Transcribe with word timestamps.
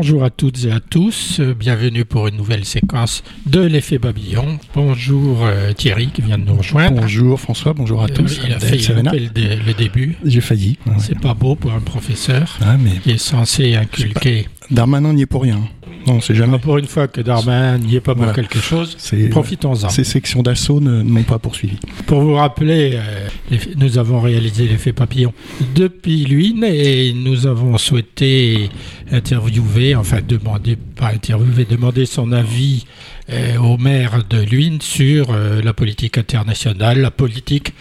Bonjour 0.00 0.22
à 0.22 0.30
toutes 0.30 0.64
et 0.64 0.70
à 0.70 0.78
tous, 0.78 1.40
bienvenue 1.40 2.04
pour 2.04 2.28
une 2.28 2.36
nouvelle 2.36 2.64
séquence 2.64 3.24
de 3.46 3.60
l'effet 3.60 3.98
babillon. 3.98 4.60
Bonjour 4.72 5.44
euh, 5.44 5.72
Thierry 5.72 6.12
qui 6.12 6.22
vient 6.22 6.38
de 6.38 6.44
nous 6.44 6.54
rejoindre. 6.54 7.00
Bonjour 7.00 7.40
François, 7.40 7.72
bonjour 7.72 8.04
à 8.04 8.08
tous. 8.08 8.38
Euh, 8.38 8.42
il 8.46 8.52
a 8.52 8.60
failli 8.60 8.86
le, 8.86 9.66
le, 9.66 9.74
début. 9.74 10.16
J'ai 10.24 10.40
failli. 10.40 10.78
C'est 11.00 11.18
pas 11.18 11.34
beau 11.34 11.56
pour 11.56 11.72
un 11.72 11.80
professeur 11.80 12.58
ah, 12.60 12.76
mais 12.78 12.98
qui 13.02 13.10
est 13.10 13.18
censé 13.18 13.74
inculquer. 13.74 14.46
Darmanin 14.70 15.12
n'y 15.12 15.22
est 15.22 15.26
pour 15.26 15.42
rien. 15.42 15.60
Non, 16.06 16.20
c'est 16.20 16.34
jamais. 16.34 16.58
pour 16.58 16.78
une 16.78 16.86
fois 16.86 17.08
que 17.08 17.20
Darmanin 17.20 17.78
n'y 17.78 17.96
est 17.96 18.00
pas 18.00 18.14
pour 18.14 18.32
quelque 18.32 18.58
chose, 18.60 18.96
profitons-en. 19.30 19.88
Ces 19.88 20.04
sections 20.04 20.42
d'assaut 20.42 20.80
ne 20.80 21.02
m'ont 21.02 21.22
pas 21.22 21.38
poursuivi. 21.38 21.76
Pour 22.06 22.20
vous 22.20 22.34
rappeler, 22.34 22.92
euh, 22.94 23.56
nous 23.76 23.98
avons 23.98 24.20
réalisé 24.20 24.66
l'effet 24.68 24.92
papillon 24.92 25.32
depuis 25.74 26.24
Luynes 26.24 26.64
et 26.64 27.12
nous 27.12 27.46
avons 27.46 27.76
souhaité 27.78 28.70
interviewer, 29.10 29.94
enfin 29.94 30.20
demander, 30.26 30.76
pas 30.76 31.08
interviewer, 31.08 31.64
demander 31.64 32.06
son 32.06 32.32
avis 32.32 32.86
euh, 33.30 33.58
au 33.58 33.76
maire 33.76 34.22
de 34.28 34.40
Luynes 34.40 34.80
sur 34.80 35.30
euh, 35.30 35.60
la 35.62 35.74
politique 35.74 36.16
internationale, 36.16 37.00
la 37.00 37.10
politique 37.10 37.74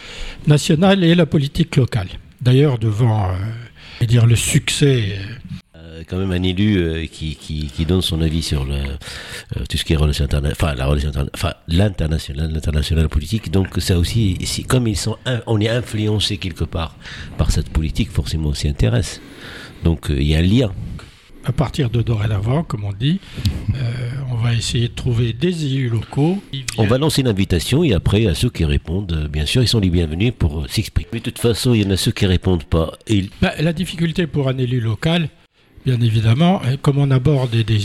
nationale 0.48 1.04
et 1.04 1.16
la 1.16 1.26
politique 1.26 1.76
locale. 1.76 2.08
D'ailleurs, 2.42 2.78
devant 2.78 3.30
dire, 4.06 4.26
le 4.28 4.36
succès 4.36 5.18
quand 6.08 6.18
même 6.18 6.32
un 6.32 6.44
élu 6.44 6.78
euh, 6.78 7.06
qui, 7.06 7.36
qui, 7.36 7.86
donne 7.86 8.02
son 8.02 8.22
avis 8.22 8.42
sur 8.42 8.66
le, 8.66 8.76
euh, 8.76 9.64
tout 9.70 9.78
ce 9.78 9.86
qui 9.86 9.94
est 9.94 9.96
relation 9.96 10.28
enfin 10.52 10.76
la 10.76 10.86
relation 10.86 11.12
enfin 11.34 11.54
l'international, 11.68 12.52
l'international 12.52 13.10
politique. 13.10 13.52
Donc 13.52 13.68
ça 13.80 13.98
aussi, 13.98 14.38
comme 14.68 14.88
ils 14.88 14.98
sont, 14.98 15.18
on 15.46 15.60
est 15.62 15.70
influencé 15.70 16.38
quelque 16.38 16.64
part 16.64 16.96
par 17.38 17.52
cette 17.52 17.70
politique, 17.70 18.12
forcément 18.12 18.50
on 18.50 18.54
s'y 18.54 18.68
intéresse. 18.68 19.22
Donc 19.84 20.10
euh, 20.10 20.20
il 20.20 20.28
y 20.28 20.36
a 20.36 20.40
un 20.40 20.42
lien. 20.42 20.72
À 21.46 21.54
partir 21.54 21.90
de 21.90 22.02
dorénavant, 22.02 22.64
comme 22.64 22.84
on 22.84 22.92
dit, 22.92 23.22
on 24.30 24.36
va 24.36 24.54
essayer 24.54 24.90
de 24.90 24.94
trouver 24.94 25.32
des 25.32 25.66
élus 25.66 25.88
locaux. 25.88 26.44
On 26.78 26.86
va 26.86 26.98
lancer 26.98 27.22
une 27.22 27.30
invitation 27.30 27.86
et 27.86 27.94
après, 27.94 28.28
à 28.28 28.36
ceux 28.36 28.50
qui 28.50 28.66
répondent, 28.66 29.30
bien 29.32 29.46
sûr, 29.46 29.62
ils 29.62 29.68
sont 29.70 29.80
les 29.80 29.90
bienvenus 29.90 30.34
pour 30.38 30.70
s'exprimer. 30.70 31.08
Mais 31.14 31.20
de 31.20 31.24
toute 31.24 31.40
façon, 31.40 31.74
il 31.74 31.84
y 31.84 31.88
en 31.88 31.92
a 31.92 31.96
ceux 31.96 32.12
qui 32.12 32.26
répondent 32.26 32.66
pas. 32.66 32.92
Et... 33.08 33.30
Bah, 33.42 33.54
la 33.62 33.72
difficulté 33.72 34.28
pour 34.28 34.50
un 34.50 34.58
élu 34.58 34.82
local, 34.82 35.30
bien 35.88 36.02
évidemment, 36.02 36.62
comme 36.82 36.98
on 36.98 37.10
aborde 37.12 37.56
des, 37.56 37.80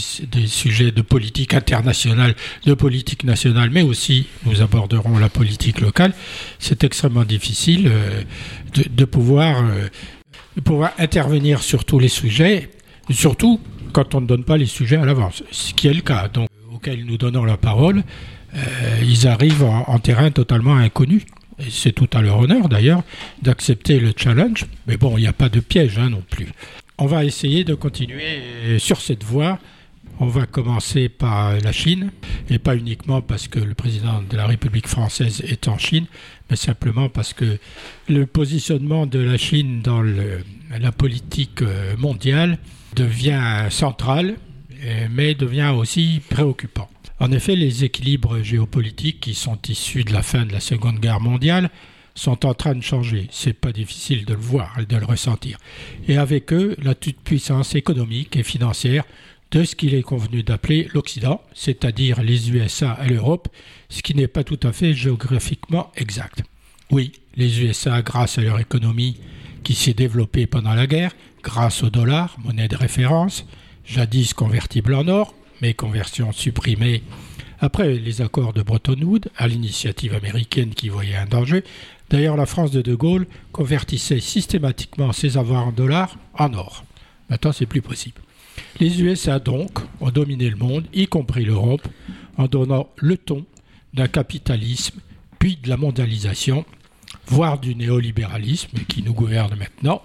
sujets 0.46 0.90
de 0.90 1.02
politique 1.02 1.54
internationale, 1.54 2.34
de 2.66 2.74
politique 2.74 3.22
nationale, 3.22 3.70
mais 3.70 3.82
aussi 3.82 4.26
nous 4.44 4.60
aborderons 4.60 5.18
la 5.18 5.28
politique 5.28 5.80
locale, 5.80 6.12
c'est 6.58 6.82
extrêmement 6.82 7.22
difficile 7.22 7.86
euh, 7.86 8.22
de, 8.74 9.04
pouvoir, 9.04 9.62
euh, 9.64 9.86
de 10.56 10.60
pouvoir 10.60 10.90
intervenir 10.98 11.62
sur 11.62 11.84
tous 11.84 12.00
les 12.00 12.08
sujets, 12.08 12.70
surtout 13.08 13.60
quand 13.92 14.16
on 14.16 14.20
ne 14.20 14.26
donne 14.26 14.42
pas 14.42 14.56
les 14.56 14.66
sujets 14.66 14.96
à 14.96 15.04
l'avance, 15.04 15.44
ce 15.52 15.72
qui 15.72 15.86
est 15.86 15.94
le 15.94 16.00
cas. 16.02 16.26
Donc, 16.26 16.48
auxquels 16.74 17.04
nous 17.04 17.18
donnons 17.18 17.44
la 17.44 17.56
parole, 17.56 18.02
euh, 18.56 18.58
ils 19.00 19.28
arrivent 19.28 19.62
en, 19.62 19.98
terrain 20.00 20.32
totalement 20.32 20.74
inconnu. 20.74 21.22
C'est 21.70 21.92
tout 21.92 22.08
à 22.14 22.20
leur 22.20 22.40
honneur 22.40 22.68
d'ailleurs 22.68 23.04
d'accepter 23.42 24.00
le 24.00 24.12
challenge, 24.16 24.66
mais 24.88 24.96
bon, 24.96 25.16
il 25.18 25.20
n'y 25.20 25.28
a 25.28 25.32
pas 25.32 25.48
de 25.48 25.60
piège 25.60 25.98
hein, 25.98 26.10
non 26.10 26.24
plus 26.28 26.48
on 26.98 27.06
va 27.06 27.24
essayer 27.24 27.64
de 27.64 27.74
continuer 27.74 28.78
sur 28.78 29.00
cette 29.00 29.24
voie. 29.24 29.58
On 30.20 30.26
va 30.26 30.46
commencer 30.46 31.08
par 31.08 31.58
la 31.58 31.72
Chine, 31.72 32.12
et 32.50 32.58
pas 32.58 32.76
uniquement 32.76 33.22
parce 33.22 33.48
que 33.48 33.58
le 33.58 33.74
président 33.74 34.22
de 34.22 34.36
la 34.36 34.46
République 34.46 34.86
française 34.86 35.42
est 35.46 35.68
en 35.68 35.78
Chine, 35.78 36.06
mais 36.50 36.56
simplement 36.56 37.08
parce 37.08 37.32
que 37.32 37.58
le 38.08 38.26
positionnement 38.26 39.06
de 39.06 39.18
la 39.18 39.38
Chine 39.38 39.80
dans 39.82 40.02
la 40.02 40.92
politique 40.92 41.62
euh, 41.62 41.96
mondiale 41.96 42.58
devient 42.94 43.66
central, 43.70 44.36
mais 45.10 45.34
devient 45.34 45.72
aussi 45.76 46.20
préoccupant. 46.28 46.90
En 47.20 47.30
effet, 47.30 47.54
les 47.54 47.84
équilibres 47.84 48.42
géopolitiques 48.42 49.20
qui 49.20 49.34
sont 49.34 49.58
issus 49.68 50.02
de 50.02 50.12
la 50.12 50.22
fin 50.22 50.44
de 50.44 50.52
la 50.52 50.58
Seconde 50.58 50.98
Guerre 50.98 51.20
mondiale 51.20 51.70
sont 52.14 52.46
en 52.46 52.54
train 52.54 52.74
de 52.74 52.82
changer. 52.82 53.28
C'est 53.30 53.52
pas 53.52 53.72
difficile 53.72 54.24
de 54.24 54.34
le 54.34 54.40
voir 54.40 54.78
et 54.80 54.86
de 54.86 54.96
le 54.96 55.04
ressentir. 55.04 55.58
Et 56.08 56.16
avec 56.16 56.52
eux, 56.52 56.76
la 56.82 56.94
toute-puissance 56.94 57.74
économique 57.74 58.36
et 58.36 58.42
financière 58.42 59.04
de 59.50 59.64
ce 59.64 59.76
qu'il 59.76 59.94
est 59.94 60.02
convenu 60.02 60.42
d'appeler 60.42 60.88
l'Occident, 60.94 61.42
c'est-à-dire 61.54 62.22
les 62.22 62.50
USA 62.50 62.98
et 63.04 63.08
l'Europe, 63.08 63.48
ce 63.90 64.02
qui 64.02 64.14
n'est 64.14 64.28
pas 64.28 64.44
tout 64.44 64.60
à 64.62 64.72
fait 64.72 64.94
géographiquement 64.94 65.92
exact. 65.96 66.42
Oui, 66.90 67.12
les 67.36 67.62
USA, 67.62 68.02
grâce 68.02 68.38
à 68.38 68.42
leur 68.42 68.60
économie 68.60 69.18
qui 69.62 69.74
s'est 69.74 69.94
développée 69.94 70.46
pendant 70.46 70.74
la 70.74 70.86
guerre, 70.86 71.14
grâce 71.42 71.82
au 71.82 71.90
dollar, 71.90 72.36
monnaie 72.42 72.68
de 72.68 72.76
référence, 72.76 73.46
jadis 73.84 74.32
convertible 74.32 74.94
en 74.94 75.06
or, 75.08 75.34
mais 75.60 75.74
conversion 75.74 76.32
supprimée 76.32 77.02
après 77.62 77.94
les 77.94 78.20
accords 78.20 78.52
de 78.52 78.62
Bretton 78.62 79.00
Woods, 79.00 79.28
à 79.36 79.46
l'initiative 79.46 80.14
américaine 80.14 80.74
qui 80.74 80.88
voyait 80.88 81.14
un 81.14 81.26
danger, 81.26 81.62
D'ailleurs, 82.12 82.36
la 82.36 82.44
France 82.44 82.70
de 82.70 82.82
De 82.82 82.94
Gaulle 82.94 83.26
convertissait 83.52 84.20
systématiquement 84.20 85.12
ses 85.12 85.38
avoirs 85.38 85.68
en 85.68 85.72
dollars 85.72 86.18
en 86.34 86.52
or. 86.52 86.84
Maintenant, 87.30 87.52
c'est 87.52 87.64
plus 87.64 87.80
possible. 87.80 88.20
Les 88.80 89.02
USA, 89.02 89.38
donc, 89.38 89.70
ont 90.02 90.10
dominé 90.10 90.50
le 90.50 90.56
monde, 90.56 90.84
y 90.92 91.06
compris 91.06 91.46
l'Europe, 91.46 91.88
en 92.36 92.48
donnant 92.48 92.90
le 92.96 93.16
ton 93.16 93.46
d'un 93.94 94.08
capitalisme, 94.08 95.00
puis 95.38 95.56
de 95.56 95.70
la 95.70 95.78
mondialisation, 95.78 96.66
voire 97.28 97.58
du 97.58 97.74
néolibéralisme 97.74 98.78
qui 98.88 99.02
nous 99.02 99.14
gouverne 99.14 99.56
maintenant, 99.56 100.02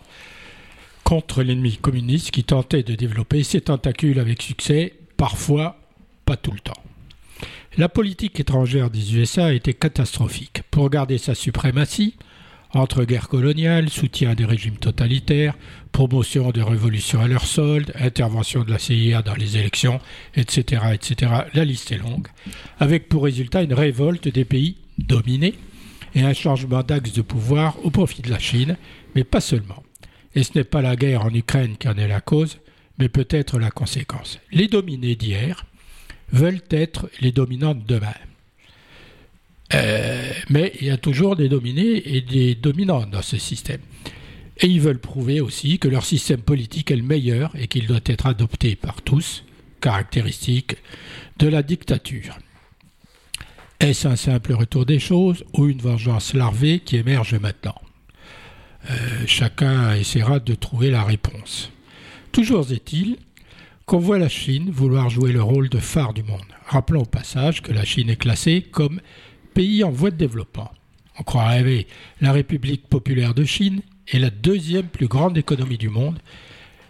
contre 1.03 1.44
l'ennemi 1.44 1.75
communiste 1.75 2.31
qui 2.31 2.46
tentait 2.46 2.84
de 2.84 2.96
développer 2.96 3.44
ses 3.44 3.59
tentacules 3.59 4.19
avec 4.19 4.41
succès, 4.41 4.94
parfois 5.17 5.78
pas 6.23 6.38
tout 6.38 6.51
le 6.51 6.59
temps. 6.59 6.81
La 7.78 7.90
politique 7.90 8.40
étrangère 8.40 8.90
des 8.90 9.16
USA 9.16 9.53
été 9.53 9.74
catastrophique. 9.74 10.64
Pour 10.72 10.90
garder 10.90 11.18
sa 11.18 11.36
suprématie, 11.36 12.16
entre 12.74 13.06
guerre 13.06 13.30
coloniale, 13.30 13.90
soutien 13.90 14.34
des 14.34 14.46
régimes 14.46 14.78
totalitaires, 14.78 15.56
promotion 15.92 16.52
des 16.52 16.64
révolutions 16.64 17.22
à 17.22 17.28
leur 17.28 17.46
solde, 17.46 17.94
intervention 18.00 18.64
de 18.64 18.72
la 18.72 18.80
CIA 18.80 19.22
dans 19.22 19.36
les 19.36 19.58
élections, 19.58 20.00
etc., 20.36 20.81
etc. 20.94 21.31
La 21.53 21.66
liste 21.66 21.92
est 21.92 21.97
longue, 21.97 22.28
avec 22.80 23.09
pour 23.09 23.24
résultat 23.24 23.64
une 23.64 23.74
révolte 23.74 24.28
des 24.28 24.46
pays 24.46 24.78
dominés 24.97 25.56
et 26.16 26.22
un 26.22 26.34
changement 26.34 26.84
d'axe 26.84 27.14
de 27.14 27.22
pouvoir 27.22 27.78
au 27.86 27.92
profit 27.92 28.22
de 28.22 28.30
la 28.30 28.40
Chine, 28.40 28.78
mais 29.16 29.24
pas 29.24 29.42
seulement. 29.42 29.84
Et 30.36 30.44
ce 30.44 30.52
n'est 30.56 30.64
pas 30.64 30.81
la 30.81 30.96
guerre 30.96 31.26
en 31.26 31.34
Ukraine 31.34 31.78
qui 31.78 31.88
en 31.88 31.97
est 31.97 32.08
la 32.08 32.22
cause, 32.22 32.59
mais 33.00 33.09
peut-être 33.09 33.59
la 33.59 33.72
conséquence. 33.72 34.40
Les 34.52 34.68
dominés 34.68 35.16
d'hier, 35.16 35.66
veulent 36.32 36.62
être 36.70 37.10
les 37.22 37.32
dominants 37.32 37.76
de 37.76 37.86
demain. 37.86 38.14
Euh, 39.74 40.32
mais 40.50 40.74
il 40.80 40.88
y 40.88 40.90
a 40.90 40.98
toujours 40.98 41.36
des 41.36 41.50
dominés 41.50 42.16
et 42.16 42.22
des 42.22 42.56
dominants 42.56 43.06
dans 43.06 43.22
ce 43.22 43.38
système. 43.38 43.82
Et 44.60 44.68
ils 44.68 44.82
veulent 44.82 45.00
prouver 45.00 45.42
aussi 45.42 45.78
que 45.78 45.88
leur 45.88 46.06
système 46.06 46.42
politique 46.42 46.90
est 46.90 46.96
le 46.96 47.04
meilleur 47.04 47.52
et 47.56 47.68
qu'il 47.68 47.86
doit 47.86 48.00
être 48.06 48.26
adopté 48.26 48.76
par 48.76 49.02
tous, 49.02 49.44
caractéristique 49.82 50.78
de 51.38 51.48
la 51.48 51.62
dictature. 51.62 52.38
Est-ce 53.80 54.08
un 54.08 54.16
simple 54.16 54.54
retour 54.54 54.86
des 54.86 55.00
choses 55.00 55.44
ou 55.54 55.68
une 55.68 55.82
vengeance 55.82 56.34
larvée 56.34 56.80
qui 56.80 56.96
émerge 56.96 57.36
maintenant? 57.36 57.80
Euh, 58.90 58.96
Chacun 59.28 59.94
essaiera 59.94 60.40
de 60.40 60.56
trouver 60.56 60.90
la 60.90 61.04
réponse. 61.04 61.72
Toujours 62.32 62.72
est-il 62.72 63.18
qu'on 63.88 64.00
voit 64.00 64.20
la 64.20 64.28
Chine 64.28 64.70
vouloir 64.70 65.09
jouer 65.09 65.31
le 65.31 65.42
rôle 65.42 65.70
de 65.70 65.79
phare 65.79 66.14
du 66.14 66.22
monde. 66.22 66.41
Rappelons 66.67 67.03
au 67.03 67.06
passage 67.06 67.61
que 67.61 67.72
la 67.72 67.85
Chine 67.85 68.09
est 68.09 68.17
classée 68.17 68.61
comme 68.61 69.00
pays 69.53 69.82
en 69.85 69.91
voie 69.91 70.11
de 70.11 70.17
développement. 70.17 70.70
On 71.17 71.23
croit 71.23 71.47
rêver, 71.47 71.88
la 72.20 72.34
République 72.34 72.90
populaire 72.90 73.34
de 73.34 73.46
Chine 73.46 73.79
est 74.09 74.20
la 74.20 74.29
deuxième 74.29 74.88
plus 74.88 75.08
grande 75.08 75.38
économie 75.38 75.78
du 75.78 75.88
monde. 75.88 76.20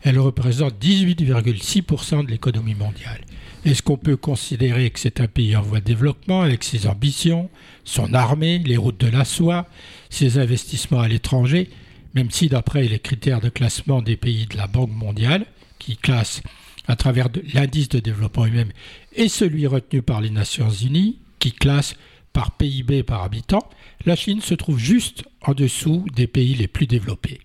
Elle 0.02 0.18
représente 0.18 0.84
18,6% 0.84 2.26
de 2.26 2.32
l'économie 2.32 2.74
mondiale. 2.74 3.22
Est-ce 3.64 3.84
qu'on 3.84 3.98
peut 3.98 4.18
considérer 4.18 4.90
que 4.90 5.00
c'est 5.00 5.22
un 5.22 5.28
pays 5.28 5.56
en 5.56 5.62
voie 5.62 5.82
de 5.82 5.86
développement 5.86 6.42
avec 6.42 6.64
ses 6.64 6.88
ambitions, 6.88 7.52
son 7.84 8.12
armée, 8.16 8.58
les 8.58 8.78
routes 8.78 9.00
de 9.00 9.12
la 9.12 9.24
soie, 9.24 9.68
ses 10.10 10.40
investissements 10.40 11.02
à 11.02 11.08
l'étranger, 11.08 11.70
même 12.16 12.32
si 12.32 12.48
d'après 12.48 12.88
les 12.88 13.00
critères 13.00 13.42
de 13.42 13.50
classement 13.50 14.02
des 14.02 14.18
pays 14.18 14.48
de 14.48 14.58
la 14.58 14.66
Banque 14.66 14.96
mondiale, 14.96 15.46
qui 15.78 15.96
classe 15.96 16.42
à 16.88 16.96
travers 16.96 17.28
l'indice 17.54 17.90
de 17.90 18.00
développement 18.00 18.46
humain 18.46 18.68
et 19.16 19.30
celui 19.30 19.68
retenu 19.68 20.02
par 20.02 20.22
les 20.22 20.30
Nations 20.30 20.70
Unies, 20.70 21.20
qui 21.40 21.52
classe 21.52 21.96
par 22.34 22.52
PIB 22.52 23.04
par 23.04 23.24
habitant, 23.24 23.68
la 24.06 24.16
Chine 24.16 24.42
se 24.42 24.54
trouve 24.54 24.80
juste 24.80 25.24
en 25.42 25.54
dessous 25.54 26.06
des 26.16 26.28
pays 26.28 26.56
les 26.56 26.68
plus 26.68 26.88
développés. 26.88 27.42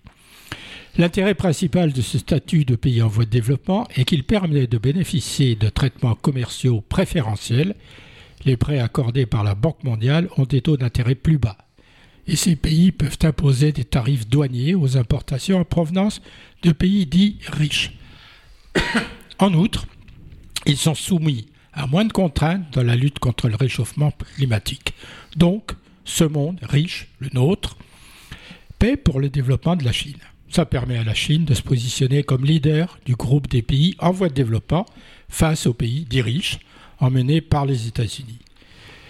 L'intérêt 0.97 1.33
principal 1.33 1.91
de 1.91 2.01
ce 2.03 2.19
statut 2.19 2.65
de 2.65 2.75
pays 2.75 3.01
en 3.01 3.07
voie 3.07 3.25
de 3.25 3.29
développement 3.31 3.87
est 3.95 4.05
qu'il 4.05 4.23
permet 4.23 4.67
de 4.67 4.77
bénéficier 4.77 5.55
de 5.55 5.69
traitements 5.69 6.13
commerciaux 6.13 6.81
préférentiels. 6.81 7.75
Les 8.45 8.57
prêts 8.57 8.79
accordés 8.79 9.25
par 9.25 9.43
la 9.43 9.55
Banque 9.55 9.83
mondiale 9.83 10.29
ont 10.37 10.45
des 10.45 10.61
taux 10.61 10.77
d'intérêt 10.77 11.15
plus 11.15 11.39
bas. 11.39 11.57
Et 12.27 12.35
ces 12.35 12.55
pays 12.55 12.91
peuvent 12.91 13.17
imposer 13.23 13.71
des 13.71 13.83
tarifs 13.83 14.27
douaniers 14.27 14.75
aux 14.75 14.95
importations 14.95 15.59
en 15.59 15.65
provenance 15.65 16.21
de 16.61 16.71
pays 16.71 17.07
dits 17.07 17.39
riches. 17.51 17.93
En 19.39 19.53
outre, 19.53 19.87
ils 20.65 20.77
sont 20.77 20.95
soumis 20.95 21.47
à 21.73 21.87
moins 21.87 22.05
de 22.05 22.13
contraintes 22.13 22.71
dans 22.71 22.83
la 22.83 22.95
lutte 22.95 23.19
contre 23.19 23.49
le 23.49 23.55
réchauffement 23.55 24.11
climatique. 24.35 24.93
Donc, 25.35 25.71
ce 26.05 26.23
monde 26.23 26.59
riche, 26.61 27.07
le 27.19 27.29
nôtre, 27.33 27.77
paie 28.79 28.97
pour 28.97 29.19
le 29.19 29.29
développement 29.29 29.75
de 29.75 29.83
la 29.83 29.91
Chine. 29.91 30.19
Ça 30.49 30.65
permet 30.65 30.97
à 30.97 31.03
la 31.03 31.15
Chine 31.15 31.45
de 31.45 31.53
se 31.55 31.63
positionner 31.63 32.23
comme 32.23 32.45
leader 32.45 32.99
du 33.05 33.15
groupe 33.15 33.47
des 33.47 33.63
pays 33.63 33.95
en 33.99 34.11
voie 34.11 34.29
de 34.29 34.35
développement 34.35 34.85
face 35.29 35.65
aux 35.65 35.73
pays 35.73 36.05
dits 36.07 36.21
riches, 36.21 36.59
emmenés 36.99 37.41
par 37.41 37.65
les 37.65 37.87
États-Unis. 37.87 38.39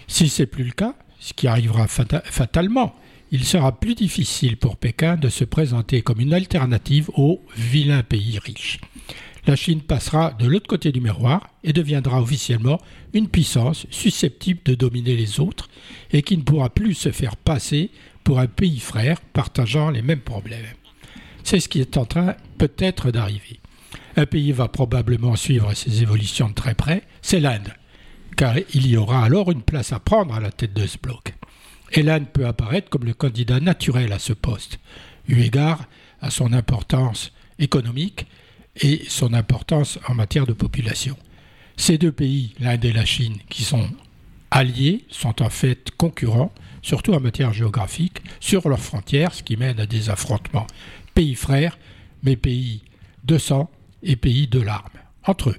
Si 0.06 0.28
ce 0.28 0.42
n'est 0.42 0.46
plus 0.46 0.64
le 0.64 0.72
cas, 0.72 0.94
ce 1.20 1.34
qui 1.34 1.46
arrivera 1.46 1.86
fatalement, 1.86 2.94
il 3.30 3.44
sera 3.44 3.78
plus 3.78 3.94
difficile 3.94 4.56
pour 4.56 4.76
Pékin 4.76 5.16
de 5.16 5.28
se 5.28 5.44
présenter 5.44 6.02
comme 6.02 6.20
une 6.20 6.34
alternative 6.34 7.10
aux 7.14 7.42
vilains 7.56 8.02
pays 8.02 8.38
riches. 8.38 8.80
La 9.46 9.56
Chine 9.56 9.82
passera 9.82 10.32
de 10.32 10.46
l'autre 10.46 10.66
côté 10.66 10.90
du 10.90 11.02
miroir 11.02 11.48
et 11.62 11.74
deviendra 11.74 12.22
officiellement 12.22 12.80
une 13.12 13.28
puissance 13.28 13.86
susceptible 13.90 14.60
de 14.64 14.74
dominer 14.74 15.16
les 15.16 15.38
autres 15.38 15.68
et 16.12 16.22
qui 16.22 16.38
ne 16.38 16.42
pourra 16.42 16.70
plus 16.70 16.94
se 16.94 17.12
faire 17.12 17.36
passer 17.36 17.90
pour 18.22 18.40
un 18.40 18.46
pays 18.46 18.80
frère 18.80 19.20
partageant 19.20 19.90
les 19.90 20.00
mêmes 20.00 20.22
problèmes. 20.22 20.64
C'est 21.42 21.60
ce 21.60 21.68
qui 21.68 21.82
est 21.82 21.98
en 21.98 22.06
train 22.06 22.36
peut-être 22.56 23.10
d'arriver. 23.10 23.60
Un 24.16 24.24
pays 24.24 24.52
va 24.52 24.68
probablement 24.68 25.36
suivre 25.36 25.74
ces 25.74 26.02
évolutions 26.02 26.48
de 26.48 26.54
très 26.54 26.74
près, 26.74 27.02
c'est 27.20 27.40
l'Inde, 27.40 27.74
car 28.36 28.56
il 28.72 28.86
y 28.86 28.96
aura 28.96 29.24
alors 29.24 29.52
une 29.52 29.62
place 29.62 29.92
à 29.92 30.00
prendre 30.00 30.34
à 30.34 30.40
la 30.40 30.52
tête 30.52 30.72
de 30.72 30.86
ce 30.86 30.96
bloc. 30.96 31.34
Et 31.92 32.02
l'Inde 32.02 32.28
peut 32.32 32.46
apparaître 32.46 32.88
comme 32.88 33.04
le 33.04 33.12
candidat 33.12 33.60
naturel 33.60 34.12
à 34.14 34.18
ce 34.18 34.32
poste, 34.32 34.78
eu 35.28 35.42
égard 35.42 35.84
à 36.22 36.30
son 36.30 36.54
importance 36.54 37.30
économique 37.58 38.26
et 38.80 39.02
son 39.08 39.34
importance 39.34 39.98
en 40.08 40.14
matière 40.14 40.46
de 40.46 40.52
population. 40.52 41.16
Ces 41.76 41.98
deux 41.98 42.12
pays, 42.12 42.54
l'Inde 42.60 42.84
et 42.84 42.92
la 42.92 43.04
Chine, 43.04 43.36
qui 43.48 43.62
sont 43.62 43.88
alliés, 44.50 45.04
sont 45.10 45.42
en 45.42 45.50
fait 45.50 45.90
concurrents, 45.96 46.52
surtout 46.82 47.14
en 47.14 47.20
matière 47.20 47.52
géographique, 47.52 48.22
sur 48.40 48.68
leurs 48.68 48.80
frontières, 48.80 49.34
ce 49.34 49.42
qui 49.42 49.56
mène 49.56 49.80
à 49.80 49.86
des 49.86 50.10
affrontements 50.10 50.66
pays 51.14 51.34
frères, 51.34 51.78
mais 52.22 52.36
pays 52.36 52.82
de 53.24 53.38
sang 53.38 53.70
et 54.02 54.16
pays 54.16 54.46
de 54.46 54.60
larmes, 54.60 54.88
entre 55.24 55.50
eux. 55.50 55.56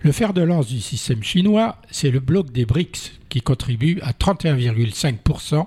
Le 0.00 0.10
fer 0.10 0.32
de 0.32 0.42
lance 0.42 0.66
du 0.66 0.80
système 0.80 1.22
chinois, 1.22 1.78
c'est 1.90 2.10
le 2.10 2.18
bloc 2.18 2.50
des 2.50 2.64
BRICS, 2.64 3.12
qui 3.28 3.40
contribue 3.40 4.00
à 4.02 4.12
31,5% 4.12 5.64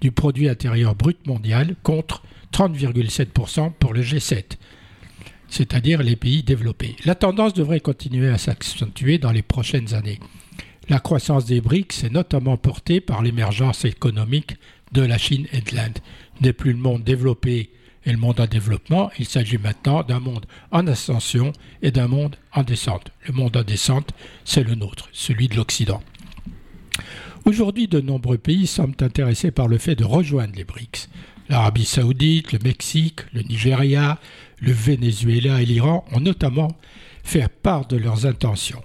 du 0.00 0.12
produit 0.12 0.48
intérieur 0.48 0.94
brut 0.94 1.26
mondial 1.26 1.76
contre 1.82 2.22
30,7% 2.52 3.72
pour 3.72 3.94
le 3.94 4.02
G7, 4.02 4.56
c'est-à-dire 5.50 6.02
les 6.02 6.16
pays 6.16 6.42
développés. 6.42 6.96
La 7.04 7.14
tendance 7.14 7.52
devrait 7.52 7.80
continuer 7.80 8.30
à 8.30 8.38
s'accentuer 8.38 9.18
dans 9.18 9.32
les 9.32 9.42
prochaines 9.42 9.94
années. 9.94 10.20
La 10.88 10.98
croissance 10.98 11.44
des 11.44 11.60
BRICS 11.60 12.04
est 12.04 12.12
notamment 12.12 12.56
portée 12.56 13.00
par 13.00 13.22
l'émergence 13.22 13.84
économique 13.84 14.56
de 14.92 15.02
la 15.02 15.18
Chine 15.18 15.46
et 15.52 15.60
de 15.60 15.76
l'Inde. 15.76 15.98
N'est 16.40 16.52
plus 16.52 16.72
le 16.72 16.78
monde 16.78 17.04
développé 17.04 17.70
et 18.06 18.12
le 18.12 18.18
monde 18.18 18.40
en 18.40 18.46
développement, 18.46 19.10
il 19.18 19.26
s'agit 19.26 19.58
maintenant 19.58 20.02
d'un 20.02 20.20
monde 20.20 20.46
en 20.70 20.86
ascension 20.86 21.52
et 21.82 21.90
d'un 21.90 22.08
monde 22.08 22.36
en 22.52 22.62
descente. 22.62 23.12
Le 23.26 23.34
monde 23.34 23.56
en 23.56 23.62
descente, 23.62 24.12
c'est 24.44 24.64
le 24.64 24.74
nôtre, 24.74 25.10
celui 25.12 25.48
de 25.48 25.56
l'Occident. 25.56 26.02
Aujourd'hui, 27.44 27.88
de 27.88 28.00
nombreux 28.00 28.38
pays 28.38 28.66
semblent 28.66 28.96
intéressés 29.00 29.50
par 29.50 29.68
le 29.68 29.78
fait 29.78 29.96
de 29.96 30.04
rejoindre 30.04 30.54
les 30.56 30.64
BRICS. 30.64 31.08
L'Arabie 31.48 31.84
saoudite, 31.84 32.52
le 32.52 32.58
Mexique, 32.62 33.20
le 33.32 33.42
Nigeria, 33.42 34.18
le 34.60 34.72
Venezuela 34.72 35.60
et 35.62 35.66
l'Iran 35.66 36.04
ont 36.12 36.20
notamment 36.20 36.76
fait 37.22 37.48
part 37.48 37.86
de 37.86 37.96
leurs 37.96 38.26
intentions. 38.26 38.82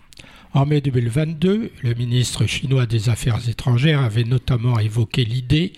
En 0.53 0.65
mai 0.65 0.79
2022, 0.79 1.71
le 1.83 1.93
ministre 1.95 2.45
chinois 2.45 2.85
des 2.85 3.09
Affaires 3.09 3.49
étrangères 3.49 4.01
avait 4.01 4.23
notamment 4.23 4.79
évoqué 4.79 5.25
l'idée 5.25 5.73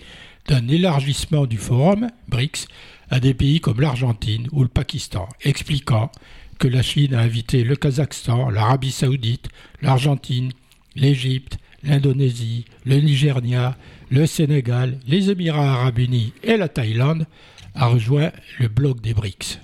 d'un 0.46 0.68
élargissement 0.68 1.46
du 1.46 1.58
forum 1.58 2.08
BRICS 2.28 2.68
à 3.10 3.20
des 3.20 3.34
pays 3.34 3.60
comme 3.60 3.80
l'Argentine 3.80 4.46
ou 4.52 4.62
le 4.62 4.68
Pakistan, 4.68 5.28
expliquant 5.42 6.12
que 6.58 6.68
la 6.68 6.82
Chine 6.82 7.14
a 7.14 7.20
invité 7.20 7.64
le 7.64 7.76
Kazakhstan, 7.76 8.50
l'Arabie 8.50 8.92
saoudite, 8.92 9.48
l'Argentine, 9.82 10.52
l'Égypte, 10.94 11.58
l'Indonésie, 11.82 12.64
le 12.84 12.96
Nigeria, 12.96 13.76
le 14.10 14.26
Sénégal, 14.26 14.98
les 15.06 15.30
Émirats 15.30 15.72
arabes 15.74 15.98
unis 15.98 16.32
et 16.42 16.56
la 16.56 16.68
Thaïlande 16.68 17.26
à 17.74 17.86
rejoindre 17.86 18.32
le 18.58 18.68
bloc 18.68 19.00
des 19.00 19.14
BRICS. 19.14 19.58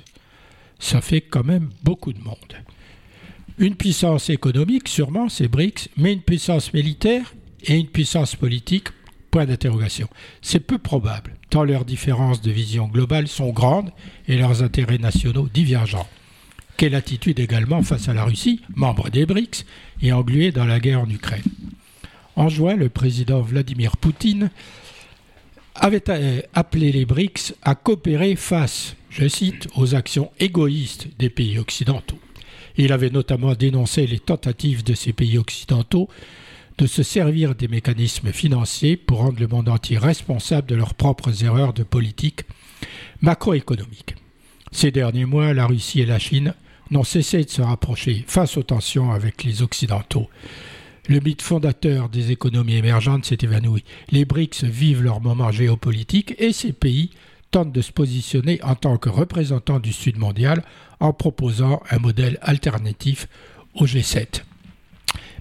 Ça 0.84 1.00
fait 1.00 1.22
quand 1.22 1.44
même 1.44 1.70
beaucoup 1.82 2.12
de 2.12 2.20
monde. 2.20 2.36
Une 3.56 3.74
puissance 3.74 4.28
économique, 4.28 4.86
sûrement, 4.86 5.30
c'est 5.30 5.48
BRICS, 5.48 5.88
mais 5.96 6.12
une 6.12 6.20
puissance 6.20 6.74
militaire 6.74 7.32
et 7.62 7.78
une 7.78 7.86
puissance 7.86 8.36
politique 8.36 8.88
Point 9.30 9.46
d'interrogation. 9.46 10.08
C'est 10.42 10.60
peu 10.60 10.76
probable, 10.76 11.36
tant 11.48 11.64
leurs 11.64 11.86
différences 11.86 12.42
de 12.42 12.50
vision 12.50 12.86
globale 12.86 13.28
sont 13.28 13.48
grandes 13.48 13.92
et 14.28 14.36
leurs 14.36 14.62
intérêts 14.62 14.98
nationaux 14.98 15.48
divergents. 15.52 16.06
Quelle 16.76 16.94
attitude 16.94 17.40
également 17.40 17.82
face 17.82 18.10
à 18.10 18.14
la 18.14 18.24
Russie, 18.24 18.60
membre 18.76 19.08
des 19.08 19.24
BRICS 19.24 19.64
et 20.02 20.12
engluée 20.12 20.52
dans 20.52 20.66
la 20.66 20.80
guerre 20.80 21.00
en 21.00 21.08
Ukraine 21.08 21.42
En 22.36 22.50
juin, 22.50 22.76
le 22.76 22.90
président 22.90 23.40
Vladimir 23.40 23.96
Poutine 23.96 24.50
avait 25.74 26.10
euh, 26.10 26.42
appelé 26.52 26.92
les 26.92 27.06
BRICS 27.06 27.54
à 27.62 27.74
coopérer 27.74 28.36
face, 28.36 28.96
je 29.14 29.28
cite, 29.28 29.68
aux 29.76 29.94
actions 29.94 30.30
égoïstes 30.40 31.06
des 31.18 31.30
pays 31.30 31.58
occidentaux. 31.58 32.18
Il 32.76 32.92
avait 32.92 33.10
notamment 33.10 33.54
dénoncé 33.54 34.06
les 34.08 34.18
tentatives 34.18 34.82
de 34.82 34.94
ces 34.94 35.12
pays 35.12 35.38
occidentaux 35.38 36.08
de 36.78 36.86
se 36.86 37.04
servir 37.04 37.54
des 37.54 37.68
mécanismes 37.68 38.32
financiers 38.32 38.96
pour 38.96 39.18
rendre 39.18 39.38
le 39.38 39.46
monde 39.46 39.68
entier 39.68 39.96
responsable 39.96 40.68
de 40.68 40.74
leurs 40.74 40.94
propres 40.94 41.44
erreurs 41.44 41.72
de 41.72 41.84
politique 41.84 42.42
macroéconomique. 43.20 44.16
Ces 44.72 44.90
derniers 44.90 45.26
mois, 45.26 45.54
la 45.54 45.66
Russie 45.66 46.00
et 46.00 46.06
la 46.06 46.18
Chine 46.18 46.54
n'ont 46.90 47.04
cessé 47.04 47.44
de 47.44 47.50
se 47.50 47.62
rapprocher 47.62 48.24
face 48.26 48.56
aux 48.56 48.64
tensions 48.64 49.12
avec 49.12 49.44
les 49.44 49.62
Occidentaux. 49.62 50.28
Le 51.08 51.20
mythe 51.20 51.42
fondateur 51.42 52.08
des 52.08 52.32
économies 52.32 52.76
émergentes 52.76 53.26
s'est 53.26 53.38
évanoui. 53.42 53.84
Les 54.10 54.24
BRICS 54.24 54.64
vivent 54.64 55.02
leur 55.02 55.20
moment 55.20 55.52
géopolitique 55.52 56.34
et 56.38 56.52
ces 56.52 56.72
pays 56.72 57.10
tentent 57.54 57.70
de 57.70 57.82
se 57.82 57.92
positionner 57.92 58.60
en 58.64 58.74
tant 58.74 58.96
que 58.96 59.08
représentants 59.08 59.78
du 59.78 59.92
Sud 59.92 60.18
mondial 60.18 60.64
en 60.98 61.12
proposant 61.12 61.80
un 61.88 62.00
modèle 62.00 62.36
alternatif 62.42 63.28
au 63.74 63.86
G7 63.86 64.42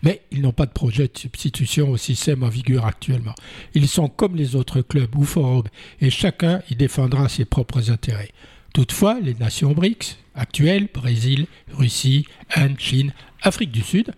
mais 0.04 0.22
ils 0.32 0.42
n'ont 0.42 0.52
pas 0.52 0.68
de 0.68 0.72
projet 0.72 1.08
de 1.08 1.18
substitution 1.18 1.90
au 1.90 1.98
système 1.98 2.44
en 2.44 2.50
vigueur 2.50 2.86
actuellement. 2.86 3.34
Ils 3.74 3.88
sont 3.88 4.10
comme 4.10 4.36
les 4.36 4.56
autres 4.56 4.82
clubs 4.82 5.16
ou 5.16 5.24
forums 5.24 5.70
et 6.02 6.12
chacun 6.12 6.62
y 6.70 6.76
défendra 6.76 7.30
ses 7.30 7.46
propres 7.46 7.90
intérêts. 7.90 8.30
Toutefois, 8.76 9.20
les 9.20 9.34
nations 9.34 9.72
BRICS 9.72 10.18
actuelles, 10.36 10.90
Brésil, 10.94 11.48
Russie, 11.72 12.28
Inde, 12.54 12.80
Chine, 12.80 13.14
Afrique 13.42 13.72
du 13.72 13.82
Sud, 13.82 14.14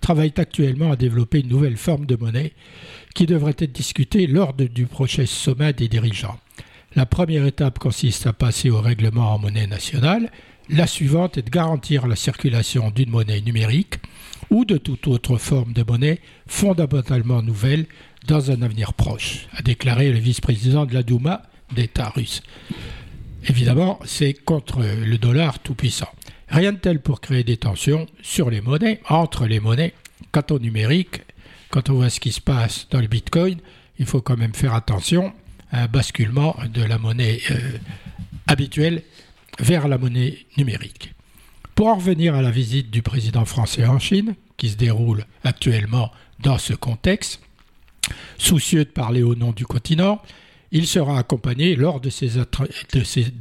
travaillent 0.00 0.34
actuellement 0.36 0.92
à 0.92 0.96
développer 0.96 1.40
une 1.40 1.48
nouvelle 1.48 1.78
forme 1.78 2.06
de 2.06 2.14
monnaie 2.16 2.52
qui 3.14 3.26
devrait 3.26 3.56
être 3.58 3.72
discutée 3.72 4.28
lors 4.28 4.52
du 4.52 4.86
prochain 4.86 5.26
sommet 5.26 5.72
des 5.72 5.88
dirigeants. 5.88 6.38
La 6.96 7.06
première 7.06 7.46
étape 7.46 7.78
consiste 7.78 8.26
à 8.26 8.32
passer 8.32 8.68
au 8.68 8.80
règlement 8.80 9.32
en 9.32 9.38
monnaie 9.38 9.68
nationale. 9.68 10.28
La 10.68 10.88
suivante 10.88 11.38
est 11.38 11.42
de 11.42 11.50
garantir 11.50 12.08
la 12.08 12.16
circulation 12.16 12.90
d'une 12.90 13.10
monnaie 13.10 13.40
numérique 13.40 13.96
ou 14.50 14.64
de 14.64 14.76
toute 14.76 15.06
autre 15.06 15.36
forme 15.36 15.72
de 15.72 15.84
monnaie 15.84 16.18
fondamentalement 16.48 17.42
nouvelle 17.42 17.86
dans 18.26 18.50
un 18.50 18.62
avenir 18.62 18.92
proche, 18.92 19.46
a 19.56 19.62
déclaré 19.62 20.12
le 20.12 20.18
vice-président 20.18 20.84
de 20.84 20.94
la 20.94 21.04
Douma 21.04 21.42
d'État 21.72 22.08
russe. 22.08 22.42
Évidemment, 23.48 24.00
c'est 24.04 24.34
contre 24.34 24.80
le 24.82 25.16
dollar 25.16 25.60
tout-puissant. 25.60 26.08
Rien 26.48 26.72
de 26.72 26.78
tel 26.78 27.00
pour 27.00 27.20
créer 27.20 27.44
des 27.44 27.56
tensions 27.56 28.06
sur 28.20 28.50
les 28.50 28.60
monnaies, 28.60 29.00
entre 29.08 29.46
les 29.46 29.60
monnaies. 29.60 29.94
Quant 30.32 30.42
au 30.50 30.58
numérique, 30.58 31.22
quand 31.70 31.88
on 31.88 31.94
voit 31.94 32.10
ce 32.10 32.18
qui 32.18 32.32
se 32.32 32.40
passe 32.40 32.88
dans 32.90 33.00
le 33.00 33.06
Bitcoin, 33.06 33.58
il 33.98 34.06
faut 34.06 34.20
quand 34.20 34.36
même 34.36 34.54
faire 34.54 34.74
attention 34.74 35.32
un 35.72 35.86
basculement 35.86 36.56
de 36.72 36.82
la 36.82 36.98
monnaie 36.98 37.40
euh, 37.50 37.78
habituelle 38.46 39.02
vers 39.58 39.88
la 39.88 39.98
monnaie 39.98 40.38
numérique. 40.56 41.12
Pour 41.74 41.88
en 41.88 41.96
revenir 41.96 42.34
à 42.34 42.42
la 42.42 42.50
visite 42.50 42.90
du 42.90 43.02
président 43.02 43.44
français 43.44 43.86
en 43.86 43.98
Chine, 43.98 44.34
qui 44.56 44.70
se 44.70 44.76
déroule 44.76 45.24
actuellement 45.44 46.10
dans 46.40 46.58
ce 46.58 46.74
contexte, 46.74 47.40
soucieux 48.38 48.84
de 48.84 48.90
parler 48.90 49.22
au 49.22 49.34
nom 49.34 49.52
du 49.52 49.64
continent, 49.64 50.20
il 50.72 50.86
sera 50.86 51.18
accompagné 51.18 51.74
lors 51.74 52.00
de, 52.00 52.10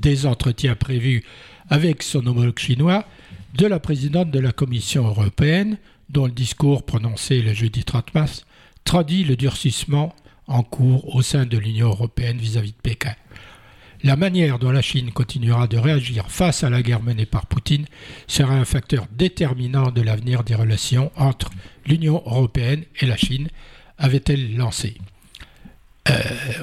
des 0.02 0.26
entretiens 0.26 0.76
prévus 0.76 1.24
avec 1.70 2.02
son 2.02 2.26
homologue 2.26 2.58
chinois 2.58 3.06
de 3.54 3.68
la 3.68 3.80
présidente 3.80 4.32
de 4.32 4.40
la 4.40 4.52
Commission 4.52 5.08
européenne, 5.08 5.78
dont 6.10 6.26
le 6.26 6.32
discours 6.32 6.84
prononcé 6.84 7.42
le 7.42 7.54
jeudi 7.54 7.84
30 7.84 8.14
mars 8.16 8.46
traduit 8.84 9.24
le 9.24 9.36
durcissement 9.36 10.16
en 10.50 10.64
cours 10.64 11.16
au 11.16 11.22
sein 11.22 11.46
de 11.46 11.58
l'Union 11.58 11.88
européenne 11.88 12.38
vis-à-vis 12.38 12.72
-vis 12.72 12.76
de 12.76 12.82
Pékin. 12.82 13.16
La 14.04 14.16
manière 14.16 14.60
dont 14.60 14.72
la 14.72 14.82
Chine 14.82 15.12
continuera 15.12 15.68
de 15.68 15.78
réagir 15.78 16.32
face 16.32 16.64
à 16.64 16.70
la 16.70 16.82
guerre 16.82 17.04
menée 17.04 17.26
par 17.26 17.48
Poutine 17.48 17.86
sera 18.28 18.54
un 18.54 18.64
facteur 18.64 19.08
déterminant 19.12 19.92
de 19.92 20.02
l'avenir 20.02 20.44
des 20.44 20.56
relations 20.56 21.12
entre 21.18 21.50
l'Union 21.86 22.24
européenne 22.26 22.84
et 23.02 23.06
la 23.06 23.18
Chine, 23.18 23.50
avait-elle 23.98 24.56
lancé. 24.56 24.96
Euh, 26.10 26.14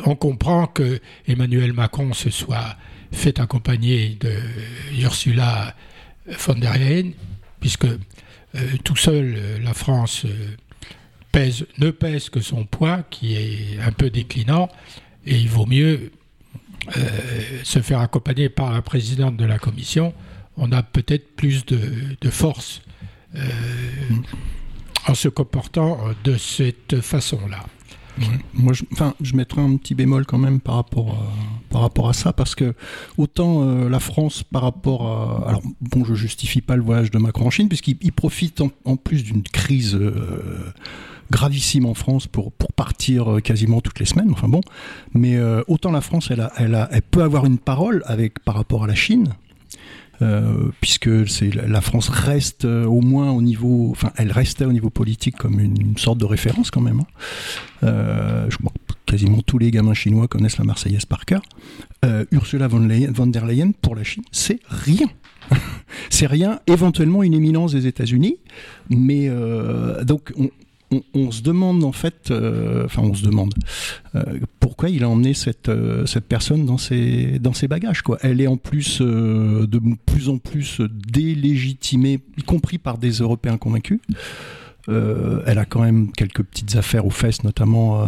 on 0.07 0.17
comprend 0.17 0.67
que 0.67 0.99
Emmanuel 1.29 1.75
Macron 1.75 2.15
se 2.15 2.31
soit 2.31 2.77
fait 3.13 3.39
accompagner 3.39 4.17
de 4.19 4.33
Ursula 4.99 5.75
von 6.27 6.55
der 6.55 6.79
Leyen, 6.79 7.13
puisque 7.61 7.85
euh, 7.85 7.99
tout 8.83 8.97
seul 8.97 9.35
euh, 9.37 9.59
la 9.59 9.75
France 9.75 10.25
ne 11.79 11.91
pèse 11.91 12.31
que 12.31 12.41
son 12.41 12.65
poids, 12.65 13.03
qui 13.11 13.35
est 13.35 13.79
un 13.85 13.93
peu 13.93 14.11
déclinant, 14.11 14.69
et 15.27 15.37
il 15.37 15.49
vaut 15.49 15.67
mieux 15.67 16.13
se 17.65 17.81
faire 17.81 17.99
accompagner 18.01 18.49
par 18.49 18.73
la 18.73 18.81
présidente 18.81 19.37
de 19.37 19.45
la 19.45 19.59
commission. 19.59 20.15
On 20.57 20.71
a 20.73 20.83
peut-être 20.83 21.35
plus 21.35 21.67
de, 21.67 22.31
force 22.31 22.81
en 25.09 25.15
se 25.15 25.29
comportant 25.29 25.99
de 26.25 26.37
cette 26.37 27.01
façon-là. 27.01 27.65
Moi, 28.55 28.73
je, 28.73 28.85
enfin, 28.93 29.15
je 29.21 29.37
mettrais 29.37 29.61
un 29.61 29.77
petit 29.77 29.95
bémol 29.95 30.25
quand 30.25 30.39
même 30.39 30.61
par 30.61 30.77
rapport 30.77 31.11
à, 31.11 31.33
par 31.71 31.83
rapport 31.83 32.09
à 32.09 32.13
ça, 32.15 32.33
parce 32.33 32.55
que 32.55 32.75
autant 33.19 33.63
euh, 33.63 33.89
la 33.89 34.01
France 34.01 34.43
par 34.43 34.63
rapport 34.63 35.07
à, 35.07 35.49
alors 35.49 35.63
bon, 35.81 36.05
je 36.05 36.15
justifie 36.15 36.63
pas 36.63 36.77
le 36.77 36.83
voyage 36.83 37.11
de 37.11 37.19
Macron 37.19 37.47
en 37.47 37.51
Chine, 37.51 37.69
puisqu'il 37.69 38.13
profite 38.13 38.63
en, 38.85 38.97
plus 38.97 39.23
d'une 39.23 39.43
crise 39.43 39.95
euh, 39.95 40.73
gravissime 41.31 41.87
en 41.87 41.95
France 41.95 42.27
pour 42.27 42.53
pour 42.53 42.73
partir 42.73 43.35
euh, 43.35 43.41
quasiment 43.41 43.81
toutes 43.81 44.01
les 44.01 44.07
semaines. 44.07 44.31
Enfin 44.31 44.49
bon, 44.49 44.61
mais 45.15 45.39
autant 45.67 45.93
la 45.93 46.01
France, 46.01 46.31
elle 46.31 46.49
elle 46.59 47.03
peut 47.03 47.23
avoir 47.23 47.47
une 47.47 47.59
parole 47.59 48.03
avec 48.07 48.41
par 48.41 48.55
rapport 48.55 48.85
à 48.85 48.87
la 48.87 48.95
Chine. 48.95 49.35
Euh, 50.23 50.71
puisque 50.81 51.11
la 51.53 51.81
France 51.83 52.09
reste 52.09 52.65
euh, 52.65 52.87
au 52.87 53.03
moins 53.03 53.33
au 53.33 53.43
niveau, 53.43 53.89
enfin 53.91 54.13
elle 54.17 54.33
restait 54.33 54.65
au 54.65 54.73
niveau 54.73 54.89
politique 54.89 55.37
comme 55.37 55.61
une, 55.61 55.99
sorte 55.99 56.19
de 56.19 56.25
référence 56.25 56.71
quand 56.71 56.81
même. 56.81 57.01
Hein. 57.01 57.07
Euh, 57.83 58.47
je 58.49 58.57
crois 58.57 58.73
que 58.73 58.95
quasiment 59.05 59.43
tous 59.43 59.59
les 59.59 59.71
gamins 59.71 59.93
chinois 59.93 60.27
connaissent 60.27 60.57
la 60.57 60.65
Marseillaise 60.65 61.05
par 61.05 61.27
cœur. 61.27 61.43
Ursula 62.31 62.69
von, 62.69 62.89
von, 63.11 63.27
der 63.27 63.47
Leyen 63.47 63.73
pour 63.73 63.97
la 63.97 64.05
Chine, 64.05 64.23
c'est 64.31 64.61
rien. 64.69 65.09
c'est 66.11 66.27
rien, 66.27 66.61
éventuellement 66.67 67.23
une 67.23 67.35
éminence 67.35 67.73
des 67.73 67.87
États-Unis, 67.87 68.37
mais 68.91 69.29
donc 70.05 70.33
on, 70.37 70.51
on, 71.15 71.31
se 71.31 71.43
demande 71.43 71.85
en 71.85 71.93
fait, 71.93 72.31
euh, 72.31 72.85
enfin 72.85 73.03
on 73.03 73.15
se 73.15 73.25
demande 73.25 73.55
euh, 74.15 74.39
pourquoi 74.61 74.89
il 74.89 75.03
a 75.03 75.09
emmené 75.09 75.35
cette, 75.35 75.69
euh, 75.69 76.05
personne 76.29 76.65
dans 76.65 76.79
ses, 76.79 77.39
dans 77.39 77.53
ses 77.53 77.69
bagages. 77.69 78.03
Quoi. 78.03 78.19
Elle 78.23 78.41
est 78.41 78.47
en 78.47 78.57
plus 78.57 79.01
de 79.01 79.81
plus 80.07 80.29
en 80.29 80.39
plus 80.39 80.81
délégitimée, 80.81 82.21
y 82.37 82.43
compris 82.43 82.79
par 82.79 82.99
des 82.99 83.11
Européens 83.11 83.59
convaincus. 83.59 84.01
elle 84.89 85.59
a 85.59 85.65
quand 85.65 85.81
même 85.81 86.13
quelques 86.13 86.43
petites 86.43 86.77
affaires 86.77 87.07
aux 87.07 87.11
fesses, 87.11 87.43
notamment 87.43 88.07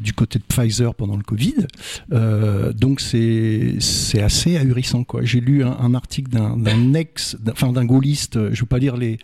du 0.00 0.12
côté 0.12 0.38
de 0.38 0.44
Pfizer 0.44 0.94
pendant 0.94 1.16
le 1.16 1.22
Covid. 1.22 1.66
Euh, 2.12 2.72
donc 2.72 3.00
c'est 3.00 3.76
c'est 3.78 4.22
assez 4.22 4.56
ahurissant 4.56 5.04
quoi. 5.04 5.24
J'ai 5.24 5.40
lu 5.40 5.64
un, 5.64 5.94
article 5.94 6.30
d'un 6.30 6.94
ex, 6.94 7.36
enfin 7.50 7.72
d'un 7.72 7.84
gaulliste, 7.84 8.34
je 8.34 8.50
ne 8.50 8.56
veux 8.56 8.66
pas 8.66 8.78
dire 8.78 8.96
les, 8.96 9.18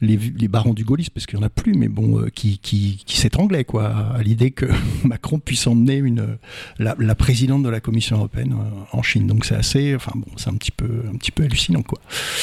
les, 0.00 0.16
les 0.16 0.48
barons 0.48 0.74
du 0.74 0.84
gaullisme 0.84 1.12
parce 1.14 1.26
qu'il 1.26 1.38
y 1.38 1.42
en 1.42 1.44
a 1.44 1.50
plus, 1.50 1.74
mais 1.74 1.88
bon, 1.88 2.20
euh, 2.20 2.28
qui 2.28 2.58
qui, 2.58 3.02
qui 3.06 3.16
s'étranglait 3.16 3.64
quoi 3.64 3.88
à 3.88 4.22
l'idée 4.22 4.50
que 4.50 4.66
Macron 5.04 5.38
puisse 5.38 5.66
emmener 5.66 5.96
une 5.96 6.38
la, 6.78 6.94
la, 6.98 7.14
présidente 7.14 7.62
de 7.62 7.68
la 7.68 7.80
Commission 7.80 8.16
européenne 8.16 8.52
euh, 8.52 8.96
en 8.96 9.02
Chine. 9.02 9.26
Donc 9.26 9.44
c'est 9.44 9.56
assez, 9.56 9.94
enfin 9.94 10.12
bon, 10.14 10.30
c'est 10.36 10.50
un 10.50 10.54
petit 10.54 10.72
peu 10.72 11.04
un 11.12 11.16
petit 11.16 11.30
peu 11.30 11.44
hallucinant 11.44 11.82
quoi. 11.82 12.00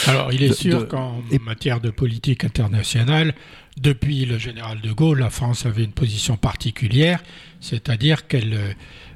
Alors 0.08 0.34
il 0.34 0.44
est 0.44 0.54
sûr 0.54 0.88
qu'en 0.88 1.22
matière 1.46 1.80
de 1.80 1.92
politique 1.92 2.44
internationale 2.44 3.36
depuis 3.78 4.26
le 4.26 4.38
général 4.38 4.82
de 4.82 4.92
Gaulle, 4.92 5.20
la 5.20 5.30
France 5.30 5.66
avait 5.66 5.84
une 5.84 5.92
position 5.92 6.38
particulière, 6.38 7.22
c'est-à-dire 7.60 8.28
qu'elle 8.28 8.54
euh, 8.54 8.74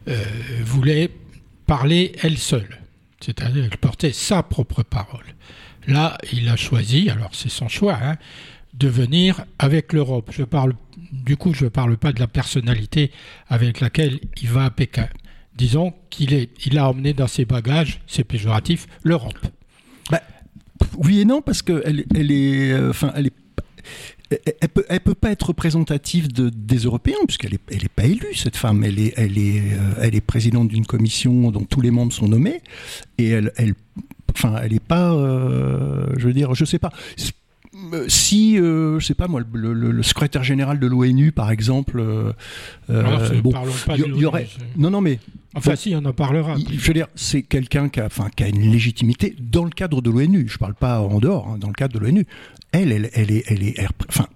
euh, 0.10 0.24
voulait 0.64 1.10
parler 1.66 2.14
elle 2.22 2.38
seule, 2.38 2.80
c'est-à-dire 3.22 3.70
qu'elle 3.70 3.78
portait 3.78 4.12
sa 4.12 4.44
propre 4.44 4.84
parole. 4.84 5.26
Là, 5.88 6.18
il 6.34 6.50
a 6.50 6.56
choisi, 6.56 7.10
alors 7.10 7.34
c'est 7.34 7.50
son 7.50 7.68
choix, 7.68 7.98
hein, 8.02 8.18
de 8.74 8.88
venir 8.88 9.46
avec 9.58 9.94
l'Europe. 9.94 10.32
Du 11.12 11.38
coup, 11.38 11.54
je 11.54 11.66
ne 11.66 11.70
parle 11.70 11.98
pas 11.98 12.12
de 12.12 12.20
la 12.20 12.28
personnalité 12.28 13.12
avec 13.48 13.80
laquelle 13.80 14.20
il 14.42 14.50
va 14.50 14.66
à 14.66 14.70
Pékin. 14.70 15.08
Disons 15.56 15.94
qu'il 16.10 16.50
il 16.66 16.78
a 16.78 16.90
emmené 16.90 17.14
dans 17.14 17.28
ses 17.28 17.46
bagages, 17.46 18.02
c'est 18.08 18.24
péjoratif, 18.24 18.88
l'Europe. 19.04 19.40
Bah, 20.12 20.22
oui 20.98 21.22
et 21.22 21.26
non, 21.26 21.42
parce 21.42 21.62
qu'elle 21.62 22.06
elle 22.16 22.32
est, 22.32 22.72
euh, 22.72 22.94
elle 23.16 23.28
est 23.28 23.34
elle 24.32 24.70
peut, 24.70 24.86
peut 25.04 25.16
pas 25.16 25.32
être 25.32 25.48
représentative 25.48 26.32
de, 26.32 26.50
des 26.50 26.78
Européens 26.78 27.18
puisqu'elle 27.26 27.56
est, 27.56 27.62
elle 27.72 27.84
est 27.84 27.94
pas 27.94 28.06
élue 28.06 28.36
cette 28.36 28.58
femme. 28.58 28.84
Euh, 28.84 29.12
elle 29.16 30.16
est 30.16 30.22
présidente 30.22 30.68
d'une 30.68 30.86
commission 30.86 31.52
dont 31.52 31.64
tous 31.64 31.82
les 31.82 31.92
membres 31.92 32.14
sont 32.14 32.28
nommés 32.28 32.62
et 33.18 33.30
elle, 33.30 33.52
elle, 33.58 33.74
pas, 34.88 35.14
euh, 35.14 36.08
je 36.18 36.28
veux 36.28 36.34
dire, 36.34 36.54
je 36.54 36.66
sais 36.66 36.80
pas. 36.80 36.92
Euh, 37.94 38.06
si, 38.08 38.58
je 38.58 39.00
sais 39.00 39.14
pas 39.14 39.28
moi, 39.28 39.42
le, 39.54 40.04
secrétaire 40.04 40.44
général 40.44 40.80
de 40.80 40.88
l'ONU, 40.88 41.32
par 41.32 41.52
exemple, 41.52 42.04
bon, 42.88 43.54
il 43.98 44.16
y, 44.16 44.26
aurait, 44.26 44.48
non, 44.78 44.90
non, 44.90 45.02
mais 45.02 45.20
Enfin, 45.56 45.76
si, 45.76 45.96
on 45.96 46.06
en 46.06 46.14
parlera. 46.14 46.56
Je 46.58 46.88
veux 46.88 46.94
dire, 46.94 47.08
c'est 47.16 47.42
quelqu'un 47.42 47.90
qui 47.90 48.00
a, 48.00 48.06
enfin, 48.06 48.30
qui 48.36 48.44
a 48.44 48.48
une 48.48 48.72
légitimité 48.72 49.36
dans 49.40 49.64
le 49.64 49.72
cadre 49.72 50.02
de 50.02 50.12
l'ONU. 50.12 50.48
Je 50.48 50.58
parle 50.58 50.76
pas 50.76 51.02
en 51.02 51.20
dehors, 51.20 51.48
hein, 51.48 51.58
dans 51.58 51.68
le 51.68 51.74
cadre 51.74 51.94
de 51.94 52.00
l'ONU. 52.00 52.28
Elle, 52.72 52.92
elle, 52.92 53.10
elle 53.14 53.32
est, 53.32 53.44
elle 53.48 53.64
est, 53.64 53.76
enfin, 54.08 54.28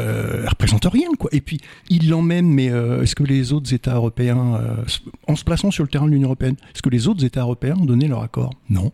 euh, 0.00 0.40
elle 0.42 0.48
représente 0.48 0.86
rien, 0.86 1.08
quoi. 1.18 1.30
Et 1.32 1.40
puis, 1.40 1.58
il 1.90 2.08
l'emmène, 2.08 2.48
mais 2.48 2.70
euh, 2.70 3.02
est-ce 3.02 3.14
que 3.14 3.24
les 3.24 3.52
autres 3.52 3.72
États 3.74 3.94
européens, 3.94 4.54
euh, 4.54 4.84
en 5.26 5.36
se 5.36 5.44
plaçant 5.44 5.70
sur 5.70 5.84
le 5.84 5.88
terrain 5.88 6.06
de 6.06 6.12
l'Union 6.12 6.28
européenne, 6.28 6.56
est-ce 6.74 6.82
que 6.82 6.90
les 6.90 7.08
autres 7.08 7.24
États 7.24 7.42
européens 7.42 7.76
ont 7.78 7.84
donné 7.84 8.08
leur 8.08 8.22
accord? 8.22 8.54
Non. 8.70 8.92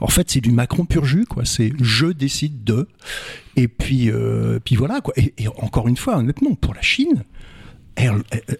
En 0.00 0.08
fait, 0.08 0.30
c'est 0.30 0.40
du 0.40 0.50
Macron 0.50 0.84
pur 0.84 1.04
jus, 1.04 1.26
quoi. 1.26 1.44
C'est 1.44 1.72
je 1.80 2.06
décide 2.06 2.64
de. 2.64 2.88
Et 3.56 3.68
puis, 3.68 4.10
euh, 4.10 4.58
puis 4.64 4.76
voilà, 4.76 5.00
quoi. 5.00 5.14
Et, 5.16 5.34
et, 5.38 5.48
encore 5.48 5.88
une 5.88 5.96
fois, 5.96 6.16
honnêtement, 6.16 6.54
pour 6.54 6.74
la 6.74 6.82
Chine, 6.82 7.24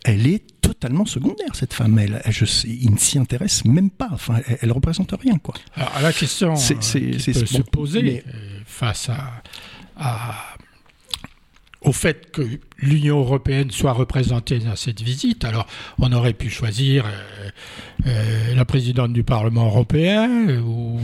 elle, 0.04 0.26
est 0.26 0.60
totalement 0.60 1.06
secondaire, 1.06 1.54
cette 1.54 1.72
femme. 1.72 1.98
Elle, 1.98 2.20
je 2.28 2.44
il 2.66 2.92
ne 2.92 2.98
s'y 2.98 3.18
intéresse 3.18 3.64
même 3.64 3.90
pas. 3.90 4.08
Enfin, 4.12 4.40
elle, 4.60 4.68
ne 4.68 4.72
représente 4.72 5.12
rien, 5.20 5.38
quoi. 5.38 5.54
Alors, 5.74 6.00
la 6.02 6.12
question 6.12 6.56
c'est, 6.56 6.76
euh, 6.96 7.16
qui 7.16 7.32
peut 7.32 7.46
se 7.46 7.62
poser 7.62 8.24
euh, 8.26 8.60
face 8.64 9.10
à, 9.96 10.34
au 11.82 11.92
fait 11.92 12.30
que 12.30 12.42
l'Union 12.82 13.20
européenne 13.20 13.70
soit 13.70 13.92
représentée 13.92 14.58
dans 14.58 14.76
cette 14.76 15.02
visite. 15.02 15.44
Alors, 15.44 15.66
on 15.98 16.12
aurait 16.12 16.32
pu 16.32 16.50
choisir 16.50 17.04
euh, 18.06 18.54
la 18.54 18.64
présidente 18.64 19.12
du 19.12 19.24
Parlement 19.24 19.66
européen, 19.66 20.60
ou, 20.60 20.98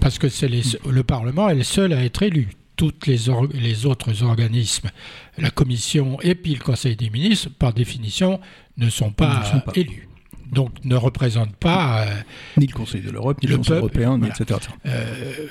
parce 0.00 0.18
que 0.18 0.28
c'est 0.28 0.48
le 0.48 1.02
Parlement 1.02 1.48
est 1.48 1.54
le 1.54 1.62
seul 1.62 1.92
à 1.92 2.04
être 2.04 2.22
élu 2.22 2.48
toutes 2.76 3.06
les, 3.06 3.18
les 3.54 3.86
autres 3.86 4.22
organismes, 4.22 4.90
la 5.38 5.50
Commission 5.50 6.18
et 6.22 6.34
puis 6.34 6.54
le 6.54 6.60
Conseil 6.60 6.96
des 6.96 7.10
ministres, 7.10 7.50
par 7.58 7.72
définition, 7.72 8.40
ne 8.76 8.88
sont 8.90 9.12
pas, 9.12 9.42
élus. 9.74 10.08
Donc 10.50 10.72
ne 10.84 10.96
représentent 10.96 11.56
pas... 11.56 12.06
Euh, 12.06 12.14
ni 12.56 12.66
le 12.66 12.72
Conseil 12.72 13.00
de 13.00 13.10
l'Europe, 13.10 13.42
ni 13.42 13.48
le, 13.48 13.58
Conseil 13.58 13.76
européen, 13.76 14.20
etc. 14.22 14.60
Euh, 14.86 15.48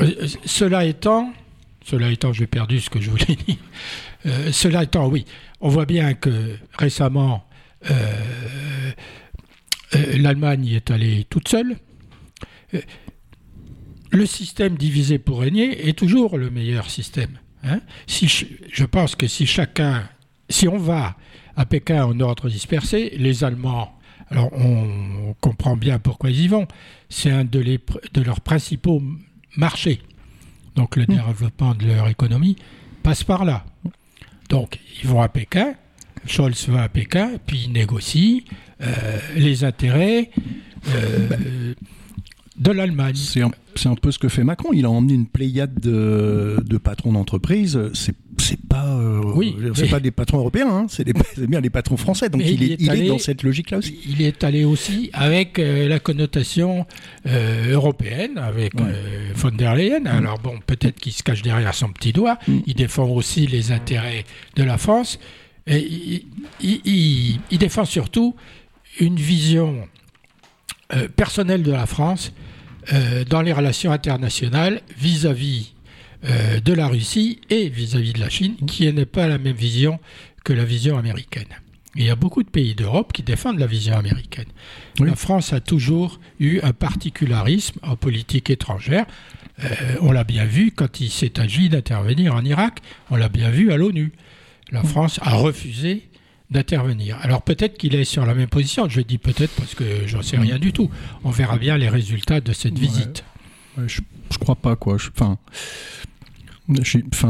euh, 0.00 0.26
cela 0.44 0.84
étant, 0.84 1.32
cela 1.84 2.10
étant, 2.10 2.32
j'ai 2.32 2.46
perdu 2.46 2.80
ce 2.80 2.90
que 2.90 3.00
je 3.00 3.10
voulais 3.10 3.36
dire. 3.46 3.56
Cela 4.52 4.84
étant, 4.84 5.08
oui, 5.08 5.24
on 5.60 5.68
voit 5.68 5.86
bien 5.86 6.14
que 6.14 6.56
récemment, 6.78 7.46
l'Allemagne 9.92 10.64
y 10.64 10.76
est 10.76 10.90
allée 10.90 11.26
toute 11.28 11.48
seule 11.48 11.76
le 14.14 14.26
système 14.26 14.76
divisé 14.76 15.18
pour 15.18 15.40
régner 15.40 15.88
est 15.88 15.98
toujours 15.98 16.38
le 16.38 16.50
meilleur 16.50 16.88
système. 16.88 17.38
Hein. 17.64 17.80
si 18.06 18.28
je, 18.28 18.84
pense 18.84 19.16
que 19.16 19.26
si 19.26 19.46
chacun, 19.46 20.08
si 20.50 20.68
on 20.68 20.76
va 20.76 21.16
à 21.56 21.66
Pékin 21.66 22.04
en 22.04 22.20
ordre 22.20 22.48
dispersé, 22.48 23.14
les 23.16 23.42
Allemands, 23.42 23.98
alors 24.28 24.50
on, 24.52 25.34
comprend 25.40 25.76
bien 25.76 25.98
pourquoi 25.98 26.30
ils 26.30 26.42
y 26.42 26.48
vont, 26.48 26.66
c'est 27.08 27.30
un 27.30 27.44
de, 27.44 27.62
de, 27.62 28.22
leurs 28.22 28.40
principaux 28.40 29.02
marchés. 29.56 30.00
Donc 30.76 30.96
le 30.96 31.04
hmm. 31.04 31.16
développement 31.26 31.74
de 31.74 31.86
leur 31.86 32.08
économie 32.08 32.56
passe 33.02 33.24
par 33.24 33.44
là. 33.44 33.64
Donc 34.48 34.78
ils 35.02 35.08
vont 35.08 35.22
à 35.22 35.28
Pékin, 35.28 35.74
Scholz 36.26 36.68
va 36.68 36.82
à 36.82 36.88
Pékin, 36.88 37.32
puis 37.46 37.64
il 37.66 37.72
négocie 37.72 38.44
euh, 38.80 39.18
les 39.36 39.64
intérêts. 39.64 40.30
Euh, 40.88 41.74
de 42.56 42.70
l'Allemagne. 42.70 43.14
C'est 43.16 43.42
un, 43.42 43.50
un, 43.84 43.94
peu 43.96 44.10
ce 44.12 44.18
que 44.18 44.28
fait 44.28 44.44
Macron. 44.44 44.70
Il 44.72 44.84
a 44.84 44.90
emmené 44.90 45.14
une 45.14 45.26
pléiade 45.26 45.78
de, 45.80 46.62
de 46.64 46.78
patrons 46.78 47.12
d'entreprise. 47.12 47.78
C'est 47.94 48.14
pas, 48.68 48.86
euh, 48.86 49.22
Oui, 49.34 49.56
c'est 49.74 49.88
pas 49.88 50.00
des 50.00 50.10
patrons 50.10 50.38
européens, 50.38 50.68
hein, 50.68 50.86
c'est 50.88 51.04
bien 51.48 51.60
des 51.60 51.70
patrons 51.70 51.96
français. 51.96 52.28
Donc 52.28 52.42
il, 52.44 52.50
il 52.50 52.62
est, 52.62 52.66
est 52.74 52.76
il 52.80 52.86
est 52.86 52.90
allé- 52.90 53.08
dans 53.08 53.18
cette 53.18 53.42
logique-là 53.42 53.78
aussi. 53.78 53.98
Il 54.08 54.22
est 54.22 54.44
allé 54.44 54.64
aussi 54.64 55.10
avec 55.12 55.58
euh, 55.58 55.88
la 55.88 55.98
connotation 55.98 56.86
euh, 57.26 57.72
européenne, 57.72 58.38
avec 58.38 58.74
Ouais. 58.74 58.82
von 59.34 59.50
der 59.50 59.74
Leyen. 59.74 60.04
Alors 60.06 60.38
bon, 60.38 60.58
peut-être 60.66 60.98
qu'il 61.00 61.12
se 61.12 61.22
cache 61.22 61.42
derrière 61.42 61.74
son 61.74 61.90
petit 61.92 62.12
doigt. 62.12 62.38
Mm. 62.46 62.58
Il 62.66 62.74
défend 62.74 63.08
aussi 63.08 63.46
les 63.46 63.72
intérêts 63.72 64.24
de 64.56 64.62
la 64.64 64.78
France. 64.78 65.18
Et 65.66 66.24
il 66.60 67.58
défend 67.58 67.84
surtout 67.86 68.34
une 69.00 69.16
vision 69.16 69.88
euh, 70.94 71.08
personnelle 71.08 71.62
de 71.62 71.72
la 71.72 71.86
France 71.86 72.32
euh, 72.92 73.24
dans 73.24 73.42
les 73.42 73.52
relations 73.52 73.92
internationales 73.92 74.82
vis-à-vis 74.98 75.74
euh, 76.26 76.60
de 76.60 76.72
la 76.72 76.86
Russie 76.86 77.40
et 77.50 77.68
vis-à-vis 77.68 78.14
de 78.14 78.20
la 78.20 78.30
Chine, 78.30 78.56
qui 78.66 78.90
n'est 78.92 79.04
pas 79.04 79.26
la 79.26 79.38
même 79.38 79.56
vision 79.56 80.00
que 80.44 80.52
la 80.52 80.64
vision 80.64 80.96
américaine. 80.96 81.48
Il 81.96 82.04
y 82.04 82.10
a 82.10 82.16
beaucoup 82.16 82.42
de 82.42 82.48
pays 82.48 82.74
d'Europe 82.74 83.12
qui 83.12 83.22
défendent 83.22 83.58
la 83.58 83.66
vision 83.66 83.96
américaine. 83.96 84.48
Oui. 85.00 85.08
La 85.08 85.16
France 85.16 85.52
a 85.52 85.60
toujours 85.60 86.20
eu 86.40 86.60
un 86.62 86.72
particularisme 86.72 87.78
en 87.82 87.96
politique 87.96 88.50
étrangère. 88.50 89.06
Euh, 89.62 89.66
on 90.00 90.12
l'a 90.12 90.24
bien 90.24 90.44
vu 90.44 90.72
quand 90.72 91.00
il 91.00 91.10
s'est 91.10 91.38
agi 91.38 91.68
d'intervenir 91.68 92.34
en 92.34 92.44
Irak. 92.44 92.80
On 93.10 93.16
l'a 93.16 93.28
bien 93.28 93.50
vu 93.50 93.70
à 93.70 93.76
l'ONU. 93.76 94.12
La 94.72 94.82
France 94.82 95.20
a 95.22 95.34
refusé 95.34 96.08
d'intervenir. 96.54 97.18
Alors 97.20 97.42
peut-être 97.42 97.76
qu'il 97.76 97.94
est 97.94 98.04
sur 98.04 98.24
la 98.24 98.34
même 98.34 98.48
position. 98.48 98.88
Je 98.88 99.02
dis 99.02 99.18
peut-être 99.18 99.52
parce 99.56 99.74
que 99.74 99.84
j'en 100.06 100.22
sais 100.22 100.38
rien 100.38 100.58
du 100.58 100.72
tout. 100.72 100.88
On 101.24 101.30
verra 101.30 101.58
bien 101.58 101.76
les 101.76 101.88
résultats 101.90 102.40
de 102.40 102.52
cette 102.54 102.74
Ouais. 102.74 102.80
visite. 102.80 103.24
Ouais, 103.76 103.84
je, 103.88 104.00
je 104.32 104.38
crois 104.38 104.54
pas 104.54 104.76
quoi. 104.76 104.96
Enfin, 104.96 105.36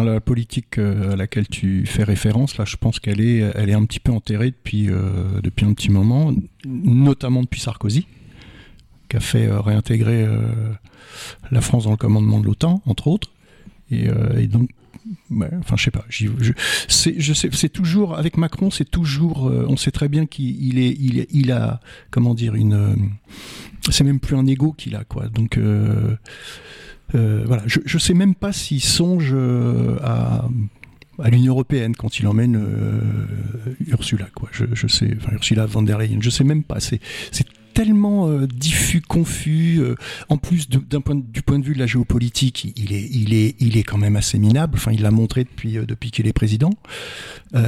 la 0.05 0.21
politique 0.21 0.79
euh, 0.79 1.13
à 1.13 1.17
laquelle 1.17 1.49
tu 1.49 1.87
fais 1.87 2.05
référence 2.05 2.57
là, 2.57 2.65
je 2.65 2.77
pense 2.77 3.01
qu'elle 3.01 3.21
est, 3.21 3.39
elle 3.55 3.69
est 3.71 3.75
un 3.75 3.85
petit 3.85 3.99
peu 4.01 4.13
enterrée 4.13 4.51
depuis 4.51 4.89
euh, 4.91 5.41
depuis 5.43 5.67
un 5.67 5.73
petit 5.73 5.91
moment, 5.91 6.33
notamment 6.65 7.43
depuis 7.43 7.61
Sarkozy, 7.61 8.07
qui 9.09 9.17
a 9.17 9.21
fait 9.21 9.47
euh, 9.47 9.61
réintégrer 9.61 10.23
euh, 10.23 10.39
la 11.51 11.61
France 11.61 11.85
dans 11.85 11.91
le 11.91 11.97
commandement 11.97 12.39
de 12.41 12.47
l'OTAN, 12.47 12.83
entre 12.87 13.09
autres. 13.09 13.31
Et, 13.91 14.07
et 14.39 14.47
donc, 14.47 14.71
ouais, 15.31 15.51
enfin, 15.59 15.77
je 15.77 15.85
sais 15.85 15.91
pas. 15.91 16.05
je, 16.09 16.53
c'est, 16.89 17.69
toujours 17.69 18.17
avec 18.17 18.37
Macron, 18.37 18.71
c'est 18.71 18.91
toujours. 18.91 19.49
euh, 19.49 19.67
on 19.69 19.77
sait 19.77 19.91
très 19.91 20.09
bien 20.09 20.27
qu'il 20.27 20.63
il 20.67 20.79
est, 20.79 21.29
il, 21.31 21.53
a, 21.53 21.81
comment 22.11 22.35
dire, 22.35 22.55
une. 22.55 22.75
euh, 22.75 22.95
c'est 23.91 24.05
même 24.05 24.21
plus 24.21 24.37
un 24.37 24.47
ego 24.47 24.73
qu'il 24.73 24.97
a, 24.97 25.05
quoi. 25.05 25.29
Donc. 25.29 25.59
euh, 25.59 26.17
voilà, 27.13 27.63
je, 27.67 27.99
sais 27.99 28.15
même 28.15 28.35
pas 28.35 28.53
s'il 28.53 28.81
songe 28.81 29.37
à, 30.03 30.49
l'Union 31.31 31.53
européenne 31.53 31.95
quand 31.95 32.19
il 32.19 32.27
emmène 32.27 32.61
Ursula, 33.87 34.27
quoi. 34.35 34.49
Je, 34.53 34.87
sais, 34.89 35.17
Ursula 35.33 35.67
von 35.67 35.83
der 35.83 35.99
Leyen, 35.99 36.19
je 36.21 36.31
sais 36.31 36.43
même 36.43 36.65
pas. 36.65 36.81
C'est 36.81 37.01
tellement 37.75 38.29
euh, 38.29 38.47
diffus, 38.47 39.03
confus. 39.03 39.79
euh, 39.81 39.97
en 40.29 40.39
plus, 40.39 40.69
point 40.69 41.17
du 41.17 41.43
point 41.43 41.59
de 41.59 41.65
vue 41.65 41.75
de 41.75 41.79
la 41.79 41.87
géopolitique, 41.87 42.73
il 42.77 42.93
est, 42.93 43.09
il 43.11 43.35
est, 43.35 43.57
il 43.61 43.77
est 43.77 43.83
quand 43.83 43.99
même 43.99 44.17
assez 44.17 44.39
minable. 44.39 44.75
Enfin, 44.77 44.93
il 44.93 45.03
l'a 45.03 45.11
montré 45.11 45.45
depuis, 45.45 45.77
euh, 45.77 45.85
depuis 45.85 46.11
qu'il 46.11 46.27
est 46.27 46.33
président. 46.33 46.71
Je 47.53 47.59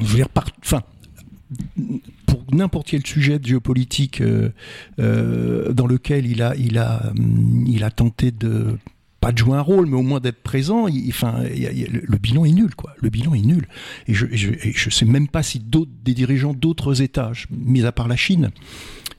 veux 0.00 0.16
dire, 0.16 0.28
enfin. 0.64 0.82
Pour 2.26 2.42
n'importe 2.50 2.86
quel 2.88 3.06
sujet 3.06 3.38
de 3.38 3.46
géopolitique 3.46 4.22
dans 4.98 5.86
lequel 5.86 6.24
il 6.24 6.40
a, 6.40 6.56
il 6.56 6.78
a, 6.78 7.10
hum, 7.10 7.66
il 7.68 7.84
a 7.84 7.90
tenté 7.90 8.30
de 8.30 8.78
pas 9.22 9.32
de 9.32 9.38
jouer 9.38 9.56
un 9.56 9.60
rôle, 9.62 9.86
mais 9.86 9.96
au 9.96 10.02
moins 10.02 10.20
d'être 10.20 10.42
présent. 10.42 10.88
il- 10.88 11.06
il 11.06 11.14
il 11.74 12.00
le, 12.12 12.18
bilan 12.18 12.44
est 12.44 12.50
nul, 12.52 12.74
quoi. 12.74 12.92
Le 13.00 13.08
bilan 13.08 13.32
est 13.34 13.40
nul. 13.46 13.66
Et 14.08 14.14
je, 14.14 14.26
je, 14.32 14.50
je 14.62 14.90
sais 14.90 15.04
même 15.06 15.28
pas 15.28 15.42
si 15.44 15.60
d'autres, 15.60 15.90
des 16.04 16.12
dirigeants 16.12 16.52
d'autres 16.54 17.00
États, 17.02 17.32
mis 17.50 17.84
à 17.84 17.92
part 17.92 18.08
la 18.08 18.16
Chine, 18.16 18.50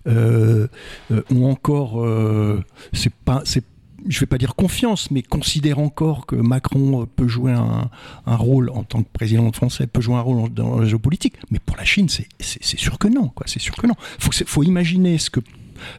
euh, 0.07 0.67
euh, 1.11 1.21
ont 1.33 1.45
encore, 1.49 2.03
euh, 2.03 2.61
c'est 2.91 3.13
pas, 3.13 3.41
c'est, 3.45 3.63
je 4.09 4.19
vais 4.19 4.25
pas 4.25 4.37
dire 4.37 4.55
confiance, 4.55 5.09
mais 5.11 5.21
considèrent 5.21 5.79
encore 5.79 6.25
que 6.25 6.35
Macron 6.35 7.07
peut 7.15 7.29
jouer 7.29 7.53
un, 7.53 7.89
un 8.25 8.35
rôle 8.35 8.69
en 8.71 8.83
tant 8.83 9.01
que 9.03 9.09
président 9.13 9.49
français, 9.53 9.87
peut 9.87 10.01
jouer 10.01 10.15
un 10.15 10.21
rôle 10.21 10.53
dans 10.53 10.79
la 10.81 10.85
géopolitique. 10.85 11.35
Mais 11.51 11.59
pour 11.65 11.77
la 11.77 11.85
Chine, 11.85 12.09
c'est, 12.09 12.27
sûr 12.41 12.99
que 12.99 13.07
non. 13.07 13.31
C'est 13.45 13.61
sûr 13.61 13.75
que 13.75 13.87
non. 13.87 13.95
Faut, 14.19 14.29
que 14.31 14.35
c'est- 14.35 14.47
faut 14.47 14.63
imaginer 14.63 15.17
ce 15.17 15.29
que 15.29 15.39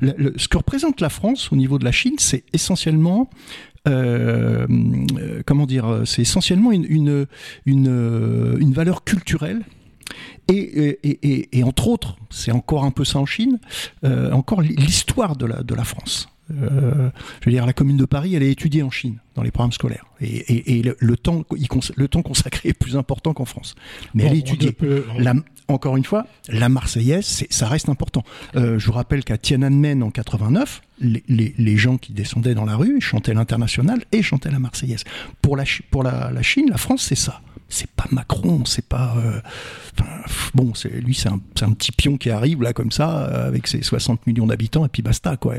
le- 0.00 0.14
le- 0.16 0.34
ce 0.36 0.48
que 0.48 0.56
représente 0.58 1.00
la 1.00 1.08
France 1.08 1.50
au 1.52 1.56
niveau 1.56 1.78
de 1.78 1.84
la 1.84 1.92
Chine, 1.92 2.14
c'est 2.18 2.44
essentiellement, 2.52 3.28
euh, 3.88 4.66
euh, 5.18 5.42
comment 5.46 5.66
dire, 5.66 6.02
c'est 6.04 6.22
essentiellement 6.22 6.72
une, 6.72 6.86
une, 6.88 7.26
une, 7.66 8.56
une 8.60 8.72
valeur 8.72 9.04
culturelle. 9.04 9.62
Et, 10.48 10.58
et, 11.02 11.18
et, 11.22 11.58
et 11.58 11.64
entre 11.64 11.88
autres, 11.88 12.16
c'est 12.30 12.52
encore 12.52 12.84
un 12.84 12.90
peu 12.90 13.04
ça 13.04 13.18
en 13.18 13.26
Chine, 13.26 13.58
euh, 14.04 14.30
encore 14.32 14.60
l'histoire 14.60 15.36
de 15.36 15.46
la, 15.46 15.62
de 15.62 15.74
la 15.74 15.84
France. 15.84 16.28
Euh, 16.50 17.08
je 17.40 17.46
veux 17.46 17.52
dire, 17.52 17.64
la 17.64 17.72
commune 17.72 17.96
de 17.96 18.04
Paris, 18.04 18.34
elle 18.34 18.42
est 18.42 18.50
étudiée 18.50 18.82
en 18.82 18.90
Chine 18.90 19.16
dans 19.34 19.42
les 19.42 19.50
programmes 19.50 19.72
scolaires, 19.72 20.04
et, 20.20 20.26
et, 20.26 20.78
et 20.78 20.82
le, 20.82 20.94
le 21.00 21.16
temps, 21.16 21.42
le 21.96 22.06
temps 22.08 22.20
consacré 22.20 22.68
est 22.68 22.78
plus 22.78 22.96
important 22.98 23.32
qu'en 23.32 23.46
France. 23.46 23.74
Mais 24.12 24.24
Bon, 24.24 24.28
elle 24.30 24.36
est 24.36 24.40
étudiée. 24.40 24.72
peut- 24.72 25.06
on- 25.16 25.20
La- 25.20 25.34
encore 25.68 25.96
une 25.96 26.04
fois, 26.04 26.26
la 26.48 26.68
Marseillaise, 26.68 27.44
ça 27.50 27.68
reste 27.68 27.88
important. 27.88 28.22
Euh, 28.56 28.78
je 28.78 28.86
vous 28.86 28.92
rappelle 28.92 29.24
qu'à 29.24 29.38
Tiananmen 29.38 30.02
en 30.02 30.10
89, 30.10 30.82
les, 31.00 31.22
les- 31.28 31.54
les 31.56 31.76
gens 31.76 31.96
qui 31.96 32.12
descendaient 32.12 32.54
dans 32.54 32.64
la 32.66 32.76
rue 32.76 33.00
chantaient 33.00 33.34
l'international 33.34 34.02
et 34.12 34.22
chantaient 34.22 34.50
la 34.50 34.58
Marseillaise. 34.58 35.04
Pour 35.42 35.56
la, 35.56 35.64
pour 35.90 36.02
la, 36.02 36.30
la 36.30 36.42
Chine, 36.42 36.66
la 36.70 36.76
France, 36.76 37.02
c'est 37.08 37.14
ça. 37.14 37.40
C'est 37.68 37.90
pas 37.90 38.04
Macron, 38.12 38.64
c'est 38.66 38.86
pas. 38.86 39.16
euh, 39.16 39.40
bon, 40.54 40.74
c'est 40.74 40.90
lui, 40.90 41.14
c'est 41.14 41.28
un, 41.30 41.38
petit 41.72 41.92
pion 41.92 42.18
qui 42.18 42.30
arrive 42.30 42.62
là 42.62 42.72
comme 42.72 42.92
ça 42.92 43.24
euh, 43.26 43.48
avec 43.48 43.66
ses 43.66 43.82
60 43.82 44.26
millions 44.26 44.46
d'habitants 44.46 44.84
et 44.84 44.88
puis 44.88 45.02
basta 45.02 45.36
quoi. 45.36 45.54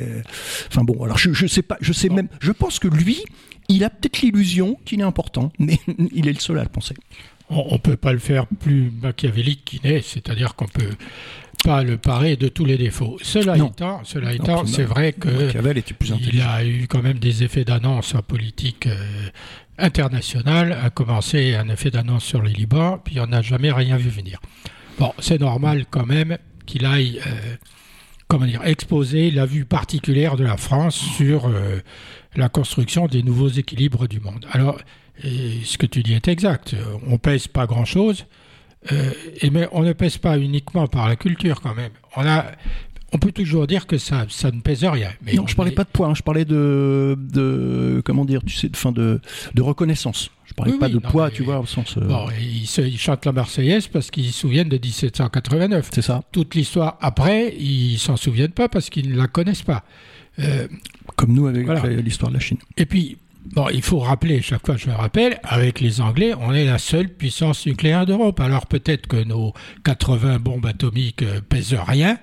Enfin 0.68 0.84
bon, 0.84 1.04
alors 1.04 1.18
je, 1.18 1.34
je 1.34 1.48
sais 1.48 1.63
pas, 1.63 1.78
je 1.82 1.91
sais 1.94 2.10
même, 2.10 2.28
je 2.39 2.52
pense 2.52 2.80
que 2.80 2.88
lui, 2.88 3.24
il 3.70 3.84
a 3.84 3.89
peut-être 3.89 4.22
l'illusion 4.22 4.78
qu'il 4.86 5.00
est 5.02 5.04
important, 5.04 5.52
mais 5.60 5.80
il 6.13 6.28
est 6.28 6.34
le 6.34 6.39
seul 6.39 6.60
à 6.60 6.63
le 6.63 6.70
penser. 6.70 6.96
On 7.49 7.73
ne 7.73 7.77
peut 7.77 7.97
pas 7.97 8.13
le 8.13 8.19
faire 8.19 8.47
plus 8.47 8.91
machiavélique 9.01 9.65
qu'il 9.65 9.81
n'est, 9.84 10.01
c'est-à-dire 10.01 10.55
qu'on 10.55 10.67
peut 10.67 10.95
pas 11.63 11.84
le 11.84 11.97
parer 11.97 12.36
de 12.36 12.47
tous 12.47 12.65
les 12.65 12.77
défauts. 12.77 13.17
Cela 13.21 13.58
Non. 13.58 13.69
étant, 13.69 14.03
cela 14.03 14.27
Non, 14.27 14.34
étant, 14.34 14.63
puis 14.63 14.73
c'est 14.73 14.84
vrai 14.84 15.13
que 15.13 15.29
Machiavel 15.29 15.77
était 15.77 15.93
plus 15.93 16.13
il 16.21 16.41
a 16.41 16.63
eu 16.65 16.88
quand 16.88 17.01
même 17.01 17.17
des 17.17 17.43
effets 17.43 17.65
d'annonce 17.65 18.13
en 18.13 18.21
politique 18.21 18.88
euh, 18.88 19.29
internationale, 19.77 20.77
a 20.84 20.89
commencé 20.89 21.55
un 21.55 21.67
effet 21.69 21.91
d'annonce 21.91 22.23
sur 22.23 22.41
le 22.41 22.49
Liban, 22.49 22.99
puis 23.03 23.19
on 23.19 23.27
n'a 23.27 23.41
jamais 23.41 23.71
rien 23.71 23.97
vu 23.97 24.10
venir. 24.10 24.39
Bon, 24.99 25.13
c'est 25.19 25.39
normal 25.39 25.86
quand 25.89 26.05
même 26.05 26.38
qu'il 26.65 26.86
aille, 26.86 27.19
euh, 27.25 27.55
comment 28.27 28.45
dire, 28.45 28.63
exposer 28.63 29.31
la 29.31 29.45
vue 29.45 29.65
particulière 29.65 30.36
de 30.36 30.43
la 30.43 30.58
France 30.58 30.95
sur 30.95 31.47
euh, 31.47 31.79
la 32.36 32.49
construction 32.49 33.08
des 33.08 33.23
nouveaux 33.23 33.49
équilibres 33.49 34.08
du 34.08 34.19
monde. 34.19 34.45
Alors, 34.51 34.79
et 35.23 35.60
ce 35.63 35.78
que 35.78 35.86
tu 35.86 36.04
dis 36.04 36.13
est 36.13 36.28
exact. 36.28 36.75
On 37.08 37.17
pèse 37.17 37.47
pas 37.47 37.65
grand-chose, 37.65 38.25
euh, 38.91 39.12
et 39.41 39.49
mais 39.49 39.67
on 39.71 39.84
ne 39.84 39.93
pèse 39.93 40.17
pas 40.17 40.38
uniquement 40.38 40.88
par 40.88 41.08
la 41.10 41.15
culture 41.15 41.62
quand 41.62 41.73
même. 41.75 41.91
On 42.15 42.25
a, 42.25 42.45
on 43.13 43.17
peut 43.17 43.32
toujours 43.32 43.65
dire 43.67 43.88
que 43.88 43.97
ça, 43.97 44.25
ça 44.30 44.51
ne 44.51 44.60
pèse 44.62 44.84
rien. 44.84 45.10
Mais 45.21 45.34
non, 45.34 45.43
on 45.43 45.47
je 45.47 45.56
parlais 45.56 45.71
est- 45.71 45.75
pas 45.75 45.84
de 45.86 45.89
poids, 45.89 46.08
hein, 46.08 46.13
je 46.15 46.21
parlais 46.21 46.45
de, 46.45 47.17
de 47.17 48.01
comment 48.06 48.25
dire, 48.25 48.41
tu 48.45 48.54
sais, 48.56 48.67
de, 48.69 48.75
fin 48.78 48.91
de, 48.91 49.21
de 49.54 49.62
reconnaissance. 49.62 50.30
Je 50.45 50.54
parlais 50.54 50.73
Oui, 50.73 50.80
pas 50.80 50.86
oui, 50.88 50.93
de 50.93 50.99
non, 50.99 51.10
poids, 51.10 51.32
tu 51.32 51.43
vois, 51.43 51.60
au 51.60 51.65
sens. 51.65 51.97
euh, 51.97 52.01
Bon, 52.01 52.28
ils, 52.39 52.67
se- 52.67 52.82
ils 52.82 52.99
chantent 52.99 53.25
la 53.25 53.32
Marseillaise 53.32 53.88
parce 53.88 54.12
qu'ils 54.12 54.28
se 54.32 54.39
souviennent 54.41 54.69
de 54.69 54.78
1789. 54.78 55.89
c'est 55.93 56.01
ça. 56.01 56.21
Toute 56.32 56.54
l'histoire 56.56 56.97
après, 57.01 57.56
ils 57.58 57.97
s'en 57.97 58.15
souviennent 58.17 58.51
pas 58.51 58.69
parce 58.69 58.89
qu'ils 58.89 59.10
ne 59.12 59.17
la 59.17 59.28
connaissent 59.28 59.63
pas. 59.63 59.84
Euh, 60.39 60.67
Comme 61.15 61.34
nous 61.34 61.47
avec 61.47 61.65
Voilà. 61.65 61.88
l'histoire 61.88 62.30
de 62.30 62.36
la 62.36 62.41
Chine. 62.41 62.58
et 62.78 62.86
puis, 62.86 63.17
bon, 63.53 63.67
il 63.73 63.81
faut 63.81 63.99
rappeler, 63.99 64.41
chaque 64.41 64.65
fois 64.65 64.77
je 64.77 64.88
le 64.88 64.93
rappelle, 64.93 65.39
avec 65.43 65.79
les 65.79 66.01
Anglais, 66.01 66.34
on 66.39 66.53
est 66.53 66.65
la 66.65 66.77
seule 66.77 67.10
puissance 67.10 67.65
nucléaire 67.65 68.05
d'Europe. 68.05 68.39
Alors 68.39 68.67
peut-être 68.67 69.08
que 69.08 69.23
nos 69.23 69.53
80 69.84 70.39
bombes 70.39 70.65
atomiques 70.65 71.23
euh, 71.23 71.41
pèsent 71.41 71.75
rien, 71.75 72.17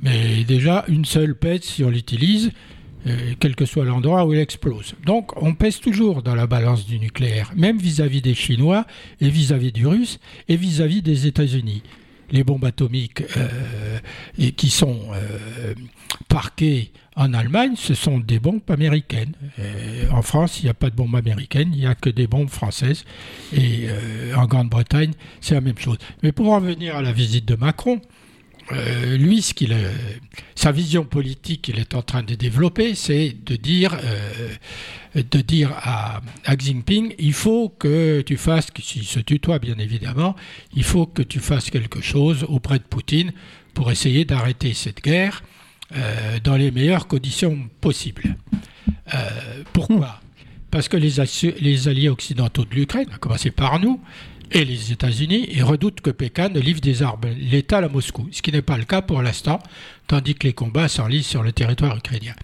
mais 0.00 0.44
déjà 0.44 0.84
une 0.88 1.04
seule 1.04 1.34
pèse 1.34 1.62
si 1.62 1.84
on 1.84 1.90
l'utilise, 1.90 2.52
euh, 3.06 3.34
quel 3.40 3.56
que 3.56 3.64
soit 3.64 3.84
l'endroit 3.84 4.24
où 4.26 4.32
elle 4.32 4.40
explose. 4.40 4.94
Donc 5.04 5.32
on 5.42 5.54
pèse 5.54 5.80
toujours 5.80 6.22
dans 6.22 6.34
la 6.34 6.46
balance 6.46 6.86
du 6.86 6.98
nucléaire, 6.98 7.52
même 7.56 7.78
vis-à-vis 7.78 8.22
des 8.22 8.34
Chinois 8.34 8.86
et 9.20 9.28
vis-à-vis 9.28 9.72
du 9.72 9.86
Russe 9.86 10.18
et 10.48 10.56
vis-à-vis 10.56 11.02
des 11.02 11.26
États-Unis. 11.26 11.82
Les 12.30 12.44
bombes 12.44 12.64
atomiques 12.64 13.22
euh, 13.36 13.98
et 14.38 14.52
qui 14.52 14.70
sont 14.70 15.00
euh, 15.12 15.74
parquées 16.28 16.92
en 17.14 17.34
Allemagne, 17.34 17.74
ce 17.76 17.94
sont 17.94 18.18
des 18.18 18.38
bombes 18.38 18.62
américaines. 18.68 19.34
Euh, 19.58 20.08
en 20.10 20.22
France, 20.22 20.60
il 20.60 20.64
n'y 20.64 20.70
a 20.70 20.74
pas 20.74 20.88
de 20.88 20.96
bombes 20.96 21.14
américaines, 21.14 21.70
il 21.74 21.80
n'y 21.80 21.86
a 21.86 21.94
que 21.94 22.08
des 22.08 22.26
bombes 22.26 22.48
françaises. 22.48 23.04
Et 23.54 23.88
en 24.34 24.46
Grande-Bretagne, 24.46 25.12
c'est 25.40 25.54
la 25.54 25.60
même 25.60 25.78
chose. 25.78 25.98
Mais 26.22 26.32
pour 26.32 26.50
en 26.50 26.60
venir 26.60 26.96
à 26.96 27.02
la 27.02 27.12
visite 27.12 27.44
de 27.44 27.54
Macron, 27.54 28.00
euh, 28.70 29.16
lui, 29.16 29.42
ce 29.42 29.54
qu'il, 29.54 29.76
sa 30.54 30.72
vision 30.72 31.04
politique 31.04 31.62
qu'il 31.62 31.78
est 31.78 31.94
en 31.94 32.02
train 32.02 32.22
de 32.22 32.34
développer, 32.34 32.94
c'est 32.94 33.34
de 33.44 33.56
dire, 33.56 33.98
dire 35.14 35.72
à, 35.76 36.20
Xi 36.46 36.66
Jinping, 36.66 37.14
il 37.18 37.32
faut 37.32 37.68
que 37.68 38.20
tu 38.22 38.36
fasses, 38.36 38.68
s'il 38.80 39.04
se 39.04 39.20
tutoie 39.20 39.58
bien 39.58 39.78
évidemment, 39.78 40.36
il 40.74 40.84
faut 40.84 41.06
que 41.06 41.22
tu 41.22 41.40
fasses 41.40 41.70
quelque 41.70 42.00
chose 42.00 42.44
auprès 42.48 42.78
de 42.78 42.84
Poutine 42.84 43.32
pour 43.74 43.90
essayer 43.90 44.24
d'arrêter 44.24 44.74
cette 44.74 45.02
guerre 45.02 45.42
dans 46.44 46.56
les 46.56 46.70
meilleures 46.70 47.06
conditions 47.06 47.68
possibles. 47.80 48.36
pourquoi? 49.72 50.20
Parce 50.70 50.88
que 50.88 50.96
les, 50.96 51.12
les 51.60 51.88
alliés 51.88 52.08
occidentaux 52.08 52.64
de 52.64 52.74
l'Ukraine, 52.74 53.08
à 53.12 53.18
commencer 53.18 53.50
par 53.50 53.78
nous, 53.78 54.00
et 54.52 54.64
les 54.64 54.92
États-Unis 54.92 55.62
redoutent 55.62 56.00
que 56.00 56.10
Pékin 56.10 56.48
ne 56.48 56.60
livre 56.60 56.80
des 56.80 57.02
armes 57.02 57.20
létales 57.38 57.84
à 57.84 57.88
Moscou, 57.88 58.28
ce 58.32 58.42
qui 58.42 58.52
n'est 58.52 58.62
pas 58.62 58.76
le 58.76 58.84
cas 58.84 59.02
pour 59.02 59.22
l'instant, 59.22 59.58
tandis 60.06 60.34
que 60.34 60.46
les 60.46 60.52
combats 60.52 60.88
s'enlisent 60.88 61.26
sur 61.26 61.42
le 61.42 61.52
territoire 61.52 61.96
ukrainien. 61.96 62.34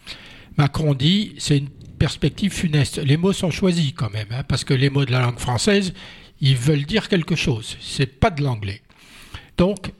Macron 0.56 0.94
dit 0.94 1.34
c'est 1.38 1.58
une 1.58 1.68
perspective 1.98 2.52
funeste. 2.52 2.98
Les 2.98 3.16
mots 3.16 3.32
sont 3.32 3.50
choisis 3.50 3.92
quand 3.92 4.12
même, 4.12 4.28
hein, 4.30 4.42
parce 4.44 4.64
que 4.64 4.74
les 4.74 4.90
mots 4.90 5.04
de 5.04 5.12
la 5.12 5.20
langue 5.20 5.38
française, 5.38 5.92
ils 6.40 6.56
veulent 6.56 6.84
dire 6.84 7.08
quelque 7.08 7.36
chose. 7.36 7.76
C'est 7.80 8.06
pas 8.06 8.30
de 8.30 8.42
l'anglais. 8.42 8.82
Donc, 9.56 9.92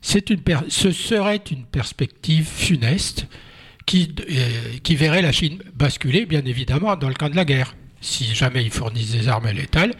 ce 0.00 0.92
serait 0.92 1.42
une 1.50 1.64
perspective 1.64 2.46
funeste 2.46 3.26
euh, 3.94 4.78
qui 4.82 4.96
verrait 4.96 5.22
la 5.22 5.32
Chine 5.32 5.58
basculer, 5.74 6.24
bien 6.24 6.44
évidemment, 6.44 6.96
dans 6.96 7.08
le 7.08 7.14
camp 7.14 7.28
de 7.28 7.36
la 7.36 7.44
guerre 7.44 7.74
si 8.00 8.24
jamais 8.34 8.64
ils 8.64 8.70
fournissent 8.70 9.12
des 9.12 9.28
armes 9.28 9.50
létales, 9.50 9.94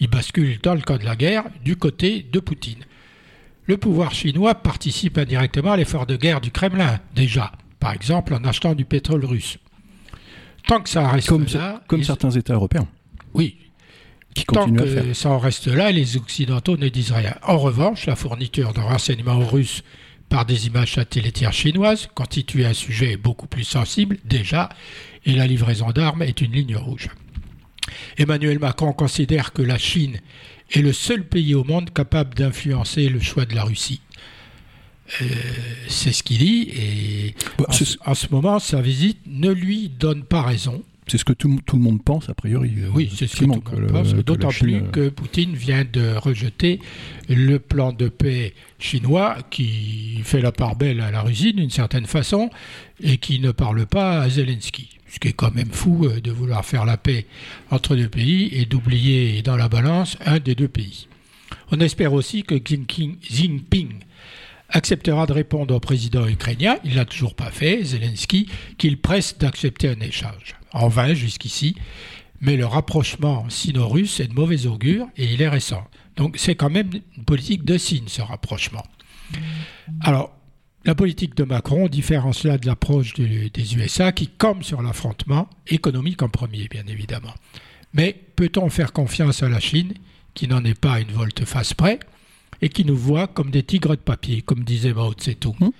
ils 0.00 0.08
basculent 0.08 0.58
dans 0.62 0.74
le 0.74 0.82
cas 0.82 0.98
de 0.98 1.04
la 1.04 1.16
guerre 1.16 1.44
du 1.64 1.76
côté 1.76 2.26
de 2.30 2.40
Poutine. 2.40 2.84
Le 3.66 3.76
pouvoir 3.76 4.14
chinois 4.14 4.54
participe 4.54 5.18
indirectement 5.18 5.72
à 5.72 5.76
l'effort 5.76 6.06
de 6.06 6.16
guerre 6.16 6.40
du 6.40 6.50
Kremlin, 6.50 7.00
déjà, 7.14 7.52
par 7.80 7.92
exemple 7.92 8.34
en 8.34 8.44
achetant 8.44 8.74
du 8.74 8.84
pétrole 8.84 9.24
russe. 9.24 9.58
Tant 10.68 10.80
que 10.80 10.88
ça 10.88 11.08
reste 11.08 11.28
comme, 11.28 11.46
là. 11.54 11.82
Comme 11.88 12.02
certains 12.04 12.30
États 12.30 12.54
européens. 12.54 12.86
Oui. 13.34 13.56
Qui 14.34 14.44
Tant 14.44 14.70
que 14.70 15.14
ça 15.14 15.30
en 15.30 15.38
reste 15.38 15.66
là, 15.66 15.90
les 15.90 16.16
Occidentaux 16.16 16.76
ne 16.76 16.88
disent 16.88 17.12
rien. 17.12 17.34
En 17.42 17.56
revanche, 17.56 18.06
la 18.06 18.16
fourniture 18.16 18.74
de 18.74 18.80
renseignements 18.80 19.38
aux 19.38 19.46
Russes 19.46 19.82
par 20.28 20.44
des 20.44 20.66
images 20.66 20.94
satellites 20.94 21.50
chinoises 21.52 22.08
constitue 22.14 22.64
un 22.64 22.74
sujet 22.74 23.16
beaucoup 23.16 23.46
plus 23.46 23.64
sensible, 23.64 24.18
déjà, 24.24 24.68
et 25.24 25.32
la 25.32 25.46
livraison 25.46 25.90
d'armes 25.90 26.22
est 26.22 26.40
une 26.40 26.52
ligne 26.52 26.76
rouge. 26.76 27.08
Emmanuel 28.18 28.58
Macron 28.58 28.92
considère 28.92 29.52
que 29.52 29.62
la 29.62 29.78
Chine 29.78 30.18
est 30.72 30.80
le 30.80 30.92
seul 30.92 31.24
pays 31.24 31.54
au 31.54 31.64
monde 31.64 31.92
capable 31.92 32.34
d'influencer 32.34 33.08
le 33.08 33.20
choix 33.20 33.44
de 33.44 33.54
la 33.54 33.64
Russie. 33.64 34.00
Euh, 35.22 35.24
c'est 35.86 36.12
ce 36.12 36.24
qu'il 36.24 36.38
dit 36.38 36.68
et 36.76 37.34
bah, 37.58 37.66
en, 38.06 38.14
ce 38.14 38.26
moment 38.32 38.58
sa 38.58 38.80
visite 38.80 39.18
ne 39.26 39.50
lui 39.50 39.88
donne 39.88 40.24
pas 40.24 40.42
raison. 40.42 40.82
C'est 41.06 41.18
ce 41.18 41.24
que 41.24 41.32
tout, 41.32 41.60
le 41.72 41.78
monde 41.78 42.02
pense, 42.02 42.28
a 42.28 42.34
priori. 42.34 42.72
Euh, 42.78 42.88
oui, 42.92 43.08
c'est 43.14 43.28
ce 43.28 43.36
que 43.36 43.44
tout 43.44 43.62
le 43.70 43.86
monde 43.86 43.92
pense, 43.92 44.12
d'autant 44.14 44.48
plus 44.48 44.82
que 44.90 45.08
Poutine 45.08 45.54
vient 45.54 45.84
de 45.84 46.16
rejeter 46.16 46.80
le 47.28 47.60
plan 47.60 47.92
de 47.92 48.08
paix 48.08 48.54
chinois 48.80 49.36
qui 49.48 50.20
fait 50.24 50.40
la 50.40 50.50
part 50.50 50.74
belle 50.74 51.00
à 51.00 51.12
la 51.12 51.22
Russie 51.22 51.52
d'une 51.52 51.70
certaine 51.70 52.06
façon 52.06 52.50
et 53.00 53.18
qui 53.18 53.38
ne 53.38 53.52
parle 53.52 53.86
pas 53.86 54.22
à 54.22 54.28
Zelensky 54.28 54.95
ce 55.08 55.18
qui 55.18 55.28
est 55.28 55.32
quand 55.32 55.54
même 55.54 55.70
fou 55.70 56.04
euh, 56.04 56.20
de 56.20 56.30
vouloir 56.30 56.64
faire 56.64 56.84
la 56.84 56.96
paix 56.96 57.26
entre 57.70 57.96
deux 57.96 58.08
pays 58.08 58.48
et 58.52 58.66
d'oublier 58.66 59.42
dans 59.42 59.56
la 59.56 59.68
balance 59.68 60.16
un 60.24 60.38
des 60.38 60.54
deux 60.54 60.68
pays. 60.68 61.08
On 61.70 61.80
espère 61.80 62.12
aussi 62.12 62.42
que 62.42 62.54
Xi 62.54 63.18
Jinping 63.22 64.00
acceptera 64.68 65.26
de 65.26 65.32
répondre 65.32 65.74
au 65.74 65.80
président 65.80 66.26
ukrainien, 66.26 66.76
il 66.84 66.92
ne 66.92 66.96
l'a 66.96 67.04
toujours 67.04 67.34
pas 67.34 67.50
fait, 67.50 67.84
Zelensky, 67.84 68.48
qu'il 68.78 69.00
presse 69.00 69.38
d'accepter 69.38 69.88
un 69.88 70.00
échange. 70.00 70.56
En 70.72 70.88
vain 70.88 71.14
jusqu'ici, 71.14 71.76
mais 72.40 72.56
le 72.56 72.66
rapprochement 72.66 73.48
sino-russe 73.48 74.20
est 74.20 74.26
de 74.26 74.34
mauvais 74.34 74.66
augure 74.66 75.06
et 75.16 75.32
il 75.32 75.40
est 75.40 75.48
récent. 75.48 75.84
Donc 76.16 76.36
c'est 76.38 76.54
quand 76.54 76.70
même 76.70 76.90
une 77.16 77.24
politique 77.24 77.64
de 77.64 77.78
signe, 77.78 78.08
ce 78.08 78.22
rapprochement. 78.22 78.84
Alors, 80.02 80.32
la 80.86 80.94
politique 80.94 81.36
de 81.36 81.42
Macron 81.42 81.88
diffère 81.88 82.26
en 82.26 82.32
cela 82.32 82.58
de 82.58 82.66
l'approche 82.66 83.14
des 83.14 83.76
USA 83.76 84.12
qui 84.12 84.28
comme 84.28 84.62
sur 84.62 84.80
l'affrontement 84.82 85.50
économique 85.66 86.22
en 86.22 86.28
premier, 86.28 86.68
bien 86.68 86.84
évidemment. 86.86 87.34
Mais 87.92 88.14
peut-on 88.36 88.70
faire 88.70 88.92
confiance 88.92 89.42
à 89.42 89.48
la 89.48 89.58
Chine, 89.58 89.94
qui 90.34 90.46
n'en 90.46 90.64
est 90.64 90.78
pas 90.78 91.00
une 91.00 91.10
volte-face 91.10 91.74
près, 91.74 91.98
et 92.62 92.68
qui 92.68 92.84
nous 92.84 92.96
voit 92.96 93.26
comme 93.26 93.50
des 93.50 93.64
tigres 93.64 93.96
de 93.96 94.00
papier, 94.00 94.42
comme 94.42 94.62
disait 94.62 94.94
Mao 94.94 95.12
Tse-tung 95.12 95.56
hmm. 95.58 95.70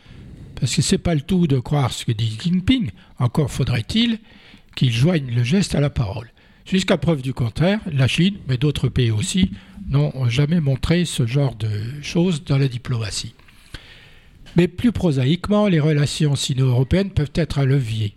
Parce 0.59 0.75
que 0.75 0.83
c'est 0.83 0.99
pas 0.99 1.15
le 1.15 1.21
tout 1.21 1.47
de 1.47 1.61
croire 1.61 1.93
ce 1.93 2.05
que 2.05 2.13
dit 2.13 2.37
Jinping, 2.43 2.91
encore 3.19 3.51
faudrait-il 3.51 4.19
qu'il 4.75 4.91
joigne 4.91 5.31
le 5.33 5.45
geste 5.45 5.77
à 5.77 5.81
la 5.81 5.91
parole. 5.91 6.33
Jusqu'à 6.65 6.97
preuve 6.97 7.23
du 7.23 7.33
contraire, 7.33 7.81
la 7.93 8.09
Chine, 8.09 8.39
mais 8.49 8.57
d'autres 8.57 8.89
pays 8.89 9.13
aussi, 9.13 9.53
n'ont 9.89 10.29
jamais 10.29 10.61
montré 10.61 11.05
ce 11.05 11.27
genre 11.27 11.55
de 11.55 11.69
choses 12.03 12.43
dans 12.43 12.59
la 12.59 12.67
diplomatie. 12.67 13.35
Mais 14.57 14.69
plus 14.69 14.93
prosaïquement, 14.93 15.69
les 15.69 15.81
relations 15.81 16.35
sino-européennes 16.35 17.11
peuvent 17.11 17.33
être 17.35 17.59
un 17.59 17.65
levier. 17.65 18.15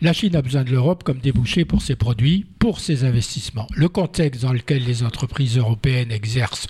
La 0.00 0.12
Chine 0.12 0.34
a 0.34 0.42
besoin 0.42 0.64
de 0.64 0.70
l'Europe 0.70 1.04
comme 1.04 1.18
débouché 1.18 1.64
pour 1.64 1.82
ses 1.82 1.94
produits, 1.94 2.46
pour 2.58 2.80
ses 2.80 3.04
investissements. 3.04 3.66
Le 3.74 3.88
contexte 3.88 4.42
dans 4.42 4.52
lequel 4.52 4.84
les 4.84 5.02
entreprises 5.02 5.58
européennes 5.58 6.10
exercent 6.10 6.66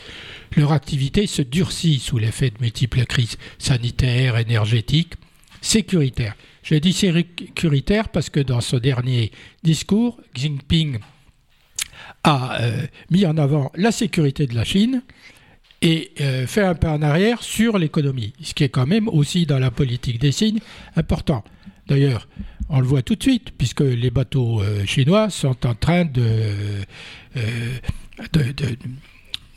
leur 0.56 0.72
activité 0.72 1.26
se 1.26 1.42
durcit 1.42 1.98
sous 1.98 2.18
l'effet 2.18 2.50
de 2.50 2.60
multiples 2.60 3.04
crises 3.04 3.36
sanitaires, 3.58 4.36
énergétiques, 4.36 5.14
sécuritaires. 5.60 6.34
Je 6.62 6.74
dis 6.74 6.92
sécuritaire 6.92 8.08
parce 8.08 8.30
que 8.30 8.40
dans 8.40 8.60
ce 8.60 8.76
dernier 8.76 9.30
discours, 9.62 10.18
Xi 10.34 10.48
Jinping 10.48 10.98
a 12.24 12.60
euh, 12.60 12.86
mis 13.10 13.26
en 13.26 13.36
avant 13.36 13.70
la 13.74 13.92
sécurité 13.92 14.46
de 14.46 14.54
la 14.54 14.64
Chine, 14.64 15.02
et 15.82 16.12
euh, 16.20 16.46
fait 16.46 16.62
un 16.62 16.74
pas 16.74 16.92
en 16.92 17.02
arrière 17.02 17.42
sur 17.42 17.78
l'économie, 17.78 18.32
ce 18.42 18.54
qui 18.54 18.64
est 18.64 18.68
quand 18.68 18.86
même 18.86 19.08
aussi 19.08 19.46
dans 19.46 19.58
la 19.58 19.70
politique 19.70 20.18
des 20.18 20.32
signes 20.32 20.60
important. 20.96 21.44
D'ailleurs, 21.86 22.28
on 22.68 22.80
le 22.80 22.86
voit 22.86 23.02
tout 23.02 23.14
de 23.14 23.22
suite, 23.22 23.52
puisque 23.56 23.80
les 23.80 24.10
bateaux 24.10 24.60
euh, 24.60 24.84
chinois 24.84 25.30
sont 25.30 25.66
en 25.66 25.74
train 25.74 26.04
de, 26.04 26.82
euh, 27.36 27.78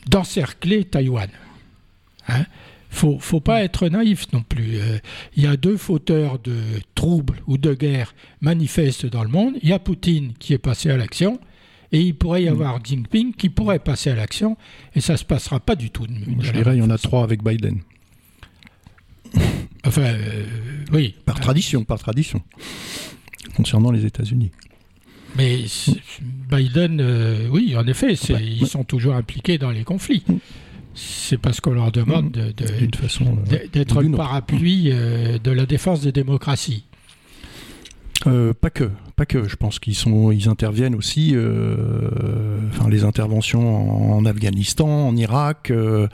d'encercler 0.08 0.84
Taïwan. 0.84 1.28
Hein 2.28 2.46
faut, 2.88 3.18
faut 3.18 3.40
pas 3.40 3.64
être 3.64 3.88
naïf 3.88 4.30
non 4.32 4.42
plus. 4.42 4.78
Il 5.34 5.42
y 5.42 5.46
a 5.46 5.56
deux 5.56 5.78
fauteurs 5.78 6.38
de 6.38 6.58
troubles 6.94 7.38
ou 7.46 7.56
de 7.56 7.72
guerre 7.72 8.14
manifestes 8.42 9.06
dans 9.06 9.22
le 9.22 9.30
monde. 9.30 9.54
Il 9.62 9.70
y 9.70 9.72
a 9.72 9.78
Poutine 9.78 10.34
qui 10.38 10.52
est 10.52 10.58
passé 10.58 10.90
à 10.90 10.98
l'action 10.98 11.40
et 11.92 12.00
il 12.00 12.14
pourrait 12.14 12.44
y 12.44 12.46
mm. 12.46 12.52
avoir 12.52 12.84
Jinping 12.84 13.34
qui 13.34 13.48
pourrait 13.48 13.78
passer 13.78 14.10
à 14.10 14.14
l'action, 14.14 14.56
et 14.94 15.00
ça 15.00 15.14
ne 15.14 15.18
se 15.18 15.24
passera 15.24 15.60
pas 15.60 15.76
du 15.76 15.90
tout. 15.90 16.06
Je 16.40 16.52
dirais 16.52 16.76
il 16.76 16.80
y 16.80 16.82
en 16.82 16.90
a 16.90 16.98
trois 16.98 17.22
avec 17.22 17.42
Biden. 17.42 17.80
Enfin, 19.84 20.02
euh, 20.02 20.44
oui. 20.92 21.16
Par 21.24 21.40
tradition, 21.40 21.82
par 21.82 21.98
tradition. 21.98 22.40
Concernant 23.56 23.90
les 23.90 24.06
États-Unis. 24.06 24.52
Mais 25.36 25.64
Biden, 26.50 27.00
euh, 27.00 27.48
oui, 27.50 27.74
en 27.76 27.84
effet, 27.88 28.12
ils 28.12 28.66
sont 28.66 28.84
toujours 28.84 29.14
impliqués 29.14 29.58
dans 29.58 29.72
les 29.72 29.82
conflits. 29.82 30.22
Mm. 30.28 30.34
C'est 30.94 31.38
parce 31.38 31.60
qu'on 31.60 31.72
leur 31.72 31.90
demande 31.90 32.36
mm. 32.36 32.52
d'être 33.72 34.02
de, 34.02 34.08
le 34.08 34.16
parapluie 34.16 34.90
euh, 34.92 35.38
de 35.38 35.50
la 35.50 35.66
défense 35.66 36.02
des 36.02 36.12
démocraties. 36.12 36.84
Euh, 38.26 38.52
pas 38.54 38.70
que, 38.70 38.90
pas 39.16 39.26
que. 39.26 39.48
Je 39.48 39.56
pense 39.56 39.78
qu'ils 39.78 39.94
sont, 39.94 40.30
ils 40.30 40.48
interviennent 40.48 40.94
aussi. 40.94 41.32
Euh, 41.34 42.58
enfin, 42.68 42.88
les 42.88 43.04
interventions 43.04 44.12
en, 44.12 44.24
Afghanistan, 44.24 45.08
en 45.08 45.16
Irak, 45.16 45.70
euh, 45.70 46.08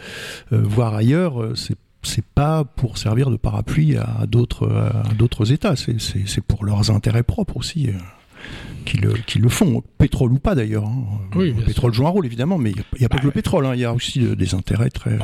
voire 0.51 0.95
ailleurs, 0.95 1.57
c'est 1.57 1.77
c'est 2.03 2.25
pas 2.25 2.65
pour 2.65 2.97
servir 2.97 3.29
de 3.29 3.37
parapluie 3.37 3.97
à 3.97 4.25
d'autres 4.27 4.69
à 4.71 5.13
d'autres 5.15 5.53
États. 5.53 5.75
C'est 5.77 6.41
pour 6.41 6.65
leurs 6.65 6.93
intérêts 6.93 7.25
propres 7.25 7.57
aussi 7.57 7.91
qui 8.89 8.97
le, 8.97 9.13
qui 9.27 9.39
le 9.39 9.49
font, 9.49 9.83
pétrole 9.99 10.33
ou 10.33 10.39
pas 10.39 10.55
d'ailleurs. 10.55 10.85
Hein. 10.85 11.05
le 11.35 11.53
pétrole 11.65 11.93
joue 11.93 12.07
un 12.07 12.11
rôle 12.11 12.27
évidemment, 12.27 12.59
mais 12.59 12.71
il 12.71 12.99
n'y 12.99 13.05
a, 13.05 13.09
pas 13.09 13.19
que 13.19 13.27
le 13.27 13.31
pétrole, 13.31 13.67
hein. 13.67 13.75
il 13.75 13.81
y 13.81 13.85
a 13.85 13.93
aussi 13.93 14.25
euh, 14.25 14.35
des 14.35 14.55
intérêts 14.55 14.91
très. 14.91 15.19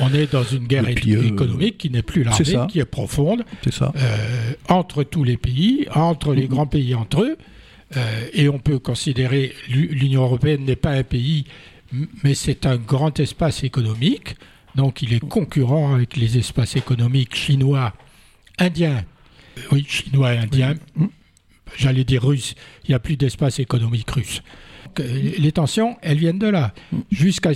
On, 0.00 0.12
est 0.12 0.30
dans 0.32 0.44
une 0.44 0.66
guerre 0.66 0.84
euh, 0.84 1.22
économique 1.22 1.78
qui 1.78 1.90
n'est 1.90 2.02
plus 2.02 2.24
largée, 2.24 2.58
qui 2.68 2.78
est 2.78 2.84
profonde, 2.84 3.44
ça. 3.70 3.92
Euh, 3.96 4.52
entre 4.68 5.02
tous 5.02 5.24
les 5.24 5.36
pays, 5.36 5.86
entre 5.94 6.34
les 6.34 6.44
mm-hmm. 6.44 6.48
grands 6.48 6.66
pays 6.66 6.94
entre 6.94 7.22
eux, 7.22 7.36
et 8.34 8.48
on 8.48 8.58
peut 8.58 8.80
considérer 8.80 9.54
l'Union 9.68 10.24
européenne 10.24 10.64
n'est 10.64 10.76
pas 10.76 10.90
un 10.90 11.04
pays, 11.04 11.44
mais 12.24 12.34
c'est 12.34 12.66
un 12.66 12.76
grand 12.76 13.18
espace 13.20 13.62
économique, 13.62 14.36
donc 14.74 15.02
il 15.02 15.14
est 15.14 15.20
concurrent 15.20 15.94
avec 15.94 16.16
les 16.16 16.36
espaces 16.36 16.74
économiques 16.74 17.36
chinois, 17.36 17.94
indiens, 18.58 19.04
oui, 19.70 19.86
chinois 19.88 20.34
et 20.34 20.38
indiens. 20.38 20.74
Mm 20.96 21.06
j'allais 21.76 22.04
dire 22.04 22.22
russe, 22.26 22.54
il 22.84 22.90
n'y 22.90 22.94
a 22.94 22.98
plus 22.98 23.16
d'espace 23.16 23.58
économique 23.58 24.10
russe. 24.10 24.42
Les 24.98 25.52
tensions, 25.52 25.96
elles 26.02 26.18
viennent 26.18 26.38
de 26.38 26.46
là. 26.48 26.72
Jusqu'à 27.10 27.50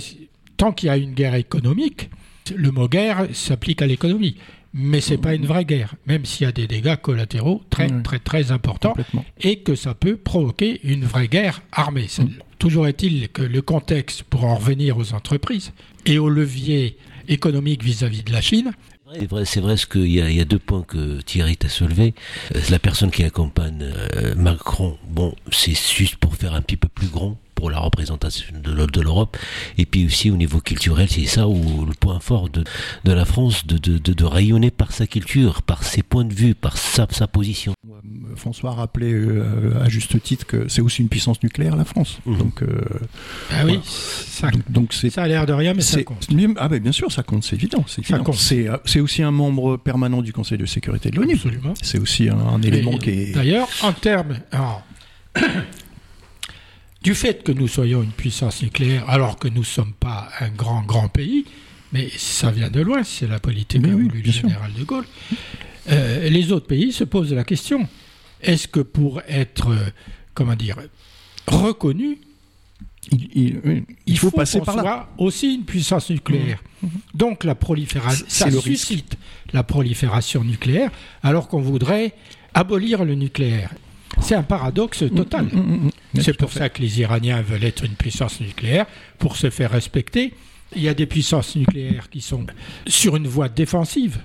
tant 0.57 0.71
qu'il 0.71 0.87
y 0.87 0.89
a 0.89 0.97
une 0.97 1.13
guerre 1.13 1.35
économique, 1.35 2.09
Le 2.55 2.71
mot 2.71 2.89
guerre 2.89 3.27
s'applique 3.33 3.81
à 3.83 3.87
l'économie, 3.87 4.35
mais 4.73 4.99
c'est 4.99 5.19
pas 5.19 5.35
une 5.35 5.45
vraie 5.45 5.63
guerre, 5.63 5.93
même 6.07 6.25
s'il 6.25 6.45
y 6.45 6.47
a 6.47 6.51
des 6.51 6.65
dégâts 6.67 6.95
collatéraux 6.95 7.61
très 7.69 7.87
très 8.01 8.17
très 8.19 8.51
importants 8.51 8.95
et 9.39 9.59
que 9.59 9.75
ça 9.75 9.93
peut 9.93 10.17
provoquer 10.17 10.81
une 10.83 11.05
vraie 11.05 11.27
guerre 11.27 11.61
armée. 11.71 12.07
C'est- 12.09 12.23
Toujours 12.57 12.87
est-il 12.87 13.29
que 13.29 13.43
le 13.43 13.61
contexte, 13.61 14.23
pour 14.23 14.43
en 14.45 14.55
revenir 14.55 14.97
aux 14.97 15.13
entreprises 15.13 15.71
et 16.07 16.17
aux 16.17 16.29
leviers 16.29 16.97
économiques 17.27 17.83
vis-à-vis 17.83 18.23
de 18.23 18.31
la 18.33 18.41
Chine, 18.41 18.71
C'est 19.19 19.29
vrai, 19.29 19.45
c'est 19.45 19.59
vrai 19.61 19.77
ce 19.77 19.85
qu'il 19.85 20.07
y, 20.11 20.21
a- 20.21 20.29
il 20.29 20.35
y 20.37 20.41
a 20.41 20.45
deux 20.45 20.59
points 20.59 20.83
que 20.83 21.21
Thierry 21.21 21.57
t'a 21.57 21.69
soulevé. 21.69 22.13
Euh, 22.55 22.59
La 22.69 22.79
personne 22.79 23.11
qui 23.11 23.23
accompagne 23.23 23.81
euh, 24.15 24.35
Macron, 24.35 24.97
bon, 25.09 25.35
c'est 25.51 25.75
juste 25.75 26.15
pour 26.15 26.35
faire 26.35 26.53
un 26.53 26.61
petit 26.61 26.77
peu 26.77 26.87
plus 26.87 27.07
grand 27.07 27.37
pour 27.61 27.69
la 27.69 27.77
représentation 27.77 28.47
de 28.59 28.71
l'E- 28.71 28.87
de 28.87 29.01
l'Europe. 29.01 29.37
Et 29.77 29.85
puis 29.85 30.07
aussi 30.07 30.31
au 30.31 30.35
niveau 30.35 30.59
culturel, 30.61 31.07
c'est 31.11 31.27
ça 31.27 31.47
où 31.47 31.85
le 31.85 31.93
point 31.93 32.19
fort 32.19 32.49
de, 32.49 32.63
de 33.03 33.11
la 33.11 33.23
France, 33.23 33.67
de, 33.67 33.77
de, 33.77 33.99
de, 33.99 34.13
de 34.13 34.25
rayonner 34.25 34.71
par 34.71 34.91
sa 34.91 35.05
culture, 35.05 35.61
par 35.61 35.83
ses 35.83 36.01
points 36.01 36.25
de 36.25 36.33
vue, 36.33 36.55
par 36.55 36.75
sa, 36.77 37.05
sa 37.11 37.27
position. 37.27 37.73
François 38.35 38.71
rappelait 38.71 39.13
euh, 39.13 39.79
à 39.79 39.89
juste 39.89 40.19
titre 40.23 40.47
que 40.47 40.67
c'est 40.69 40.81
aussi 40.81 41.03
une 41.03 41.07
puissance 41.09 41.43
nucléaire, 41.43 41.75
la 41.75 41.85
France. 41.85 42.17
Mhm. 42.25 42.37
Donc, 42.39 42.63
euh, 42.63 42.67
ah 43.51 43.57
oui, 43.65 43.73
Voilà. 43.73 43.81
ça, 43.85 44.49
donc, 44.67 44.93
c'est 44.93 45.11
ça 45.11 45.21
a 45.21 45.27
l'air 45.27 45.45
de 45.45 45.53
rien, 45.53 45.75
mais 45.75 45.81
ça 45.83 45.97
c'est- 45.97 46.03
compte. 46.03 46.27
Ah 46.57 46.67
ben 46.67 46.79
bien 46.81 46.91
sûr, 46.91 47.11
ça 47.11 47.21
compte, 47.21 47.43
c'est 47.43 47.55
évident. 47.57 47.83
C'est 47.87 48.03
Ça 48.03 48.15
évident. 48.15 48.23
compte. 48.23 48.35
C'est 48.37 48.67
euh, 48.67 48.77
c'est 48.85 49.01
aussi 49.01 49.21
un 49.21 49.29
membre 49.29 49.77
permanent 49.77 50.23
du 50.23 50.33
Conseil 50.33 50.57
de 50.57 50.65
sécurité 50.65 51.11
de 51.11 51.17
l'ONU. 51.17 51.39
C'est 51.83 51.99
aussi 51.99 52.27
un, 52.27 52.39
un 52.39 52.61
élément 52.63 52.97
qui 52.97 53.11
est... 53.11 53.35
D'ailleurs, 53.35 53.67
en 53.83 53.93
termes 53.93 54.39
du 57.01 57.15
fait 57.15 57.43
que 57.43 57.51
nous 57.51 57.67
soyons 57.67 58.03
une 58.03 58.11
puissance 58.11 58.61
nucléaire, 58.61 59.09
alors 59.09 59.37
que 59.39 59.47
nous 59.47 59.61
ne 59.61 59.65
sommes 59.65 59.93
pas 59.93 60.29
un 60.39 60.49
grand, 60.49 60.81
grand 60.83 61.07
pays, 61.07 61.45
mais 61.93 62.09
ça 62.15 62.51
vient 62.51 62.69
de 62.69 62.81
loin, 62.81 63.03
c'est 63.03 63.27
la 63.27 63.39
politique 63.39 63.81
oui, 63.85 64.07
bien 64.21 64.31
sûr. 64.31 64.41
général 64.47 64.71
de 64.73 64.83
Gaulle, 64.83 65.05
euh, 65.89 66.29
les 66.29 66.51
autres 66.51 66.67
pays 66.67 66.91
se 66.91 67.03
posent 67.03 67.33
la 67.33 67.43
question, 67.43 67.87
est-ce 68.41 68.67
que 68.67 68.79
pour 68.81 69.21
être, 69.27 69.71
euh, 69.71 69.89
comment 70.33 70.55
dire, 70.55 70.77
reconnu, 71.47 72.17
Il, 73.11 73.29
il- 73.33 73.59
oui, 73.65 73.83
il 74.05 74.17
faut, 74.19 74.29
passer 74.29 74.61
par 74.61 74.75
là. 74.77 74.83
soit 75.17 75.25
aussi 75.25 75.55
une 75.55 75.65
puissance 75.65 76.11
nucléaire. 76.11 76.63
Donc 77.15 77.43
la 77.43 77.55
prolifération, 77.55 78.25
ça 78.29 78.47
le 78.47 78.59
risque. 78.59 78.85
suscite 78.87 79.17
la 79.53 79.63
prolifération 79.63 80.43
nucléaire, 80.43 80.91
alors 81.23 81.47
qu'on 81.47 81.61
voudrait 81.61 82.13
abolir 82.53 83.03
le 83.03 83.15
nucléaire. 83.15 83.71
C'est 84.19 84.35
un 84.35 84.43
paradoxe 84.43 85.03
total. 85.15 85.45
Mm, 85.45 85.57
mm, 85.57 85.91
mm. 86.13 86.21
C'est 86.21 86.37
pour 86.37 86.51
ça 86.51 86.69
que 86.69 86.81
les 86.81 86.99
Iraniens 86.99 87.41
veulent 87.41 87.63
être 87.63 87.85
une 87.85 87.93
puissance 87.93 88.41
nucléaire, 88.41 88.85
pour 89.17 89.37
se 89.37 89.49
faire 89.49 89.71
respecter. 89.71 90.33
Il 90.75 90.81
y 90.81 90.89
a 90.89 90.93
des 90.93 91.05
puissances 91.05 91.55
nucléaires 91.55 92.09
qui 92.09 92.21
sont 92.21 92.45
sur 92.87 93.15
une 93.15 93.27
voie 93.27 93.49
défensive. 93.49 94.19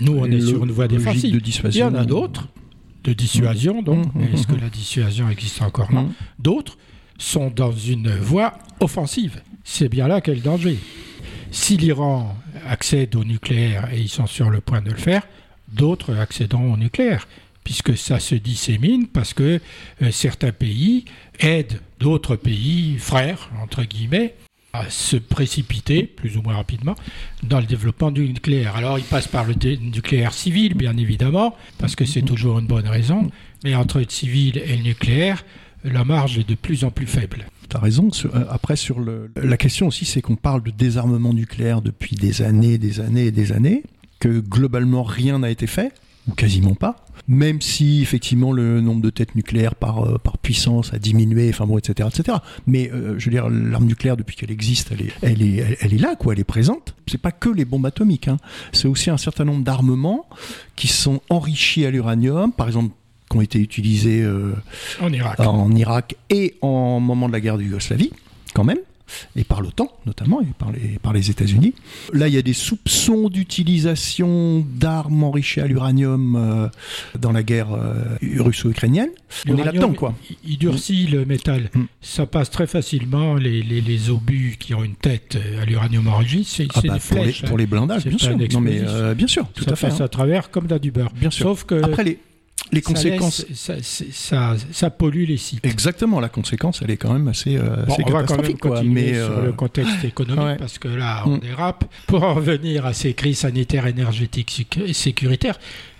Nous, 0.00 0.16
on 0.16 0.26
est 0.26 0.40
sur 0.40 0.64
une 0.64 0.70
voie 0.70 0.88
défensive. 0.88 1.40
de 1.40 1.68
Il 1.68 1.76
y 1.76 1.82
en 1.82 1.94
a 1.94 2.04
d'autres, 2.04 2.48
de 3.04 3.12
dissuasion, 3.12 3.82
donc. 3.82 4.06
Est-ce 4.32 4.46
que 4.46 4.54
la 4.54 4.68
dissuasion 4.68 5.28
existe 5.28 5.62
encore? 5.62 5.92
Non. 5.92 6.10
D'autres 6.38 6.78
sont 7.18 7.50
dans 7.54 7.72
une 7.72 8.10
voie 8.10 8.54
offensive. 8.80 9.42
C'est 9.64 9.88
bien 9.88 10.08
là 10.08 10.20
qu'est 10.20 10.34
le 10.34 10.40
danger. 10.40 10.78
Si 11.50 11.76
l'Iran 11.76 12.36
accède 12.66 13.16
au 13.16 13.24
nucléaire, 13.24 13.88
et 13.92 14.00
ils 14.00 14.08
sont 14.08 14.26
sur 14.26 14.50
le 14.50 14.60
point 14.60 14.82
de 14.82 14.90
le 14.90 14.96
faire, 14.96 15.22
d'autres 15.72 16.16
accéderont 16.16 16.74
au 16.74 16.76
nucléaire, 16.76 17.26
puisque 17.68 17.98
ça 17.98 18.18
se 18.18 18.34
dissémine, 18.34 19.06
parce 19.08 19.34
que 19.34 19.60
euh, 20.00 20.10
certains 20.10 20.52
pays 20.52 21.04
aident 21.38 21.78
d'autres 22.00 22.34
pays, 22.34 22.96
frères, 22.98 23.50
entre 23.62 23.82
guillemets, 23.84 24.36
à 24.72 24.88
se 24.88 25.16
précipiter, 25.16 26.04
plus 26.04 26.38
ou 26.38 26.42
moins 26.42 26.54
rapidement, 26.54 26.94
dans 27.42 27.60
le 27.60 27.66
développement 27.66 28.10
du 28.10 28.26
nucléaire. 28.26 28.74
Alors, 28.74 28.98
ils 28.98 29.04
passent 29.04 29.28
par 29.28 29.44
le 29.44 29.52
nucléaire 29.82 30.32
civil, 30.32 30.72
bien 30.72 30.96
évidemment, 30.96 31.54
parce 31.76 31.94
que 31.94 32.06
c'est 32.06 32.22
toujours 32.22 32.58
une 32.58 32.66
bonne 32.66 32.88
raison, 32.88 33.30
mais 33.64 33.74
entre 33.74 33.98
le 33.98 34.06
civil 34.08 34.56
et 34.56 34.74
le 34.74 34.82
nucléaire, 34.84 35.44
la 35.84 36.04
marge 36.06 36.38
est 36.38 36.48
de 36.48 36.54
plus 36.54 36.84
en 36.84 36.90
plus 36.90 37.06
faible. 37.06 37.48
T'as 37.68 37.80
raison. 37.80 38.10
Sur- 38.10 38.34
euh, 38.34 38.44
après, 38.48 38.76
sur 38.76 38.98
le, 38.98 39.30
la 39.36 39.58
question 39.58 39.88
aussi, 39.88 40.06
c'est 40.06 40.22
qu'on 40.22 40.36
parle 40.36 40.62
de 40.62 40.70
désarmement 40.70 41.34
nucléaire 41.34 41.82
depuis 41.82 42.16
des 42.16 42.40
années, 42.40 42.78
des 42.78 43.00
années 43.00 43.26
et 43.26 43.30
des 43.30 43.52
années, 43.52 43.82
que 44.20 44.40
globalement 44.40 45.02
rien 45.02 45.40
n'a 45.40 45.50
été 45.50 45.66
fait, 45.66 45.92
ou 46.28 46.32
quasiment 46.32 46.74
pas. 46.74 47.04
Même 47.26 47.60
si 47.60 48.02
effectivement 48.02 48.52
le 48.52 48.80
nombre 48.80 49.02
de 49.02 49.10
têtes 49.10 49.34
nucléaires 49.34 49.74
par, 49.74 50.04
euh, 50.04 50.18
par 50.18 50.38
puissance 50.38 50.92
a 50.92 50.98
diminué, 50.98 51.48
enfin 51.50 51.66
bon, 51.66 51.78
etc., 51.78 52.08
etc. 52.12 52.38
Mais 52.66 52.90
euh, 52.92 53.18
je 53.18 53.24
veux 53.26 53.30
dire, 53.30 53.48
l'arme 53.48 53.86
nucléaire 53.86 54.16
depuis 54.16 54.36
qu'elle 54.36 54.50
existe, 54.50 54.92
elle 54.92 55.02
est, 55.02 55.12
elle 55.22 55.42
est, 55.42 55.56
elle, 55.56 55.76
elle 55.80 55.94
est 55.94 55.98
là, 55.98 56.16
quoi. 56.16 56.32
Elle 56.32 56.40
est 56.40 56.44
présente. 56.44 56.94
C'est 57.06 57.20
pas 57.20 57.32
que 57.32 57.48
les 57.48 57.64
bombes 57.64 57.86
atomiques. 57.86 58.28
Hein. 58.28 58.38
C'est 58.72 58.88
aussi 58.88 59.10
un 59.10 59.16
certain 59.16 59.44
nombre 59.44 59.64
d'armements 59.64 60.26
qui 60.76 60.88
sont 60.88 61.20
enrichis 61.30 61.84
à 61.84 61.90
l'uranium, 61.90 62.52
par 62.52 62.66
exemple, 62.66 62.94
qui 63.30 63.36
ont 63.36 63.40
été 63.40 63.58
utilisés 63.58 64.22
euh, 64.22 64.54
En 65.00 65.12
Irak. 65.12 65.40
en 65.40 65.70
Irak 65.74 66.16
et 66.30 66.56
en 66.62 67.00
moment 67.00 67.28
de 67.28 67.32
la 67.32 67.40
guerre 67.40 67.58
de 67.58 67.62
Yougoslavie, 67.62 68.10
quand 68.54 68.64
même, 68.64 68.78
et 69.36 69.44
par 69.44 69.60
l'OTAN 69.60 69.88
notamment, 70.06 70.40
et 70.40 70.46
par 70.58 70.72
les, 70.72 70.98
par 71.00 71.12
les 71.12 71.30
États-Unis. 71.30 71.74
Là, 72.12 72.28
il 72.28 72.34
y 72.34 72.38
a 72.38 72.42
des 72.42 72.52
soupçons 72.52 73.28
d'utilisation 73.28 74.66
d'armes 74.74 75.22
enrichies 75.22 75.60
à 75.60 75.66
l'uranium 75.66 76.36
euh, 76.36 76.68
dans 77.18 77.32
la 77.32 77.42
guerre 77.42 77.72
euh, 77.72 78.16
russo-ukrainienne. 78.38 79.10
On 79.48 79.56
est 79.56 79.64
là-dedans, 79.64 79.92
quoi. 79.92 80.14
Il, 80.44 80.58
durcit 80.58 81.06
le 81.06 81.24
métal. 81.24 81.70
Mm. 81.74 81.84
Ça 82.00 82.26
passe 82.26 82.50
très 82.50 82.66
facilement. 82.66 83.34
Les, 83.34 83.62
les, 83.62 83.80
les 83.80 84.10
obus 84.10 84.56
qui 84.58 84.74
ont 84.74 84.82
une 84.82 84.94
tête 84.94 85.36
euh, 85.36 85.62
à 85.62 85.64
l'uranium 85.64 86.08
enrichi, 86.08 86.44
c'est 86.44 86.66
Ah 86.74 86.80
bah, 86.80 86.94
des 86.94 87.00
pour, 87.00 87.18
les, 87.18 87.24
flèches. 87.24 87.42
pour 87.42 87.54
hein. 87.54 87.58
les 87.58 87.66
blindages, 87.66 88.06
bien 88.06 88.18
sûr. 88.18 88.36
Non, 88.52 88.60
mais, 88.60 88.80
euh, 88.80 89.14
bien 89.14 89.26
sûr, 89.26 89.46
tout 89.54 89.64
ça 89.64 89.72
à 89.72 89.76
fait. 89.76 89.88
passe 89.88 90.00
hein. 90.00 90.04
à 90.04 90.08
travers 90.08 90.50
comme 90.50 90.66
dans 90.66 90.78
du 90.78 90.90
beurre. 90.90 91.12
Bien 91.14 91.30
sûr. 91.30 91.46
Sauf 91.46 91.64
que 91.64 91.82
Après, 91.82 92.04
les, 92.04 92.18
les 92.72 92.80
ça 92.82 92.92
conséquences. 92.92 93.46
laisse- 93.48 93.58
ça, 93.58 93.74
c'est- 93.82 94.12
ça, 94.12 94.56
ça 94.72 94.90
pollue 94.90 95.24
les 95.26 95.36
sites. 95.36 95.64
Exactement, 95.64 96.20
la 96.20 96.28
conséquence, 96.28 96.80
elle 96.82 96.90
est 96.90 96.96
quand 96.96 97.12
même 97.12 97.28
assez, 97.28 97.56
euh, 97.56 97.84
Bon, 97.86 97.92
assez 97.94 98.02
on 98.04 98.10
va 98.10 98.12
quand 98.12 98.12
même 98.12 98.26
catastrophique. 98.26 98.58
quoi. 98.60 98.76
continuer 98.76 99.02
Mais, 99.12 99.14
sur 99.14 99.30
euh, 99.38 99.44
le 99.46 99.52
contexte 99.52 100.04
économique 100.04 100.42
ouais. 100.44 100.56
parce 100.56 100.78
que 100.78 100.88
là, 100.88 101.22
on 101.26 101.36
Mm. 101.36 101.40
dérape. 101.40 101.84
Pour 102.06 102.22
en 102.24 102.34
revenir 102.34 102.86
à 102.86 102.92
ces 102.92 103.14
crises 103.14 103.38
sanitaires, 103.38 103.86
énergétiques 103.86 104.78
et 104.84 104.92
sécuritaires, 104.92 105.58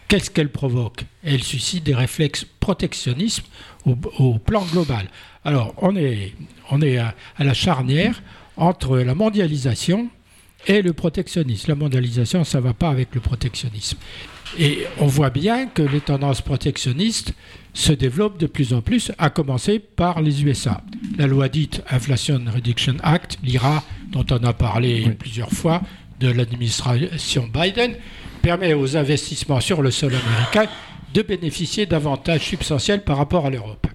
qu'est-ce 0.08 0.30
qu'elles 0.30 0.50
provoquent? 0.52 1.04
Elles 1.24 1.42
suscitent 1.42 1.84
des 1.84 1.94
réflexes 1.94 2.44
protectionnisme 2.60 3.44
au, 3.86 3.96
au 4.18 4.38
plan 4.38 4.64
global. 4.72 5.08
Alors, 5.44 5.74
on 5.78 5.96
est, 5.96 6.34
on 6.70 6.82
est 6.82 6.98
à, 6.98 7.14
à 7.36 7.44
la 7.44 7.54
charnière 7.54 8.22
entre 8.56 8.98
la 8.98 9.14
mondialisation 9.14 10.08
et 10.66 10.82
le 10.82 10.92
protectionnisme. 10.92 11.66
La 11.68 11.74
mondialisation, 11.76 12.42
ça 12.44 12.58
ne 12.58 12.64
va 12.64 12.72
pas 12.74 12.88
avec 12.90 13.14
le 13.14 13.20
protectionnisme. 13.20 13.96
Et 14.58 14.86
on 14.98 15.06
voit 15.06 15.30
bien 15.30 15.66
que 15.66 15.82
les 15.82 16.00
tendances 16.00 16.40
protectionnistes 16.40 17.34
se 17.74 17.92
développent 17.92 18.38
de 18.38 18.46
plus 18.46 18.72
en 18.72 18.80
plus, 18.80 19.12
à 19.18 19.30
commencer 19.30 19.78
par 19.78 20.20
les 20.22 20.42
USA. 20.44 20.82
La 21.16 21.26
loi 21.26 21.48
dite 21.48 21.82
Inflation 21.90 22.40
Reduction 22.52 22.96
Act, 23.02 23.38
l'IRA, 23.42 23.84
dont 24.10 24.24
on 24.30 24.42
a 24.44 24.52
parlé 24.52 25.04
Oui. 25.06 25.12
plusieurs 25.14 25.50
fois, 25.50 25.82
de 26.18 26.28
l'administration 26.30 27.48
Biden, 27.52 27.94
permet 28.42 28.74
aux 28.74 28.96
investissements 28.96 29.60
sur 29.60 29.82
le 29.82 29.90
sol 29.90 30.14
américain 30.14 30.66
de 31.14 31.22
bénéficier 31.22 31.86
d'avantages 31.86 32.42
substantiels 32.42 33.04
par 33.04 33.16
rapport 33.18 33.46
à 33.46 33.50
l'Europe. 33.50 33.86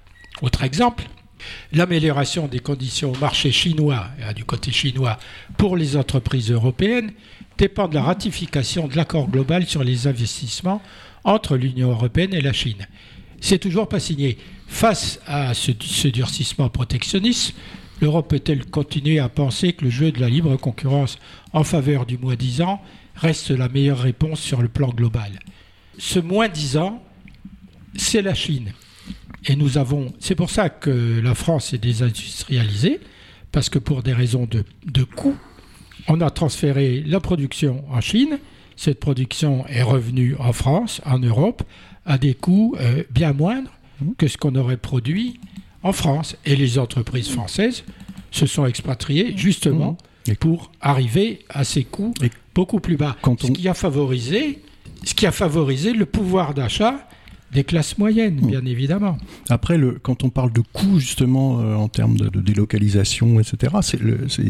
Autre 0.41 0.63
exemple, 0.63 1.03
l'amélioration 1.73 2.47
des 2.47 2.59
conditions 2.59 3.11
au 3.11 3.17
marché 3.17 3.51
chinois, 3.51 4.05
du 4.35 4.45
côté 4.45 4.71
chinois, 4.71 5.17
pour 5.57 5.75
les 5.75 5.97
entreprises 5.97 6.51
européennes 6.51 7.11
dépend 7.57 7.87
de 7.87 7.95
la 7.95 8.03
ratification 8.03 8.87
de 8.87 8.95
l'accord 8.95 9.29
global 9.29 9.65
sur 9.65 9.83
les 9.83 10.07
investissements 10.07 10.81
entre 11.23 11.55
l'Union 11.55 11.91
européenne 11.91 12.33
et 12.33 12.41
la 12.41 12.53
Chine. 12.53 12.87
C'est 13.39 13.59
toujours 13.59 13.87
pas 13.87 13.99
signé. 13.99 14.37
Face 14.67 15.19
à 15.27 15.53
ce, 15.53 16.07
durcissement 16.07 16.69
protectionniste, 16.69 17.53
l'Europe 18.01 18.29
peut-elle 18.29 18.65
continuer 18.65 19.19
à 19.19 19.29
penser 19.29 19.73
que 19.73 19.85
le 19.85 19.91
jeu 19.91 20.11
de 20.11 20.19
la 20.19 20.29
libre 20.29 20.55
concurrence 20.57 21.19
en 21.51 21.63
faveur 21.63 22.05
du 22.05 22.17
moins 22.17 22.35
disant 22.35 22.81
reste 23.15 23.51
la 23.51 23.69
meilleure 23.69 23.99
réponse 23.99 24.39
sur 24.39 24.61
le 24.61 24.67
plan 24.67 24.89
global? 24.89 25.39
Ce 25.97 26.19
moins 26.19 26.49
disant, 26.49 27.03
c'est 27.95 28.21
la 28.21 28.33
Chine. 28.33 28.73
Et 29.45 29.55
nous 29.55 29.77
avons. 29.77 30.13
C'est 30.19 30.35
pour 30.35 30.49
ça 30.49 30.69
que 30.69 31.19
la 31.21 31.35
France 31.35 31.73
est 31.73 31.77
désindustrialisée, 31.77 33.01
parce 33.51 33.69
que 33.69 33.77
pour 33.77 34.01
des 34.01 34.13
raisons 34.13 34.45
de, 34.45 34.63
de 34.85 35.03
coût, 35.03 35.37
on 36.07 36.21
a 36.21 36.29
transféré 36.29 37.03
la 37.05 37.19
production 37.19 37.83
en 37.89 38.01
Chine. 38.01 38.39
Cette 38.75 38.99
production 38.99 39.65
est 39.67 39.83
revenue 39.83 40.35
en 40.39 40.51
France, 40.53 41.01
en 41.05 41.19
Europe, 41.19 41.63
à 42.05 42.17
des 42.17 42.33
coûts 42.33 42.75
euh, 42.79 43.03
bien 43.11 43.33
moindres 43.33 43.71
que 44.17 44.27
ce 44.27 44.37
qu'on 44.37 44.55
aurait 44.55 44.77
produit 44.77 45.39
en 45.83 45.93
France. 45.93 46.35
Et 46.45 46.55
les 46.55 46.79
entreprises 46.79 47.29
françaises 47.29 47.83
se 48.31 48.45
sont 48.45 48.65
expatriées 48.65 49.33
justement 49.37 49.97
Et- 50.27 50.35
pour 50.35 50.71
arriver 50.81 51.39
à 51.49 51.63
ces 51.63 51.83
coûts 51.83 52.13
Et- 52.23 52.31
beaucoup 52.55 52.79
plus 52.79 52.97
bas. 52.97 53.15
Quand 53.21 53.39
Ce 53.41 53.47
on- 53.47 53.53
qui 53.53 53.67
a 53.67 53.73
favorisé, 53.73 54.61
ce 55.03 55.13
qui 55.13 55.25
a 55.27 55.31
favorisé 55.31 55.93
le 55.93 56.05
pouvoir 56.05 56.53
d'achat 56.53 57.07
des 57.53 57.63
classes 57.63 57.97
moyennes, 57.97 58.39
Mm. 58.41 58.47
bien 58.47 58.65
évidemment. 58.65 59.17
Après, 59.49 59.77
le, 59.77 59.99
quand 60.01 60.23
on 60.23 60.29
parle 60.29 60.51
de 60.53 60.61
coûts, 60.61 60.99
justement, 60.99 61.59
euh, 61.61 61.75
en 61.75 61.87
termes 61.87 62.17
de, 62.17 62.29
de 62.29 62.41
délocalisation, 62.41 63.39
etc., 63.39 63.73
c'est 63.81 63.99
le, 64.01 64.27
c'est- 64.29 64.43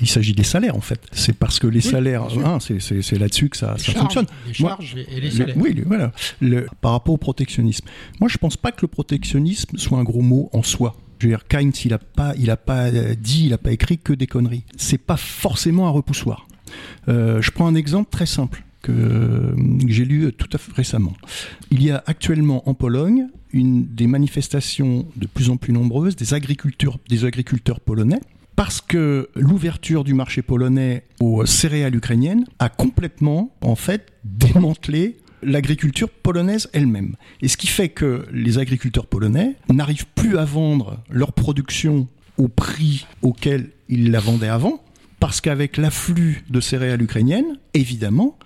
il, 0.00 0.08
s'agit 0.08 0.32
des 0.34 0.42
salaires, 0.44 0.76
en 0.76 0.80
fait. 0.80 1.00
C'est 1.12 1.36
parce 1.36 1.58
que 1.58 1.66
les 1.66 1.84
Oui, 1.84 1.90
salaires, 1.92 2.24
hein, 2.44 2.58
c'est 2.60 2.80
c'est- 2.80 3.02
c'est 3.02 3.18
là-dessus 3.18 3.48
que 3.48 3.56
ça, 3.56 3.74
Les 3.74 3.78
ça 3.78 3.84
charges, 3.92 3.98
fonctionne. 4.00 4.26
les 4.46 4.52
Moi, 4.60 4.70
charges 4.70 4.96
et 4.96 5.20
les 5.20 5.28
Le- 5.28 5.30
salaires. 5.30 5.56
oui, 5.58 5.82
voilà. 5.86 6.12
Le- 6.40 6.66
par 6.80 6.92
rapport 6.92 7.14
au 7.14 7.18
protectionnisme. 7.18 7.86
Moi, 8.20 8.28
je 8.28 8.38
pense 8.38 8.56
pas 8.56 8.72
que 8.72 8.82
le 8.82 8.88
protectionnisme 8.88 9.76
soit 9.78 9.98
un 9.98 10.04
gros 10.04 10.22
mot 10.22 10.50
en 10.52 10.62
soi. 10.62 10.96
Je 11.20 11.26
veux 11.28 11.32
dire, 11.32 11.46
Keynes, 11.48 11.72
il 11.84 11.94
a 11.94 11.98
pas, 11.98 12.34
il 12.38 12.50
a 12.50 12.56
pas 12.56 12.90
dit, 12.90 13.46
il 13.46 13.52
a 13.52 13.58
pas 13.58 13.70
écrit 13.72 13.98
que 13.98 14.12
des 14.12 14.26
conneries. 14.26 14.64
C'est 14.76 14.98
pas 14.98 15.16
forcément 15.16 15.86
un 15.86 15.90
repoussoir. 15.90 16.46
Euh, 17.08 17.40
je 17.40 17.50
prends 17.50 17.66
un 17.66 17.74
exemple 17.76 18.10
très 18.10 18.26
simple 18.26 18.64
que, 18.84 18.92
euh, 18.92 19.54
j'ai 19.86 20.04
lu 20.04 20.30
tout 20.32 20.48
à 20.52 20.58
fait 20.58 20.72
récemment. 20.72 21.14
Il 21.70 21.82
y 21.82 21.90
a 21.90 22.04
actuellement 22.06 22.68
en 22.68 22.74
Pologne 22.74 23.28
une 23.52 23.86
des 23.86 24.06
manifestations 24.06 25.06
de 25.16 25.26
plus 25.26 25.48
en 25.48 25.56
plus 25.56 25.72
nombreuses 25.72 26.16
des 26.16 26.34
agriculteurs, 26.34 26.98
des 27.08 27.24
agriculteurs 27.24 27.80
polonais 27.80 28.20
parce 28.56 28.80
que 28.80 29.30
l'ouverture 29.34 30.04
du 30.04 30.14
marché 30.14 30.42
polonais 30.42 31.04
aux 31.20 31.44
céréales 31.46 31.96
ukrainiennes 31.96 32.44
a 32.58 32.68
complètement, 32.68 33.54
en 33.62 33.74
fait, 33.74 34.12
démantelé 34.24 35.16
l'agriculture 35.42 36.08
polonaise 36.08 36.68
elle-même. 36.72 37.16
Et 37.42 37.48
ce 37.48 37.56
qui 37.56 37.66
fait 37.66 37.88
que 37.88 38.26
les 38.32 38.58
agriculteurs 38.58 39.06
polonais 39.06 39.56
n'arrivent 39.72 40.06
plus 40.14 40.38
à 40.38 40.44
vendre 40.44 41.02
leur 41.10 41.32
production 41.32 42.06
au 42.38 42.48
prix 42.48 43.06
auquel 43.22 43.70
ils 43.88 44.10
la 44.10 44.20
vendaient 44.20 44.48
avant, 44.48 44.82
parce 45.20 45.40
qu'avec 45.40 45.76
l'afflux 45.76 46.44
de 46.48 46.60
céréales 46.60 47.02
ukrainiennes, 47.02 47.58
évidemment, 47.74 48.38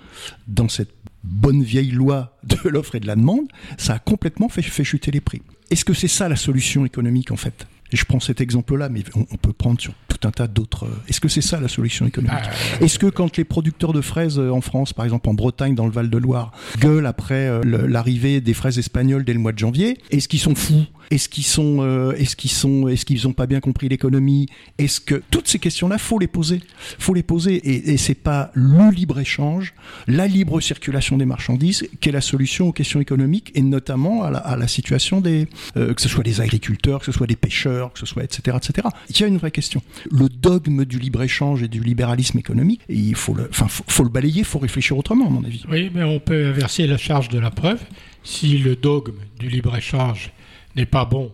dans 0.46 0.68
cette 0.68 0.92
bonne 1.24 1.62
vieille 1.62 1.90
loi 1.90 2.36
de 2.44 2.56
l'offre 2.68 2.94
et 2.94 3.00
de 3.00 3.06
la 3.06 3.16
demande, 3.16 3.46
ça 3.76 3.94
a 3.94 3.98
complètement 3.98 4.48
fait, 4.48 4.62
fait 4.62 4.84
chuter 4.84 5.10
les 5.10 5.20
prix. 5.20 5.42
Est-ce 5.70 5.84
que 5.84 5.94
c'est 5.94 6.08
ça 6.08 6.28
la 6.28 6.36
solution 6.36 6.86
économique 6.86 7.30
en 7.30 7.36
fait? 7.36 7.66
Et 7.90 7.96
je 7.96 8.04
prends 8.04 8.20
cet 8.20 8.40
exemple-là, 8.40 8.90
mais 8.90 9.02
on, 9.14 9.36
peut 9.36 9.54
prendre 9.54 9.80
sur 9.80 9.94
tout 10.08 10.28
un 10.28 10.30
tas 10.30 10.46
d'autres. 10.46 10.84
euh, 10.84 11.02
Est-ce 11.08 11.20
que 11.20 11.28
c'est 11.28 11.40
ça 11.40 11.58
la 11.58 11.68
solution 11.68 12.06
économique? 12.06 12.38
Ah, 12.42 12.84
Est-ce 12.84 12.98
que 12.98 13.06
quand 13.06 13.34
les 13.38 13.44
producteurs 13.44 13.94
de 13.94 14.02
fraises 14.02 14.38
euh, 14.38 14.50
en 14.50 14.60
France, 14.60 14.92
par 14.92 15.06
exemple 15.06 15.28
en 15.30 15.34
Bretagne, 15.34 15.74
dans 15.74 15.86
le 15.86 15.92
Val-de-Loire, 15.92 16.52
gueulent 16.78 17.06
après 17.06 17.48
euh, 17.48 17.62
l'arrivée 17.64 18.42
des 18.42 18.52
fraises 18.52 18.78
espagnoles 18.78 19.24
dès 19.24 19.32
le 19.32 19.38
mois 19.38 19.52
de 19.52 19.58
janvier, 19.58 19.96
est-ce 20.10 20.28
qu'ils 20.28 20.40
sont 20.40 20.54
fous? 20.54 20.84
Est-ce 21.10 21.28
qu'ils 21.28 21.44
sont, 21.44 21.78
euh, 21.80 22.12
est-ce 22.12 22.36
qu'ils 22.36 22.50
sont, 22.50 22.88
est-ce 22.88 23.04
qu'ils 23.04 23.26
ont 23.26 23.32
pas 23.32 23.46
bien 23.46 23.60
compris 23.60 23.88
l'économie? 23.88 24.48
Est-ce 24.78 25.00
que 25.00 25.22
toutes 25.30 25.48
ces 25.48 25.58
questions-là, 25.58 25.98
faut 25.98 26.18
les 26.18 26.26
poser, 26.26 26.60
faut 26.98 27.14
les 27.14 27.22
poser, 27.22 27.54
et, 27.54 27.92
et 27.92 27.96
c'est 27.96 28.14
pas 28.14 28.50
le 28.54 28.90
libre 28.90 29.18
échange, 29.18 29.74
la 30.06 30.26
libre 30.26 30.60
circulation 30.60 31.16
des 31.16 31.24
marchandises 31.24 31.88
qui 32.00 32.08
est 32.08 32.12
la 32.12 32.20
solution 32.20 32.68
aux 32.68 32.72
questions 32.72 33.00
économiques 33.00 33.52
et 33.54 33.62
notamment 33.62 34.24
à 34.24 34.56
la, 34.56 34.68
situation 34.68 35.20
des, 35.20 35.46
euh, 35.76 35.94
que 35.94 36.00
ce 36.00 36.08
soit 36.08 36.24
des 36.24 36.40
agriculteurs, 36.40 37.00
que 37.00 37.06
ce 37.06 37.12
soit 37.12 37.26
des 37.26 37.36
pêcheurs, 37.36 37.92
que 37.92 37.98
ce 37.98 38.06
soit 38.06 38.24
etc 38.24 38.56
etc. 38.56 38.88
Il 39.08 39.20
y 39.20 39.24
a 39.24 39.26
une 39.26 39.38
vraie 39.38 39.50
question. 39.50 39.82
Le 40.10 40.28
dogme 40.28 40.84
du 40.84 40.98
libre 40.98 41.22
échange 41.22 41.62
et 41.62 41.68
du 41.68 41.82
libéralisme 41.82 42.38
économique, 42.38 42.80
il 42.88 43.14
faut 43.14 43.34
le, 43.34 43.48
enfin 43.50 43.68
faut, 43.68 43.84
faut 43.86 44.04
le 44.04 44.10
balayer, 44.10 44.44
faut 44.44 44.58
réfléchir 44.58 44.96
autrement 44.96 45.26
à 45.26 45.30
mon 45.30 45.44
avis. 45.44 45.64
Oui, 45.70 45.90
mais 45.94 46.02
on 46.02 46.20
peut 46.20 46.46
inverser 46.46 46.86
la 46.86 46.98
charge 46.98 47.28
de 47.28 47.38
la 47.38 47.50
preuve. 47.50 47.80
Si 48.24 48.58
le 48.58 48.76
dogme 48.76 49.16
du 49.38 49.48
libre-échange 49.48 50.32
n'est 50.76 50.86
pas 50.86 51.04
bon 51.04 51.32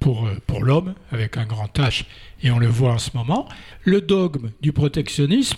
pour, 0.00 0.26
euh, 0.26 0.34
pour 0.46 0.62
l'homme, 0.62 0.94
avec 1.12 1.36
un 1.36 1.46
grand 1.46 1.72
H, 1.78 2.04
et 2.42 2.50
on 2.50 2.58
le 2.58 2.66
voit 2.66 2.92
en 2.92 2.98
ce 2.98 3.10
moment, 3.14 3.48
le 3.84 4.00
dogme 4.00 4.50
du 4.60 4.72
protectionnisme 4.72 5.56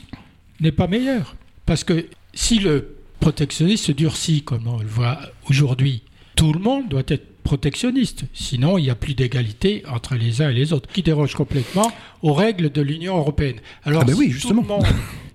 n'est 0.61 0.73
pas 0.73 0.87
meilleur. 0.87 1.35
Parce 1.67 1.85
que 1.85 2.07
si 2.33 2.59
le 2.61 2.97
protectionnisme 3.21 3.87
se 3.87 3.93
durcit, 3.93 4.43
comme 4.43 4.67
on 4.69 4.79
le 4.79 4.87
voit 4.87 5.19
aujourd'hui, 5.51 6.03
tout 6.37 6.53
le 6.53 6.61
monde 6.61 6.89
doit 6.89 7.03
être 7.09 7.27
protectionniste. 7.43 8.25
Sinon, 8.35 8.77
il 8.79 8.83
n'y 8.83 8.91
a 8.91 8.95
plus 8.95 9.15
d'égalité 9.15 9.83
entre 9.89 10.17
les 10.17 10.43
uns 10.43 10.51
et 10.51 10.55
les 10.55 10.73
autres, 10.73 10.89
qui 10.93 11.03
déroge 11.03 11.35
complètement 11.35 11.91
aux 12.23 12.35
règles 12.35 12.71
de 12.71 12.83
l'Union 12.83 13.17
européenne. 13.17 13.57
Alors, 13.85 14.03
Ah 14.03 14.05
ben 14.05 14.15
oui, 14.15 14.27
si 14.27 14.33
justement. 14.33 14.63
tout 14.63 14.69
le 14.69 14.75
monde 14.75 14.87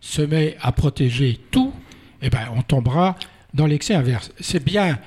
se 0.02 0.22
met 0.22 0.58
à 0.62 0.72
protéger 0.74 1.40
tout, 1.52 1.74
eh 2.22 2.30
ben, 2.30 2.48
on 2.56 2.62
tombera 2.62 3.16
dans 3.54 3.66
l'excès 3.66 3.94
inverse. 3.96 4.32
C'est 4.40 4.64
bien 4.64 5.00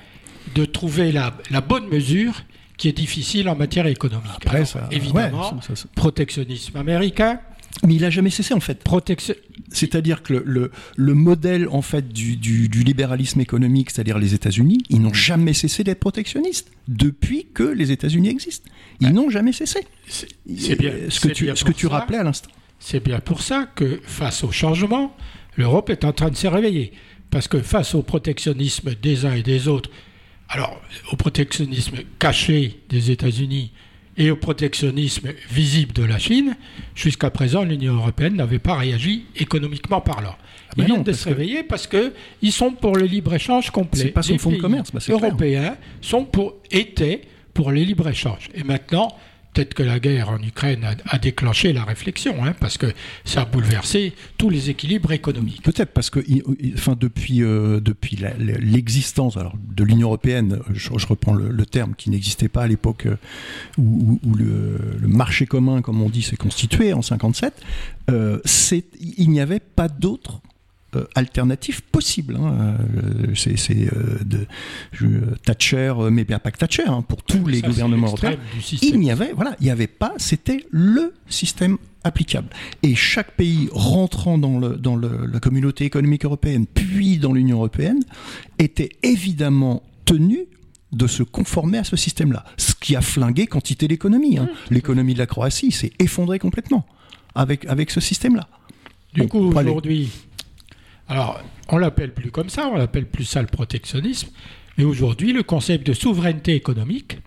de 0.55 0.65
trouver 0.65 1.11
la, 1.11 1.35
la 1.51 1.61
bonne 1.61 1.87
mesure 1.87 2.41
qui 2.77 2.87
est 2.89 2.93
difficile 2.97 3.47
en 3.49 3.55
matière 3.55 3.87
économique. 3.87 4.25
Après, 4.35 4.57
Alors, 4.57 4.67
ça, 4.67 4.87
évidemment, 4.91 5.53
ouais, 5.55 5.61
ça- 5.61 5.67
ça- 5.69 5.75
ça- 5.75 5.87
protectionnisme 5.95 6.75
américain, 6.77 7.39
mais 7.85 7.95
il 7.95 8.05
a 8.05 8.09
jamais 8.09 8.29
cessé 8.29 8.53
en 8.53 8.59
fait. 8.59 8.83
protection. 8.83 9.33
C'est-à-dire 9.71 10.23
que 10.23 10.33
le, 10.33 10.43
le, 10.45 10.71
le 10.95 11.13
modèle 11.13 11.67
en 11.69 11.81
fait 11.81 12.07
du, 12.09 12.37
du, 12.37 12.69
du 12.69 12.83
libéralisme 12.83 13.41
économique, 13.41 13.89
c'est-à-dire 13.91 14.17
les 14.19 14.33
États-Unis, 14.33 14.79
ils 14.89 15.01
n'ont 15.01 15.13
jamais 15.13 15.53
cessé 15.53 15.83
d'être 15.83 15.99
protectionnistes 15.99 16.71
depuis 16.87 17.47
que 17.53 17.63
les 17.63 17.91
États-Unis 17.91 18.29
existent. 18.29 18.69
Ils 19.01 19.11
n'ont 19.11 19.29
jamais 19.29 19.51
cessé. 19.51 19.79
C'est 20.07 20.79
bien. 20.79 20.93
Ce 21.09 21.19
que 21.19 21.27
tu, 21.29 21.49
ce 21.53 21.63
que 21.65 21.71
tu 21.73 21.87
rappelais 21.87 22.17
à 22.19 22.23
l'instant. 22.23 22.49
C'est 22.79 23.03
bien 23.03 23.19
pour 23.19 23.41
ça 23.41 23.67
que 23.75 23.99
face 24.03 24.43
au 24.43 24.51
changement, 24.51 25.15
l'Europe 25.57 25.89
est 25.89 26.03
en 26.05 26.13
train 26.13 26.29
de 26.29 26.35
se 26.35 26.47
réveiller. 26.47 26.93
Parce 27.31 27.47
que 27.47 27.59
face 27.59 27.95
au 27.95 28.03
protectionnisme 28.03 28.91
des 29.01 29.25
uns 29.25 29.33
et 29.33 29.43
des 29.43 29.67
autres, 29.67 29.89
alors 30.49 30.81
au 31.11 31.15
protectionnisme 31.15 31.97
caché 32.19 32.79
des 32.89 33.11
États-Unis 33.11 33.71
et 34.17 34.31
au 34.31 34.37
protectionnisme 34.37 35.29
visible 35.51 35.91
de 35.93 36.03
la 36.03 36.17
Chine, 36.19 36.55
jusqu'à 36.95 37.29
présent, 37.29 37.63
l'Union 37.63 37.95
européenne 37.95 38.35
n'avait 38.35 38.59
pas 38.59 38.75
réagi 38.75 39.25
économiquement 39.35 39.99
parlant. 39.99 40.35
Ils 40.77 40.83
ben 40.83 40.87
non, 40.87 40.93
viennent 40.95 41.03
de 41.03 41.11
parce 41.11 41.19
se 41.19 41.23
que- 41.25 41.29
réveiller 41.29 41.63
parce 41.63 41.87
que 41.87 42.13
ils 42.41 42.51
sont 42.51 42.71
pour 42.71 42.95
le 42.95 43.05
libre-échange 43.05 43.71
complet. 43.71 44.01
C'est 44.03 44.09
pas 44.11 44.21
son 44.23 44.37
fonds 44.37 44.51
de 44.51 44.57
commerce, 44.57 44.91
bah, 44.93 44.99
clair. 45.01 45.17
européens 45.17 45.77
sont 46.01 46.23
pour, 46.23 46.55
étaient 46.71 47.21
pour 47.53 47.71
le 47.71 47.81
libre-échange. 47.81 48.49
Et 48.53 48.63
maintenant, 48.63 49.09
peut-être 49.55 49.73
que 49.73 49.83
la 49.83 49.99
guerre 49.99 50.29
en 50.29 50.41
Ukraine 50.41 50.85
a, 51.05 51.17
déclenché 51.17 51.71
la 51.71 51.85
réflexion, 51.85 52.43
hein, 52.43 52.53
parce 52.59 52.77
que 52.77 52.87
ça 53.23 53.41
a 53.41 53.45
bouleversé 53.45 54.13
tous 54.37 54.49
les 54.49 54.69
équilibres 54.69 55.13
économiques. 55.13 55.63
Peut-être 55.63 55.93
parce 55.93 56.09
que, 56.09 56.19
depuis, 56.19 57.41
euh, 57.41 57.79
depuis 57.79 58.17
l'existence 58.17 59.37
de 59.37 59.83
l'Union 59.83 60.09
européenne, 60.09 60.59
je, 60.73 60.89
reprends 61.07 61.33
le, 61.33 61.65
terme 61.65 61.95
qui 61.95 62.09
n'existait 62.09 62.49
pas 62.49 62.63
à 62.63 62.67
l'époque 62.67 63.05
euh, 63.05 63.15
où, 63.77 64.19
le, 64.35 65.07
marché 65.07 65.45
commun, 65.45 65.81
comme 65.81 66.01
on 66.01 66.09
dit, 66.09 66.21
s'est 66.21 66.35
constitué 66.35 66.91
en 66.91 67.01
57, 67.01 67.53
euh, 68.11 68.39
il 69.17 69.29
n'y 69.29 69.39
avait 69.39 69.61
pas 69.61 69.87
d'autre 69.87 70.41
alternative 71.15 71.81
possible. 71.91 72.35
hein. 72.39 72.75
Euh, 72.97 73.27
c'est 73.35 73.57
c'est, 73.57 73.87
euh, 73.93 74.19
de 74.25 74.45
je- 74.91 75.07
Thatcher, 75.45 75.93
euh, 75.97 76.09
mais 76.09 76.23
bien 76.23 76.39
pas 76.39 76.51
que 76.51 76.57
Thatcher, 76.57 76.83
hein, 76.87 77.01
pour 77.01 77.23
tous 77.23 77.45
les 77.47 77.59
Ça, 77.61 77.67
gouvernements 77.67 78.07
européens. 78.07 78.37
Il 78.81 78.99
n'y 78.99 79.11
avait, 79.11 79.33
voilà, 79.33 79.55
il 79.59 79.65
n'y 79.65 79.71
avait 79.71 79.87
pas, 79.87 80.13
c'était 80.17 80.65
le 80.71 81.13
système 81.27 81.77
applicable. 82.03 82.49
Et 82.83 82.93
chaque 82.95 83.31
pays 83.35 83.67
rentrant 83.71 84.37
dans, 84.37 84.59
le, 84.59 84.75
dans 84.77 84.95
le- 84.95 85.25
la 85.31 85.39
communauté 85.39 85.85
économique 85.85 86.25
européenne, 86.25 86.65
puis 86.67 87.17
dans 87.17 87.33
l'Union 87.33 87.57
européenne, 87.57 88.03
était 88.59 88.89
évidemment 89.03 89.81
tenu 90.05 90.39
de 90.91 91.07
se 91.07 91.23
conformer 91.23 91.79
à 91.79 91.83
ce 91.83 91.95
système-là. 91.97 92.45
Ce 92.57 92.73
qui 92.79 92.95
a 92.95 93.01
flingué 93.01 93.47
quantité 93.47 93.87
d'économie. 93.87 94.37
hein. 94.37 94.47
L'économie 94.69 95.13
de 95.13 95.19
la 95.19 95.25
Croatie 95.25 95.71
s'est 95.71 95.91
effondrée 95.99 96.39
complètement 96.39 96.85
avec, 97.33 97.65
avec 97.65 97.89
ce 97.91 97.99
système-là. 97.99 98.47
Du 99.13 99.21
Bon, 99.21 99.27
coup, 99.27 99.39
aujourd'hui, 99.39 100.09
alors, 101.07 101.39
on 101.69 101.77
l'appelle 101.77 102.13
plus 102.13 102.31
comme 102.31 102.49
ça, 102.49 102.67
on 102.67 102.75
l'appelle 102.77 103.05
plus 103.07 103.25
ça 103.25 103.41
le 103.41 103.47
protectionnisme, 103.47 104.29
mais 104.77 104.83
aujourd'hui, 104.83 105.33
le 105.33 105.43
concept 105.43 105.85
de 105.87 105.93
souveraineté 105.93 106.55
économique 106.55 107.17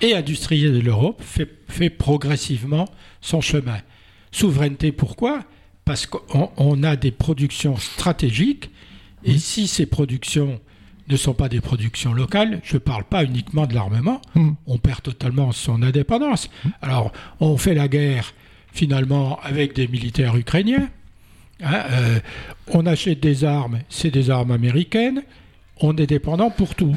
et 0.00 0.14
industrielle 0.14 0.72
de 0.74 0.80
l'Europe 0.80 1.22
fait, 1.22 1.48
fait 1.68 1.90
progressivement 1.90 2.88
son 3.20 3.40
chemin. 3.40 3.78
Souveraineté, 4.32 4.92
pourquoi? 4.92 5.44
Parce 5.84 6.06
qu'on 6.06 6.50
on 6.56 6.82
a 6.82 6.96
des 6.96 7.10
productions 7.10 7.76
stratégiques, 7.76 8.70
et 9.24 9.38
si 9.38 9.66
ces 9.66 9.86
productions 9.86 10.60
ne 11.08 11.16
sont 11.16 11.34
pas 11.34 11.48
des 11.48 11.60
productions 11.60 12.12
locales, 12.14 12.60
je 12.62 12.74
ne 12.74 12.78
parle 12.78 13.04
pas 13.04 13.24
uniquement 13.24 13.66
de 13.66 13.74
l'armement, 13.74 14.20
Mhm. 14.34 14.54
on 14.66 14.78
perd 14.78 15.02
totalement 15.02 15.52
son 15.52 15.82
indépendance. 15.82 16.48
Alors, 16.80 17.12
on 17.40 17.56
fait 17.56 17.74
la 17.74 17.88
guerre 17.88 18.32
finalement 18.72 19.38
avec 19.42 19.74
des 19.74 19.88
militaires 19.88 20.36
ukrainiens. 20.36 20.88
Hein, 21.62 21.84
euh, 21.90 22.20
on 22.68 22.86
achète 22.86 23.20
des 23.20 23.44
armes, 23.44 23.80
c'est 23.88 24.10
des 24.10 24.30
armes 24.30 24.50
américaines. 24.50 25.22
On 25.80 25.96
est 25.96 26.06
dépendant 26.06 26.50
pour 26.50 26.74
tout. 26.74 26.94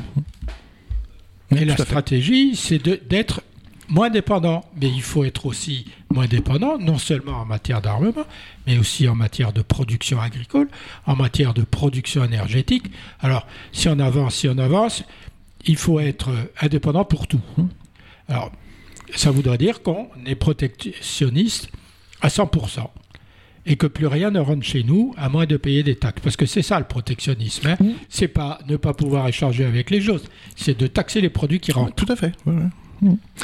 Oui, 1.52 1.60
Et 1.62 1.66
la 1.66 1.78
stratégie, 1.78 2.56
c'est 2.56 2.80
d'être 2.84 3.42
moins 3.90 4.10
dépendant. 4.10 4.66
Mais 4.80 4.90
il 4.90 5.02
faut 5.02 5.24
être 5.24 5.46
aussi 5.46 5.86
moins 6.12 6.28
dépendant, 6.28 6.78
non 6.78 6.98
seulement 6.98 7.42
en 7.42 7.46
matière 7.46 7.82
d'armement, 7.82 8.26
mais 8.68 8.78
aussi 8.78 9.08
en 9.08 9.16
matière 9.16 9.54
de 9.54 9.62
production 9.62 10.20
agricole, 10.20 10.68
en 11.06 11.16
matière 11.16 11.54
de 11.54 11.64
production 11.64 12.24
énergétique. 12.24 12.86
Alors, 13.20 13.48
si 13.72 13.88
on 13.88 14.00
avance, 14.00 14.36
si 14.36 14.48
on 14.48 14.58
avance, 14.58 15.04
il 15.66 15.78
faut 15.78 16.00
être 16.00 16.30
euh, 16.30 16.44
indépendant 16.62 17.06
pour 17.06 17.28
tout. 17.28 17.42
Alors, 18.28 18.52
ça 19.16 19.32
voudrait 19.32 19.58
dire 19.58 19.82
qu'on 19.82 20.10
est 20.26 20.36
protectionniste 20.36 21.70
à 22.22 22.28
100%. 22.28 22.90
Et 23.66 23.76
que 23.76 23.88
plus 23.88 24.08
rien 24.08 24.32
ne 24.32 24.40
rentre 24.40 24.64
chez 24.64 24.84
nous 24.84 25.14
à 25.18 25.30
moins 25.30 25.46
de 25.46 25.58
payer 25.58 25.84
des 25.84 25.96
taxes. 25.96 26.22
Parce 26.24 26.38
que 26.38 26.46
c'est 26.46 26.62
ça 26.62 26.80
le 26.80 26.86
protectionnisme. 26.86 27.68
Hein. 27.68 27.78
C'est 28.10 28.28
pas 28.28 28.60
ne 28.68 28.78
pas 28.78 28.94
pouvoir 28.94 29.28
échanger 29.28 29.66
avec 29.66 29.90
les 29.90 30.10
autres, 30.10 30.30
c'est 30.56 30.78
de 30.78 30.88
taxer 30.88 31.22
les 31.22 31.30
produits 31.30 31.60
qui 31.60 31.72
rentrent. 31.72 31.96
Tout 31.96 32.12
à 32.12 32.16
fait. 32.16 32.34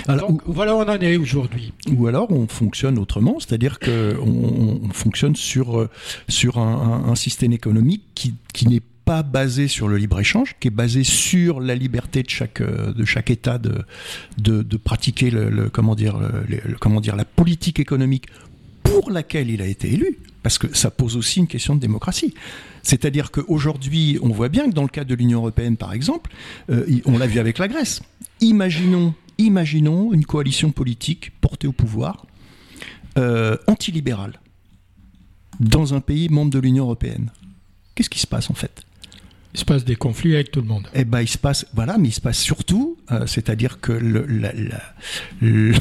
Alors, 0.07 0.31
voilà 0.45 0.75
où 0.75 0.79
on 0.79 0.87
en 0.87 0.99
est 0.99 1.17
aujourd'hui. 1.17 1.73
Ou 1.91 2.07
alors 2.07 2.31
on 2.31 2.47
fonctionne 2.47 2.97
autrement, 2.97 3.39
c'est-à-dire 3.39 3.79
qu'on 3.79 4.79
on 4.83 4.89
fonctionne 4.93 5.35
sur, 5.35 5.79
euh, 5.79 5.89
sur 6.27 6.57
un, 6.59 7.03
un, 7.07 7.15
système 7.15 7.51
économique 7.51 8.03
qui, 8.15 8.35
qui 8.53 8.67
n'est 8.67 8.81
pas 9.09 9.23
basé 9.23 9.67
sur 9.67 9.87
le 9.87 9.97
libre-échange, 9.97 10.55
qui 10.59 10.67
est 10.67 10.71
basé 10.71 11.03
sur 11.03 11.59
la 11.59 11.75
liberté 11.75 12.23
de 12.23 12.29
chaque, 12.29 12.61
euh, 12.61 12.93
de 12.93 13.05
chaque 13.05 13.31
État 13.31 13.57
de, 13.57 13.81
de, 14.37 14.61
de 14.61 14.77
pratiquer 14.77 15.31
le, 15.31 15.69
comment, 15.69 15.95
dire, 15.95 16.19
le, 16.19 16.75
comment 16.79 17.01
dire, 17.01 17.15
la 17.15 17.25
politique 17.25 17.79
économique 17.79 18.27
pour 18.91 19.11
laquelle 19.11 19.49
il 19.49 19.61
a 19.61 19.67
été 19.67 19.91
élu, 19.93 20.17
parce 20.43 20.57
que 20.57 20.75
ça 20.75 20.91
pose 20.91 21.15
aussi 21.15 21.39
une 21.39 21.47
question 21.47 21.75
de 21.75 21.79
démocratie. 21.79 22.33
C'est-à-dire 22.83 23.31
qu'aujourd'hui, 23.31 24.19
on 24.21 24.29
voit 24.29 24.49
bien 24.49 24.69
que 24.69 24.73
dans 24.73 24.83
le 24.83 24.89
cas 24.89 25.03
de 25.03 25.15
l'Union 25.15 25.39
européenne, 25.39 25.77
par 25.77 25.93
exemple, 25.93 26.31
euh, 26.69 26.85
on 27.05 27.17
l'a 27.17 27.27
vu 27.27 27.39
avec 27.39 27.57
la 27.57 27.67
Grèce. 27.67 28.01
Imaginons 28.41 29.13
imaginons 29.39 30.13
une 30.13 30.25
coalition 30.25 30.71
politique 30.71 31.31
portée 31.41 31.67
au 31.67 31.71
pouvoir, 31.71 32.25
euh, 33.17 33.57
antilibérale, 33.67 34.39
dans 35.59 35.93
un 35.93 36.01
pays 36.01 36.29
membre 36.29 36.51
de 36.51 36.59
l'Union 36.59 36.83
européenne. 36.83 37.31
Qu'est-ce 37.95 38.09
qui 38.09 38.19
se 38.19 38.27
passe 38.27 38.49
en 38.49 38.53
fait? 38.53 38.83
Il 39.53 39.59
se 39.59 39.65
passe 39.65 39.83
des 39.83 39.95
conflits 39.95 40.35
avec 40.35 40.51
tout 40.51 40.61
le 40.61 40.67
monde. 40.67 40.87
Eh 40.93 41.05
ben, 41.05 41.21
il 41.21 41.27
se 41.27 41.37
passe, 41.37 41.65
voilà, 41.73 41.97
mais 41.97 42.09
il 42.09 42.13
se 42.13 42.21
passe 42.21 42.37
surtout, 42.37 42.97
euh, 43.11 43.25
c'est-à-dire 43.25 43.79
que 43.79 43.91
le, 43.91 45.73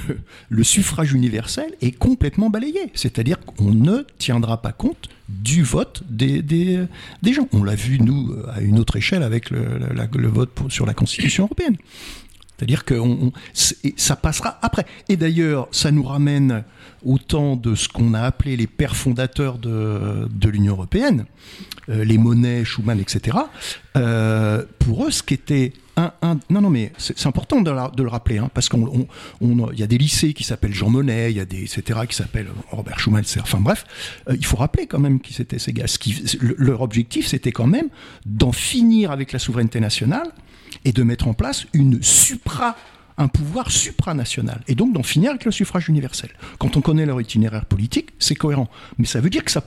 suffrage 0.63 1.13
universel 1.13 1.75
est 1.83 1.93
complètement 1.93 2.49
balayé. 2.49 2.91
C'est-à-dire 2.95 3.41
qu'on 3.41 3.75
ne 3.75 4.05
tiendra 4.19 4.63
pas 4.63 4.73
compte 4.73 5.09
du 5.29 5.63
vote 5.63 6.03
des, 6.09 6.89
gens. 7.27 7.49
On 7.53 7.63
l'a 7.63 7.75
vu, 7.75 8.01
nous, 8.01 8.35
à 8.49 8.63
une 8.63 8.79
autre 8.79 8.97
échelle 8.97 9.23
avec 9.23 9.51
le 9.51 10.29
vote 10.29 10.51
sur 10.71 10.87
la 10.87 10.95
Constitution 10.95 11.45
européenne. 11.45 11.77
C'est-à-dire 12.59 12.85
que 12.85 13.01
ça 13.53 14.17
passera 14.17 14.59
après. 14.63 14.85
Et 15.09 15.17
d'ailleurs, 15.17 15.69
ça 15.71 15.93
nous 15.93 16.03
ramène 16.03 16.65
au 17.05 17.19
temps 17.19 17.57
de 17.57 17.75
ce 17.75 17.89
qu'on 17.89 18.15
a 18.15 18.21
appelé 18.23 18.57
les 18.57 18.67
pères 18.67 18.97
fondateurs 18.97 19.59
de, 19.59 20.49
l'Union 20.49 20.75
européenne, 20.75 21.27
euh, 21.89 22.05
les 22.05 22.19
monnaies, 22.19 22.65
Schuman, 22.65 22.99
etc. 23.01 23.37
Euh, 23.97 24.65
pour 24.79 25.07
eux, 25.07 25.11
ce 25.11 25.23
qui 25.23 25.35
était 25.35 25.73
un, 25.97 26.39
non, 26.49 26.61
non, 26.61 26.71
mais 26.71 26.93
c'est 26.97 27.27
important 27.27 27.61
de, 27.61 27.71
le 27.71 28.09
rappeler, 28.09 28.39
hein, 28.39 28.51
parce 28.55 28.69
qu'il 28.69 28.81
y 29.75 29.83
a 29.83 29.87
des 29.87 29.99
lycées 29.99 30.33
qui 30.33 30.45
s'appellent 30.45 30.75
Jean 30.75 30.91
Monnet, 30.91 31.33
il 31.33 31.37
y 31.37 31.41
a 31.41 31.45
des 31.45 31.63
etc. 31.63 32.01
qui 32.09 32.15
s'appellent 32.15 32.51
Robert 32.71 33.01
Schuman, 33.01 33.21
etc. 33.21 33.41
Enfin 33.43 33.59
bref, 33.59 33.85
euh, 34.29 34.37
il 34.39 34.47
faut 34.47 34.57
rappeler 34.57 34.87
quand 34.87 35.01
même 35.01 35.21
qui 35.21 35.33
c'était 35.33 35.59
ces 35.59 35.73
gars. 35.73 35.87
Qui, 35.87 36.39
leur 36.41 36.83
objectif, 36.83 37.27
c'était 37.27 37.53
quand 37.53 37.67
même 37.67 37.89
d'en 38.27 38.53
finir 38.53 39.11
avec 39.11 39.33
la 39.33 39.39
souveraineté 39.39 39.81
nationale 39.81 40.33
et 40.85 40.93
de 40.93 41.03
mettre 41.03 41.27
en 41.27 41.35
place 41.35 41.67
une 41.73 42.03
supra 42.03 42.77
un 43.19 43.29
pouvoir 43.29 43.71
supranational, 43.71 44.63
et 44.69 44.75
donc 44.75 44.93
d'en 44.95 45.03
finir 45.03 45.31
avec 45.31 45.45
le 45.45 45.51
suffrage 45.51 45.89
universel. 45.89 46.31
Quand 46.59 46.77
on 46.77 46.81
connaît 46.81 47.05
leur 47.05 47.21
itinéraire 47.21 47.67
politique, 47.67 48.11
c'est 48.19 48.37
cohérent. 48.37 48.71
Mais 48.97 49.07
ça 49.07 49.21
veut 49.21 49.31
dire 49.31 49.45
que 49.45 49.51
ça 49.51 49.65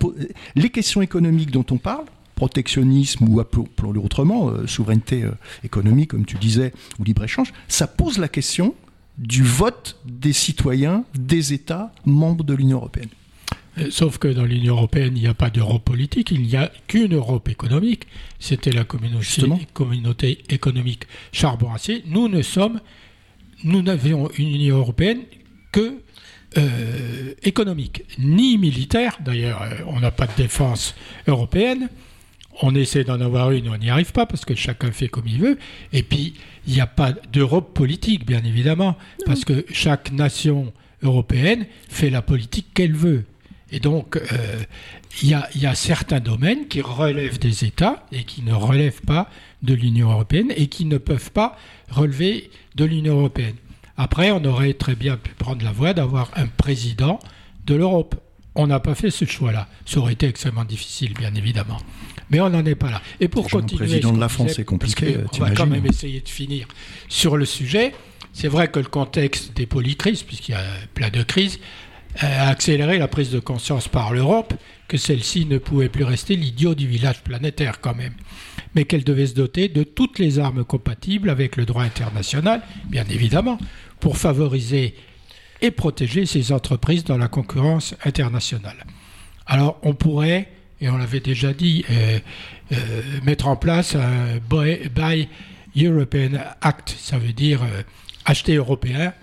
les 0.56 0.70
questions 0.70 1.02
économiques 1.02 1.52
dont 1.52 1.66
on 1.70 1.78
parle, 1.78 2.06
protectionnisme 2.36 3.28
ou 3.28 3.39
appelons-le 3.39 3.99
autrement, 3.99 4.49
euh, 4.49 4.66
souveraineté 4.66 5.24
euh, 5.24 5.32
économique, 5.64 6.12
comme 6.12 6.26
tu 6.26 6.38
disais, 6.38 6.74
ou 6.97 7.04
libre-échange, 7.04 7.54
ça 7.68 7.86
pose 7.86 8.18
la 8.18 8.28
question 8.28 8.74
du 9.18 9.43
vote 9.43 9.99
des 10.06 10.34
citoyens 10.34 11.04
des 11.14 11.54
États 11.54 11.91
membres 12.06 12.43
de 12.43 12.56
l'Union 12.56 12.78
européenne. 12.78 13.10
Euh, 13.78 13.88
sauf 13.89 14.18
que 14.18 14.28
dans 14.28 14.45
l'Union 14.45 14.76
européenne, 14.76 15.14
il 15.16 15.22
n'y 15.22 15.28
a 15.28 15.34
pas 15.34 15.49
d'Europe 15.49 15.84
politique, 15.84 16.32
il 16.32 16.41
n'y 16.41 16.56
a 16.56 16.72
qu'une 16.88 17.16
Europe 17.16 17.47
économique. 17.47 18.08
C'était 18.39 18.72
la 18.72 18.84
communauté, 18.84 19.47
communauté 19.74 20.39
économique 20.49 21.04
charbon-acier. 21.32 22.04
Nous 22.08 22.28
ne 22.28 22.41
sommes, 22.41 22.82
nous 23.64 23.82
n'avions 23.82 24.30
une 24.38 24.49
Union 24.49 24.78
européenne 24.78 25.22
que 25.72 26.01
euh, 26.57 27.34
économique, 27.43 28.03
ni 28.20 28.57
militaire. 28.57 29.18
D'ailleurs, 29.24 29.62
euh, 29.62 29.76
on 29.88 29.99
n'a 29.99 30.12
pas 30.12 30.28
de 30.28 30.36
défense 30.36 30.95
européenne. 31.28 31.89
On 32.62 32.76
essaie 32.76 33.05
d'en 33.05 33.22
avoir 33.22 33.51
une, 33.51 33.70
on 33.70 33.78
n'y 33.78 33.89
arrive 33.89 34.12
pas 34.12 34.26
parce 34.26 34.43
que 34.43 34.53
chacun 34.55 34.91
fait 34.91 35.07
comme 35.07 35.28
il 35.28 35.39
veut. 35.39 35.57
Et 35.93 36.03
puis, 36.03 36.34
il 36.68 36.74
n'y 36.74 36.82
a 36.82 36.88
pas 36.88 37.14
d'Europe 37.32 37.74
politique, 37.74 38.26
bien 38.26 38.43
évidemment, 38.43 38.97
parce 39.26 39.45
que 39.45 39.66
chaque 39.72 40.12
nation 40.12 40.74
européenne 41.01 41.66
fait 41.88 42.09
la 42.09 42.22
politique 42.22 42.68
qu'elle 42.74 42.95
veut. 42.95 43.24
Et 43.72 43.80
donc, 43.80 44.17
euh, 44.17 44.63
il 45.22 45.30
y, 45.30 45.65
a, 45.65 45.76
certains 45.76 46.19
domaines 46.19 46.67
qui 46.67 46.82
relèvent 46.82 47.39
des 47.39 47.63
États 47.63 48.05
et 48.11 48.24
qui 48.24 48.41
ne 48.41 48.53
relèvent 48.53 49.01
pas 49.01 49.30
de 49.61 49.74
l'Union 49.74 50.11
européenne 50.11 50.51
et 50.55 50.67
qui 50.67 50.86
ne 50.86 50.97
peuvent 50.97 51.32
pas 51.32 51.57
relever 51.89 52.49
de 52.76 52.86
l'Union 52.86 53.19
européenne. 53.19 53.55
Après, 53.97 54.32
on 54.32 54.43
aurait 54.45 54.74
très 54.74 54.95
bien 54.95 55.15
pu 55.15 55.32
prendre 55.32 55.63
la 55.63 55.72
voie 55.72 55.93
d'avoir 55.93 56.32
un 56.36 56.47
président 56.47 57.19
de 57.65 57.76
l'Europe. 57.76 58.15
On 58.55 58.67
n'a 58.67 58.80
pas 58.80 58.95
fait 58.95 59.11
ce 59.11 59.24
choix-là. 59.24 59.69
Ça 59.86 59.99
aurait 59.99 60.13
été 60.13 60.28
extrêmement 60.28 60.65
difficile, 60.65 61.13
bien 61.13 61.34
évidemment. 61.36 61.78
Mais 62.30 62.41
on 62.41 62.49
n'en 62.49 62.65
est 62.65 62.76
pas 62.76 62.91
là. 62.91 63.01
Et 63.19 63.28
pour 63.28 63.49
continuer. 63.49 63.86
Le 63.86 63.88
président 63.88 64.11
de 64.11 64.19
la 64.19 64.30
France, 64.30 64.53
c'est 64.55 64.65
compliqué. 64.65 65.17
On 65.34 65.38
va 65.38 65.51
quand 65.51 65.67
même 65.67 65.86
essayer 65.86 66.19
de 66.19 66.30
finir 66.30 66.67
sur 67.07 67.38
le 67.38 67.45
sujet. 67.45 67.93
C'est 68.34 68.47
vrai 68.47 68.69
que 68.69 68.80
le 68.80 68.86
contexte 68.86 69.55
des 69.55 69.65
polycrises, 69.65 70.24
puisqu'il 70.24 70.53
y 70.53 70.55
a 70.55 70.63
plein 70.93 71.09
de 71.09 71.24
crises, 71.24 71.59
a 72.20 72.49
accéléré 72.49 72.97
la 72.97 73.07
prise 73.07 73.32
de 73.32 73.39
conscience 73.39 73.88
par 73.88 74.14
l'Europe 74.14 74.53
que 74.88 74.97
celle-ci 74.97 75.45
ne 75.45 75.57
pouvait 75.57 75.89
plus 75.89 76.03
rester 76.03 76.36
l'idiot 76.36 76.76
du 76.76 76.88
village 76.88 77.24
planétaire 77.24 77.80
quand 77.80 77.95
même, 77.95 78.14
mais 78.76 78.84
qu'elle 78.84 79.03
devait 79.03 79.28
se 79.28 79.36
doter 79.36 79.70
de 79.70 79.84
toutes 79.84 80.20
les 80.20 80.39
armes 80.39 80.66
compatibles 80.66 81.30
avec 81.30 81.55
le 81.55 81.66
droit 81.66 81.84
international, 81.84 82.62
bien 82.88 83.05
évidemment, 83.09 83.57
pour 83.99 84.18
favoriser 84.18 84.95
et 85.62 85.72
protéger 85.72 86.26
ses 86.26 86.51
entreprises 86.51 87.03
dans 87.03 87.18
la 87.18 87.28
concurrence 87.28 87.95
internationale. 88.03 88.86
Alors 89.45 89.80
on 89.84 89.93
pourrait, 89.93 90.49
et 90.82 90.89
on 90.89 90.97
l'avait 90.97 91.20
déjà 91.20 91.53
dit, 91.53 91.86
euh, 91.89 92.20
euh, 92.74 93.01
mettre 93.24 93.47
en 93.47 93.55
place 93.55 93.95
un 93.95 94.39
Buy 94.49 95.28
European 95.78 96.32
Act, 96.62 96.95
ça 96.97 97.18
veut 97.18 97.34
dire 97.34 97.62
euh, 97.64 97.84
acheter 98.26 98.55
européen, 98.55 99.14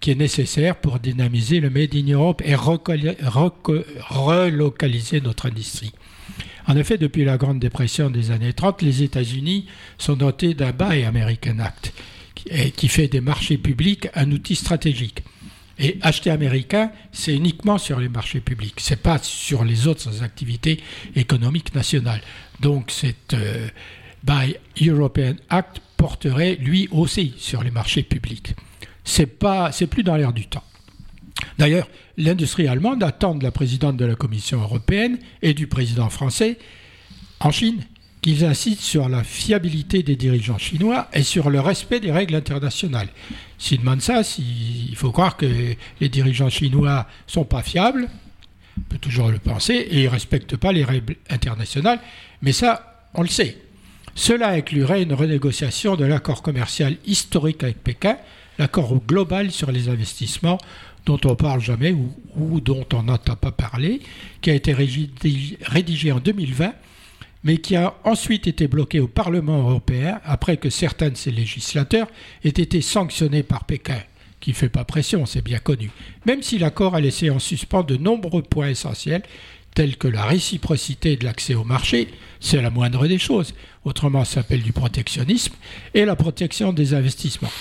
qui 0.00 0.10
est 0.10 0.16
nécessaire 0.16 0.76
pour 0.76 0.98
dynamiser 0.98 1.60
le 1.60 1.70
Made 1.70 1.94
in 1.94 2.12
Europe 2.12 2.42
et 2.44 2.54
relocaliser 2.54 5.20
notre 5.20 5.46
industrie. 5.46 5.92
En 6.66 6.76
effet, 6.76 6.98
depuis 6.98 7.24
la 7.24 7.38
Grande 7.38 7.58
Dépression 7.58 8.10
des 8.10 8.30
années 8.30 8.52
30, 8.52 8.82
les 8.82 9.02
États-Unis 9.02 9.66
sont 9.96 10.16
dotés 10.16 10.52
d'un 10.54 10.72
Buy 10.72 11.04
American 11.04 11.58
Act 11.60 11.92
qui 12.76 12.88
fait 12.88 13.08
des 13.08 13.20
marchés 13.20 13.58
publics 13.58 14.08
un 14.14 14.30
outil 14.30 14.54
stratégique. 14.54 15.22
Et 15.80 15.98
acheter 16.02 16.30
américain, 16.30 16.90
c'est 17.12 17.34
uniquement 17.34 17.78
sur 17.78 18.00
les 18.00 18.08
marchés 18.08 18.40
publics, 18.40 18.74
c'est 18.78 19.00
pas 19.00 19.18
sur 19.18 19.64
les 19.64 19.86
autres 19.86 20.24
activités 20.24 20.80
économiques 21.14 21.72
nationales. 21.74 22.20
Donc, 22.60 22.90
cette 22.90 23.34
euh, 23.34 23.68
Buy 24.24 24.56
European 24.82 25.34
Act 25.50 25.80
porterait 25.96 26.56
lui 26.56 26.88
aussi 26.90 27.34
sur 27.38 27.62
les 27.62 27.70
marchés 27.70 28.02
publics 28.02 28.54
c'est 29.08 29.26
pas, 29.26 29.72
c'est 29.72 29.86
plus 29.86 30.02
dans 30.02 30.16
l'air 30.16 30.32
du 30.32 30.46
temps. 30.46 30.62
D'ailleurs, 31.58 31.88
l'industrie 32.16 32.68
allemande 32.68 33.02
attend 33.02 33.34
de 33.34 33.42
la 33.42 33.50
présidente 33.50 33.96
de 33.96 34.04
la 34.04 34.14
Commission 34.14 34.60
européenne 34.60 35.18
et 35.40 35.54
du 35.54 35.66
président 35.66 36.10
français 36.10 36.58
en 37.40 37.50
Chine 37.50 37.82
qu'ils 38.20 38.44
insistent 38.44 38.82
sur 38.82 39.08
la 39.08 39.22
fiabilité 39.24 40.02
des 40.02 40.16
dirigeants 40.16 40.58
chinois 40.58 41.08
et 41.12 41.22
sur 41.22 41.50
le 41.50 41.60
respect 41.60 42.00
des 42.00 42.10
règles 42.10 42.34
internationales. 42.34 43.08
S'ils 43.58 43.78
demandent 43.78 44.02
ça, 44.02 44.22
il 44.38 44.96
faut 44.96 45.12
croire 45.12 45.36
que 45.36 45.46
les 46.00 46.08
dirigeants 46.08 46.50
chinois 46.50 47.06
sont 47.26 47.44
pas 47.44 47.62
fiables, 47.62 48.08
on 48.76 48.80
peut 48.82 48.98
toujours 48.98 49.28
le 49.28 49.38
penser, 49.38 49.74
et 49.74 50.02
ils 50.02 50.08
respectent 50.08 50.56
pas 50.56 50.72
les 50.72 50.84
règles 50.84 51.16
internationales, 51.30 52.00
mais 52.42 52.52
ça, 52.52 53.06
on 53.14 53.22
le 53.22 53.28
sait. 53.28 53.56
Cela 54.16 54.48
inclurait 54.48 55.04
une 55.04 55.14
renégociation 55.14 55.94
de 55.94 56.04
l'accord 56.04 56.42
commercial 56.42 56.96
historique 57.06 57.62
avec 57.62 57.82
Pékin, 57.82 58.16
l'accord 58.58 58.94
global 59.06 59.50
sur 59.50 59.70
les 59.70 59.88
investissements 59.88 60.58
dont 61.06 61.18
on 61.24 61.30
ne 61.30 61.34
parle 61.34 61.60
jamais 61.60 61.94
ou, 62.36 62.60
dont 62.60 62.84
on 62.92 63.04
n'entend 63.04 63.36
pas 63.36 63.52
parler, 63.52 64.00
qui 64.42 64.50
a 64.50 64.54
été 64.54 64.74
rédigé 64.74 66.12
en 66.12 66.20
2020, 66.20 66.74
mais 67.44 67.58
qui 67.58 67.76
a 67.76 67.94
ensuite 68.04 68.46
été 68.46 68.68
bloqué 68.68 69.00
au 69.00 69.08
Parlement 69.08 69.58
européen 69.58 70.20
après 70.24 70.58
que 70.58 70.68
certains 70.68 71.08
de 71.08 71.16
ses 71.16 71.30
législateurs 71.30 72.08
aient 72.44 72.48
été 72.48 72.82
sanctionnés 72.82 73.42
par 73.42 73.64
Pékin, 73.64 74.00
qui 74.40 74.50
ne 74.50 74.56
fait 74.56 74.68
pas 74.68 74.84
pression, 74.84 75.24
c'est 75.24 75.42
bien 75.42 75.58
connu, 75.58 75.90
même 76.26 76.42
si 76.42 76.58
l'accord 76.58 76.94
a 76.94 77.00
laissé 77.00 77.30
en 77.30 77.38
suspens 77.38 77.84
de 77.84 77.96
nombreux 77.96 78.42
points 78.42 78.68
essentiels, 78.68 79.22
tels 79.74 79.96
que 79.96 80.08
la 80.08 80.24
réciprocité 80.24 81.16
de 81.16 81.24
l'accès 81.24 81.54
au 81.54 81.64
marché, 81.64 82.08
c'est 82.40 82.60
la 82.60 82.70
moindre 82.70 83.06
des 83.06 83.18
choses, 83.18 83.54
autrement 83.84 84.24
ça 84.24 84.42
s'appelle 84.42 84.62
du 84.62 84.72
protectionnisme, 84.72 85.54
et 85.94 86.04
la 86.04 86.16
protection 86.16 86.72
des 86.72 86.92
investissements. 86.92 87.52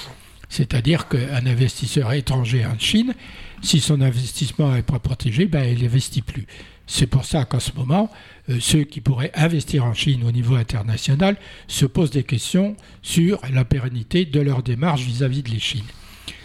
C'est-à-dire 0.50 1.08
qu'un 1.08 1.46
investisseur 1.46 2.14
étranger 2.14 2.66
en 2.66 2.78
Chine, 2.80 3.14
si 3.62 3.80
son 3.80 4.02
investissement 4.02 4.72
n'est 4.72 4.82
pas 4.82 5.00
protégé, 5.00 5.46
ben, 5.46 5.64
il 5.64 5.84
n'investit 5.84 6.22
plus. 6.22 6.48
C'est 6.88 7.08
pour 7.08 7.26
ça 7.26 7.44
qu'en 7.44 7.60
ce 7.60 7.74
moment, 7.74 8.10
euh, 8.50 8.58
ceux 8.62 8.84
qui 8.84 9.02
pourraient 9.02 9.32
investir 9.36 9.84
en 9.84 9.94
Chine 9.94 10.24
au 10.26 10.32
niveau 10.32 10.56
international 10.56 11.36
se 11.68 11.86
posent 11.86 12.12
des 12.12 12.24
questions 12.24 12.78
sur 13.02 13.42
la 13.54 13.66
pérennité 13.66 14.24
de 14.24 14.40
leur 14.40 14.64
démarche 14.64 15.02
vis-à-vis 15.02 15.44
de 15.44 15.52
la 15.52 15.60
Chine. 15.60 15.84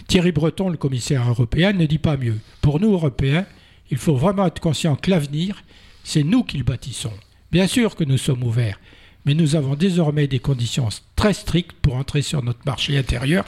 Thierry 0.08 0.32
Breton, 0.32 0.68
le 0.68 0.76
commissaire 0.76 1.28
européen, 1.28 1.72
ne 1.72 1.86
dit 1.86 1.98
pas 1.98 2.16
mieux. 2.16 2.38
Pour 2.60 2.80
nous, 2.80 2.92
Européens, 2.92 3.46
il 3.90 3.98
faut 3.98 4.16
vraiment 4.16 4.46
être 4.46 4.60
conscient 4.60 4.96
que 4.96 5.10
l'avenir, 5.10 5.62
c'est 6.02 6.24
nous 6.24 6.42
qui 6.42 6.58
le 6.58 6.64
bâtissons. 6.64 7.12
Bien 7.52 7.68
sûr 7.68 7.94
que 7.94 8.04
nous 8.04 8.18
sommes 8.18 8.42
ouverts, 8.42 8.80
mais 9.24 9.34
nous 9.34 9.54
avons 9.54 9.76
désormais 9.76 10.26
des 10.26 10.40
conditions 10.40 10.88
très 11.14 11.34
strictes 11.34 11.72
pour 11.80 11.94
entrer 11.94 12.22
sur 12.22 12.42
notre 12.42 12.66
marché 12.66 12.98
intérieur, 12.98 13.44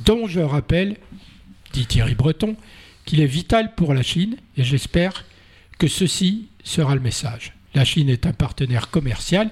dont 0.00 0.26
je 0.26 0.40
rappelle, 0.40 0.96
dit 1.72 1.86
Thierry 1.86 2.14
Breton, 2.14 2.56
qu'il 3.04 3.20
est 3.20 3.26
vital 3.26 3.74
pour 3.74 3.94
la 3.94 4.02
Chine, 4.02 4.36
et 4.56 4.64
j'espère 4.64 5.24
que 5.78 5.88
ceci 5.88 6.48
sera 6.64 6.94
le 6.94 7.00
message. 7.00 7.54
La 7.74 7.84
Chine 7.84 8.08
est 8.08 8.26
un 8.26 8.32
partenaire 8.32 8.90
commercial, 8.90 9.50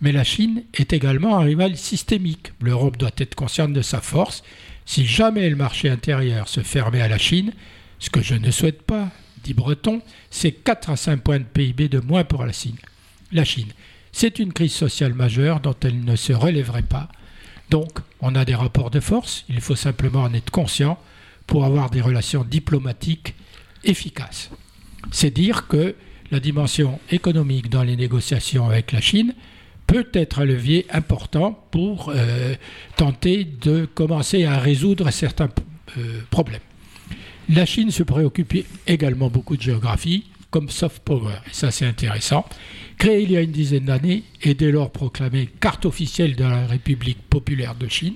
mais 0.00 0.12
la 0.12 0.24
Chine 0.24 0.62
est 0.74 0.92
également 0.92 1.38
un 1.38 1.44
rival 1.44 1.76
systémique. 1.76 2.52
L'Europe 2.60 2.96
doit 2.96 3.10
être 3.16 3.34
consciente 3.34 3.72
de 3.72 3.82
sa 3.82 4.00
force. 4.00 4.42
Si 4.84 5.06
jamais 5.06 5.48
le 5.48 5.56
marché 5.56 5.88
intérieur 5.88 6.48
se 6.48 6.60
fermait 6.60 7.00
à 7.00 7.08
la 7.08 7.18
Chine, 7.18 7.52
ce 7.98 8.10
que 8.10 8.22
je 8.22 8.34
ne 8.34 8.50
souhaite 8.50 8.82
pas, 8.82 9.10
dit 9.42 9.54
Breton, 9.54 10.02
c'est 10.30 10.52
4 10.52 10.90
à 10.90 10.96
5 10.96 11.22
points 11.22 11.38
de 11.38 11.44
PIB 11.44 11.88
de 11.88 12.00
moins 12.00 12.24
pour 12.24 12.44
la 12.44 12.52
Chine. 12.52 12.76
La 13.32 13.44
Chine. 13.44 13.72
C'est 14.12 14.38
une 14.38 14.52
crise 14.52 14.72
sociale 14.72 15.14
majeure 15.14 15.60
dont 15.60 15.74
elle 15.82 16.04
ne 16.04 16.16
se 16.16 16.32
relèverait 16.32 16.82
pas. 16.82 17.08
Donc, 17.70 17.98
on 18.20 18.34
a 18.34 18.44
des 18.44 18.54
rapports 18.54 18.90
de 18.90 19.00
force, 19.00 19.44
il 19.48 19.60
faut 19.60 19.76
simplement 19.76 20.22
en 20.22 20.32
être 20.34 20.50
conscient 20.50 20.98
pour 21.46 21.64
avoir 21.64 21.90
des 21.90 22.00
relations 22.00 22.44
diplomatiques 22.44 23.34
efficaces. 23.84 24.50
C'est 25.10 25.30
dire 25.30 25.66
que 25.68 25.94
la 26.30 26.40
dimension 26.40 26.98
économique 27.10 27.70
dans 27.70 27.82
les 27.82 27.96
négociations 27.96 28.66
avec 28.66 28.92
la 28.92 29.00
Chine 29.00 29.34
peut 29.86 30.08
être 30.12 30.40
un 30.40 30.44
levier 30.44 30.86
important 30.90 31.64
pour 31.70 32.10
euh, 32.14 32.54
tenter 32.96 33.44
de 33.44 33.84
commencer 33.84 34.44
à 34.44 34.58
résoudre 34.58 35.10
certains 35.10 35.48
euh, 35.98 36.20
problèmes. 36.30 36.60
La 37.48 37.64
Chine 37.64 37.92
se 37.92 38.02
préoccupe 38.02 38.54
également 38.88 39.30
beaucoup 39.30 39.56
de 39.56 39.62
géographie, 39.62 40.24
comme 40.50 40.70
soft 40.70 41.02
power, 41.02 41.36
et 41.46 41.52
ça 41.54 41.70
c'est 41.70 41.86
intéressant. 41.86 42.44
Créée 42.98 43.22
il 43.22 43.32
y 43.32 43.36
a 43.36 43.42
une 43.42 43.52
dizaine 43.52 43.86
d'années 43.86 44.24
et 44.42 44.54
dès 44.54 44.70
lors 44.70 44.90
proclamée 44.90 45.48
carte 45.60 45.86
officielle 45.86 46.36
de 46.36 46.44
la 46.44 46.66
République 46.66 47.22
populaire 47.28 47.74
de 47.74 47.88
Chine, 47.88 48.14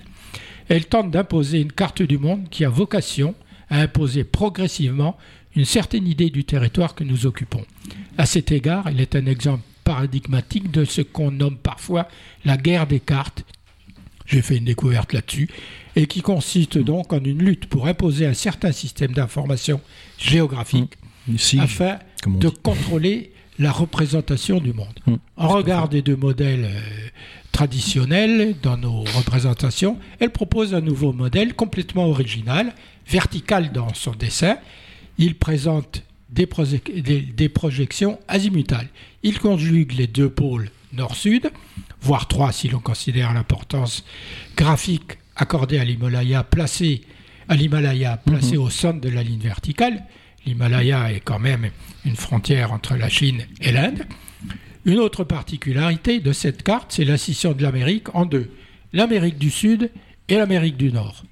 elle 0.68 0.86
tente 0.86 1.10
d'imposer 1.10 1.60
une 1.60 1.72
carte 1.72 2.02
du 2.02 2.18
monde 2.18 2.48
qui 2.48 2.64
a 2.64 2.68
vocation 2.68 3.34
à 3.68 3.80
imposer 3.80 4.24
progressivement 4.24 5.16
une 5.56 5.64
certaine 5.64 6.06
idée 6.06 6.30
du 6.30 6.44
territoire 6.44 6.94
que 6.94 7.04
nous 7.04 7.26
occupons. 7.26 7.64
À 8.16 8.26
cet 8.26 8.52
égard, 8.52 8.88
il 8.90 9.00
est 9.00 9.16
un 9.16 9.26
exemple 9.26 9.64
paradigmatique 9.84 10.70
de 10.70 10.84
ce 10.84 11.00
qu'on 11.00 11.32
nomme 11.32 11.56
parfois 11.56 12.06
la 12.44 12.56
guerre 12.56 12.86
des 12.86 13.00
cartes. 13.00 13.44
J'ai 14.26 14.42
fait 14.42 14.58
une 14.58 14.64
découverte 14.64 15.12
là-dessus, 15.12 15.48
et 15.96 16.06
qui 16.06 16.22
consiste 16.22 16.78
donc 16.78 17.12
en 17.12 17.22
une 17.24 17.42
lutte 17.42 17.66
pour 17.66 17.88
imposer 17.88 18.26
un 18.26 18.34
certain 18.34 18.70
système 18.70 19.12
d'information 19.12 19.80
géographique 20.18 20.92
afin 21.58 21.98
de 22.26 22.48
contrôler 22.48 23.32
la 23.58 23.72
représentation 23.72 24.58
du 24.58 24.72
monde. 24.72 24.98
Mmh. 25.06 25.14
En 25.36 25.48
regard 25.48 25.88
des 25.88 26.00
deux 26.00 26.16
modèles 26.16 26.64
euh, 26.64 27.08
traditionnels 27.52 28.56
dans 28.62 28.78
nos 28.78 29.00
représentations, 29.02 29.98
elle 30.18 30.30
propose 30.30 30.74
un 30.74 30.80
nouveau 30.80 31.12
modèle 31.12 31.54
complètement 31.54 32.06
original, 32.06 32.72
vertical 33.06 33.72
dans 33.72 33.92
son 33.92 34.12
dessin, 34.12 34.56
il 35.18 35.34
présente 35.36 36.02
des, 36.30 36.46
projections 37.48 38.18
azimutales. 38.28 38.88
Il 39.22 39.38
conjugue 39.38 39.92
les 39.92 40.06
deux 40.06 40.30
pôles 40.30 40.70
nord-sud, 40.92 41.50
voire 42.00 42.28
trois 42.28 42.52
si 42.52 42.68
l'on 42.68 42.78
considère 42.78 43.34
l'importance 43.34 44.04
graphique 44.56 45.18
accordée 45.36 45.78
à 45.78 45.84
l'Himalaya 45.84 46.42
placé, 46.44 47.02
à 47.48 47.56
l'Himalaya 47.56 48.16
placé 48.16 48.56
mhm. 48.56 48.62
au 48.62 48.70
centre 48.70 49.00
de 49.00 49.08
la 49.08 49.22
ligne 49.22 49.40
verticale. 49.40 50.04
L'Himalaya 50.50 51.12
est 51.12 51.20
quand 51.20 51.38
même 51.38 51.70
une 52.04 52.16
frontière 52.16 52.72
entre 52.72 52.96
la 52.96 53.08
Chine 53.08 53.46
et 53.60 53.70
l'Inde. 53.70 54.04
Une 54.84 54.98
autre 54.98 55.22
particularité 55.22 56.18
de 56.18 56.32
cette 56.32 56.64
carte, 56.64 56.90
c'est 56.90 57.04
la 57.04 57.14
de 57.14 57.62
l'Amérique 57.62 58.12
en 58.16 58.26
deux, 58.26 58.50
l'Amérique 58.92 59.38
du 59.38 59.52
Sud 59.52 59.92
et 60.28 60.34
l'Amérique 60.34 60.76
du 60.76 60.90
Nord, 60.90 61.22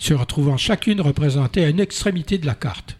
se 0.00 0.12
retrouvant 0.12 0.56
chacune 0.56 1.00
représentée 1.00 1.64
à 1.64 1.68
une 1.68 1.78
extrémité 1.78 2.36
de 2.36 2.46
la 2.46 2.56
carte. 2.56 2.97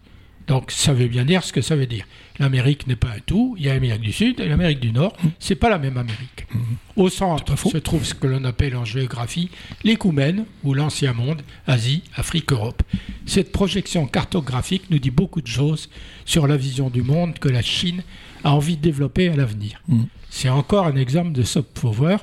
Donc 0.49 0.71
ça 0.71 0.95
veut 0.95 1.09
bien 1.09 1.25
dire 1.25 1.45
ce 1.45 1.53
que 1.53 1.61
ça 1.61 1.77
veut 1.77 1.87
dire. 1.87 2.07
L'Amérique 2.39 2.87
n'est 2.87 2.97
pas 2.97 3.09
un 3.09 3.21
tout, 3.25 3.55
il 3.59 3.67
y 3.67 3.69
a 3.69 3.75
l'Amérique 3.75 4.01
du 4.01 4.13
Sud 4.13 4.41
et 4.41 4.49
l'Amérique 4.49 4.81
du 4.81 4.93
Nord, 4.93 5.13
mmh. 5.23 5.29
c'est 5.39 5.55
pas 5.55 5.69
la 5.69 5.79
même 5.79 5.99
Amérique. 5.99 6.47
Mmh. 6.53 6.59
Au 6.97 7.09
centre 7.11 7.57
se 7.57 7.77
trouve 7.77 8.05
ce 8.05 8.15
que 8.15 8.27
l'on 8.27 8.45
appelle 8.45 8.75
en 8.77 8.85
géographie 8.85 9.51
l'écoumène 9.85 10.47
ou 10.65 10.73
l'ancien 10.73 11.13
monde, 11.13 11.43
Asie, 11.67 12.03
Afrique, 12.15 12.53
Europe. 12.53 12.83
Cette 13.27 13.53
projection 13.53 14.07
cartographique 14.07 14.85
nous 14.91 14.99
dit 14.99 15.11
beaucoup 15.11 15.43
de 15.43 15.47
choses 15.47 15.91
sur 16.25 16.47
la 16.47 16.57
vision 16.57 16.89
du 16.89 17.03
monde 17.03 17.39
que 17.39 17.49
la 17.49 17.63
Chine 17.63 18.03
a 18.43 18.53
envie 18.53 18.77
de 18.77 18.83
développer 18.83 19.29
à 19.29 19.37
l'avenir. 19.37 19.83
Mmh. 19.89 20.05
C'est 20.31 20.49
encore 20.49 20.87
un 20.87 20.97
exemple 20.97 21.33
de 21.33 21.43
soft 21.43 21.69
power 21.75 22.19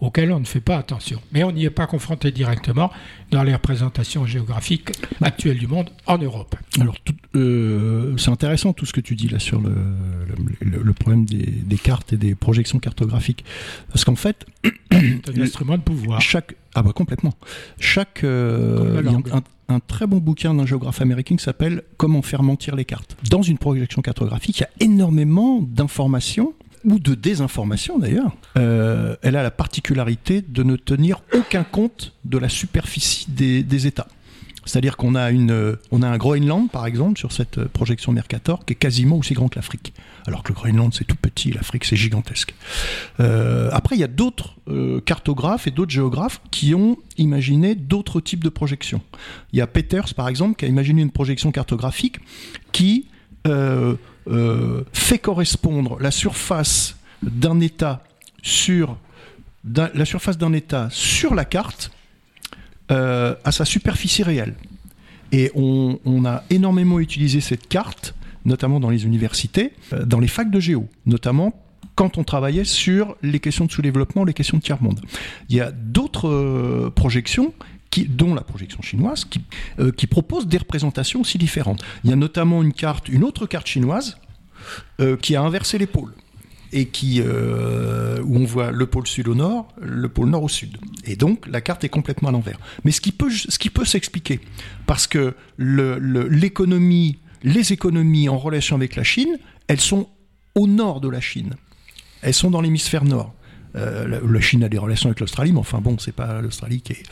auquel 0.00 0.32
on 0.32 0.40
ne 0.40 0.44
fait 0.44 0.60
pas 0.60 0.76
attention. 0.76 1.20
Mais 1.32 1.44
on 1.44 1.52
n'y 1.52 1.64
est 1.64 1.70
pas 1.70 1.86
confronté 1.86 2.30
directement 2.32 2.90
dans 3.30 3.42
les 3.42 3.52
représentations 3.52 4.26
géographiques 4.26 4.90
actuelles 5.20 5.58
du 5.58 5.66
monde 5.66 5.90
en 6.06 6.18
Europe. 6.18 6.56
Alors, 6.80 6.96
euh, 7.36 8.16
c'est 8.16 8.30
intéressant 8.30 8.72
tout 8.72 8.86
ce 8.86 8.92
que 8.92 9.00
tu 9.00 9.14
dis 9.14 9.28
là 9.28 9.38
sur 9.38 9.60
le, 9.60 9.74
le, 10.60 10.92
problème 10.92 11.24
des, 11.24 11.76
cartes 11.76 12.12
et 12.12 12.16
des 12.16 12.34
projections 12.34 12.78
cartographiques. 12.78 13.44
Parce 13.88 14.04
qu'en 14.04 14.16
fait. 14.16 14.46
c'est 14.90 15.38
un 15.38 15.42
instrument 15.42 15.76
de 15.76 15.82
pouvoir. 15.82 16.20
Chaque, 16.20 16.54
ah 16.74 16.82
bah 16.82 16.92
complètement. 16.92 17.34
Chaque. 17.78 18.24
Euh, 18.24 19.02
un, 19.68 19.78
très 19.78 20.08
bon 20.08 20.16
bouquin 20.18 20.52
d'un 20.54 20.66
géographe 20.66 21.00
américain 21.00 21.36
qui 21.36 21.44
s'appelle 21.44 21.82
Comment 21.96 22.22
faire 22.22 22.42
mentir 22.42 22.74
les 22.74 22.84
cartes. 22.84 23.16
Dans 23.30 23.42
une 23.42 23.56
projection 23.56 24.02
cartographique, 24.02 24.58
il 24.58 24.62
y 24.62 24.64
a 24.64 24.70
énormément 24.80 25.60
d'informations 25.62 26.54
ou 26.84 26.98
de 26.98 27.14
désinformation 27.14 27.98
d'ailleurs, 27.98 28.36
euh, 28.56 29.16
elle 29.22 29.36
a 29.36 29.42
la 29.42 29.50
particularité 29.50 30.42
de 30.42 30.62
ne 30.62 30.76
tenir 30.76 31.22
aucun 31.34 31.64
compte 31.64 32.14
de 32.24 32.38
la 32.38 32.48
superficie 32.48 33.26
des, 33.30 33.86
États. 33.86 34.08
C'est-à-dire 34.66 34.96
qu'on 34.96 35.14
a, 35.14 35.30
une, 35.30 35.76
on 35.90 36.02
a 36.02 36.08
un 36.08 36.18
Groenland, 36.18 36.70
par 36.70 36.86
exemple, 36.86 37.18
sur 37.18 37.32
cette 37.32 37.64
projection 37.64 38.12
Mercator, 38.12 38.64
qui 38.64 38.74
est 38.74 38.76
quasiment 38.76 39.16
aussi 39.16 39.32
grand 39.32 39.48
que 39.48 39.56
l'Afrique. 39.56 39.94
Alors 40.26 40.42
que 40.42 40.50
le 40.50 40.54
Groenland, 40.54 40.92
c'est 40.92 41.06
tout 41.06 41.16
petit, 41.16 41.50
l'Afrique, 41.50 41.84
c'est 41.84 41.96
gigantesque. 41.96 42.54
Euh, 43.20 43.70
après, 43.72 43.96
il 43.96 44.00
y 44.00 44.04
a 44.04 44.08
d'autres 44.08 44.56
euh, 44.68 45.00
cartographes 45.00 45.66
et 45.66 45.70
d'autres 45.70 45.92
géographes 45.92 46.42
qui 46.50 46.74
ont 46.74 46.98
imaginé 47.16 47.74
d'autres 47.74 48.20
types 48.20 48.44
de 48.44 48.50
projections. 48.50 49.00
Il 49.52 49.58
y 49.58 49.62
a 49.62 49.66
Peters, 49.66 50.14
par 50.14 50.28
exemple, 50.28 50.56
qui 50.56 50.66
a 50.66 50.68
imaginé 50.68 51.00
une 51.02 51.10
projection 51.10 51.52
cartographique 51.52 52.18
qui 52.72 53.06
euh, 53.46 53.94
fait 54.92 55.18
correspondre 55.18 55.98
la 56.00 56.10
surface 56.10 56.96
d'un 57.22 57.60
état 57.60 58.02
sur 58.42 58.96
la 59.64 60.04
surface 60.04 60.38
d'un 60.38 60.52
état 60.52 60.88
sur 60.90 61.34
la 61.34 61.44
carte 61.44 61.90
euh, 62.90 63.34
à 63.44 63.52
sa 63.52 63.64
superficie 63.64 64.22
réelle. 64.22 64.54
Et 65.32 65.52
on, 65.54 66.24
a 66.24 66.42
énormément 66.50 66.98
utilisé 66.98 67.40
cette 67.40 67.68
carte, 67.68 68.14
notamment 68.44 68.80
dans 68.80 68.90
les 68.90 69.04
universités, 69.04 69.72
euh, 69.92 70.04
dans 70.04 70.18
les 70.18 70.26
facs 70.26 70.50
de 70.50 70.58
géo, 70.58 70.88
notamment 71.06 71.54
quand 71.94 72.18
on 72.18 72.24
travaillait 72.24 72.64
sur 72.64 73.16
les 73.22 73.38
questions 73.38 73.66
de 73.66 73.70
sous-développement, 73.70 74.24
les 74.24 74.32
questions 74.32 74.56
de 74.56 74.62
tiers-monde. 74.62 75.00
Il 75.50 75.56
y 75.56 75.60
a 75.60 75.70
d'autres 75.70 76.90
projections 76.94 77.52
dont 78.08 78.34
la 78.34 78.42
projection 78.42 78.82
chinoise, 78.82 79.24
qui, 79.24 79.40
euh, 79.78 79.92
propose 80.10 80.46
des 80.46 80.58
représentations 80.58 81.20
aussi 81.20 81.38
différentes. 81.38 81.82
Il 82.04 82.10
y 82.10 82.12
a 82.12 82.16
notamment 82.16 82.62
une 82.62 82.72
carte, 82.72 83.08
une 83.08 83.24
autre 83.24 83.46
carte 83.46 83.66
chinoise, 83.66 84.18
euh, 85.00 85.16
qui 85.16 85.36
a 85.36 85.42
inversé 85.42 85.78
les 85.78 85.86
pôles 85.86 86.12
et 86.72 86.86
qui 86.86 87.20
euh, 87.20 88.20
où 88.22 88.36
on 88.36 88.44
voit 88.44 88.70
le 88.70 88.86
pôle 88.86 89.06
sud 89.06 89.26
au 89.28 89.34
nord, 89.34 89.68
le 89.80 90.08
pôle 90.08 90.28
nord 90.30 90.44
au 90.44 90.48
sud. 90.48 90.76
Et 91.04 91.16
donc 91.16 91.46
la 91.48 91.60
carte 91.60 91.82
est 91.82 91.88
complètement 91.88 92.28
à 92.28 92.32
l'envers. 92.32 92.60
Mais 92.84 92.92
ce 92.92 93.00
qui 93.00 93.10
peut, 93.10 93.30
ce 93.30 93.58
qui 93.58 93.70
peut 93.70 93.84
s'expliquer, 93.84 94.40
parce 94.86 95.06
que 95.06 95.34
l'économie, 95.58 97.18
les 97.42 97.72
économies 97.72 98.28
en 98.28 98.38
relation 98.38 98.76
avec 98.76 98.94
la 98.96 99.02
Chine, 99.02 99.38
elles 99.66 99.80
sont 99.80 100.08
au 100.54 100.66
nord 100.66 101.00
de 101.00 101.08
la 101.08 101.20
Chine. 101.20 101.54
Elles 102.22 102.34
sont 102.34 102.50
dans 102.50 102.60
l'hémisphère 102.60 103.04
nord. 103.04 103.34
Euh, 103.76 104.20
la 104.26 104.40
Chine 104.40 104.64
a 104.64 104.68
des 104.68 104.78
relations 104.78 105.08
avec 105.08 105.20
l'Australie, 105.20 105.52
mais 105.52 105.58
enfin 105.58 105.80
bon, 105.80 105.98
c'est 105.98 106.14
pas 106.14 106.40
l'Australie 106.40 106.80
qui 106.80 106.92
est. 106.92 107.02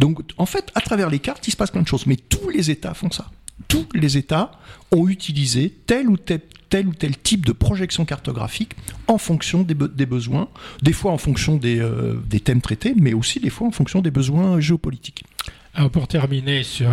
Donc 0.00 0.20
en 0.38 0.46
fait, 0.46 0.70
à 0.74 0.80
travers 0.80 1.10
les 1.10 1.18
cartes, 1.18 1.46
il 1.46 1.50
se 1.50 1.56
passe 1.56 1.70
plein 1.70 1.82
de 1.82 1.88
choses. 1.88 2.06
Mais 2.06 2.16
tous 2.16 2.48
les 2.48 2.70
États 2.70 2.94
font 2.94 3.10
ça. 3.10 3.30
Tous 3.68 3.88
les 3.94 4.16
États 4.16 4.52
ont 4.92 5.08
utilisé 5.08 5.74
tel 5.86 6.08
ou 6.08 6.16
tel, 6.16 6.40
tel 6.68 6.88
ou 6.88 6.94
tel 6.94 7.16
type 7.16 7.46
de 7.46 7.52
projection 7.52 8.04
cartographique 8.04 8.72
en 9.08 9.18
fonction 9.18 9.62
des, 9.62 9.74
besoins, 9.74 10.48
des 10.82 10.92
fois 10.92 11.12
en 11.12 11.18
fonction 11.18 11.58
euh, 11.64 12.14
des, 12.26 12.40
thèmes 12.40 12.60
traités, 12.60 12.94
mais 12.96 13.14
aussi 13.14 13.40
des 13.40 13.50
fois 13.50 13.66
en 13.66 13.70
fonction 13.70 14.02
des 14.02 14.10
besoins 14.10 14.60
géopolitiques. 14.60 15.24
Alors 15.74 15.90
pour 15.90 16.06
terminer 16.08 16.62
sur, 16.62 16.90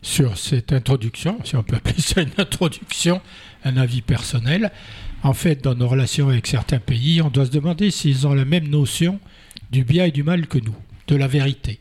sur 0.00 0.38
cette 0.38 0.72
introduction, 0.72 1.38
si 1.44 1.56
on 1.56 1.62
peut 1.62 1.76
appeler 1.76 2.00
ça 2.00 2.22
une 2.22 2.30
introduction, 2.38 3.20
un 3.64 3.76
avis 3.76 4.02
personnel. 4.02 4.70
En 5.22 5.32
fait, 5.34 5.62
dans 5.64 5.74
nos 5.74 5.88
relations 5.88 6.28
avec 6.28 6.46
certains 6.46 6.78
pays, 6.78 7.20
on 7.20 7.28
doit 7.28 7.46
se 7.46 7.50
demander 7.50 7.90
s'ils 7.90 8.26
ont 8.26 8.34
la 8.34 8.44
même 8.44 8.68
notion 8.68 9.18
du 9.70 9.84
bien 9.84 10.06
et 10.06 10.10
du 10.10 10.22
mal 10.22 10.46
que 10.46 10.58
nous, 10.58 10.76
de 11.08 11.16
la 11.16 11.26
vérité, 11.26 11.80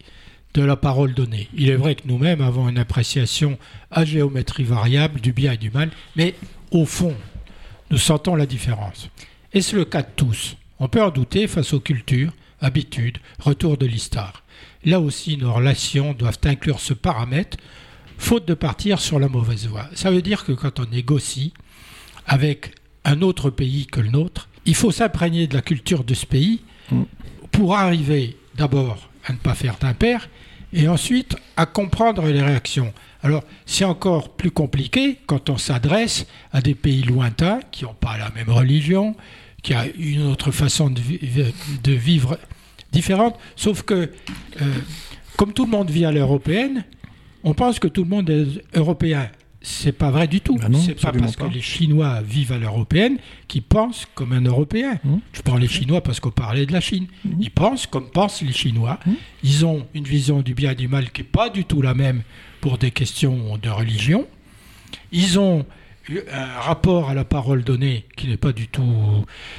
de 0.53 0.63
la 0.63 0.75
parole 0.75 1.13
donnée. 1.13 1.47
Il 1.53 1.69
est 1.69 1.75
vrai 1.75 1.95
que 1.95 2.07
nous-mêmes 2.07 2.41
avons 2.41 2.67
une 2.67 2.79
appréciation 2.79 3.57
à 3.91 4.05
géométrie 4.05 4.63
variable 4.63 5.21
du 5.21 5.33
bien 5.33 5.53
et 5.53 5.57
du 5.57 5.69
mal, 5.69 5.91
mais 6.15 6.33
au 6.71 6.85
fond, 6.85 7.15
nous 7.91 7.97
sentons 7.97 8.35
la 8.35 8.47
différence. 8.47 9.09
Est-ce 9.53 9.75
le 9.75 9.85
cas 9.85 10.01
de 10.01 10.09
tous? 10.15 10.57
On 10.79 10.89
peut 10.89 11.03
en 11.03 11.11
douter 11.11 11.47
face 11.47 11.73
aux 11.73 11.79
cultures, 11.79 12.33
habitudes, 12.59 13.19
retour 13.39 13.77
de 13.77 13.85
l'histoire. 13.85 14.43
Là 14.83 14.99
aussi, 14.99 15.37
nos 15.37 15.53
relations 15.53 16.13
doivent 16.13 16.39
inclure 16.43 16.79
ce 16.79 16.93
paramètre, 16.93 17.57
faute 18.17 18.47
de 18.47 18.55
partir 18.55 18.99
sur 18.99 19.19
la 19.19 19.29
mauvaise 19.29 19.67
voie. 19.67 19.87
Ça 19.93 20.11
veut 20.11 20.21
dire 20.21 20.43
que 20.43 20.51
quand 20.51 20.79
on 20.79 20.85
négocie 20.85 21.53
avec 22.25 22.71
un 23.07 23.21
autre 23.23 23.49
pays 23.49 23.85
que 23.87 23.99
le 24.01 24.09
nôtre, 24.09 24.47
il 24.65 24.75
faut 24.75 24.91
s'imprégner 24.91 25.47
de 25.47 25.55
la 25.55 25.61
culture 25.61 26.03
de 26.03 26.13
ce 26.13 26.25
pays 26.25 26.61
Mm. 26.91 27.03
pour 27.51 27.75
arriver 27.75 28.37
d'abord 28.55 29.09
à 29.25 29.33
ne 29.33 29.37
pas 29.37 29.55
faire 29.55 29.75
d'impair 29.81 30.29
et 30.71 30.87
ensuite 30.87 31.35
à 31.57 31.65
comprendre 31.65 32.25
les 32.27 32.41
réactions. 32.41 32.93
Alors, 33.23 33.43
c'est 33.65 33.83
encore 33.83 34.29
plus 34.37 34.51
compliqué 34.51 35.17
quand 35.25 35.49
on 35.49 35.57
s'adresse 35.57 36.27
à 36.53 36.61
des 36.61 36.75
pays 36.75 37.01
lointains 37.03 37.59
qui 37.71 37.83
n'ont 37.83 37.93
pas 37.93 38.17
la 38.17 38.29
même 38.31 38.49
religion, 38.49 39.15
qui 39.63 39.73
a 39.73 39.85
une 39.97 40.23
autre 40.27 40.51
façon 40.51 40.89
de, 40.89 41.01
vi- 41.01 41.19
de 41.83 41.91
vivre 41.91 42.37
différente, 42.93 43.35
sauf 43.57 43.81
que, 43.83 43.93
euh, 44.61 44.73
comme 45.35 45.51
tout 45.51 45.65
le 45.65 45.71
monde 45.71 45.89
vit 45.89 46.05
à 46.05 46.11
l'européenne, 46.13 46.85
on 47.43 47.53
pense 47.53 47.79
que 47.79 47.87
tout 47.89 48.03
le 48.03 48.09
monde 48.09 48.29
est 48.29 48.47
européen. 48.77 49.29
C'est 49.69 49.91
pas 49.91 50.11
vrai 50.11 50.29
du 50.29 50.39
tout. 50.39 50.57
Non, 50.57 50.79
c'est 50.79 50.99
pas 50.99 51.11
parce 51.11 51.35
pas. 51.35 51.49
que 51.49 51.53
les 51.53 51.61
Chinois 51.61 52.21
vivent 52.21 52.53
à 52.53 52.57
l'européenne 52.57 53.17
qu'ils 53.49 53.63
pensent 53.63 54.07
comme 54.15 54.31
un 54.31 54.39
Européen. 54.41 54.97
Mhm. 55.03 55.19
Je 55.33 55.41
parle 55.41 55.59
des 55.59 55.67
Chinois 55.67 55.99
parce 56.01 56.21
qu'on 56.21 56.31
parlait 56.31 56.65
de 56.65 56.71
la 56.71 56.79
Chine. 56.79 57.07
Ils 57.37 57.51
pensent 57.51 57.85
comme 57.85 58.09
pensent 58.09 58.41
les 58.41 58.53
Chinois. 58.53 58.97
Mhm. 59.05 59.15
Ils 59.43 59.65
ont 59.65 59.85
une 59.93 60.05
vision 60.05 60.41
du 60.41 60.53
bien 60.53 60.71
et 60.71 60.75
du 60.75 60.87
mal 60.87 61.11
qui 61.11 61.21
n'est 61.21 61.27
pas 61.27 61.49
du 61.49 61.65
tout 61.65 61.81
la 61.81 61.93
même 61.93 62.21
pour 62.61 62.77
des 62.77 62.91
questions 62.91 63.57
de 63.61 63.69
religion. 63.69 64.25
Ils 65.11 65.37
ont 65.37 65.65
un 66.33 66.61
rapport 66.61 67.09
à 67.09 67.13
la 67.13 67.25
parole 67.25 67.63
donnée 67.63 68.05
qui 68.15 68.27
n'est 68.27 68.37
pas 68.37 68.51
du 68.53 68.67
tout 68.67 68.83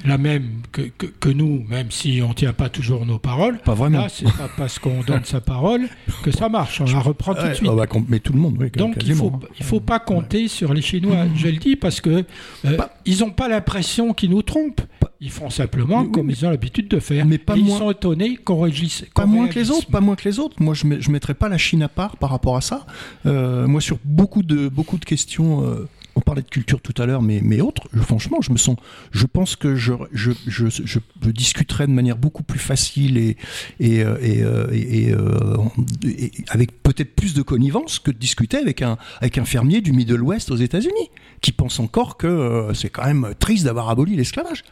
la 0.04 0.18
même 0.18 0.62
que, 0.72 0.82
que- 0.82 1.06
que 1.06 1.28
nous, 1.28 1.64
même 1.68 1.90
si 1.90 2.20
on 2.24 2.28
ne 2.30 2.34
tient 2.34 2.52
pas 2.52 2.68
toujours 2.68 3.04
nos 3.06 3.18
paroles. 3.18 3.58
Pas 3.58 3.74
vraiment. 3.74 3.98
Là, 4.02 4.08
c'est 4.08 4.24
pas 4.24 4.48
parce 4.56 4.78
qu'on 4.78 5.02
donne 5.02 5.24
sa 5.24 5.40
parole 5.40 5.82
que 6.22 6.30
ça 6.30 6.48
marche. 6.48 6.80
On 6.80 6.84
la 6.86 7.00
reprend 7.00 7.34
tout 7.34 7.42
de 7.42 7.46
Ouais, 7.48 7.54
suite. 7.54 7.70
ah 7.72 7.76
bah, 7.76 7.86
mais 8.08 8.20
tout 8.20 8.32
le 8.32 8.38
monde, 8.40 8.56
oui, 8.58 8.70
Donc 8.70 8.94
il 8.96 8.98
quasiment, 9.00 9.30
faut 9.30 9.36
hein. 9.44 9.48
il 9.58 9.64
faut 9.64 9.80
pas 9.80 9.98
compter 10.00 10.48
sur 10.48 10.72
les 10.74 10.82
Chinois. 10.82 11.26
Je 11.34 11.48
le 11.48 11.56
dis 11.58 11.76
parce 11.76 12.00
que 12.00 12.24
euh, 12.64 12.76
ils 13.04 13.18
n'ont 13.20 13.30
pas 13.30 13.48
l'impression 13.48 14.12
qu'ils 14.14 14.30
nous 14.30 14.42
trompent. 14.42 14.80
Ils 15.20 15.30
font 15.32 15.50
simplement 15.50 16.04
Mais 16.04 16.10
comme 16.12 16.26
mais- 16.28 16.32
ils 16.34 16.46
ont 16.46 16.50
l'habitude 16.50 16.86
de 16.88 17.00
faire. 17.00 17.26
mais 17.26 17.38
pas 17.38 17.56
Et 17.56 17.60
moins- 17.60 17.76
Ils 17.76 17.78
sont 17.78 17.90
étonnés 17.90 18.36
qu'on 18.36 18.60
réagisse. 18.60 19.04
Pas 19.14 19.26
moins 19.26 19.48
que 19.48 19.58
les 19.58 19.70
autres, 19.72 19.90
pas 19.90 20.00
moins 20.00 20.14
que 20.14 20.28
les 20.28 20.38
autres. 20.38 20.54
Moi, 20.62 20.74
je 20.74 20.86
ne 20.86 21.10
mettrais 21.12 21.34
pas 21.34 21.48
la 21.48 21.58
Chine 21.58 21.82
à 21.82 21.88
part 21.88 22.16
par 22.16 22.30
rapport 22.30 22.56
à 22.56 22.60
ça. 22.60 22.86
Euh, 23.26 23.66
moi, 23.66 23.80
sur 23.80 23.98
beaucoup 24.04 24.44
de, 24.44 24.68
beaucoup 24.68 24.96
de 24.96 25.04
questions, 25.04 25.64
euh, 25.64 25.88
on 26.18 26.20
parlait 26.20 26.42
de 26.42 26.48
culture 26.48 26.80
tout 26.80 27.00
à 27.00 27.06
l'heure, 27.06 27.22
mais, 27.22 27.40
mais 27.42 27.60
autres, 27.60 27.88
je- 27.94 28.00
franchement, 28.00 28.38
je 28.40 28.50
me 28.52 28.58
sens, 28.58 28.76
je 29.12 29.24
pense 29.26 29.54
que 29.56 29.76
je, 29.76 29.92
je, 30.12 30.32
je, 30.46 30.66
je, 30.68 30.98
discuterais 31.30 31.86
de 31.86 31.92
manière 31.92 32.16
beaucoup 32.16 32.42
plus 32.42 32.58
facile 32.58 33.16
et, 33.16 33.36
euh, 33.80 34.16
euh, 34.20 34.66
euh, 34.72 35.58
et- 36.04 36.32
avec 36.48 36.82
peut-être 36.82 37.14
plus 37.14 37.34
de 37.34 37.42
connivence 37.42 37.98
que 38.00 38.10
de 38.10 38.18
discuter 38.18 38.56
avec 38.56 38.82
un, 38.82 38.98
avec 39.20 39.38
un 39.38 39.44
fermier 39.44 39.80
du 39.80 39.92
Middle 39.92 40.22
West 40.22 40.50
aux 40.50 40.56
États-Unis, 40.56 41.10
qui 41.40 41.52
pense 41.52 41.78
encore 41.80 42.16
que 42.16 42.26
euh, 42.26 42.74
c'est 42.74 42.88
quand 42.90 43.04
même 43.06 43.34
triste 43.38 43.64
d'avoir 43.64 43.88
aboli 43.90 44.16
l'esclavage. 44.16 44.64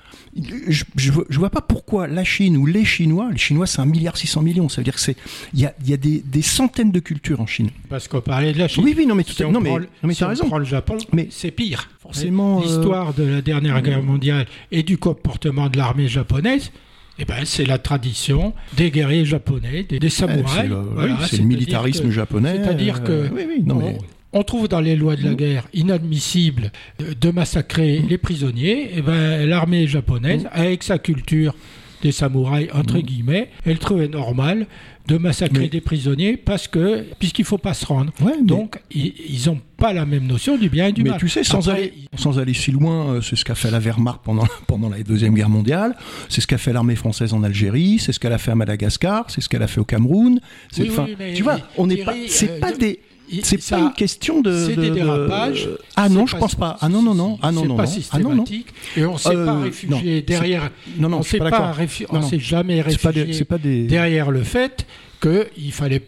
Je, 0.68 0.84
je, 0.96 1.12
vois- 1.12 1.24
je 1.28 1.38
vois 1.38 1.50
pas 1.50 1.60
pourquoi 1.60 2.06
la 2.08 2.24
Chine 2.24 2.56
ou 2.56 2.66
les 2.66 2.84
Chinois, 2.84 3.28
les 3.32 3.38
Chinois 3.38 3.66
c'est 3.66 3.80
un 3.80 3.86
milliard 3.86 4.16
600 4.16 4.42
millions, 4.42 4.68
ça 4.68 4.80
veut 4.80 4.84
dire 4.84 4.94
que 4.94 5.00
c'est 5.00 5.16
il 5.54 5.60
y 5.60 5.66
a, 5.66 5.74
il 5.82 5.88
y 5.90 5.92
a 5.92 5.96
des, 5.96 6.20
des 6.24 6.42
centaines 6.42 6.90
de 6.92 7.00
cultures 7.00 7.40
en 7.40 7.46
Chine. 7.46 7.70
Parce 7.88 8.08
qu'on 8.08 8.20
parlait 8.20 8.52
de 8.52 8.58
la 8.58 8.68
Chine. 8.68 8.82
Oui, 8.84 8.94
oui, 8.96 9.06
non, 9.06 9.14
mais 9.14 9.24
tout 9.24 9.32
Si 9.32 9.42
à- 9.42 9.48
on 9.48 9.52
non, 9.52 9.60
mais- 9.60 9.70
prend 9.70 9.78
non, 9.80 9.86
mais 10.04 10.14
si 10.14 10.24
raison. 10.24 10.46
prend 10.46 10.58
le 10.58 10.64
Japon, 10.64 10.98
Mais 11.12 11.28
c'est 11.30 11.50
pire. 11.52 11.88
forcément, 12.00 12.58
euh, 12.58 12.62
L'histoire 12.62 13.14
de 13.14 13.22
la 13.24 13.42
dernière 13.42 13.80
guerre 13.82 14.02
mondiale 14.02 14.46
et 14.72 14.82
du 14.82 14.98
comportement 14.98 15.68
de 15.68 15.76
l'armée 15.78 16.08
japonaise, 16.08 16.70
eh 17.18 17.24
ben, 17.24 17.44
c'est 17.46 17.64
la 17.64 17.78
tradition 17.78 18.52
des 18.76 18.90
guerriers 18.90 19.24
japonais, 19.24 19.84
des, 19.88 19.98
des 19.98 20.10
samouraïs. 20.10 20.50
c'est 20.62 20.66
le, 20.68 20.76
oui, 20.80 20.86
Voilà, 20.92 21.18
c'est 21.26 21.38
le 21.38 21.44
militarisme 21.44 22.04
que- 22.04 22.10
japonais. 22.10 22.60
C'est-à-dire 22.62 23.00
euh, 23.08 23.28
que 23.28 23.34
oui, 23.34 23.42
oui, 23.48 23.62
non, 23.64 23.76
mais 23.76 23.96
on, 24.38 24.42
trouve 24.42 24.68
dans 24.68 24.80
les 24.80 24.96
lois 24.96 25.16
de 25.16 25.24
la 25.24 25.34
guerre 25.34 25.66
inadmissible 25.74 26.72
de, 26.98 27.12
de 27.14 27.30
massacrer 27.30 28.00
Mm. 28.00 28.08
les 28.08 28.18
prisonniers. 28.18 28.98
Et 28.98 29.02
ben, 29.02 29.48
l'armée 29.48 29.86
japonaise, 29.86 30.46
avec 30.52 30.82
sa 30.82 30.98
culture 30.98 31.54
des 32.02 32.12
samouraïs 32.12 32.68
entre 32.74 32.98
guillemets, 33.00 33.48
elle 33.64 33.78
trouvait 33.78 34.08
normal 34.08 34.66
de 35.08 35.16
massacrer. 35.18 35.60
Mais- 35.60 35.68
des 35.68 35.80
prisonniers 35.80 36.36
parce 36.36 36.68
que 36.68 37.04
puisqu'il 37.18 37.44
faut 37.44 37.58
pas 37.58 37.74
se 37.74 37.86
rendre. 37.86 38.12
Ouais, 38.20 38.32
mais- 38.38 38.44
Donc 38.46 38.78
ils 38.90 39.14
ils 39.30 39.48
ont 39.48 39.58
pas 39.78 39.92
la 39.92 40.04
même 40.04 40.26
notion 40.26 40.58
du 40.58 40.68
bien 40.68 40.88
et 40.88 40.92
du 40.92 41.02
mais 41.04 41.10
mal. 41.10 41.18
tu 41.20 41.28
sais, 41.28 41.42
sans 41.44 41.68
Après, 41.68 41.80
aller, 41.82 41.92
sans 42.16 42.38
aller 42.38 42.54
si 42.54 42.70
loin, 42.72 43.14
euh, 43.14 43.20
c'est 43.22 43.36
ce 43.36 43.44
qu'a 43.44 43.54
fait 43.54 43.70
la 43.70 43.78
Wehrmacht 43.78 44.20
pendant, 44.24 44.46
pendant 44.66 44.88
la 44.90 45.02
Deuxième 45.02 45.34
Guerre 45.34 45.48
mondiale, 45.48 45.94
c'est 46.28 46.40
ce 46.40 46.46
qu'a 46.46 46.58
fait 46.58 46.72
l'armée 46.72 46.96
française 46.96 47.32
en 47.32 47.42
Algérie, 47.42 47.98
c'est 47.98 48.12
ce 48.12 48.20
qu'elle 48.20 48.32
a 48.32 48.38
fait 48.38 48.50
à 48.50 48.54
Madagascar, 48.56 49.24
c'est 49.30 49.40
ce 49.40 49.48
qu'elle 49.48 49.62
a 49.62 49.66
fait 49.68 49.80
au 49.80 49.84
Cameroun. 49.84 50.40
c'est- 50.72 50.82
Oui, 50.82 50.90
oui, 50.98 51.16
mais 51.18 51.34
tu 51.34 51.42
vois, 51.44 51.58
on 51.78 51.86
n'est 51.86 51.98
pas, 52.04 52.14
c'est 52.28 52.50
euh, 52.50 52.60
pas 52.60 52.72
des, 52.72 53.00
c'est 53.42 53.68
pas 53.70 53.78
une 53.78 53.92
question 53.92 54.40
de. 54.40 54.66
c'est 54.66 54.76
de- 54.76 54.82
des 54.82 54.90
de- 54.90 54.94
dérapages. 54.94 55.68
Ah 55.96 56.08
non, 56.08 56.26
je 56.26 56.36
pense 56.36 56.54
pas. 56.54 56.76
Ah 56.80 56.88
non, 56.88 57.02
non, 57.02 57.14
non. 57.14 57.38
Ah 57.42 57.52
non, 57.52 57.62
c'est 57.62 57.68
non, 57.68 57.76
pas 57.76 57.84
non. 57.84 57.90
Ah 58.12 58.18
non, 58.18 58.34
non. 58.34 58.46
systématique. 58.46 58.74
Et 58.96 59.04
on 59.04 59.12
ne 59.14 59.18
s'est 59.18 59.28
Euh, 59.36 59.44
pas 59.46 59.58
réfugié 59.60 60.22
derrière. 60.22 60.70
Non, 60.98 61.08
non, 61.08 61.18
on 61.18 61.22
s'est 61.22 61.38
pas 61.38 61.50
pas 61.50 61.50
d'accord. 61.58 61.76
réfu- 61.76 62.02
Non, 62.12 62.18
on 62.18 62.20
non. 62.22 62.28
s'est 62.28 62.38
jamais 62.38 62.80
réfugié 62.82 63.44
pas 63.44 63.58
des. 63.58 63.86
derrière 63.86 64.30
le 64.30 64.42
fait 64.42 64.86
qu'il 65.20 65.72
fallait 65.72 66.02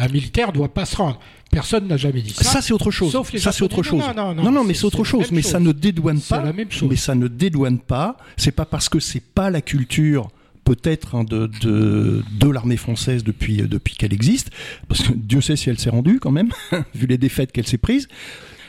un 0.00 0.08
militaire 0.08 0.52
doit 0.52 0.68
pas 0.68 0.84
se 0.86 0.96
rendre. 0.96 1.18
Personne 1.50 1.86
n'a 1.88 1.96
jamais 1.96 2.20
dit 2.20 2.34
ça. 2.34 2.44
Ça, 2.44 2.60
c'est 2.60 2.72
autre 2.74 2.90
chose. 2.90 3.10
Sauf 3.10 3.32
les 3.32 3.38
ça, 3.38 3.52
c'est 3.52 3.64
autre 3.64 3.82
chose. 3.82 4.02
Non, 4.14 4.34
non, 4.34 4.50
non, 4.52 4.64
mais 4.64 4.74
c'est- 4.74 4.84
autre 4.84 5.02
chose. 5.02 5.32
Mais 5.32 5.42
ça 5.42 5.58
ne 5.58 5.72
dédouane 5.72 6.18
C'est 6.20 6.36
pas. 6.36 6.42
la 6.42 6.52
même 6.52 6.70
chose. 6.70 6.88
Mais 6.90 6.96
ça 6.96 7.14
ne 7.14 7.26
dédouane 7.26 7.78
pas. 7.78 8.16
C'est 8.36 8.52
pas 8.52 8.66
parce 8.66 8.88
que 8.88 9.00
c'est 9.00 9.22
pas 9.22 9.48
la 9.50 9.60
culture 9.62 10.28
peut-être 10.68 11.14
hein, 11.14 11.24
de, 11.24 12.50
l'armée 12.50 12.76
française 12.76 13.24
depuis, 13.24 13.56
depuis 13.56 13.94
qu'elle 13.94 14.12
existe, 14.12 14.50
parce 14.86 15.02
que 15.02 15.14
Dieu 15.14 15.40
sait 15.40 15.56
si 15.56 15.70
elle 15.70 15.78
s'est 15.78 15.88
rendue 15.88 16.20
quand 16.20 16.30
même, 16.30 16.50
vu 16.94 17.06
les 17.06 17.16
défaites 17.16 17.52
qu'elle 17.52 17.66
s'est 17.66 17.78
prises. 17.78 18.06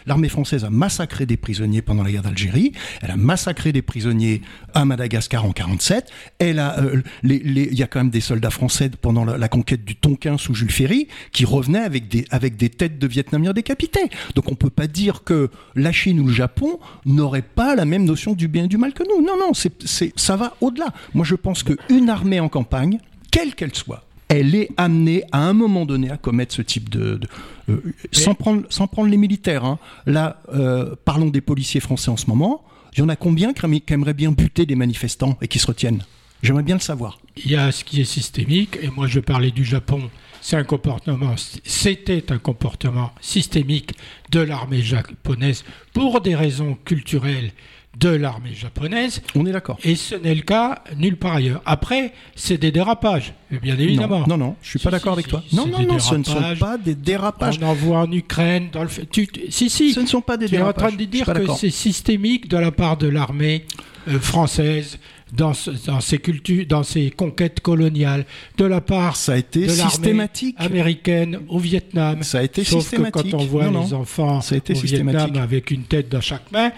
L'armée 0.09 0.27
française 0.27 0.65
a 0.65 0.71
massacré 0.71 1.27
des 1.27 1.37
prisonniers 1.37 1.83
pendant 1.83 2.01
la 2.01 2.11
guerre 2.11 2.23
d'Algérie. 2.23 2.71
Elle 3.03 3.11
a 3.11 3.15
massacré 3.15 3.71
des 3.71 3.83
prisonniers 3.83 4.41
à 4.73 4.83
Madagascar 4.83 5.45
en 5.45 5.51
47. 5.51 6.09
Elle 6.39 6.57
a, 6.57 6.79
euh, 6.79 7.03
il 7.21 7.75
y 7.75 7.83
a 7.83 7.85
quand 7.85 7.99
même 7.99 8.09
des 8.09 8.19
soldats 8.19 8.49
français 8.49 8.89
pendant 8.89 9.23
la, 9.23 9.47
conquête 9.49 9.85
du 9.85 9.95
Tonkin 9.95 10.39
sous 10.39 10.55
Jules 10.55 10.71
Ferry 10.71 11.09
qui 11.31 11.45
revenaient 11.45 11.83
avec 11.83 12.07
des, 12.07 12.69
têtes 12.69 12.97
de 12.97 13.05
Vietnamiens 13.05 13.53
décapités. 13.53 14.09
Donc 14.33 14.51
on 14.51 14.55
peut 14.55 14.71
pas 14.71 14.87
dire 14.87 15.23
que 15.23 15.51
la 15.75 15.91
Chine 15.91 16.19
ou 16.21 16.25
le 16.25 16.33
Japon 16.33 16.79
n'auraient 17.05 17.43
pas 17.43 17.75
la 17.75 17.85
même 17.85 18.03
notion 18.03 18.33
du 18.33 18.47
bien 18.47 18.63
et 18.63 18.67
du 18.67 18.77
mal 18.77 18.93
que 18.93 19.03
nous. 19.03 19.23
Non, 19.23 19.37
non, 19.37 19.53
c'est, 19.53 19.83
c'est, 19.85 20.11
ça 20.15 20.35
va 20.35 20.55
au-delà. 20.59 20.87
Moi, 21.13 21.23
je 21.23 21.35
pense 21.35 21.61
qu'une 21.61 22.09
armée 22.09 22.39
en 22.39 22.49
campagne, 22.49 22.97
quelle 23.31 23.53
qu'elle 23.53 23.75
soit, 23.75 24.05
elle 24.29 24.55
est 24.55 24.69
amenée 24.77 25.23
à 25.31 25.39
un 25.39 25.53
moment 25.53 25.85
donné 25.85 26.09
à 26.09 26.17
commettre 26.17 26.55
ce 26.55 26.61
type 26.61 26.89
de... 26.89 27.15
de- 27.17 27.27
euh, 27.69 27.81
sans, 28.11 28.33
prendre, 28.35 28.63
sans 28.69 28.87
prendre 28.87 29.09
les 29.09 29.17
militaires. 29.17 29.65
hein. 29.65 29.79
Là, 30.05 30.41
euh, 30.53 30.95
parlons 31.05 31.29
des 31.29 31.41
policiers 31.41 31.81
français 31.81 32.09
en 32.09 32.17
ce 32.17 32.27
moment. 32.27 32.63
Il 32.93 32.99
y 32.99 33.01
en 33.03 33.09
a 33.09 33.15
combien 33.15 33.53
qui 33.53 33.63
aimeraient- 33.65 33.81
qui 33.81 33.93
aimeraient 33.93 34.13
bien 34.13 34.31
buter 34.31 34.65
des 34.65 34.75
manifestants 34.75 35.37
et 35.41 35.47
qui 35.47 35.59
se 35.59 35.67
retiennent? 35.67 36.03
J'aimerais 36.41 36.63
bien 36.63 36.75
le 36.75 36.81
savoir. 36.81 37.19
Il 37.43 37.51
y 37.51 37.55
a 37.55 37.71
ce 37.71 37.83
qui 37.83 37.99
est 38.01 38.05
systémique, 38.05 38.77
et 38.81 38.89
moi 38.89 39.07
je 39.07 39.19
parlais 39.19 39.51
du 39.51 39.65
Japon, 39.65 40.09
c'est 40.41 40.55
un 40.55 40.63
comportement, 40.63 41.35
c'était 41.65 42.31
un 42.31 42.37
comportement 42.37 43.11
systémique 43.19 43.91
de 44.31 44.39
l'armée 44.39 44.81
japonaise 44.81 45.65
pour 45.93 46.21
des 46.21 46.35
raisons 46.35 46.77
culturelles 46.85 47.51
de 47.99 48.09
l'armée 48.09 48.53
japonaise, 48.53 49.21
On 49.35 49.45
est 49.45 49.51
d'accord. 49.51 49.77
et 49.83 49.95
ce 49.95 50.15
n'est 50.15 50.33
le 50.35 50.41
cas 50.41 50.83
nulle 50.97 51.17
part 51.17 51.35
ailleurs. 51.35 51.61
Après, 51.65 52.13
c'est 52.35 52.57
des 52.57 52.71
dérapages, 52.71 53.33
bien 53.61 53.77
évidemment. 53.77 54.19
Non, 54.21 54.37
non, 54.37 54.37
non, 54.37 54.55
je 54.61 54.69
suis 54.69 54.79
Si, 54.79 54.83
pas 54.85 54.91
d'accord 54.91 55.13
si, 55.15 55.19
avec 55.19 55.27
toi. 55.27 55.43
Non, 55.53 55.65
non, 55.67 55.81
non, 55.83 55.99
ce 55.99 56.15
ne 56.15 56.23
sont 56.23 56.33
dérapages. 56.33 56.59
pas 56.59 56.77
des 56.77 56.95
dérapages. 56.95 57.59
On 57.61 57.93
en 57.95 58.11
Ukraine, 58.11 58.69
dans 58.71 58.83
le 58.83 58.87
fait- 58.89 59.09
tu- 59.09 59.27
tu- 59.27 59.51
si, 59.51 59.69
si, 59.69 59.93
Ce 59.93 59.99
ne 59.99 60.05
sont 60.05 60.21
pas 60.21 60.37
des 60.37 60.47
tu 60.47 60.55
es 60.55 60.57
en 60.57 60.61
dérapages. 60.61 60.87
train 60.89 60.97
de 60.97 61.03
dire 61.05 61.25
que 61.25 61.47
c'est 61.57 61.69
systémique 61.69 62.47
de 62.49 62.57
la 62.57 62.71
part 62.71 62.97
de 62.97 63.07
l'armée 63.07 63.65
euh, 64.07 64.19
française 64.19 64.97
dans, 65.33 65.53
ce- 65.53 65.71
dans 65.85 65.99
ses 65.99 66.17
cultures, 66.19 66.65
dans 66.67 66.83
ses 66.83 67.11
conquêtes 67.11 67.59
coloniales, 67.59 68.25
de 68.57 68.65
la 68.65 68.81
part 68.81 69.15
Ça 69.17 69.33
a 69.33 69.37
été 69.37 69.65
de 69.65 69.69
systématique. 69.69 70.55
américaine 70.57 71.39
au 71.49 71.59
Vietnam. 71.59 72.23
Ça 72.23 72.39
a 72.39 72.43
été 72.43 72.63
Sauf 72.63 72.81
systématique. 72.81 73.23
que 73.25 73.31
quand 73.31 73.37
on 73.37 73.45
voit 73.45 73.65
Non, 73.69 73.83
les 73.83 73.93
enfants 73.93 74.41
Ça 74.41 74.55
a 74.55 74.57
été 74.57 74.73
au 74.73 74.79
Vietnam 74.79 75.35
avec 75.37 75.69
une 75.71 75.83
tête 75.83 76.09
dans 76.09 76.21
chaque 76.21 76.49
main, 76.51 76.71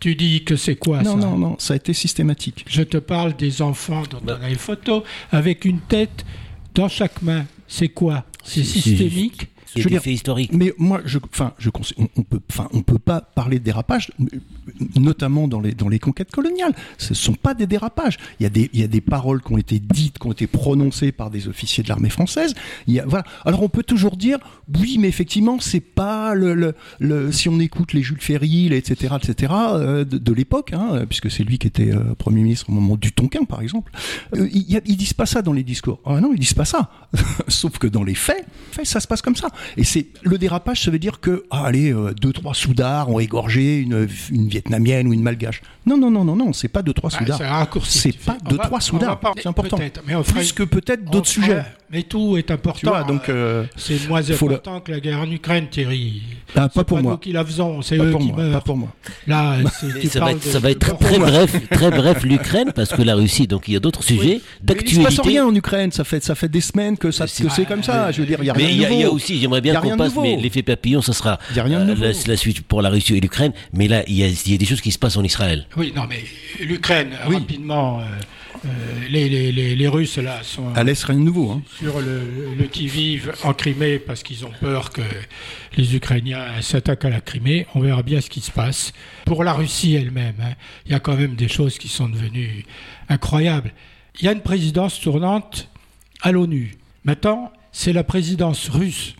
tu 0.00 0.14
dis 0.14 0.44
que 0.44 0.56
c'est 0.56 0.76
quoi 0.76 1.02
Non, 1.02 1.20
ça 1.20 1.26
non, 1.26 1.38
non, 1.38 1.56
ça 1.58 1.74
a 1.74 1.76
été 1.76 1.92
systématique. 1.94 2.64
Je 2.68 2.82
te 2.82 2.98
parle 2.98 3.34
des 3.36 3.62
enfants 3.62 4.02
dont 4.10 4.18
Bah. 4.22 4.38
on 4.40 4.44
a 4.44 4.48
les 4.48 4.54
photos 4.56 5.02
avec 5.30 5.64
une 5.64 5.80
tête 5.80 6.24
dans 6.74 6.88
chaque 6.88 7.22
main. 7.22 7.46
C'est 7.68 7.88
quoi? 7.88 8.24
C'est 8.44 8.62
Si, 8.62 8.80
si, 8.80 8.80
systémique? 8.82 9.48
Je 9.74 9.82
des 9.82 9.88
dire, 9.90 10.02
faits 10.02 10.12
historiques. 10.12 10.52
Mais 10.52 10.72
moi, 10.78 11.00
je, 11.04 11.18
enfin, 11.32 11.52
je, 11.58 11.70
on, 11.98 12.08
on 12.16 12.22
peut, 12.22 12.40
enfin, 12.50 12.68
on 12.72 12.82
peut 12.82 12.98
pas 12.98 13.20
parler 13.20 13.58
de 13.58 13.64
dérapage, 13.64 14.10
notamment 14.96 15.48
dans 15.48 15.60
les 15.60 15.72
dans 15.72 15.88
les 15.88 15.98
conquêtes 15.98 16.30
coloniales. 16.30 16.74
Ce 16.98 17.14
sont 17.14 17.34
pas 17.34 17.54
des 17.54 17.66
dérapages. 17.66 18.18
Il 18.40 18.44
y 18.44 18.46
a 18.46 18.50
des 18.50 18.70
il 18.72 18.80
y 18.80 18.84
a 18.84 18.88
des 18.88 19.00
paroles 19.00 19.42
qui 19.42 19.52
ont 19.52 19.58
été 19.58 19.78
dites, 19.78 20.18
qui 20.18 20.26
ont 20.26 20.32
été 20.32 20.46
prononcées 20.46 21.12
par 21.12 21.30
des 21.30 21.48
officiers 21.48 21.82
de 21.82 21.88
l'armée 21.88 22.10
française. 22.10 22.54
Il 22.86 22.94
y 22.94 23.00
a, 23.00 23.06
voilà. 23.06 23.24
Alors 23.44 23.62
on 23.62 23.68
peut 23.68 23.82
toujours 23.82 24.16
dire, 24.16 24.38
oui, 24.78 24.98
mais 24.98 25.08
effectivement, 25.08 25.58
c'est 25.60 25.80
pas 25.80 26.34
le, 26.34 26.54
le, 26.54 26.74
le- 27.00 27.32
si 27.32 27.48
on 27.48 27.58
écoute 27.60 27.92
les 27.92 28.02
Jules 28.02 28.20
Ferry, 28.20 28.68
les 28.68 28.76
etc. 28.76 29.14
etc. 29.22 29.52
euh, 29.56 30.04
de, 30.04 30.18
de 30.18 30.32
l'époque, 30.32 30.72
hein, 30.72 31.04
puisque 31.08 31.30
c'est 31.30 31.42
lui 31.44 31.58
qui 31.58 31.66
était 31.66 31.90
euh, 31.92 32.14
premier 32.14 32.42
ministre 32.42 32.66
au 32.68 32.72
moment 32.72 32.96
du 32.96 33.12
Tonkin, 33.12 33.44
par 33.44 33.60
exemple. 33.62 33.90
Euh, 34.34 34.48
ils, 34.52 34.80
ils 34.86 34.96
disent 34.96 35.14
pas 35.14 35.26
ça 35.26 35.42
dans 35.42 35.52
les 35.52 35.64
discours. 35.64 36.00
Ah 36.04 36.20
non, 36.20 36.32
ils 36.32 36.38
disent 36.40 36.54
pas 36.54 36.64
ça. 36.64 36.90
Sauf 37.48 37.78
que 37.78 37.86
dans 37.86 38.04
les 38.04 38.14
faits, 38.14 38.46
faits, 38.72 38.86
ça 38.86 39.00
se 39.00 39.06
passe 39.08 39.22
comme 39.22 39.36
ça. 39.36 39.48
Et 39.76 39.84
c'est 39.84 40.06
le 40.22 40.38
dérapage, 40.38 40.82
ça 40.84 40.90
veut 40.90 40.98
dire 40.98 41.20
que 41.20 41.44
ah, 41.50 41.64
allez, 41.66 41.92
euh, 41.92 42.12
deux 42.20 42.32
trois 42.32 42.54
soudards 42.54 43.10
ont 43.10 43.18
égorgé 43.20 43.78
une, 43.80 44.08
une 44.30 44.48
vietnamienne 44.48 45.06
ou 45.08 45.12
une 45.12 45.22
malgache. 45.22 45.62
Non 45.86 45.96
non 45.96 46.10
non 46.10 46.24
non 46.24 46.34
non, 46.36 46.52
c'est 46.52 46.68
pas 46.68 46.82
deux 46.82 46.92
trois 46.92 47.10
Ah, 47.14 47.18
soudards. 47.18 47.38
c'est 47.38 47.44
un 47.44 47.52
raccourci. 47.52 47.98
C'est 47.98 48.16
pas 48.18 48.36
deux 48.48 48.58
trois 48.58 48.80
soudards. 48.80 49.20
C'est 49.36 49.46
important. 49.46 49.78
mais 50.06 50.14
on 50.14 50.22
fera 50.22 50.40
Plus 50.40 50.52
que 50.52 50.62
peut-être 50.64 51.04
d'autres 51.10 51.28
sujets. 51.28 51.62
Mais 51.88 52.02
tout 52.02 52.36
est 52.36 52.50
important. 52.50 52.80
Tu 52.80 52.86
vois, 52.88 53.04
donc 53.04 53.28
euh, 53.28 53.62
euh, 53.62 53.64
c'est 53.76 54.08
moins 54.08 54.20
le- 54.20 54.34
important 54.34 54.80
que 54.80 54.90
la 54.90 54.98
guerre 54.98 55.20
en 55.20 55.30
Ukraine, 55.30 55.68
Thierry. 55.70 56.20
ah, 56.56 56.68
pas 56.68 56.82
pour 56.82 56.96
nous 56.98 57.04
moi. 57.04 57.18
qui 57.22 57.30
la 57.30 57.44
faisons, 57.44 57.80
c'est 57.80 57.96
Pas 57.96 58.04
eux 58.06 58.10
pour 58.10 58.20
qui 58.20 58.32
moi. 58.32 58.50
Pas 58.54 58.60
pour 58.60 58.76
moi. 58.76 58.88
Là, 59.28 59.58
tu 60.00 60.08
ça 60.08 60.18
va, 60.18 60.32
être, 60.32 60.44
de- 60.44 60.50
ça 60.50 60.58
va 60.58 60.70
être 60.72 60.98
de- 60.98 61.04
très 61.04 61.18
bref, 61.20 61.68
très 61.70 61.90
bref 61.92 62.24
l'Ukraine 62.24 62.72
parce 62.74 62.90
que 62.90 63.02
la 63.02 63.14
Russie, 63.14 63.46
donc 63.46 63.68
il 63.68 63.74
y 63.74 63.76
a 63.76 63.80
d'autres 63.80 64.02
sujets 64.02 64.24
Mais 64.24 64.34
il 64.34 64.40
se 64.40 64.64
d'actualité. 64.64 65.04
passe 65.04 65.20
rien 65.20 65.46
en 65.46 65.54
Ukraine. 65.54 65.92
Ça 65.92 66.02
fait 66.02 66.24
ça 66.24 66.34
fait 66.34 66.48
des 66.48 66.60
semaines 66.60 66.96
que 66.98 67.12
ça 67.12 67.28
C'est- 67.28 67.44
que 67.44 67.50
c'est 67.52 67.66
comme 67.66 67.84
ça. 67.84 68.10
Je 68.10 68.20
veux 68.20 68.26
dire, 68.26 68.38
il 68.42 68.46
y 68.46 68.50
a 68.50 68.52
rien 68.52 68.66
Mais 68.66 68.72
de 68.72 68.76
il 68.76 68.82
y, 68.82 68.84
a- 68.84 68.90
il 68.90 68.96
y 68.98 69.02
a 69.02 69.04
nouveau. 69.04 69.16
aussi, 69.16 69.45
j'aimerais 69.46 69.60
bien 69.60 69.80
qu'on 69.80 69.96
passe, 69.96 70.14
nouveau. 70.14 70.22
mais 70.22 70.36
l'effet 70.36 70.62
papillon, 70.62 71.00
ça 71.02 71.12
sera 71.12 71.38
Il 71.50 71.56
y 71.56 71.60
a 71.60 71.64
rien 71.64 71.84
de 71.84 71.92
euh, 71.92 72.12
la, 72.26 72.36
suite 72.36 72.62
pour 72.62 72.82
la 72.82 72.90
Russie 72.90 73.16
et 73.16 73.20
l'Ukraine. 73.20 73.52
Mais 73.72 73.88
là, 73.88 74.02
il 74.06 74.14
y, 74.14 74.22
a, 74.24 74.26
il 74.28 74.52
y 74.52 74.54
a 74.54 74.58
des 74.58 74.66
choses 74.66 74.80
qui 74.80 74.92
se 74.92 74.98
passent 74.98 75.16
en 75.16 75.24
Israël. 75.24 75.66
Oui, 75.76 75.92
non, 75.94 76.04
mais 76.08 76.22
l'Ukraine, 76.64 77.10
Oui. 77.28 77.36
rapidement, 77.36 78.00
euh, 78.00 78.04
euh, 78.64 78.68
les, 79.10 79.28
les, 79.28 79.52
les, 79.52 79.76
les 79.76 79.88
Russes, 79.88 80.18
là, 80.18 80.40
sont 80.42 80.74
À 80.74 80.82
l'Est, 80.82 81.02
rien 81.04 81.16
de 81.18 81.22
nouveau. 81.22 81.50
Hein. 81.52 81.62
sur 81.78 82.00
le, 82.00 82.54
le 82.58 82.64
qui-vive 82.64 83.32
en 83.44 83.52
Crimée 83.54 83.98
parce 83.98 84.22
qu'ils 84.22 84.44
ont 84.44 84.52
peur 84.60 84.90
que 84.90 85.02
les 85.76 85.94
Ukrainiens 85.94 86.44
s'attaquent 86.60 87.04
à 87.04 87.10
la 87.10 87.20
Crimée. 87.20 87.66
On 87.74 87.80
verra 87.80 88.02
bien 88.02 88.20
ce 88.20 88.30
qui 88.30 88.40
se 88.40 88.50
passe. 88.50 88.92
Pour 89.24 89.44
la 89.44 89.52
Russie 89.52 89.94
elle-même, 89.94 90.34
hein, 90.40 90.54
il 90.86 90.92
y 90.92 90.94
a 90.94 91.00
quand 91.00 91.16
même 91.16 91.34
des 91.36 91.48
choses 91.48 91.78
qui 91.78 91.88
sont 91.88 92.08
devenues 92.08 92.64
incroyables. 93.08 93.72
Il 94.20 94.24
y 94.24 94.28
a 94.28 94.32
une 94.32 94.40
présidence 94.40 95.00
tournante 95.00 95.68
à 96.22 96.32
l'ONU. 96.32 96.76
Maintenant, 97.04 97.52
c'est 97.72 97.92
la 97.92 98.02
présidence 98.04 98.68
russe. 98.70 99.14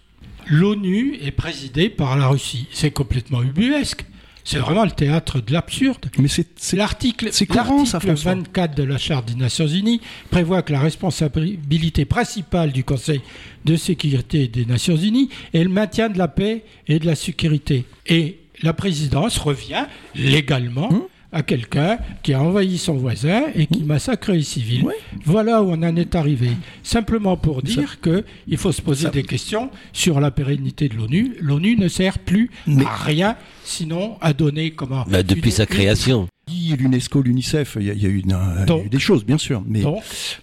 L'ONU 0.48 1.18
est 1.22 1.30
présidée 1.32 1.88
par 1.88 2.16
la 2.16 2.28
Russie. 2.28 2.66
C'est 2.72 2.90
complètement 2.90 3.42
ubuesque. 3.42 4.04
C'est 4.44 4.58
vraiment 4.58 4.84
le 4.84 4.92
théâtre 4.92 5.40
de 5.40 5.52
l'absurde. 5.52 6.08
Mais 6.18 6.28
c'est 6.28 6.46
L'article 6.74 7.30
c'est 7.32 7.46
courant, 7.46 7.84
ça, 7.84 7.94
l'article 7.98 8.16
François. 8.16 8.34
24 8.34 8.76
de 8.76 8.82
la 8.84 8.96
Charte 8.96 9.26
des 9.26 9.34
Nations 9.34 9.66
Unies 9.66 10.00
prévoit 10.30 10.62
que 10.62 10.72
la 10.72 10.78
responsabilité 10.78 12.04
principale 12.04 12.70
du 12.70 12.84
Conseil 12.84 13.22
de 13.64 13.74
sécurité 13.74 14.46
des 14.46 14.64
Nations 14.64 14.96
Unies 14.96 15.30
est 15.52 15.64
le 15.64 15.68
maintien 15.68 16.08
de 16.08 16.16
la 16.18 16.28
paix 16.28 16.62
et 16.86 17.00
de 17.00 17.06
la 17.06 17.16
sécurité. 17.16 17.84
Et 18.06 18.38
la 18.62 18.72
présidence 18.72 19.38
revient 19.38 19.86
légalement 20.14 20.90
Hum. 20.92 21.02
À 21.36 21.42
quelqu'un 21.42 21.98
qui 22.22 22.32
a 22.32 22.40
envahi 22.42 22.78
son 22.78 22.94
voisin 22.94 23.42
et 23.54 23.66
qui 23.66 23.82
massacre 23.84 24.32
les 24.32 24.42
civils. 24.42 24.86
Voilà 25.26 25.62
où 25.62 25.68
on 25.70 25.82
en 25.82 25.94
est 25.96 26.14
arrivé. 26.14 26.48
Simplement 26.82 27.36
pour 27.36 27.60
dire 27.62 28.00
que 28.00 28.24
il 28.48 28.56
faut 28.56 28.72
se 28.72 28.80
poser 28.80 29.04
ça- 29.04 29.10
des 29.10 29.22
questions 29.22 29.70
sur 29.92 30.18
la 30.18 30.30
pérennité 30.30 30.88
de 30.88 30.94
l'ONU. 30.96 31.36
L'ONU 31.40 31.76
ne 31.76 31.88
sert 31.88 32.18
plus 32.18 32.50
Mais- 32.66 32.86
à 32.86 32.96
rien, 32.96 33.36
sinon 33.64 34.16
à 34.22 34.32
donner 34.32 34.70
comment 34.70 35.04
Bah, 35.08 35.22
depuis 35.22 35.50
une- 35.50 35.56
sa 35.56 35.66
création. 35.66 36.26
l'UNESCO, 36.50 37.22
l'UNICEF, 37.22 37.76
il 37.80 37.86
y, 37.86 37.90
a- 37.90 37.94
il 37.94 38.02
y 38.02 38.06
a 38.06 38.08
eu 38.08 38.22
des 38.88 38.98
choses, 39.00 39.24
bien 39.24 39.36
sûr. 39.38 39.62
Mais 39.66 39.80
Donc, 39.80 40.02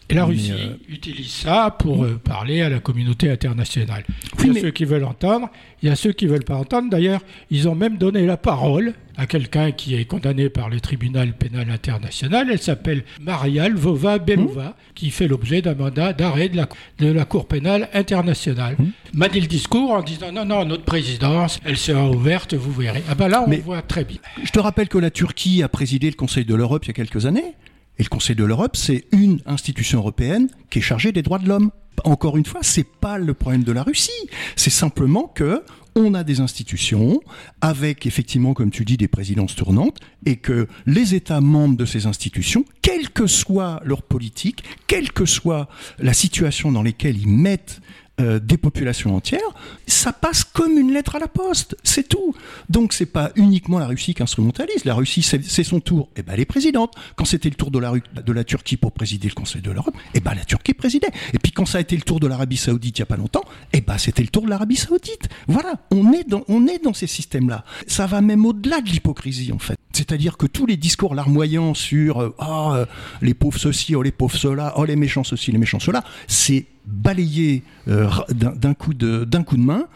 et 0.10 0.14
la 0.16 0.22
mais, 0.26 0.34
Russie 0.34 0.52
euh, 0.52 0.76
utilise 0.90 1.32
ça 1.32 1.74
pour 1.80 2.04
euh, 2.04 2.20
parler 2.22 2.62
à 2.62 2.68
la 2.70 2.80
communauté 2.80 3.30
internationale. 3.30 4.04
Oui, 4.10 4.18
il 4.40 4.48
y 4.48 4.50
a 4.50 4.54
mais- 4.56 4.62
ceux 4.62 4.72
qui 4.72 4.84
veulent 4.84 5.06
entendre, 5.06 5.50
il 5.82 5.88
y 5.88 5.92
a 5.92 5.96
ceux 5.96 6.12
qui 6.12 6.26
veulent 6.28 6.44
pas 6.44 6.56
entendre. 6.58 6.90
D'ailleurs, 6.90 7.22
ils 7.52 7.70
ont 7.70 7.76
même 7.76 7.98
donné 7.98 8.26
la 8.26 8.36
parole 8.36 8.94
à 9.16 9.28
quelqu'un 9.28 9.72
qui 9.72 9.94
est 9.96 10.06
condamné 10.06 10.50
par 10.50 10.70
le 10.70 10.80
tribunal 10.82 11.34
pénal 11.38 11.70
international. 11.70 12.48
Elle 12.52 12.60
s'appelle 12.62 13.04
Maria 13.22 13.70
Lvova 13.70 14.18
Belova, 14.18 14.70
Mmh. 14.70 14.74
qui 14.96 15.10
fait 15.12 15.28
l'objet 15.28 15.62
d'un 15.62 15.76
mandat 15.76 16.14
d'arrêt 16.14 16.50
de 16.50 16.58
la, 16.58 16.68
de 17.00 17.12
la 17.12 17.24
Cour 17.26 17.48
pénale 17.48 17.90
internationale. 17.94 18.76
Mmh. 18.80 18.86
M'a 19.14 19.30
dit 19.30 19.40
le 19.40 19.46
discours 19.48 19.92
en 19.92 20.02
disant 20.02 20.32
non, 20.32 20.46
non, 20.46 20.66
notre 20.66 20.84
présidence, 20.84 21.60
elle 21.64 21.78
sera 21.78 22.10
ouverte, 22.10 22.56
vous 22.56 22.72
verrez. 22.72 23.04
Ah 23.08 23.14
ben 23.16 23.28
là, 23.28 23.44
on 23.46 23.50
Mais- 23.50 23.58
voit 23.58 23.84
très 23.84 24.04
bien. 24.04 24.18
je 24.44 24.50
te 24.50 24.60
rappelle 24.60 24.90
que 24.90 24.98
la 24.98 25.12
Turquie 25.12 25.62
a 25.64 25.70
présidé 25.70 25.93
le 26.00 26.16
Conseil 26.16 26.46
de 26.46 26.56
l'Europe 26.56 26.86
il 26.86 26.90
y 26.90 26.92
a 26.92 26.94
quelques 26.94 27.26
années. 27.26 27.56
Et 28.00 28.04
le 28.04 28.10
Conseil 28.10 28.36
de 28.36 28.44
l'Europe, 28.44 28.76
c'est 28.76 29.06
une 29.12 29.40
institution 29.46 30.00
européenne 30.00 30.50
qui 30.70 30.80
est 30.80 30.82
chargée 30.82 31.12
des 31.12 31.22
droits 31.22 31.40
de 31.40 31.48
l'homme. 31.48 31.72
Encore 32.06 32.38
une 32.38 32.46
fois, 32.46 32.62
c'est 32.64 32.88
pas 32.88 33.20
le 33.20 33.34
problème 33.36 33.64
de 33.64 33.72
la 33.72 33.84
Russie. 33.84 34.12
C'est 34.56 34.72
simplement 34.72 35.28
que 35.28 35.64
on 35.96 36.16
a 36.16 36.24
des 36.24 36.40
institutions 36.40 37.22
avec 37.62 38.08
effectivement, 38.08 38.56
comme 38.56 38.72
tu 38.72 38.84
dis, 38.84 38.98
des 38.98 39.08
présidences 39.08 39.56
tournantes 39.56 40.00
et 40.26 40.38
que 40.38 40.68
les 40.88 41.14
États 41.14 41.40
membres 41.40 41.78
de 41.78 41.86
ces 41.86 42.08
institutions, 42.08 42.66
quelle 42.82 43.10
que 43.10 43.28
soit 43.28 43.80
leur 43.86 44.02
politique, 44.02 44.64
quelle 44.88 45.12
que 45.12 45.26
soit 45.26 45.70
la 46.00 46.14
situation 46.14 46.72
dans 46.72 46.82
laquelle 46.82 47.18
ils 47.18 47.28
mettent 47.28 47.80
euh, 48.22 48.40
des 48.40 48.58
populations 48.58 49.16
entières, 49.16 49.40
ça 49.88 50.14
passe 50.14 50.44
comme 50.44 50.78
une 50.78 50.94
lettre 50.94 51.16
à 51.16 51.20
la 51.20 51.28
poste, 51.28 51.76
c'est 51.84 52.08
tout. 52.08 52.36
Donc 52.70 52.94
c'est 52.94 53.08
pas 53.08 53.32
uniquement 53.36 53.80
la 53.80 53.88
Russie 53.88 54.14
qui 54.14 54.22
instrumentalise. 54.22 54.86
La 54.86 54.94
Russie, 54.94 55.24
c'est 55.24 55.64
son 55.64 55.80
tour. 55.80 56.10
Et 56.16 56.22
ben 56.22 56.34
elle 56.34 56.42
est 56.42 56.46
présidente. 56.46 56.94
Quand 57.16 57.26
c'était 57.26 57.50
le 57.50 57.56
tour 57.56 57.72
de 57.72 57.80
la, 57.80 57.92
de 57.92 58.32
la 58.32 58.44
Turquie 58.44 58.78
pour 58.78 58.92
présider 58.92 59.28
le 59.28 59.34
Conseil 59.34 59.64
de 59.64 59.72
l'Europe, 59.72 59.96
et 60.14 60.20
ben 60.20 60.36
la 60.36 60.46
Turquie 60.46 60.76
présidait. 60.76 61.10
Et 61.34 61.40
puis 61.40 61.52
quand 61.52 61.66
ça 61.66 61.80
a 61.80 61.82
été 61.82 61.96
le 61.96 62.04
tour 62.04 62.20
de 62.20 62.28
l'Arabie 62.28 62.58
Saoudite 62.58 63.00
il 63.00 63.02
y 63.02 63.04
a 63.04 63.08
pas 63.08 63.18
longtemps, 63.18 63.46
et 63.74 63.82
ben 63.82 63.98
c'était 63.98 64.22
le 64.22 64.28
tour 64.28 64.44
de 64.44 64.50
l'Arabie 64.50 64.76
Saoudite. 64.76 65.30
Voilà, 65.48 65.74
on 65.90 66.14
est 66.14 66.30
dans 66.30 66.44
on 66.50 66.68
est 66.68 66.84
dans 66.84 66.94
ces 66.94 67.08
systèmes-là. 67.08 67.66
Ça 67.88 68.06
va 68.06 68.22
même 68.22 68.46
au-delà 68.46 68.82
de 68.82 68.90
l'hypocrisie 68.90 69.52
en 69.52 69.60
fait. 69.60 69.80
C'est-à-dire 69.92 70.38
que 70.38 70.46
tous 70.46 70.66
les 70.68 70.78
discours 70.78 71.16
larmoyants 71.16 71.74
sur 71.74 72.22
euh, 72.22 72.36
ah 72.38 72.74
euh, 72.76 72.86
les 73.22 73.34
pauvres 73.34 73.60
ceci, 73.60 73.96
oh 73.96 74.04
les 74.04 74.12
pauvres 74.12 74.36
cela, 74.36 74.74
oh 74.78 74.86
les 74.86 74.96
méchants 74.96 75.24
ceci, 75.24 75.52
les 75.52 75.58
méchants 75.58 75.80
cela, 75.80 76.04
c'est 76.28 76.66
balayé 76.86 77.64
euh, 77.88 78.10
d'un 78.30 78.74
coup 78.74 78.94
de 78.94 79.26
coup 79.44 79.58
de 79.58 79.62
main. 79.64 79.88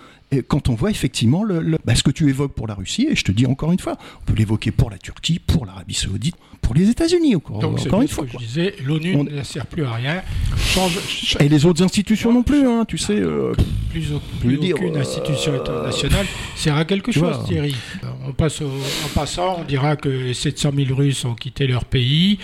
Quand 0.49 0.67
on 0.67 0.73
voit 0.75 0.91
effectivement 0.91 1.43
le- 1.61 1.77
bah, 1.85 1.95
ce 1.95 2.03
que 2.03 2.11
tu 2.11 2.27
évoques 2.27 2.53
pour 2.53 2.67
la 2.67 2.73
Russie, 2.73 3.07
et 3.09 3.15
je 3.15 3.23
te 3.23 3.31
dis 3.31 3.45
encore 3.45 3.71
une 3.71 3.79
fois, 3.79 3.97
on 4.21 4.25
peut 4.25 4.33
l'évoquer 4.37 4.71
pour 4.71 4.89
la 4.89 4.97
Turquie, 4.97 5.39
pour 5.39 5.65
l'Arabie 5.65 5.93
Saoudite, 5.93 6.35
pour 6.61 6.73
les 6.75 6.89
États-Unis, 6.89 7.35
encore, 7.35 7.59
Donc, 7.59 7.79
encore 7.79 8.01
une 8.01 8.07
ce 8.07 8.13
fois. 8.13 8.25
que 8.25 8.31
je 8.33 8.37
disais, 8.37 8.75
l'ONU 8.85 9.15
On- 9.15 9.23
ne 9.23 9.43
sert 9.43 9.65
plus 9.65 9.83
à 9.85 9.93
rien. 9.93 10.21
Change, 10.57 10.97
Et 11.39 11.47
les 11.49 11.65
autres 11.65 11.83
institutions 11.83 12.33
non 12.33 12.43
plus, 12.43 12.67
hein, 12.67 12.85
tu 12.87 12.97
sais. 12.97 13.15
euh, 13.15 13.53
plus, 13.91 14.11
au- 14.13 14.21
plus 14.41 14.57
dire, 14.57 14.75
aucune 14.75 14.95
euh, 14.95 14.99
institution 15.01 15.53
internationale 15.53 16.25
sert 16.55 16.75
à 16.75 16.85
quelque 16.85 17.11
tu 17.11 17.19
chose, 17.19 17.35
vois. 17.37 17.45
Thierry. 17.47 17.75
Euh, 18.03 18.07
On 18.27 18.31
passe 18.33 18.61
au- 18.61 18.67
en 18.67 19.07
passant, 19.13 19.57
on 19.61 19.63
dira 19.63 19.95
que 19.95 20.33
700 20.33 20.71
000 20.75 20.93
Russes 20.95 21.23
ont 21.25 21.33
quitté 21.35 21.67
leur 21.67 21.85
pays, 21.85 22.37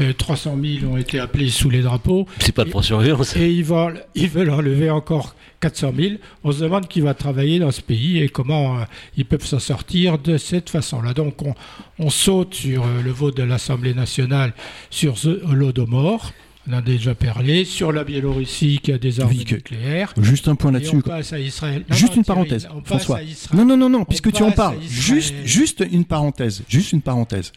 euh, 0.00 0.12
300 0.12 0.56
000 0.62 0.92
ont 0.92 0.96
été 0.96 1.18
appelés 1.18 1.48
sous 1.48 1.70
les 1.70 1.80
drapeaux, 1.80 2.26
C'est 2.38 2.52
pas 2.54 2.64
pour 2.66 2.84
surveillance. 2.84 3.34
et 3.36 3.50
ils 3.50 3.64
veulent, 3.64 4.04
ils 4.14 4.28
veulent 4.28 4.50
enlever 4.50 4.90
encore 4.90 5.34
400 5.60 5.92
000. 5.96 6.14
On 6.44 6.52
se 6.52 6.62
demande 6.64 6.88
qui 6.88 7.00
va 7.00 7.14
travailler 7.14 7.58
dans 7.58 7.70
ce 7.70 7.80
pays 7.82 8.18
et 8.18 8.28
comment 8.28 8.78
euh, 8.78 8.84
ils 9.16 9.24
peuvent 9.24 9.44
s'en 9.44 9.58
sortir 9.58 10.18
de 10.18 10.36
cette 10.38 10.70
façon-là. 10.70 11.12
Donc 11.14 11.42
on, 11.42 11.54
on 11.98 12.10
saute 12.10 12.54
sur 12.54 12.84
euh, 12.84 13.02
le 13.02 13.10
vote 13.10 13.36
de 13.36 13.42
l'Assemblée 13.42 13.94
nationale 13.94 14.54
sur 14.90 15.18
ce 15.18 15.44
Holodomor. 15.44 16.32
On 16.68 16.74
a 16.74 16.82
déjà 16.82 17.14
parlé. 17.14 17.64
Sur 17.64 17.90
la 17.90 18.04
Biélorussie 18.04 18.80
qui 18.82 18.92
a 18.92 18.98
des 18.98 19.18
armes 19.20 19.30
Oui, 19.30 19.44
nucléaires. 19.50 20.12
Juste 20.20 20.46
un 20.46 20.54
point 20.54 20.70
là-dessus. 20.70 21.00
quoi. 21.02 21.16
passe 21.16 21.32
à 21.32 21.38
Israël. 21.40 21.84
Non, 21.88 21.96
Juste 21.96 22.12
non, 22.12 22.18
une 22.18 22.24
Thierry, 22.24 22.36
parenthèse, 22.38 22.68
on 22.74 22.82
François. 22.84 23.18
Non, 23.54 23.64
non, 23.64 23.76
non, 23.78 23.88
non, 23.88 24.00
On 24.00 24.04
puisque 24.04 24.30
tu 24.30 24.42
en 24.42 24.52
parles. 24.52 24.76
Juste, 24.86 25.34
juste 25.44 25.82
une 25.90 26.04
parenthèse. 26.04 26.62
Juste 26.68 26.92
une 26.92 27.00
parenthèse. 27.00 27.52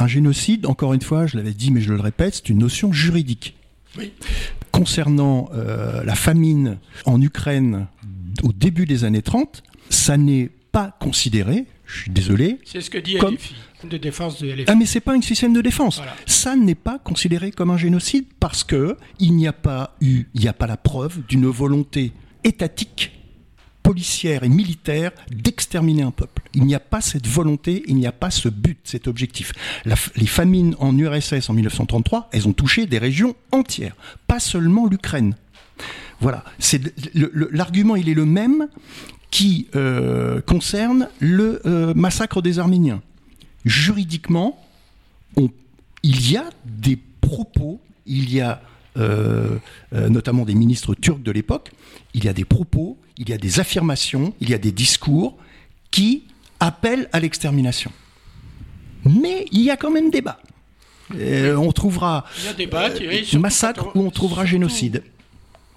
Un 0.00 0.08
génocide, 0.08 0.66
encore 0.66 0.92
une 0.94 1.00
fois, 1.00 1.26
je 1.26 1.36
l'avais 1.36 1.54
dit, 1.54 1.70
mais 1.70 1.80
je 1.80 1.92
le 1.92 2.00
répète, 2.00 2.34
c'est 2.34 2.48
une 2.48 2.58
notion 2.58 2.92
juridique. 2.92 3.54
Oui. 3.96 4.12
Concernant 4.78 5.48
euh, 5.54 6.02
la 6.04 6.14
famine 6.16 6.78
en 7.06 7.20
Ukraine 7.20 7.86
au 8.42 8.52
début 8.52 8.86
des 8.86 9.04
années 9.04 9.22
30, 9.22 9.62
ça 9.88 10.16
n'est 10.16 10.50
pas 10.72 10.96
considéré, 11.00 11.66
je 11.86 12.00
suis 12.02 12.10
désolé, 12.10 12.58
C'est 12.64 12.80
ce 12.80 12.90
que 12.90 12.98
dit 12.98 13.16
Comme- 13.18 13.34
LFI, 13.34 13.54
de 13.88 13.96
défense 13.98 14.40
de 14.42 14.48
LFI. 14.50 14.64
ah 14.66 14.74
mais 14.74 14.86
c'est 14.86 15.00
pas 15.00 15.12
un 15.14 15.20
système 15.20 15.52
de 15.52 15.60
défense. 15.60 15.98
Voilà. 15.98 16.14
Ça 16.26 16.56
n'est 16.56 16.74
pas 16.74 16.98
considéré 16.98 17.50
comme 17.52 17.70
un 17.70 17.76
génocide 17.76 18.24
parce 18.40 18.64
que 18.64 18.96
il 19.20 19.34
n'y 19.36 19.46
a 19.46 19.52
pas 19.52 19.94
eu, 20.00 20.24
il 20.34 20.40
n'y 20.40 20.48
a 20.48 20.52
pas 20.52 20.66
la 20.66 20.76
preuve 20.76 21.20
d'une 21.28 21.46
volonté 21.46 22.12
étatique, 22.42 23.12
policière 23.84 24.42
et 24.42 24.48
militaire 24.48 25.12
d'exterminer 25.30 26.02
un 26.02 26.10
peuple. 26.10 26.42
Il 26.54 26.64
n'y 26.64 26.74
a 26.74 26.80
pas 26.80 27.00
cette 27.00 27.28
volonté, 27.28 27.84
il 27.86 27.96
n'y 27.96 28.06
a 28.06 28.12
pas 28.12 28.30
ce 28.30 28.48
but, 28.48 28.78
cet 28.82 29.06
objectif. 29.06 29.52
Les 30.16 30.26
famines 30.26 30.74
en 30.80 30.96
URSS 30.98 31.50
en 31.50 31.52
1933, 31.52 32.30
elles 32.32 32.48
ont 32.48 32.52
touché 32.52 32.86
des 32.86 32.98
régions 32.98 33.36
entières, 33.52 33.94
pas 34.26 34.40
seulement 34.40 34.86
l'Ukraine. 34.86 35.36
Voilà. 36.20 36.44
L'argument, 37.52 37.94
il 37.94 38.08
est 38.08 38.14
le 38.14 38.24
même 38.24 38.68
qui 39.30 39.68
euh, 39.74 40.40
concerne 40.40 41.08
le 41.20 41.60
euh, 41.66 41.92
massacre 41.94 42.40
des 42.40 42.58
Arméniens. 42.58 43.02
Juridiquement, 43.64 44.58
il 46.02 46.30
y 46.30 46.36
a 46.36 46.44
des 46.64 46.98
propos, 47.20 47.80
il 48.06 48.32
y 48.32 48.40
a 48.40 48.62
euh, 48.96 49.58
notamment 49.92 50.44
des 50.44 50.54
ministres 50.54 50.94
turcs 50.94 51.22
de 51.22 51.30
l'époque, 51.30 51.70
il 52.14 52.24
y 52.24 52.28
a 52.28 52.32
des 52.32 52.44
propos, 52.44 52.98
il 53.18 53.28
y 53.28 53.32
a 53.32 53.38
des 53.38 53.60
affirmations, 53.60 54.34
il 54.40 54.50
y 54.50 54.54
a 54.54 54.58
des 54.58 54.72
discours 54.72 55.36
qui 55.90 56.24
appellent 56.60 57.08
à 57.12 57.20
l'extermination. 57.20 57.90
Mais 59.04 59.46
il 59.52 59.60
y 59.60 59.70
a 59.70 59.76
quand 59.76 59.90
même 59.90 60.10
débat. 60.10 60.38
on 61.12 61.72
trouvera 61.72 62.24
massacre 63.38 63.94
ou 63.94 64.00
on 64.00 64.10
trouvera 64.10 64.46
génocide. 64.46 65.02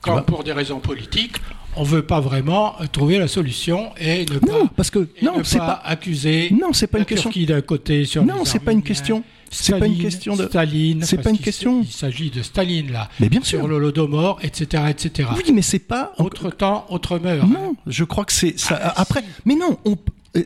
Quand 0.02 0.22
pour 0.22 0.44
des 0.44 0.54
raisons 0.54 0.80
politiques, 0.80 1.38
on 1.76 1.84
ne 1.84 1.88
veut 1.88 2.02
pas 2.02 2.20
vraiment 2.20 2.76
trouver 2.92 3.20
la 3.20 3.28
solution 3.28 3.92
et 4.00 4.26
ne 4.26 4.40
pas, 4.40 4.70
parce 4.76 4.90
que, 4.90 5.08
non, 5.22 5.44
c'est 5.44 5.60
pas, 5.60 5.82
accuser 5.86 6.50
non, 6.52 6.74
c'est 6.74 6.88
pas 6.88 7.00
une 7.00 7.06
question 7.06 7.30
d'un 7.48 7.62
côté 7.62 8.06
sur 8.06 8.26
Non, 8.26 8.46
c'est 8.46 8.60
pas 8.60 8.72
une 8.72 8.84
question. 8.84 9.24
C'est 9.52 9.80
pas 9.80 9.88
une 9.88 9.98
question 9.98 10.36
de 10.36 10.46
Staline. 10.48 11.04
C'est 11.04 11.22
pas 11.22 11.30
une 11.30 11.38
question. 11.38 11.82
Il 11.82 11.92
s'agit 11.92 12.30
de 12.30 12.42
Staline 12.42 12.92
là. 12.92 13.10
Mais 13.20 13.30
bien 13.30 13.42
sûr. 13.42 13.60
Sur 13.60 13.68
l'Holodomor, 13.68 14.40
etc., 14.42 14.84
etc. 14.90 15.30
Oui, 15.36 15.52
mais 15.54 15.62
c'est 15.62 15.80
pas. 15.80 16.14
Autre 16.18 16.50
temps, 16.50 16.86
autre 16.90 17.20
meurtre. 17.20 17.48
Non, 17.48 17.76
je 17.86 18.04
crois 18.04 18.26
que 18.26 18.34
c'est 18.34 18.60
ça. 18.60 18.80
Ah, 18.82 18.94
après, 18.98 19.24
mais 19.46 19.56
non, 19.56 19.78
on, 19.86 19.98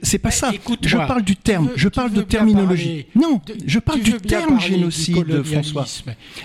c'est 0.03 0.19
pas 0.19 0.31
ça. 0.31 0.51
Je 0.81 0.97
parle 0.97 1.23
du 1.23 1.35
terme, 1.35 1.69
je 1.75 1.89
parle 1.89 2.11
de 2.11 2.21
terminologie. 2.21 3.05
Non, 3.15 3.41
je 3.65 3.79
parle 3.79 4.01
du 4.01 4.13
terme 4.13 4.59
génocide, 4.59 5.43
François. 5.43 5.85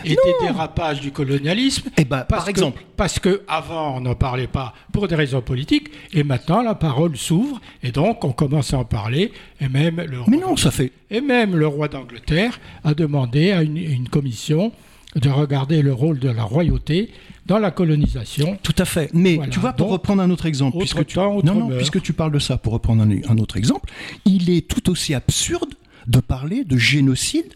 Et 0.05 0.11
des 0.11 0.47
dérapages 0.47 1.01
du 1.01 1.13
colonialisme. 1.13 1.89
Eh 1.97 2.05
ben, 2.05 2.23
par 2.23 2.49
exemple. 2.49 2.83
Parce 2.97 3.19
que 3.19 3.43
avant 3.47 3.97
on 3.97 4.01
n'en 4.01 4.15
parlait 4.15 4.47
pas 4.47 4.73
pour 4.91 5.07
des 5.07 5.15
raisons 5.15 5.43
politiques, 5.43 5.91
et 6.15 6.25
maintenant 6.25 6.63
la 6.63 6.75
parole 6.75 7.17
s'ouvre, 7.17 7.61
et 7.83 7.93
donc 7.93 8.25
on 8.25 8.33
commence 8.33 8.73
à 8.73 8.79
en 8.79 8.85
parler, 8.85 9.33
et 9.61 9.69
même 9.69 10.01
le. 10.01 10.21
Mais 10.29 10.39
non, 10.39 10.57
ça 10.57 10.71
fait. 10.71 10.93
Et 11.11 11.21
même 11.21 11.55
le 11.57 11.67
roi 11.67 11.89
d'Angleterre 11.89 12.59
a 12.85 12.95
demandé 12.95 13.53
à 13.53 13.63
une 13.63 14.09
commission 14.09 14.73
de 15.15 15.29
regarder 15.29 15.83
le 15.83 15.93
rôle 15.93 16.19
de 16.19 16.29
la 16.29 16.43
royauté 16.43 17.11
dans 17.47 17.59
la 17.59 17.71
colonisation. 17.71 18.59
Tout 18.63 18.75
à 18.79 18.85
fait. 18.85 19.11
Mais 19.15 19.39
tu 19.51 19.61
vois, 19.61 19.73
pour 19.73 19.91
reprendre 19.91 20.23
un 20.23 20.31
autre 20.31 20.47
exemple, 20.47 20.79
puisque, 20.79 21.07
tu... 21.07 21.19
non, 21.19 21.43
non, 21.43 21.69
puisque 21.69 22.03
tu 22.03 22.13
parles 22.13 22.33
de 22.33 22.39
ça, 22.39 22.59
pour 22.59 22.73
reprendre 22.73 23.03
un, 23.03 23.39
autre 23.39 23.57
exemple, 23.57 23.91
il 24.25 24.51
est 24.51 24.69
tout 24.69 24.91
aussi 24.91 25.15
absurde 25.15 25.75
de 26.07 26.21
parler 26.21 26.65
de 26.65 26.77
génocide 26.77 27.55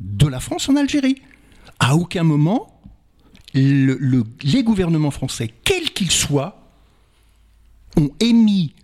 de 0.00 0.26
la 0.26 0.40
France 0.40 0.68
en 0.68 0.76
Algérie. 0.76 1.16
À 1.80 1.96
aucun 1.96 2.22
moment, 2.22 2.80
les 3.54 4.62
gouvernements 4.62 5.10
français, 5.10 5.50
quels 5.64 5.90
qu'ils 5.90 6.12
soient, 6.12 6.60
ont 7.96 8.10
émis 8.20 8.74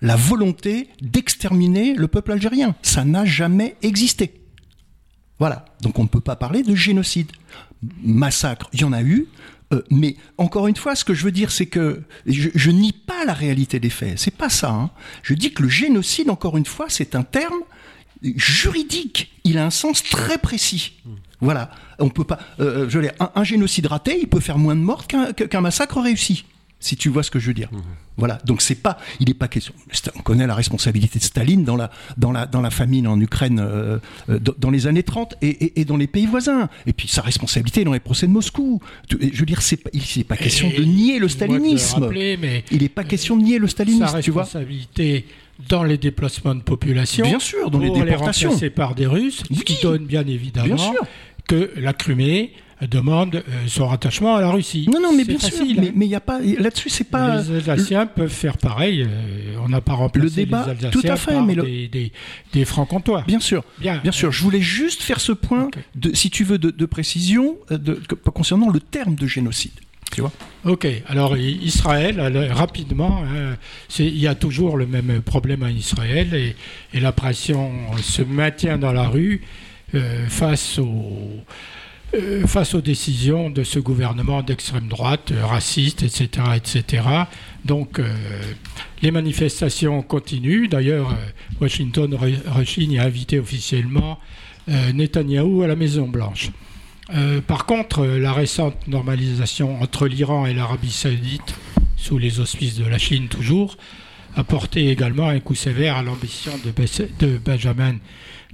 la 0.00 0.16
volonté 0.16 0.88
d'exterminer 1.00 1.94
le 1.94 2.06
peuple 2.06 2.32
algérien. 2.32 2.76
Ça 2.82 3.04
n'a 3.04 3.24
jamais 3.24 3.76
existé. 3.82 4.32
Voilà. 5.38 5.64
Donc 5.82 5.98
on 5.98 6.04
ne 6.04 6.08
peut 6.08 6.20
pas 6.20 6.36
parler 6.36 6.62
de 6.62 6.74
génocide. 6.74 7.30
Massacre, 8.02 8.68
il 8.72 8.80
y 8.80 8.84
en 8.84 8.92
a 8.92 9.02
eu. 9.02 9.26
Euh, 9.72 9.82
mais 9.90 10.16
encore 10.38 10.66
une 10.66 10.76
fois, 10.76 10.94
ce 10.94 11.04
que 11.04 11.14
je 11.14 11.24
veux 11.24 11.30
dire, 11.30 11.50
c'est 11.50 11.66
que 11.66 12.02
je, 12.26 12.70
nie 12.70 12.92
pas 12.92 13.24
la 13.26 13.34
réalité 13.34 13.78
des 13.78 13.90
faits. 13.90 14.18
C'est 14.18 14.34
pas 14.34 14.48
ça. 14.48 14.70
Hein. 14.70 14.90
Je 15.22 15.34
dis 15.34 15.52
que 15.52 15.62
le 15.62 15.68
génocide, 15.68 16.30
encore 16.30 16.56
une 16.56 16.64
fois, 16.64 16.86
c'est 16.88 17.14
un 17.14 17.22
terme 17.22 17.60
juridique. 18.22 19.32
Il 19.44 19.58
a 19.58 19.66
un 19.66 19.70
sens 19.70 20.02
très 20.02 20.38
précis. 20.38 21.00
Voilà. 21.40 21.70
On 21.98 22.08
peut 22.08 22.24
pas. 22.24 22.38
Euh, 22.60 22.88
je 22.88 22.98
veux 22.98 23.10
un, 23.20 23.44
génocide 23.44 23.86
raté, 23.86 24.18
il 24.20 24.28
peut 24.28 24.40
faire 24.40 24.58
moins 24.58 24.74
de 24.74 24.80
morts 24.80 25.06
qu'un 25.06 25.60
massacre 25.60 26.00
réussi 26.00 26.44
si 26.80 26.96
tu 26.96 27.08
vois 27.08 27.22
ce 27.22 27.30
que 27.30 27.38
je 27.38 27.48
veux 27.48 27.54
dire. 27.54 27.68
Mhm. 27.72 27.82
Voilà, 28.16 28.38
donc 28.44 28.62
c'est 28.62 28.74
pas, 28.74 28.98
il 29.20 29.28
n'est 29.28 29.34
pas 29.34 29.46
question. 29.46 29.72
On 30.16 30.22
connaît 30.22 30.46
la 30.46 30.54
responsabilité 30.54 31.18
de 31.18 31.24
Staline 31.24 31.64
dans 31.64 31.76
la, 31.76 31.90
dans 32.16 32.32
la, 32.32 32.46
dans 32.46 32.60
la 32.60 32.70
famine 32.70 33.06
en 33.06 33.20
Ukraine 33.20 33.60
euh, 33.60 33.98
euh, 34.28 34.40
dans 34.40 34.70
les 34.70 34.88
années 34.88 35.04
30 35.04 35.36
et, 35.40 35.80
et, 35.80 35.84
dans 35.84 35.96
les 35.96 36.08
pays 36.08 36.26
voisins. 36.26 36.68
Et 36.86 36.92
puis 36.92 37.06
sa 37.06 37.22
responsabilité 37.22 37.84
dans 37.84 37.92
les 37.92 38.00
procès 38.00 38.26
de 38.26 38.32
Moscou. 38.32 38.80
Je 39.08 39.16
veux 39.16 39.46
dire, 39.46 39.62
c'est 39.62 39.80
il 39.92 40.02
n'est 40.16 40.24
pas 40.24 40.36
question 40.36 40.68
de 40.68 40.82
nier 40.82 41.20
le 41.20 41.28
stalinisme. 41.28 42.10
mais 42.10 42.64
il 42.72 42.82
n'est 42.82 42.88
pas 42.88 43.04
question 43.04 43.36
de 43.36 43.42
nier 43.42 43.58
le 43.58 43.68
stalinisme. 43.68 44.06
Sa 44.06 44.12
responsabilité 44.12 45.26
dans 45.68 45.84
les 45.84 45.98
déplacements 45.98 46.54
de 46.54 46.62
population. 46.62 47.24
Bien 47.24 47.40
sûr, 47.40 47.70
dans 47.70 47.78
les 47.78 47.90
déportations. 47.90 48.56
Les 48.60 48.70
par 48.70 48.94
des 48.94 49.06
Russes, 49.06 49.42
ce 49.52 49.62
qui 49.62 49.80
donne 49.82 50.06
bien 50.06 50.26
évidemment 50.26 50.94
que 51.46 51.70
la 51.76 51.92
Crimée 51.92 52.52
demande 52.86 53.36
euh, 53.36 53.40
son 53.66 53.88
rattachement 53.88 54.36
à 54.36 54.40
la 54.40 54.50
Russie. 54.50 54.88
Non, 54.92 55.00
non, 55.00 55.12
mais 55.12 55.24
bien 55.24 55.38
sûr, 55.38 55.64
mais 55.94 56.06
il 56.06 56.14
a 56.14 56.20
pas 56.20 56.40
là-dessus, 56.40 56.90
c'est 56.90 57.04
pas. 57.04 57.42
Les 57.42 57.68
Alsaciens 57.68 58.06
peuvent 58.06 58.30
faire 58.30 58.56
pareil. 58.56 59.02
Euh, 59.02 59.56
on 59.64 59.68
n'a 59.68 59.80
pas 59.80 59.94
remplacé 59.94 60.26
le 60.26 60.30
débat, 60.30 60.64
les 60.64 60.70
Alsaciens 60.70 60.90
tout 60.90 61.02
à 61.08 61.16
fait, 61.16 61.32
par 61.32 61.44
mais 61.44 61.56
des, 61.56 62.12
des, 62.52 62.64
francs-comtois. 62.64 63.24
Bien 63.26 63.40
sûr, 63.40 63.64
bien, 63.78 63.98
bien 63.98 64.12
sûr. 64.12 64.30
Je 64.30 64.42
voulais 64.42 64.60
juste 64.60 65.02
faire 65.02 65.20
ce 65.20 65.32
point, 65.32 65.70
de, 65.96 66.14
si 66.14 66.30
tu 66.30 66.44
veux, 66.44 66.58
de, 66.58 66.86
précision 66.86 67.56
euh, 67.70 67.78
de, 67.78 68.00
concernant 68.32 68.70
le 68.70 68.80
terme 68.80 69.14
de 69.16 69.26
génocide. 69.26 69.72
Tu 70.12 70.22
vois 70.22 70.32
Ok, 70.64 70.86
alors 71.06 71.36
Israël, 71.36 72.18
rapidement, 72.50 73.22
hein, 73.24 73.56
il 73.98 74.18
y 74.18 74.26
a 74.26 74.34
toujours 74.34 74.78
le 74.78 74.86
même 74.86 75.20
problème 75.20 75.62
à 75.62 75.70
Israël 75.70 76.32
et, 76.32 76.56
et 76.94 77.00
la 77.00 77.12
pression 77.12 77.70
se 78.00 78.22
maintient 78.22 78.78
dans 78.78 78.92
la 78.92 79.06
rue 79.06 79.42
face 80.28 80.78
aux 80.78 81.44
face 82.46 82.74
aux 82.74 82.80
décisions 82.80 83.50
de 83.50 83.62
ce 83.64 83.78
gouvernement 83.78 84.42
d'extrême 84.42 84.88
droite, 84.88 85.30
euh, 85.32 85.44
raciste, 85.44 86.02
etc., 86.02 86.28
etc. 86.56 87.02
Donc, 87.64 87.98
euh, 87.98 88.10
les 89.02 89.10
manifestations 89.10 90.00
continuent. 90.02 90.68
D'ailleurs, 90.68 91.14
Washington 91.60 92.16
rechigne 92.46 92.98
a 92.98 93.04
invité 93.04 93.38
officiellement 93.38 94.18
Netanyahou 94.66 95.62
à 95.62 95.66
la 95.66 95.76
Maison 95.76 96.08
Blanche. 96.08 96.50
par 97.46 97.64
contre, 97.64 98.04
la 98.04 98.34
récente 98.34 98.86
normalisation 98.86 99.80
entre 99.80 100.06
l'Iran 100.06 100.44
et 100.44 100.52
l'Arabie 100.52 100.90
saoudite, 100.90 101.54
sous 101.96 102.18
les 102.18 102.38
auspices 102.38 102.76
de 102.76 102.84
la 102.84 102.98
Chine 102.98 103.28
toujours, 103.28 103.76
a 104.36 104.44
porté 104.44 104.90
également 104.90 105.28
un 105.28 105.40
coup 105.40 105.54
sévère 105.54 105.96
à 105.96 106.02
l'ambition 106.02 106.52
de 106.62 107.38
Benjamin 107.38 107.96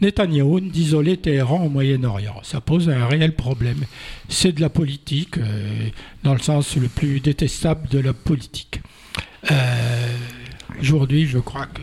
Netanyahou 0.00 0.60
d'isoler 0.60 1.16
Téhéran 1.16 1.64
au 1.64 1.68
Moyen-Orient. 1.68 2.40
Ça 2.42 2.60
pose 2.60 2.88
un 2.88 3.06
réel 3.06 3.34
problème. 3.34 3.84
C'est 4.28 4.52
de 4.52 4.60
la 4.60 4.68
politique, 4.68 5.38
euh, 5.38 5.88
dans 6.24 6.32
le 6.32 6.40
sens 6.40 6.76
le 6.76 6.88
plus 6.88 7.20
détestable 7.20 7.88
de 7.88 8.00
la 8.00 8.12
politique. 8.12 8.80
Euh, 9.50 10.16
aujourd'hui, 10.80 11.26
je 11.26 11.38
crois 11.38 11.66
que 11.66 11.82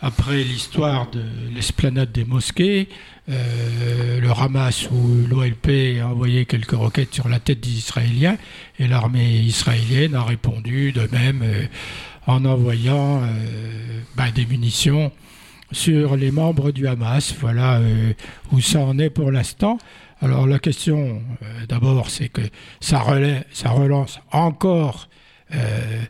après 0.00 0.44
l'histoire 0.44 1.10
de 1.10 1.22
l'esplanade 1.54 2.12
des 2.12 2.24
mosquées, 2.24 2.88
euh, 3.28 4.20
le 4.20 4.30
Hamas 4.30 4.88
ou 4.90 5.26
l'OLP 5.28 6.00
a 6.00 6.06
envoyé 6.06 6.46
quelques 6.46 6.70
roquettes 6.70 7.12
sur 7.12 7.28
la 7.28 7.40
tête 7.40 7.60
des 7.60 7.72
Israéliens 7.72 8.38
et 8.78 8.86
l'armée 8.86 9.40
israélienne 9.40 10.14
a 10.14 10.22
répondu 10.22 10.92
de 10.92 11.08
même 11.10 11.44
en 12.28 12.44
envoyant 12.44 13.22
ben, 14.16 14.30
des 14.30 14.46
munitions 14.46 15.10
sur 15.72 16.16
les 16.16 16.30
membres 16.30 16.70
du 16.70 16.86
Hamas. 16.86 17.34
Voilà 17.40 17.78
euh, 17.78 18.12
où 18.52 18.60
ça 18.60 18.80
en 18.80 18.98
est 18.98 19.10
pour 19.10 19.30
l'instant. 19.30 19.78
Alors 20.20 20.46
la 20.46 20.58
question, 20.58 21.22
euh, 21.42 21.66
d'abord, 21.68 22.10
c'est 22.10 22.28
que 22.28 22.40
ça, 22.80 23.00
relance 23.00 24.20
encore 24.32 25.08
euh, 25.54 26.04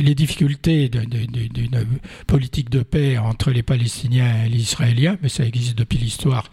les 0.00 0.14
difficultés 0.14 0.88
d'une 0.88 1.86
politique 2.26 2.68
de 2.68 2.82
paix 2.82 3.16
entre 3.16 3.50
les 3.52 3.62
Palestiniens 3.62 4.44
et 4.44 4.48
les 4.48 4.58
Israéliens, 4.58 5.16
mais 5.22 5.28
ça 5.28 5.44
existe 5.44 5.78
depuis 5.78 5.98
l'histoire 5.98 6.50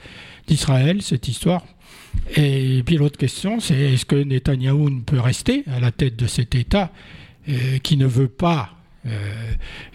d'Israël, 0.48 1.02
cette 1.02 1.28
histoire. 1.28 1.66
Et 2.36 2.84
puis 2.86 2.98
l'autre 2.98 3.18
question, 3.18 3.60
c'est 3.60 3.94
est-ce 3.94 4.06
que 4.06 4.16
Netanyahou 4.16 5.02
peut 5.02 5.20
rester 5.20 5.64
à 5.68 5.80
la 5.80 5.92
tête 5.92 6.16
de 6.18 6.28
cet 6.28 6.54
État 6.54 6.92
qui 7.82 7.98
ne 7.98 8.06
veut 8.06 8.28
pas 8.28 8.81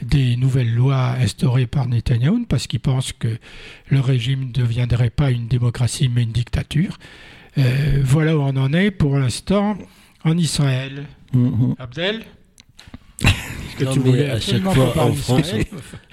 des 0.02 0.36
nouvelles 0.36 0.74
lois 0.74 1.14
instaurées 1.20 1.66
par 1.66 1.86
Netanyahu 1.86 2.44
parce 2.48 2.66
qu'il 2.66 2.80
pense 2.80 3.12
que 3.12 3.38
le 3.88 4.00
régime 4.00 4.46
ne 4.46 4.52
deviendrait 4.52 5.10
pas 5.10 5.30
une 5.30 5.46
démocratie 5.46 6.08
mais 6.08 6.24
une 6.24 6.32
dictature. 6.32 6.98
Euh, 7.58 8.00
voilà 8.02 8.36
où 8.36 8.40
on 8.40 8.56
en 8.56 8.72
est 8.72 8.90
pour 8.90 9.18
l'instant 9.18 9.78
en 10.24 10.36
Israël. 10.36 11.04
Mm-hmm. 11.34 11.74
Abdel 11.78 12.22
que 13.78 13.84
non, 13.84 13.96
mais 14.04 14.30
à 14.30 14.40
chaque 14.40 14.62
fois 14.62 14.98
en 14.98 15.12
France, 15.14 15.52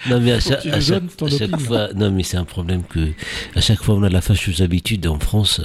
non 0.09 0.19
mais 0.21 0.31
à, 0.33 0.39
chaque, 0.39 1.59
fois, 1.59 1.89
non 1.93 2.11
mais 2.11 2.23
c'est 2.23 2.37
un 2.37 2.45
problème 2.45 2.83
que 2.83 3.11
à 3.55 3.61
chaque 3.61 3.81
fois 3.81 3.95
on 3.95 4.03
a 4.03 4.09
la 4.09 4.21
fâcheuse 4.21 4.61
habitude 4.61 5.05
en 5.07 5.19
France, 5.19 5.61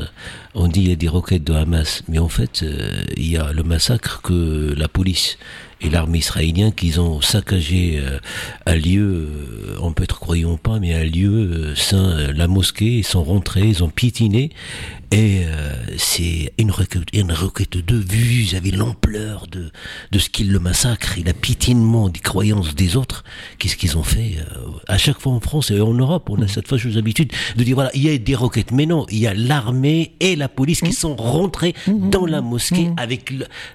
on 0.59 0.69
dit 0.69 0.81
il 0.81 0.89
y 0.89 0.93
a 0.93 0.97
des 0.97 1.09
roquettes 1.09 1.45
de 1.45 1.55
Hamas, 1.55 2.03
mais 2.09 2.19
en 2.19 2.29
fait 2.29 2.65
il 3.17 3.29
y 3.29 3.37
a 3.37 3.53
le 3.53 3.63
massacre 3.63 4.21
que 4.23 4.75
la 4.77 4.89
police 4.89 5.39
et 5.81 5.91
l'armée 5.91 6.19
israélienne 6.19 6.73
qu'ils 6.73 7.01
ont 7.01 7.21
saccagé 7.21 8.01
euh, 8.03 8.19
un 8.67 8.75
lieu, 8.75 9.29
euh, 9.31 9.77
on 9.81 9.93
peut 9.93 10.05
être 10.05 10.19
croyant 10.19 10.53
ou 10.53 10.57
pas, 10.57 10.79
mais 10.81 10.95
un 10.95 11.05
lieu 11.05 11.31
euh, 11.31 11.75
saint, 11.77 12.11
euh, 12.19 12.33
la 12.33 12.49
mosquée, 12.49 12.99
ils 12.99 13.05
sont 13.05 13.23
rentrés, 13.23 13.67
ils 13.69 13.85
ont 13.85 13.89
piétiné, 13.89 14.51
et 15.11 15.45
euh, 15.45 15.73
c'est 15.97 16.53
une 16.59 16.71
requête, 16.71 17.09
une 17.15 17.33
requête 17.33 17.79
de 17.79 17.97
vue, 17.97 18.43
ils 18.43 18.57
avaient 18.57 18.71
l'ampleur 18.71 19.47
de, 19.47 19.71
de 20.13 20.19
ce 20.19 20.29
qu'ils 20.29 20.53
le 20.53 20.59
massacrent 20.59 21.17
et 21.17 21.23
le 21.23 21.33
piétinement 21.33 22.11
des 22.11 22.21
croyances 22.21 22.75
des 22.75 22.95
autres. 22.97 23.25
Qu'est-ce 23.59 23.77
qu'ils 23.77 23.97
ont 23.97 24.03
fait 24.03 24.37
euh, 24.39 24.67
À 24.87 24.99
chaque 24.99 25.19
fois 25.19 25.33
en 25.33 25.41
France 25.41 25.71
et 25.71 25.81
en 25.81 25.95
Europe, 25.95 26.29
on 26.29 26.43
a 26.43 26.49
cette 26.49 26.69
fâcheuse 26.69 26.99
habitude 26.99 27.33
de 27.57 27.65
dire 27.65 27.75
voilà, 27.75 27.91
il 27.95 28.03
y 28.03 28.11
a 28.11 28.19
des 28.19 28.35
roquettes, 28.35 28.71
mais 28.71 28.85
non, 28.85 29.07
il 29.11 29.19
y 29.19 29.27
a 29.27 29.33
l'armée 29.33 30.13
et 30.21 30.37
la 30.37 30.48
police 30.49 30.81
qui 30.81 30.93
sont 30.93 31.15
rentrés 31.17 31.75
dans 31.87 32.27
la 32.27 32.41
mosquée 32.41 32.91
avec. 32.97 33.33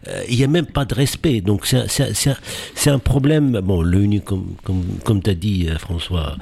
euh, 0.07 0.21
il 0.29 0.35
y 0.35 0.43
a 0.43 0.47
même 0.47 0.65
pas 0.65 0.85
de 0.85 0.93
respect. 0.93 1.41
Donc 1.41 1.65
c'est 1.65 1.77
un- 1.77 2.93
un- 2.93 2.99
problème. 2.99 3.59
Bon, 3.63 3.81
l'ONU, 3.81 4.21
comme 4.21 4.55
comme 4.63 4.83
comme 5.03 5.21
t'as 5.21 5.33
dit 5.33 5.67
euh, 5.69 5.77
François, 5.77 6.35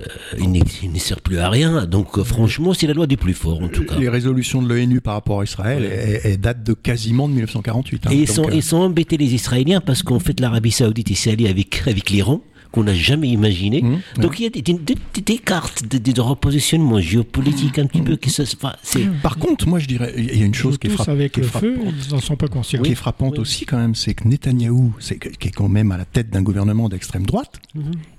euh, 0.00 0.04
il 0.38 0.92
ne 0.92 0.98
sert 0.98 1.20
plus 1.20 1.38
à 1.38 1.48
rien. 1.48 1.86
Donc 1.86 2.18
euh, 2.18 2.24
franchement, 2.24 2.74
c'est 2.74 2.86
la 2.86 2.94
loi 2.94 3.06
des 3.06 3.16
plus 3.16 3.34
forts 3.34 3.62
en 3.62 3.68
tout 3.68 3.84
cas. 3.84 3.96
Les 3.98 4.08
résolutions 4.08 4.62
de 4.62 4.68
l'ONU 4.68 5.00
par 5.00 5.14
rapport 5.14 5.40
à 5.40 5.44
Israël 5.44 5.84
elles- 5.84 6.20
elles 6.24 6.40
datent 6.40 6.62
de 6.64 6.72
quasiment 6.74 7.28
de 7.28 7.34
1948. 7.34 8.06
hein. 8.06 8.10
Et 8.12 8.16
ils 8.16 8.28
sont, 8.28 8.44
euh, 8.48 8.52
ils 8.54 8.62
sont 8.62 8.78
embêtés 8.78 9.16
les 9.16 9.34
Israéliens 9.34 9.80
parce 9.80 10.02
qu'en 10.02 10.18
fait 10.20 10.38
l'Arabie 10.40 10.70
Saoudite 10.70 11.14
s'est 11.16 11.30
alliée 11.32 11.48
avec, 11.48 11.82
avec 11.86 12.10
l'Iran 12.10 12.40
qu'on 12.74 12.82
n'a 12.82 12.94
jamais 12.94 13.28
imaginé. 13.28 13.82
Mmh, 13.82 14.20
Donc 14.20 14.40
il 14.40 14.42
y 14.42 14.46
a 14.46 14.50
des, 14.50 14.60
des- 14.60 14.72
des- 14.74 15.20
des 15.22 15.38
cartes 15.38 15.86
de, 15.86 15.96
de- 15.98 16.10
de 16.10 16.20
repositionnement 16.20 16.98
géopolitique 17.00 17.78
un 17.78 17.86
petit 17.86 18.02
peu 18.02 18.16
qui 18.16 18.30
se... 18.30 18.42
Enfin, 18.42 18.72
c'est... 18.82 19.06
Par 19.22 19.36
contre, 19.38 19.68
moi 19.68 19.78
je 19.78 19.86
dirais, 19.86 20.12
il 20.16 20.36
y 20.36 20.42
a 20.42 20.44
une 20.44 20.54
chose 20.54 20.76
qui 20.78 20.88
est, 20.88 20.90
tous 20.90 20.96
frapp- 20.96 21.10
avec 21.10 21.30
qui 21.32 21.40
est 21.40 21.44
le 21.44 21.48
feu, 21.48 21.74
frappante. 21.76 21.94
ils 22.08 22.12
n'en 22.12 22.20
sont 22.20 22.34
pas 22.34 22.48
conscients. 22.48 22.82
qui 22.82 22.90
est 22.90 22.96
frappante 22.96 23.34
Oui. 23.34 23.38
aussi 23.38 23.64
quand 23.64 23.76
même, 23.76 23.94
c'est 23.94 24.14
que 24.14 24.26
Netanyahou, 24.26 24.92
c'est 24.98 25.20
qui 25.20 25.46
est 25.48 25.52
quand 25.52 25.68
même 25.68 25.92
à 25.92 25.96
la 25.96 26.04
tête 26.04 26.30
d'un 26.30 26.42
gouvernement 26.42 26.88
d'extrême 26.88 27.24
droite, 27.26 27.60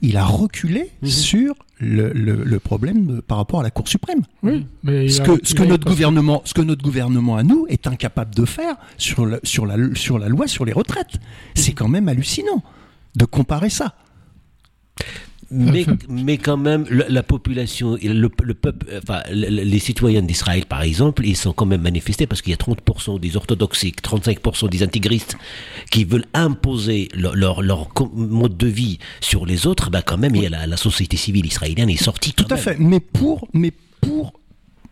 il 0.01 0.15
a 0.15 0.23
reculé 0.25 0.89
sur 1.03 1.53
le, 1.79 2.13
le- 2.13 2.41
le 2.45 2.59
problème 2.59 3.05
de- 3.07 3.19
par 3.19 3.37
rapport 3.37 3.59
à 3.59 3.63
la 3.63 3.71
Cour 3.71 3.89
suprême. 3.89 4.21
Oui, 4.41 4.65
mais 4.83 5.09
Ce 5.09 5.21
a 5.21 5.25
que, 5.25 5.31
reculé 5.31 5.49
ce 5.49 5.55
que 5.55 5.63
notre 5.63 5.85
gouvernement, 5.85 6.41
ce 6.45 6.53
que 6.53 6.61
notre 6.61 6.81
gouvernement 6.83 7.35
à 7.35 7.43
nous 7.43 7.65
est 7.67 7.87
incapable 7.87 8.33
de 8.33 8.45
faire 8.45 8.75
sur, 8.97 9.25
le- 9.25 9.41
sur, 9.43 9.65
la, 9.65 9.75
sur 9.95 10.17
la 10.17 10.29
loi 10.29 10.47
sur 10.47 10.63
les 10.63 10.71
retraites, 10.71 11.15
c'est 11.55 11.73
quand 11.73 11.89
même 11.89 12.07
hallucinant 12.07 12.63
de 13.17 13.25
comparer 13.25 13.69
ça. 13.69 13.95
Mais, 15.51 15.85
mais 16.09 16.37
quand 16.39 16.57
même, 16.57 16.85
la 16.89 17.21
population, 17.21 17.97
le, 18.01 18.13
le 18.43 18.53
peuple, 18.55 18.87
enfin, 18.97 19.21
le- 19.31 19.47
le- 19.49 19.61
les 19.63 19.77
citoyens 19.79 20.23
d'Israël, 20.23 20.65
par 20.65 20.81
exemple, 20.81 21.23
ils 21.23 21.35
sont 21.37 21.53
quand 21.53 21.67
même 21.67 21.83
manifestés 21.83 22.25
parce 22.25 22.41
qu'il 22.41 22.49
y 22.49 22.55
a 22.55 22.57
30% 22.57 23.19
des 23.19 23.37
orthodoxiques, 23.37 24.01
35% 24.01 24.69
des 24.69 24.81
intégristes 24.81 25.37
qui 25.91 26.03
veulent 26.03 26.25
imposer 26.33 27.09
leur, 27.13 27.35
leur, 27.61 27.89
mode 28.15 28.57
de 28.57 28.67
vie 28.67 28.97
sur 29.21 29.45
les 29.45 29.67
autres. 29.67 29.91
Ben 29.91 30.01
quand 30.01 30.17
même, 30.17 30.35
il 30.35 30.43
y 30.43 30.45
a 30.47 30.49
la, 30.49 30.65
la 30.65 30.77
société 30.77 31.15
civile 31.15 31.45
israélienne 31.45 31.91
est 31.91 31.95
sortie. 32.03 32.33
Tout 32.33 32.45
à 32.49 32.55
même. 32.55 32.63
fait. 32.63 32.77
Mais 32.79 32.99
pour, 32.99 33.47
mais 33.53 33.71
pour, 34.01 34.33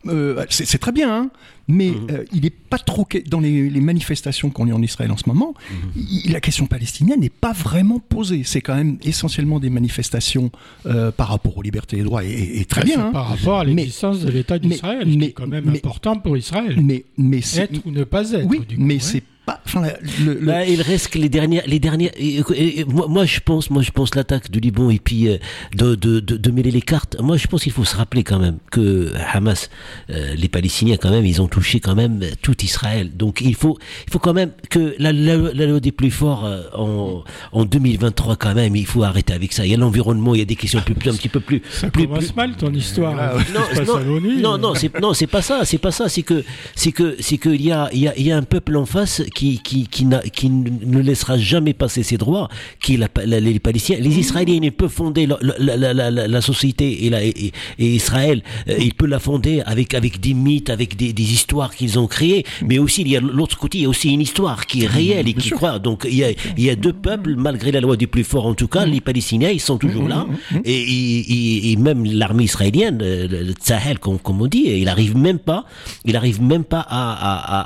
euh, 0.08 0.45
c'est 0.49 0.78
très 0.78 0.91
bien, 0.91 1.12
hein, 1.12 1.30
mais 1.68 1.91
Mhm. 1.91 2.07
euh, 2.11 2.24
il 2.34 2.41
n'est 2.41 2.49
pas 2.49 2.78
trop 2.78 3.07
dans 3.28 3.39
les, 3.39 3.70
les 3.70 3.82
manifestations 3.82 4.49
qu'on 4.49 4.70
a 4.70 4.74
en 4.74 4.82
Israël 4.82 5.11
en 5.11 5.18
ce 5.18 5.24
moment. 5.28 5.53
Mhm. 5.70 5.91
il- 6.26 6.32
la 6.32 6.39
question 6.41 6.66
palestinienne 6.66 7.20
n'est 7.22 7.30
pas 7.30 7.53
vraiment 7.53 7.99
posée. 7.99 8.43
C'est 8.45 8.61
quand 8.61 8.76
même 8.76 8.97
essentiellement 9.03 9.59
des 9.59 9.70
manifestations 9.70 10.51
euh, 10.86 11.11
par 11.11 11.28
rapport 11.30 11.57
aux 11.57 11.61
libertés 11.61 11.97
et 11.99 12.03
droits, 12.03 12.24
et, 12.24 12.30
et- 12.32 12.61
et 12.61 12.66
très 12.66 12.84
bien. 12.84 13.07
hein. 13.07 13.11
par 13.11 13.28
rapport 13.30 13.59
à 13.59 13.66
Mais- 13.66 13.74
l'existence 13.76 14.20
de 14.22 14.30
l'État 14.32 14.55
mais- 14.55 14.68
d'Israël, 14.70 15.03
ce 15.05 15.09
qui 15.11 15.18
mais- 15.18 15.26
est 15.28 15.32
quand 15.32 15.47
même 15.47 15.66
mais- 15.68 15.78
important 15.78 16.16
pour 16.18 16.36
Israël. 16.38 16.78
Mais, 16.82 17.05
mais 17.18 17.41
c'est, 17.41 17.61
être 17.64 17.80
ou 17.86 17.91
ne 17.91 18.03
pas 18.03 18.32
être. 18.32 18.45
oui, 18.47 18.59
du 18.68 18.76
coup, 18.76 18.82
mais 18.82 18.95
ouais. 18.95 18.99
c'est 18.99 19.24
pas. 19.45 19.59
Enfin, 19.66 19.82
la- 19.82 19.97
le- 20.26 20.36
le- 20.36 20.45
Bah, 20.45 20.66
il 20.66 20.82
reste 20.82 21.09
que 21.09 21.18
les 21.20 21.28
dernières, 21.28 21.64
les 21.68 21.80
dernières. 21.80 22.11
et- 22.18 22.39
et- 22.55 22.80
et 22.80 22.86
moi, 22.86 23.07
moi, 23.09 23.26
je 23.26 23.41
pense, 23.41 23.70
moi, 23.70 23.82
je 23.82 23.91
pense 23.91 24.16
l'attaque 24.16 24.49
du 24.49 24.61
Liban 24.61 24.89
et 24.89 24.99
puis 24.99 25.28
euh, 25.28 25.38
de, 25.76 25.95
de, 25.95 26.22
de, 26.22 26.38
de 26.38 26.51
mêler 26.51 26.72
les 26.72 26.82
cartes. 26.82 27.18
Moi, 27.20 27.36
je 27.36 27.47
pense 27.47 27.64
qu'il 27.64 27.74
faut 27.74 27.84
se 27.84 27.95
rappeler 27.97 28.24
quand 28.24 28.39
même 28.39 28.57
que 28.72 29.11
Hamas, 29.34 29.70
euh, 30.09 30.34
les 30.36 30.47
Palestiniens 30.47 30.95
quand 30.95 31.11
même, 31.11 31.26
ils 31.26 31.41
ont 31.41 31.47
touché 31.54 31.80
quand 31.80 31.93
même 31.93 32.20
tout 32.41 32.56
Israël. 32.64 33.12
Donc 33.16 33.41
il 33.41 33.54
faut, 33.54 33.78
il 34.08 34.12
faut 34.12 34.18
quand 34.18 34.34
même 34.34 34.51
que 34.72 34.95
la, 34.97 35.12
la, 35.14 35.36
la 35.38 35.66
loi 35.68 35.80
des 35.80 35.91
plus 35.91 36.10
forts 36.10 36.45
euh, 36.45 36.64
en, 36.74 37.24
en 37.51 37.66
2023 37.66 38.38
quand 38.38 38.56
même, 38.56 38.76
il 38.76 38.88
faut 38.88 39.04
arrêter 39.04 39.34
avec 39.34 39.54
ça. 39.54 39.64
Il 39.64 39.72
y 39.72 39.76
a 39.76 39.78
l'environnement, 39.78 40.34
il 40.34 40.39
y 40.39 40.41
a 40.41 40.45
des 40.45 40.56
questions 40.56 40.82
plus, 40.82 40.95
plus 40.95 41.12
un 41.12 41.14
petit 41.16 41.30
peu 41.30 41.39
plus. 41.41 41.62
Ça 41.70 41.91
plus, 41.91 42.08
commence 42.08 42.26
plus- 42.26 42.36
mal 42.36 42.56
ton 42.56 42.74
histoire. 42.74 43.16
Ah, 43.20 43.38
passe 43.76 43.88
non, 43.88 43.99
l'ONU. 43.99 44.41
non, 44.41 44.58
non, 44.58 44.74
c'est 44.74 44.99
non, 44.99 45.14
c'est 45.14 45.28
pas 45.28 45.43
ça, 45.43 45.62
c'est 45.64 45.78
pas 45.78 45.91
ça. 45.91 46.10
C'est 46.10 46.24
que 46.24 46.43
c'est 46.76 46.91
que 46.91 47.16
c'est 47.20 47.38
qu'il 47.38 47.62
y 47.62 47.72
a 47.72 47.88
il 47.93 47.99
y 47.99 48.08
a, 48.08 48.18
il 48.18 48.26
y 48.26 48.32
a 48.32 48.38
un 48.38 48.41
peuple 48.43 48.76
en 48.76 48.88
face 48.88 49.22
qui 49.36 49.60
qui 49.62 49.88
qui, 49.88 50.06
n'a- 50.06 50.22
qui 50.24 50.49
ne 50.49 50.99
laissera 51.01 51.38
jamais 51.38 51.74
passer 51.74 52.01
ses 52.01 52.18
droits, 52.18 52.49
qui 52.82 52.95
est 52.95 52.97
la, 52.97 53.39
les 53.39 53.60
Palestiniens. 53.60 53.99
Les 54.01 54.18
Israéliens 54.18 54.60
ils 54.64 54.72
peuvent 54.72 54.89
fonder 54.91 55.28
la, 55.28 55.38
la, 55.41 55.78
la, 55.78 55.93
la, 55.93 56.10
la- 56.10 56.28
la 56.28 56.41
société 56.41 57.06
et, 57.06 57.10
la, 57.12 57.24
et, 57.24 57.51
et 57.78 57.95
Israël, 57.95 58.41
euh, 58.70 58.76
ils 58.80 58.93
peuvent 58.95 59.10
la 59.10 59.20
fonder 59.20 59.62
avec 59.66 59.93
avec 59.93 60.20
des 60.20 60.34
mythes, 60.34 60.70
avec 60.72 60.95
des, 60.95 61.14
des 61.14 61.34
histoires 61.44 61.76
qu'ils 61.76 62.00
ont 62.00 62.08
créées. 62.08 62.46
Mais 62.68 62.80
aussi 62.80 63.02
il 63.02 63.10
y 63.10 63.18
a 63.18 63.20
l'autre 63.20 63.58
côté, 63.58 63.80
il 63.80 63.82
y 63.82 63.86
a 63.86 63.89
aussi 63.89 64.10
une 64.12 64.22
histoire 64.22 64.66
qui 64.66 64.84
est 64.84 64.88
réelle 64.88 65.28
et 65.28 65.34
qui 65.34 65.50
croit. 65.50 65.80
Donc 65.80 66.06
il 66.10 66.16
y 66.16 66.24
a 66.24 66.32
il 66.58 66.64
y 66.64 66.70
a 66.70 66.76
deux 66.76 66.94
peuples 66.94 67.36
malgré 67.36 67.72
la 67.72 67.82
loi 67.82 67.96
du 67.98 68.08
plus 68.08 68.24
fort. 68.24 68.46
En 68.46 68.56
tout 68.56 68.68
cas, 68.68 68.86
les 68.86 69.02
Palestiniens 69.02 69.50
ils 69.50 69.60
sont 69.60 69.78
toujours 69.78 70.08
là 70.08 70.26
et, 70.66 71.72
et, 71.72 71.76
même 71.78 72.06
l'armée 72.06 72.44
israélienne, 72.46 73.00
euh, 73.02 73.28
le, 73.28 73.54
Sahel 73.60 74.00
comme, 74.00 74.20
comme 74.20 74.41
on 74.41 74.48
dit, 74.48 74.66
il 74.68 74.88
arrive 74.88 75.18
même 75.18 75.39
pas, 75.39 75.66
il 76.06 76.16
arrive 76.16 76.41
même 76.41 76.64
pas 76.64 76.86
à, 76.88 77.62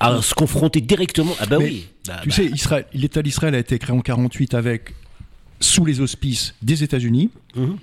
à, 0.00 0.06
à, 0.16 0.22
se 0.22 0.34
confronter 0.34 0.80
directement. 0.80 1.34
Ah 1.40 1.46
bah 1.46 1.56
Mais, 1.58 1.64
oui. 1.64 1.86
Bah, 2.06 2.20
tu 2.22 2.28
bah, 2.28 2.34
sais, 2.34 2.46
Israël, 2.46 2.86
l'État 2.94 3.22
d'Israël 3.22 3.54
a 3.54 3.58
été 3.58 3.78
créé 3.78 3.94
en 3.96 4.00
48 4.00 4.54
avec 4.54 4.94
sous 5.60 5.84
les 5.84 6.00
auspices 6.00 6.54
des 6.62 6.82
États-Unis, 6.82 7.30
Mhm. 7.56 7.76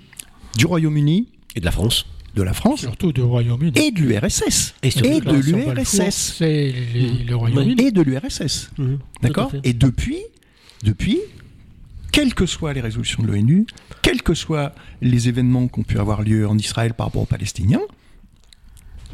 du 0.56 0.66
Royaume-Uni, 0.66 1.26
Et 1.56 1.60
de 1.60 1.64
la 1.64 1.70
France. 1.72 2.06
De 2.34 2.42
la 2.42 2.52
France 2.52 2.80
Surtout 2.80 3.12
du 3.12 3.22
Royaume-Uni. 3.22 3.72
et 3.76 3.90
de 3.90 4.00
l'URSS 4.00 4.74
Et 4.82 4.90
surtout 4.90 5.08
et 5.08 5.20
de 5.20 5.32
l'URSS 5.36 6.40
et 6.42 6.72
de 7.92 8.02
l'URSS. 8.02 8.70
D'accord. 9.22 9.52
Et 9.64 9.72
depuis, 9.72 10.18
depuis, 10.84 11.18
quelles 12.12 12.34
que 12.34 12.46
soient 12.46 12.72
les 12.72 12.80
résolutions 12.80 13.22
de 13.22 13.28
l'ONU, 13.28 13.66
quels 14.02 14.22
que 14.22 14.34
soient 14.34 14.72
les 15.02 15.28
événements 15.28 15.68
qui 15.68 15.80
ont 15.80 15.82
pu 15.84 15.98
avoir 15.98 16.22
lieu 16.22 16.46
en 16.48 16.56
Israël 16.58 16.94
par 16.94 17.06
rapport 17.08 17.22
aux 17.22 17.26
Palestiniens, 17.26 17.80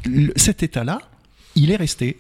le- 0.05 0.33
cet 0.37 0.63
État-là, 0.63 1.01
il 1.55 1.71
est 1.71 1.77
resté. 1.77 2.17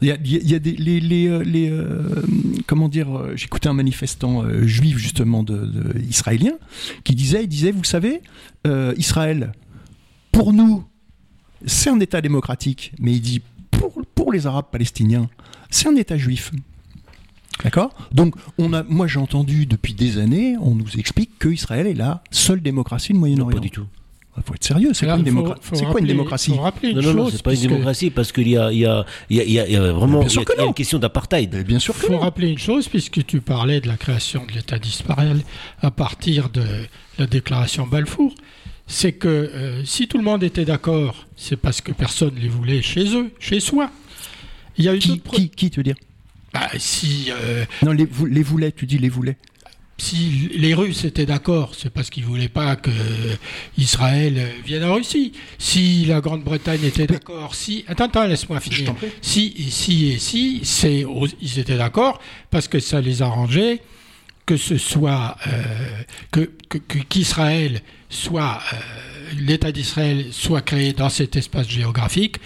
Il 0.00 0.08
y 0.08 0.10
a, 0.10 0.16
il 0.22 0.50
y 0.52 0.60
des, 0.60 0.72
les, 0.72 1.00
les, 1.00 1.28
euh, 1.28 1.42
les, 1.44 1.70
euh, 1.70 2.22
comment 2.66 2.88
dire, 2.88 3.16
euh, 3.16 3.36
j'écoutais 3.36 3.68
un 3.68 3.72
manifestant 3.74 4.42
euh, 4.42 4.66
juif 4.66 4.98
justement 4.98 5.42
de, 5.44 5.56
de- 5.56 6.00
israélien 6.00 6.52
qui 7.04 7.14
disait, 7.14 7.44
il 7.44 7.48
disait, 7.48 7.70
vous 7.70 7.84
savez, 7.84 8.20
euh, 8.66 8.92
Israël, 8.98 9.52
pour 10.34 10.52
nous, 10.52 10.84
c'est 11.66 11.90
un 11.90 12.00
État 12.00 12.20
démocratique, 12.20 12.92
mais 12.98 13.12
il 13.12 13.20
dit 13.20 13.40
pour, 13.70 13.92
pour 14.14 14.32
les 14.32 14.46
Arabes 14.46 14.66
palestiniens, 14.70 15.28
c'est 15.70 15.88
un 15.88 15.96
État 15.96 16.16
juif. 16.16 16.50
D'accord? 17.62 17.90
Donc, 18.12 18.34
on 18.58 18.72
a, 18.72 18.82
moi 18.82 19.06
j'ai 19.06 19.20
entendu 19.20 19.64
depuis 19.66 19.94
des 19.94 20.18
années, 20.18 20.56
on 20.60 20.74
nous 20.74 20.96
explique 20.98 21.38
que 21.38 21.48
Israël 21.48 21.86
est 21.86 21.94
la 21.94 22.22
seule 22.30 22.60
démocratie 22.60 23.12
du 23.12 23.18
Moyen-Orient. 23.18 23.56
pas 23.56 23.60
du 23.62 23.70
tout. 23.70 23.86
Il 24.36 24.42
faut 24.42 24.54
être 24.54 24.64
sérieux, 24.64 24.92
c'est 24.92 25.06
quoi, 25.06 25.14
une, 25.14 25.20
il 25.20 25.30
faut- 25.30 25.42
démocra- 25.42 25.56
faut 25.60 25.74
c'est 25.76 25.82
quoi 25.82 25.90
une 25.92 25.94
rappeler- 25.98 26.06
démocratie? 26.08 26.52
rappeler 26.58 26.92
Non, 26.94 27.02
non, 27.02 27.14
non, 27.14 27.24
chose, 27.26 27.34
c'est 27.36 27.42
pas 27.44 27.54
une 27.54 27.60
démocratie 27.60 28.10
parce 28.10 28.32
qu'il 28.32 28.48
y 28.48 28.56
a, 28.56 28.72
il 28.72 28.78
y, 28.80 28.84
a, 28.86 29.06
il 29.30 29.36
y, 29.36 29.40
a, 29.40 29.44
il 29.44 29.52
y 29.52 29.60
a- 29.60 29.66
il 29.68 29.72
y 29.72 29.76
a 29.76 29.92
vraiment 29.92 30.18
Bien 30.18 30.28
sûr 30.28 30.42
il 30.42 30.48
y 30.48 30.52
a- 30.52 30.54
que 30.56 30.60
non. 30.60 30.66
une 30.68 30.74
question 30.74 30.98
d'apartheid. 30.98 31.50
Mais 31.54 31.62
Bien 31.62 31.78
sûr 31.78 31.94
Il 31.96 32.06
faut 32.06 32.12
non. 32.14 32.18
rappeler 32.18 32.48
une 32.48 32.58
chose, 32.58 32.88
puisque 32.88 33.24
tu 33.24 33.40
parlais 33.40 33.80
de 33.80 33.86
la 33.86 33.96
création 33.96 34.44
de 34.44 34.50
l'État 34.50 34.80
d'Israël 34.80 35.42
à 35.80 35.92
partir 35.92 36.48
de 36.50 36.64
la 37.20 37.28
déclaration 37.28 37.86
Balfour, 37.86 38.34
c'est 38.86 39.12
que 39.12 39.28
euh, 39.28 39.84
si 39.84 40.08
tout 40.08 40.18
le 40.18 40.24
monde 40.24 40.42
était 40.42 40.64
d'accord, 40.64 41.26
c'est 41.36 41.56
parce 41.56 41.80
que 41.80 41.92
personne 41.92 42.34
ne 42.34 42.40
les 42.40 42.48
voulait 42.48 42.82
chez 42.82 43.16
eux, 43.16 43.30
chez 43.40 43.60
soi. 43.60 43.90
Il 44.76 44.84
y 44.84 44.88
a 44.88 44.94
eu 44.94 44.98
Qui, 44.98 45.20
qui, 45.20 45.48
qui, 45.50 45.70
tu 45.70 45.80
veux 45.80 45.84
dire? 45.84 45.96
Bah, 46.52 46.68
si, 46.78 47.30
euh, 47.30 47.64
Non, 47.82 47.92
les, 47.92 48.06
les 48.28 48.42
voulait, 48.42 48.72
tu 48.72 48.86
dis 48.86 48.98
les 48.98 49.08
voulait. 49.08 49.36
si 49.98 50.50
les 50.56 50.74
Russes 50.74 51.04
étaient 51.04 51.26
d'accord, 51.26 51.74
c'est 51.76 51.90
parce 51.90 52.10
qu'ils 52.10 52.24
voulaient 52.24 52.48
pas 52.48 52.76
que 52.76 52.90
Israël 53.78 54.48
vienne 54.64 54.84
en 54.84 54.94
Russie. 54.94 55.32
Si 55.58 56.04
la 56.04 56.20
Grande-Bretagne 56.20 56.84
était 56.84 57.06
d'accord, 57.06 57.54
si 57.54 57.84
attends, 57.88 58.04
attends, 58.06 58.26
laisse-moi 58.26 58.60
finir. 58.60 58.94
Si, 59.22 59.54
si 59.70 60.10
et 60.12 60.18
si, 60.18 60.60
c'est 60.64 61.04
ils 61.40 61.58
étaient 61.58 61.78
d'accord 61.78 62.20
parce 62.50 62.68
que 62.68 62.78
ça 62.80 63.00
les 63.00 63.22
arrangeait 63.22 63.80
que 64.46 64.56
ce 64.56 64.76
soit 64.76 65.36
euh, 65.46 65.62
que 66.30 66.50
que- 66.68 66.78
que- 66.78 66.98
qu'Israël 66.98 67.80
soit 68.10 68.60
euh, 68.72 68.76
l'État 69.38 69.72
d'Israël 69.72 70.26
soit 70.32 70.60
créé 70.60 70.92
dans 70.92 71.08
cet 71.08 71.34
espace 71.36 71.68
géographique, 71.68 72.36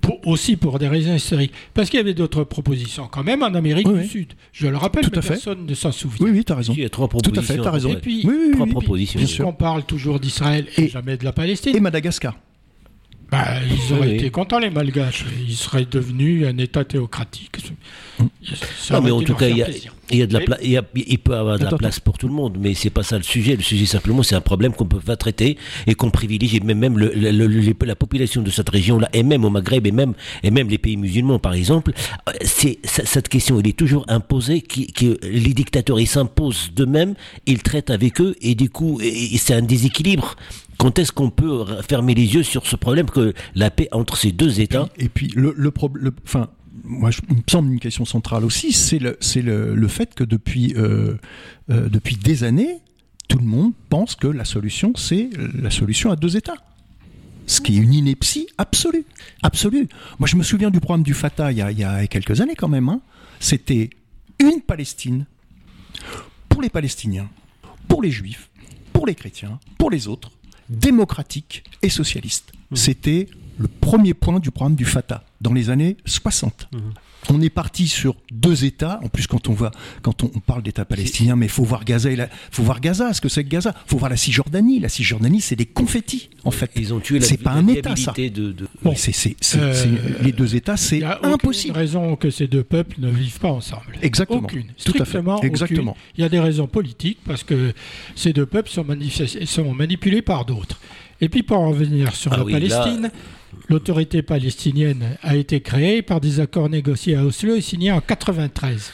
pour- 0.00 0.24
aussi 0.26 0.56
pour 0.56 0.78
des 0.78 0.86
raisons 0.88 1.14
historiques. 1.14 1.52
Parce 1.74 1.90
qu'il 1.90 1.98
y 1.98 2.00
avait 2.00 2.14
d'autres 2.14 2.44
propositions 2.44 3.08
quand 3.10 3.24
même 3.24 3.42
en 3.42 3.52
Amérique 3.54 3.88
Oui, 3.88 3.94
du 3.94 4.00
oui. 4.00 4.08
Sud. 4.08 4.32
Je 4.52 4.68
le 4.68 4.76
rappelle, 4.76 5.04
Tout 5.04 5.10
mais 5.12 5.18
à 5.18 5.22
fait. 5.22 5.28
personne 5.30 5.66
ne 5.66 5.74
s'en 5.74 5.90
souvient. 5.92 6.24
Oui, 6.24 6.30
oui, 6.32 6.44
t'as 6.44 6.54
raison. 6.54 6.72
Il 6.76 6.80
y 6.82 6.84
a 6.84 6.88
trois 6.88 7.08
Tout 7.08 7.18
à 7.18 7.20
propositions. 7.32 7.70
raison. 7.70 7.88
Et 7.90 7.96
puis, 7.96 8.22
Oui, 8.24 8.34
oui, 8.46 8.50
Trois 8.52 8.66
propositions. 8.66 9.18
bien 9.18 9.26
Puisqu'on 9.26 9.52
parle 9.52 9.84
toujours 9.84 10.20
d'Israël 10.20 10.66
et, 10.76 10.84
Et- 10.84 10.88
jamais 10.88 11.16
de 11.16 11.24
la 11.24 11.32
Palestine. 11.32 11.74
Et 11.76 11.80
Madagascar. 11.80 12.36
Bah, 13.32 13.46
ils 13.66 13.94
auraient 13.94 14.08
Oui, 14.08 14.14
été 14.16 14.28
contents, 14.30 14.58
les 14.58 14.68
Malgaches. 14.68 15.24
Ils 15.48 15.56
seraient 15.56 15.86
devenus 15.90 16.46
un 16.46 16.58
État 16.58 16.84
théocratique. 16.84 17.56
Ça 18.78 18.96
Non, 18.96 19.02
mais 19.02 19.10
en 19.10 19.22
tout 19.22 19.34
cas, 19.34 19.48
il 19.48 19.56
y 19.56 19.62
a, 19.62 19.68
y 20.10 20.20
a 20.20 20.26
de 20.26 20.34
la 20.34 20.40
pla- 20.40 20.58
il, 20.62 20.70
y 20.72 20.76
a- 20.76 20.84
il 20.94 21.18
peut 21.18 21.34
avoir 21.34 21.58
de 21.58 21.64
la 21.64 21.70
place 21.78 21.98
pour 21.98 22.18
tout 22.18 22.28
le 22.28 22.34
monde, 22.34 22.58
mais 22.60 22.74
c'est 22.74 22.90
pas 22.90 23.02
ça 23.02 23.16
le 23.16 23.22
sujet. 23.24 23.56
Le 23.56 23.62
sujet 23.62 23.86
simplement, 23.86 24.22
c'est 24.22 24.34
un 24.34 24.42
problème 24.42 24.74
qu'on 24.74 24.84
peut 24.84 25.00
pas 25.00 25.16
traiter 25.16 25.56
et 25.86 25.94
qu'on 25.94 26.10
privilégie. 26.10 26.60
Même, 26.60 26.78
même 26.78 26.98
le- 26.98 27.10
le- 27.14 27.30
le- 27.30 27.46
les- 27.46 27.74
la 27.86 27.96
population 27.96 28.42
de 28.42 28.50
cette 28.50 28.68
région-là, 28.68 29.08
et 29.14 29.22
même 29.22 29.46
au 29.46 29.50
Maghreb, 29.50 29.86
et 29.86 29.92
même, 29.92 30.12
et 30.42 30.50
même 30.50 30.68
les 30.68 30.76
pays 30.78 30.98
musulmans, 30.98 31.38
par 31.38 31.54
exemple, 31.54 31.92
euh, 32.28 32.32
c'est 32.42 32.78
cette 32.84 33.30
question, 33.30 33.58
elle 33.58 33.66
est 33.66 33.76
toujours 33.78 34.04
imposée. 34.08 34.60
Qui, 34.60 34.88
qui- 34.88 35.16
les 35.22 35.54
dictateurs, 35.54 35.98
ils 35.98 36.06
s'imposent 36.06 36.70
d'eux-mêmes, 36.76 37.14
ils 37.46 37.62
traitent 37.62 37.88
avec 37.90 38.20
eux, 38.20 38.36
et 38.42 38.54
du 38.54 38.68
coup, 38.68 39.00
et- 39.02 39.34
et 39.34 39.38
c'est 39.38 39.54
un 39.54 39.62
déséquilibre. 39.62 40.36
Quand 40.78 40.98
est-ce 40.98 41.12
qu'on 41.12 41.30
peut 41.30 41.64
fermer 41.86 42.14
les 42.14 42.34
yeux 42.34 42.42
sur 42.42 42.66
ce 42.66 42.76
problème 42.76 43.08
que 43.08 43.34
la 43.54 43.70
paix 43.70 43.88
entre 43.92 44.16
ces 44.16 44.32
deux 44.32 44.60
États 44.60 44.88
Et 44.96 45.08
puis 45.08 45.32
le, 45.36 45.70
problème, 45.70 46.12
moi, 46.84 47.10
je, 47.10 47.20
il 47.30 47.36
me 47.36 47.42
semble 47.48 47.72
une 47.72 47.80
question 47.80 48.04
centrale 48.04 48.44
aussi, 48.44 48.72
c'est 48.72 48.98
le, 48.98 49.88
fait 49.88 50.14
que 50.14 50.24
depuis, 50.24 50.74
euh, 50.76 51.14
euh, 51.70 51.88
depuis 51.88 52.16
des 52.16 52.44
années, 52.44 52.78
tout 53.28 53.38
le 53.38 53.44
monde 53.44 53.72
pense 53.88 54.14
que 54.14 54.26
la 54.26 54.44
solution, 54.44 54.92
c'est 54.96 55.30
la 55.54 55.70
solution 55.70 56.10
à 56.10 56.16
deux 56.16 56.36
États. 56.36 56.56
Ce 57.46 57.60
qui 57.60 57.76
est 57.76 57.80
une 57.80 57.92
ineptie 57.92 58.46
absolue. 58.56 59.04
Absolue. 59.42 59.88
Moi, 60.18 60.28
je 60.28 60.36
me 60.36 60.42
souviens 60.42 60.70
du 60.70 60.80
programme 60.80 61.02
du 61.02 61.14
Fatah 61.14 61.50
il 61.50 61.58
y 61.58 61.62
a, 61.62 61.70
il 61.70 61.78
y 61.78 61.84
a 61.84 62.06
quelques 62.06 62.40
années 62.40 62.54
quand 62.54 62.68
même. 62.68 62.88
hein. 62.88 63.00
C'était 63.40 63.90
une 64.38 64.60
Palestine 64.60 65.26
pour 66.48 66.62
les 66.62 66.70
Palestiniens, 66.70 67.28
pour 67.88 68.02
les 68.02 68.10
Juifs, 68.10 68.50
pour 68.92 69.06
les 69.06 69.14
chrétiens, 69.14 69.58
pour 69.78 69.90
les 69.90 70.06
autres, 70.08 70.30
démocratique 70.72 71.64
et 71.82 71.88
socialiste. 71.88 72.52
C'était 72.74 73.28
le 73.58 73.68
premier 73.68 74.14
point 74.14 74.40
du 74.40 74.50
programme 74.50 74.74
du 74.74 74.84
Fatah 74.84 75.24
dans 75.40 75.52
les 75.52 75.70
années 75.70 75.96
60. 76.06 76.68
On 77.30 77.40
est 77.40 77.50
parti 77.50 77.86
sur 77.86 78.16
deux 78.32 78.64
États. 78.64 78.98
En 79.04 79.08
plus, 79.08 79.26
quand 79.28 79.48
on 79.48 79.52
va, 79.52 79.70
quand 80.02 80.24
on, 80.24 80.30
on 80.34 80.40
parle 80.40 80.62
d'État 80.62 80.84
palestinien, 80.84 81.36
mais 81.36 81.46
faut 81.48 81.62
voir 81.62 81.84
Gaza. 81.84 82.10
Il 82.10 82.28
faut 82.50 82.62
voir 82.64 82.80
Gaza. 82.80 83.12
Ce 83.12 83.20
que 83.20 83.28
c'est 83.28 83.44
que 83.44 83.48
Gaza 83.48 83.74
Faut 83.86 83.96
voir 83.98 84.10
la 84.10 84.16
Cisjordanie. 84.16 84.80
La 84.80 84.88
Cisjordanie, 84.88 85.40
c'est 85.40 85.54
des 85.56 85.66
confettis 85.66 86.30
en 86.44 86.50
fait. 86.50 86.70
Ils 86.76 86.92
ont 86.92 86.98
tué 87.00 87.18
la, 87.20 87.24
C'est 87.26 87.36
pas 87.36 87.50
la 87.54 87.58
un 87.60 87.66
État, 87.68 87.94
ça. 87.96 88.12
de, 88.16 88.28
de- 88.28 88.68
Oui, 88.84 88.94
c'est, 88.96 89.12
c'est- 89.12 89.36
Euh, 89.56 89.96
les 90.22 90.32
deux 90.32 90.56
États, 90.56 90.74
Il 90.74 90.78
c'est 90.78 90.98
n'y 90.98 91.04
a 91.04 91.18
aucune 91.18 91.32
impossible. 91.34 91.76
raison 91.76 92.16
que 92.16 92.30
ces 92.30 92.48
deux 92.48 92.64
peuples 92.64 92.96
ne 92.98 93.08
vivent 93.10 93.38
pas 93.38 93.50
ensemble. 93.52 93.96
Exactement. 94.02 94.40
Aucune. 94.40 94.64
Tout 94.84 94.92
à 94.98 95.04
fait. 95.04 95.04
Strictement 95.04 95.36
aucune. 95.36 95.48
Exactement. 95.48 95.96
Il 96.16 96.22
y 96.22 96.24
a 96.24 96.28
des 96.28 96.40
raisons 96.40 96.66
politiques 96.66 97.18
parce 97.24 97.44
que 97.44 97.72
ces 98.16 98.32
deux 98.32 98.46
peuples 98.46 98.70
sont, 98.70 98.84
manipulés 99.74 100.22
par 100.22 100.44
d'autres. 100.44 100.80
Et 101.20 101.28
puis 101.28 101.42
pour 101.44 101.58
en 101.58 101.68
revenir 101.70 102.14
sur 102.16 102.32
Ah 102.32 102.38
la 102.38 102.44
oui, 102.44 102.52
là- 102.52 102.58
Palestine, 102.58 103.10
l'autorité 103.68 104.22
palestinienne 104.22 105.16
a 105.22 105.36
été 105.36 105.60
créée 105.60 106.02
par 106.02 106.20
des 106.20 106.40
accords 106.40 106.68
négociés 106.68 107.16
à 107.16 107.24
Oslo 107.24 107.54
et 107.54 107.60
signés 107.60 107.92
en 107.92 108.00
93. 108.00 108.92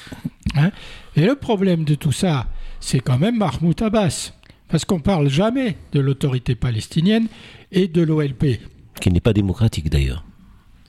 Hein 0.56 0.70
et 1.16 1.26
le 1.26 1.34
problème 1.34 1.84
de 1.84 1.94
tout 1.94 2.12
ça, 2.12 2.46
c'est 2.80 3.00
quand 3.00 3.18
même 3.18 3.38
Mahmoud 3.38 3.80
Abbas. 3.82 4.32
Parce 4.68 4.84
qu'on 4.84 5.00
parle 5.00 5.28
jamais 5.28 5.76
de 5.92 6.00
l'autorité 6.00 6.54
palestinienne 6.54 7.26
et 7.72 7.88
de 7.88 8.02
l'OLP. 8.02 8.60
qui 9.00 9.10
n'est 9.10 9.20
pas 9.20 9.32
démocratique 9.32 9.88
d'ailleurs. 9.88 10.24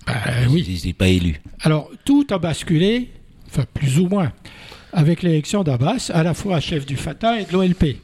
Ben 0.06 0.48
oui. 0.50 0.66
Il 0.68 0.88
n'est 0.88 0.94
pas 0.94 1.08
élu. 1.08 1.40
Alors, 1.62 1.90
tout 2.04 2.26
a 2.30 2.40
basculé, 2.40 3.10
enfin 3.48 3.66
plus 3.74 4.00
ou 4.00 4.08
moins, 4.08 4.34
avec 4.92 5.22
l'élection 5.22 5.64
d'Abbas, 5.64 6.12
à 6.14 6.24
la 6.24 6.34
fois 6.34 6.60
chef 6.60 6.86
du 6.86 6.96
Fatah 6.98 7.40
et 7.40 7.46
de 7.46 7.54
l'OLP, 7.54 7.98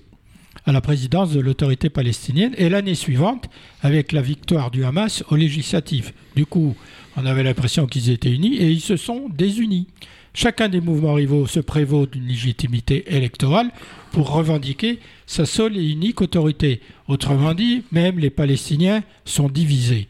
à 0.65 0.71
la 0.71 0.81
présidence 0.81 1.31
de 1.31 1.39
l'autorité 1.39 1.89
palestinienne, 1.89 2.53
et 2.57 2.69
l'année 2.69 2.95
suivante, 2.95 3.49
avec 3.81 4.11
la 4.11 4.21
victoire 4.21 4.71
du 4.71 4.83
Hamas 4.83 5.23
aux 5.29 5.35
législatives. 5.35 6.13
Du 6.35 6.45
coup, 6.45 6.75
on 7.17 7.25
avait 7.25 7.43
l'impression 7.43 7.87
qu'ils 7.87 8.09
étaient 8.09 8.31
unis, 8.31 8.55
et 8.55 8.69
ils 8.69 8.81
se 8.81 8.97
sont 8.97 9.29
désunis. 9.29 9.87
Chacun 10.33 10.67
des 10.67 10.81
mouvements 10.81 11.13
rivaux 11.13 11.47
se 11.47 11.61
prévaut 11.61 12.05
d'une 12.05 12.27
légitimité 12.27 13.15
électorale 13.15 13.71
pour 14.11 14.31
revendiquer 14.31 14.99
sa 15.25 15.45
seule 15.45 15.77
et 15.77 15.89
unique 15.89 16.21
autorité. 16.21 16.81
Autrement 17.07 17.53
dit, 17.53 17.83
même 17.91 18.19
les 18.19 18.29
Palestiniens 18.29 19.03
sont 19.23 19.47
divisés 19.47 20.07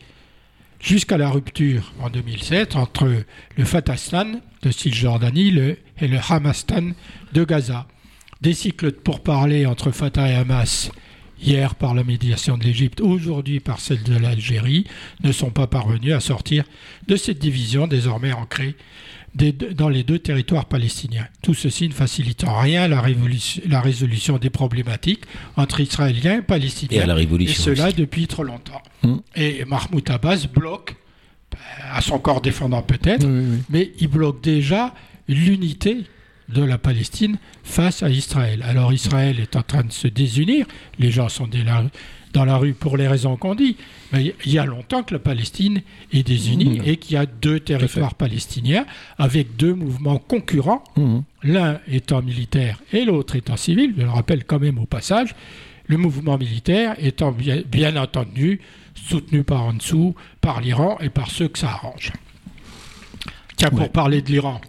jusqu'à 0.85 1.17
la 1.17 1.29
rupture 1.29 1.93
en 1.99 2.09
2007 2.09 2.75
entre 2.75 3.09
le 3.57 3.65
Fatastan 3.65 4.39
de 4.61 4.71
Cisjordanie 4.71 5.75
et 5.99 6.07
le 6.07 6.19
Hamastan 6.29 6.91
de 7.33 7.43
Gaza. 7.43 7.87
Des 8.45 8.53
cycles 8.53 8.91
de 8.91 8.97
pourparlers 8.97 9.65
entre 9.65 9.89
Fatah 9.89 10.29
et 10.29 10.35
Hamas, 10.35 10.91
hier 11.41 11.73
par 11.73 11.95
la 11.95 12.03
médiation 12.03 12.59
de 12.59 12.63
l'Égypte, 12.63 13.01
aujourd'hui 13.01 13.59
par 13.59 13.79
celle 13.79 14.03
de 14.03 14.15
l'Algérie, 14.15 14.85
ne 15.23 15.31
sont 15.31 15.49
pas 15.49 15.65
parvenus 15.65 16.13
à 16.13 16.19
sortir 16.19 16.63
de 17.07 17.15
cette 17.15 17.39
division 17.39 17.87
désormais 17.87 18.33
ancrée 18.33 18.75
des 19.33 19.51
dans 19.51 19.89
les 19.89 20.03
deux 20.03 20.19
territoires 20.19 20.65
palestiniens. 20.65 21.27
Tout 21.41 21.55
ceci 21.55 21.87
ne 21.87 21.93
facilite 21.93 22.43
en 22.43 22.59
rien 22.59 22.87
la, 22.87 23.01
résolution 23.81 24.37
des 24.37 24.51
problématiques 24.51 25.23
entre 25.57 25.79
Israéliens 25.79 26.37
et 26.37 26.43
Palestiniens. 26.43 26.99
Et 26.99 27.01
à 27.01 27.07
la 27.07 27.13
Et 27.13 27.17
révolution. 27.17 27.63
cela 27.63 27.87
aussi. 27.87 27.95
depuis 27.95 28.27
trop 28.27 28.43
longtemps. 28.43 28.83
Mm. 29.01 29.15
Et 29.35 29.65
Mahmoud 29.65 30.07
Abbas 30.07 30.45
bloque, 30.53 30.95
à 31.91 31.99
son 31.99 32.19
corps 32.19 32.41
défendant 32.41 32.83
peut-être, 32.83 33.25
Oui, 33.25 33.39
oui, 33.39 33.45
oui. 33.53 33.63
mais 33.71 33.91
il 33.99 34.07
bloque 34.07 34.43
déjà 34.43 34.93
l'unité 35.27 36.03
de 36.49 36.63
la 36.63 36.77
Palestine 36.77 37.37
face 37.63 38.03
à 38.03 38.09
Israël. 38.09 38.63
Alors 38.63 38.93
Israël 38.93 39.39
est 39.39 39.55
en 39.55 39.61
train 39.63 39.83
de 39.83 39.91
se 39.91 40.07
désunir, 40.07 40.65
les 40.99 41.11
gens 41.11 41.29
sont 41.29 41.47
dans 42.33 42.45
la 42.45 42.57
rue 42.57 42.73
pour 42.73 42.97
les 42.97 43.07
raisons 43.07 43.37
qu'on 43.37 43.55
dit, 43.55 43.77
mais 44.11 44.35
il 44.45 44.51
y 44.51 44.59
a 44.59 44.65
longtemps 44.65 45.03
que 45.03 45.13
la 45.13 45.19
Palestine 45.19 45.81
est 46.13 46.23
désunie 46.27 46.79
Mmh. 46.79 46.83
et 46.85 46.97
qu'il 46.97 47.13
y 47.13 47.17
a 47.17 47.25
deux 47.25 47.59
territoires 47.59 48.13
palestiniens 48.15 48.85
avec 49.17 49.55
deux 49.55 49.73
mouvements 49.73 50.17
concurrents 50.19 50.83
Mhm. 50.97 51.23
l'un 51.43 51.79
étant 51.87 52.21
militaire 52.21 52.79
et 52.93 53.05
l'autre 53.05 53.35
étant 53.35 53.57
civil, 53.57 53.93
je 53.97 54.03
le 54.03 54.09
rappelle 54.09 54.43
quand 54.43 54.59
même 54.59 54.77
au 54.79 54.85
passage, 54.85 55.33
le 55.87 55.97
mouvement 55.97 56.37
militaire 56.37 56.95
étant 56.99 57.31
bien, 57.31 57.61
bien 57.71 57.95
entendu 57.95 58.59
soutenu 58.95 59.43
par 59.43 59.61
en 59.63 59.73
dessous, 59.73 60.15
par 60.41 60.59
l'Iran 60.61 60.97
et 60.99 61.09
par 61.09 61.29
ceux 61.29 61.47
que 61.47 61.59
ça 61.59 61.69
arrange. 61.69 62.11
Tiens, 63.55 63.69
pour 63.69 63.89
parler 63.91 64.21
de 64.21 64.29
l'Iran, 64.31 64.59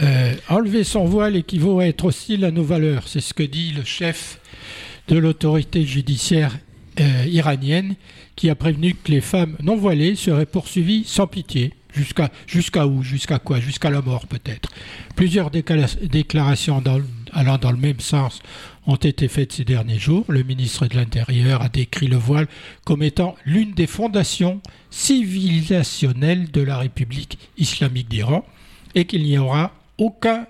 euh, 0.00 0.34
enlever 0.48 0.84
son 0.84 1.04
voile 1.04 1.36
équivaut 1.36 1.78
à 1.78 1.86
être 1.86 2.06
hostile 2.06 2.44
à 2.44 2.50
nos 2.50 2.64
valeurs, 2.64 3.06
c'est 3.06 3.20
ce 3.20 3.34
que 3.34 3.42
dit 3.42 3.72
le 3.72 3.84
chef 3.84 4.40
de 5.08 5.16
l'autorité 5.16 5.84
judiciaire 5.84 6.56
euh, 7.00 7.24
iranienne 7.26 7.94
qui 8.36 8.50
a 8.50 8.54
prévenu 8.54 8.94
que 8.94 9.10
les 9.10 9.20
femmes 9.20 9.56
non 9.62 9.76
voilées 9.76 10.16
seraient 10.16 10.46
poursuivies 10.46 11.04
sans 11.04 11.26
pitié. 11.26 11.72
Jusqu'à 11.92 12.30
jusqu'à 12.48 12.86
où? 12.88 13.04
Jusqu'à 13.04 13.38
quoi? 13.38 13.60
Jusqu'à 13.60 13.90
la 13.90 14.02
mort 14.02 14.26
peut-être. 14.26 14.68
Plusieurs 15.14 15.50
déclarations 15.50 16.82
allant 17.32 17.58
dans 17.58 17.70
le 17.70 17.76
même 17.76 18.00
sens 18.00 18.40
ont 18.86 18.96
été 18.96 19.28
faites 19.28 19.52
ces 19.52 19.64
derniers 19.64 20.00
jours. 20.00 20.24
Le 20.28 20.42
ministre 20.42 20.88
de 20.88 20.96
l'Intérieur 20.96 21.62
a 21.62 21.68
décrit 21.68 22.08
le 22.08 22.16
voile 22.16 22.48
comme 22.84 23.04
étant 23.04 23.36
l'une 23.46 23.74
des 23.74 23.86
fondations 23.86 24.60
civilisationnelles 24.90 26.50
de 26.50 26.62
la 26.62 26.78
République 26.78 27.38
islamique 27.58 28.08
d'Iran 28.08 28.44
et 28.96 29.04
qu'il 29.04 29.22
n'y 29.22 29.38
aura 29.38 29.72
aucun 29.98 30.46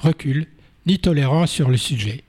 recul 0.00 0.46
ni 0.86 0.98
tolérance 0.98 1.50
sur 1.50 1.70
le 1.70 1.76
sujet. 1.76 2.24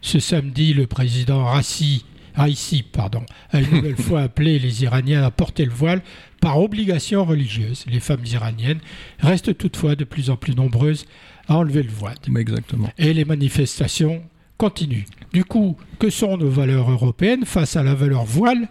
Ce 0.00 0.20
samedi, 0.20 0.72
le 0.72 0.86
président 0.86 1.44
Rassi, 1.44 2.04
Raisi 2.34 2.82
pardon, 2.82 3.24
a 3.50 3.60
une 3.60 3.70
nouvelle 3.70 3.96
fois 4.00 4.22
appelé 4.22 4.58
les 4.58 4.84
Iraniens 4.84 5.24
à 5.24 5.30
porter 5.30 5.64
le 5.64 5.72
voile 5.72 6.02
par 6.40 6.60
obligation 6.60 7.24
religieuse. 7.24 7.84
Les 7.88 8.00
femmes 8.00 8.24
iraniennes 8.24 8.80
restent 9.18 9.56
toutefois 9.56 9.96
de 9.96 10.04
plus 10.04 10.30
en 10.30 10.36
plus 10.36 10.54
nombreuses 10.54 11.06
à 11.48 11.56
enlever 11.56 11.82
le 11.82 11.90
voile. 11.90 12.16
Mais 12.28 12.40
exactement. 12.40 12.90
Et 12.98 13.12
les 13.12 13.24
manifestations 13.24 14.22
continuent. 14.58 15.04
Du 15.32 15.44
coup, 15.44 15.76
que 15.98 16.10
sont 16.10 16.36
nos 16.36 16.50
valeurs 16.50 16.90
européennes 16.90 17.44
face 17.44 17.76
à 17.76 17.82
la 17.82 17.94
valeur 17.94 18.24
voile, 18.24 18.68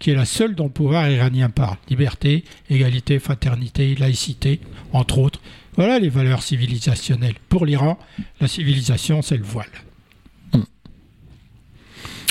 qui 0.00 0.10
est 0.10 0.14
la 0.14 0.24
seule 0.24 0.54
dont 0.54 0.64
le 0.64 0.70
pouvoir 0.70 1.08
iranien 1.08 1.48
parle? 1.48 1.76
Liberté, 1.88 2.44
égalité, 2.68 3.18
fraternité, 3.18 3.94
laïcité, 3.94 4.60
entre 4.92 5.18
autres. 5.18 5.40
Voilà 5.76 5.98
les 5.98 6.08
valeurs 6.08 6.42
civilisationnelles. 6.42 7.36
Pour 7.48 7.64
l'Iran, 7.66 7.98
la 8.40 8.48
civilisation, 8.48 9.22
c'est 9.22 9.36
le 9.36 9.44
voile. 9.44 9.70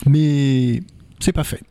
Mais 0.05 0.81
c'est 1.19 1.33
pas 1.33 1.43
fait. 1.43 1.61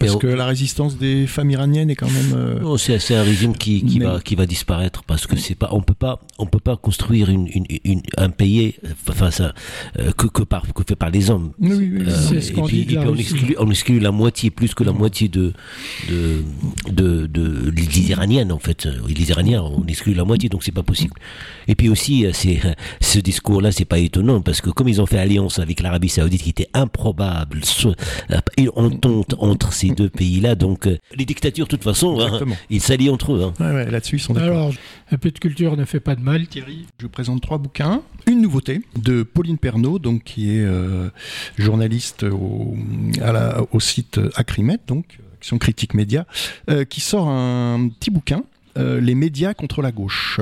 Parce 0.00 0.16
que 0.16 0.26
la 0.26 0.46
résistance 0.46 0.96
des 0.96 1.26
femmes 1.26 1.50
iraniennes 1.50 1.90
est 1.90 1.94
quand 1.94 2.10
même. 2.10 2.32
euh, 2.34 2.60
Non, 2.60 2.76
c'est 2.76 3.14
un 3.14 3.22
régime 3.22 3.54
qui, 3.56 3.84
qui 3.84 3.98
Mais- 4.00 4.06
va 4.06 4.20
qui 4.20 4.34
va 4.34 4.46
disparaître 4.46 5.02
parce 5.04 5.26
que 5.26 5.36
c'est 5.36 5.54
pas 5.54 5.68
on 5.72 5.82
peut 5.82 5.94
pas 5.94 6.18
on 6.38 6.46
peut 6.46 6.58
pas 6.58 6.76
construire 6.76 7.28
une, 7.28 7.46
une, 7.48 7.66
une- 7.84 8.02
un 8.16 8.30
pays 8.30 8.74
enfin 9.08 9.30
ça 9.30 9.52
euh, 9.98 10.10
que 10.12 10.26
que 10.26 10.42
par 10.42 10.62
que 10.72 10.82
fait 10.88 10.96
par 10.96 11.10
les 11.10 11.30
hommes. 11.30 11.52
Oui, 11.60 11.70
oui, 11.72 11.90
oui. 11.98 12.04
Euh, 12.08 12.40
ce 12.40 12.50
et 12.50 12.62
puis, 12.62 12.84
dit 12.86 12.94
et 12.94 12.98
on 12.98 13.14
exclut 13.14 13.54
on 13.58 13.70
exclut 13.70 14.00
la 14.00 14.10
moitié 14.10 14.50
plus 14.50 14.72
que 14.74 14.84
la 14.84 14.92
moitié 14.92 15.28
de 15.28 15.52
de 16.08 16.42
de, 16.90 17.26
de, 17.26 17.70
des 17.70 18.10
Iraniennes 18.10 18.52
en 18.52 18.58
fait 18.58 18.88
les 19.06 19.30
Iraniens 19.30 19.62
on 19.62 19.84
exclut 19.86 20.14
la 20.14 20.24
moitié 20.24 20.48
donc 20.48 20.64
c'est 20.64 20.72
pas 20.72 20.82
possible. 20.82 21.14
Et 21.68 21.74
puis 21.74 21.88
aussi 21.88 22.24
euh, 22.26 22.30
c'est 22.32 22.60
ce 23.00 23.18
discours 23.18 23.60
là 23.60 23.70
c'est 23.70 23.84
pas 23.84 23.98
étonnant 23.98 24.40
parce 24.40 24.60
que 24.60 24.70
comme 24.70 24.88
ils 24.88 25.00
ont 25.00 25.06
fait 25.06 25.18
alliance 25.18 25.58
avec 25.58 25.80
l'Arabie 25.82 26.08
Saoudite 26.08 26.42
qui 26.42 26.50
était 26.50 26.68
improbable 26.74 27.60
euh, 28.30 28.38
une 28.56 28.70
entente 28.76 29.34
entre 29.38 29.72
ces 29.72 29.89
ces 29.90 29.94
deux 29.94 30.08
pays-là. 30.08 30.54
Donc, 30.54 30.86
euh, 30.86 30.98
les 31.16 31.24
dictatures, 31.24 31.66
de 31.66 31.70
toute 31.70 31.84
façon, 31.84 32.20
hein, 32.20 32.40
ils 32.70 32.80
s'allient 32.80 33.10
entre 33.10 33.32
eux. 33.32 33.52
Hein. 33.58 33.84
Là-dessus, 33.84 34.16
ils 34.16 34.20
sont 34.20 34.34
d'accord. 34.34 34.50
Alors, 34.50 34.74
un 35.10 35.16
peu 35.18 35.30
de 35.30 35.38
culture 35.38 35.76
ne 35.76 35.84
fait 35.84 36.00
pas 36.00 36.14
de 36.14 36.20
mal, 36.20 36.46
Thierry. 36.46 36.86
Je 36.98 37.06
vous 37.06 37.10
présente 37.10 37.40
trois 37.40 37.58
bouquins. 37.58 38.02
Une 38.26 38.40
nouveauté 38.40 38.82
de 38.96 39.22
Pauline 39.22 39.58
Pernaud, 39.58 39.98
donc, 39.98 40.24
qui 40.24 40.50
est 40.50 40.66
journaliste 41.58 42.24
au, 42.24 42.76
au 43.72 43.80
site 43.80 44.20
Acrimet, 44.34 44.78
donc, 44.86 45.18
Action 45.34 45.58
Critique 45.58 45.94
Média, 45.94 46.26
qui 46.88 47.00
sort 47.00 47.28
un 47.28 47.88
petit 47.88 48.10
bouquin 48.10 48.42
euh, 48.76 49.00
les 49.00 49.16
médias 49.16 49.52
contre 49.52 49.82
la 49.82 49.90
gauche. 49.90 50.40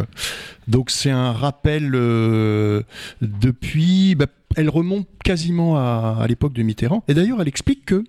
Donc 0.66 0.90
c'est 0.90 1.10
un 1.10 1.32
rappel 1.32 1.92
euh, 1.94 2.82
depuis, 3.22 4.14
bah, 4.14 4.26
elle 4.54 4.68
remonte 4.68 5.06
quasiment 5.24 5.76
à, 5.76 6.24
l'époque 6.28 6.52
de 6.52 6.62
Mitterrand. 6.62 7.02
Et 7.08 7.14
d'ailleurs, 7.14 7.40
elle 7.40 7.48
explique 7.48 7.86
que 7.86 8.04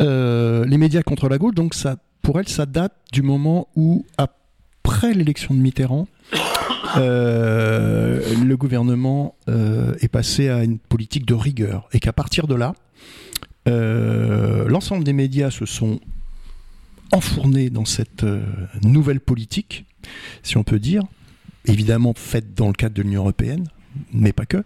euh, 0.00 0.64
les 0.66 0.78
médias 0.78 1.02
contre 1.02 1.28
la 1.28 1.38
gauche, 1.38 1.54
donc 1.54 1.74
ça, 1.74 1.96
pour 2.22 2.38
elle, 2.38 2.48
ça 2.48 2.66
date 2.66 2.92
du 3.12 3.22
moment 3.22 3.68
où, 3.76 4.04
après 4.18 5.14
l'élection 5.14 5.54
de 5.54 5.60
Mitterrand, 5.60 6.08
le 6.96 8.54
gouvernement 8.54 9.34
est 9.48 10.08
passé 10.08 10.48
à 10.48 10.64
une 10.64 10.78
politique 10.78 11.26
de 11.26 11.34
rigueur. 11.34 11.88
Et 11.92 12.00
qu'à 12.00 12.12
partir 12.12 12.46
de 12.46 12.54
là, 12.54 12.74
l'ensemble 13.66 15.04
des 15.04 15.12
médias 15.12 15.50
se 15.50 15.66
sont 15.66 16.00
enfourné 17.12 17.70
dans 17.70 17.84
cette 17.84 18.24
euh, 18.24 18.44
nouvelle 18.82 19.20
politique, 19.20 19.86
si 20.42 20.56
on 20.56 20.64
peut 20.64 20.78
dire, 20.78 21.02
évidemment 21.64 22.14
faite 22.14 22.54
dans 22.54 22.68
le 22.68 22.72
cadre 22.72 22.94
de 22.94 23.02
l'Union 23.02 23.22
européenne, 23.22 23.66
mais 24.12 24.32
pas 24.32 24.46
que. 24.46 24.58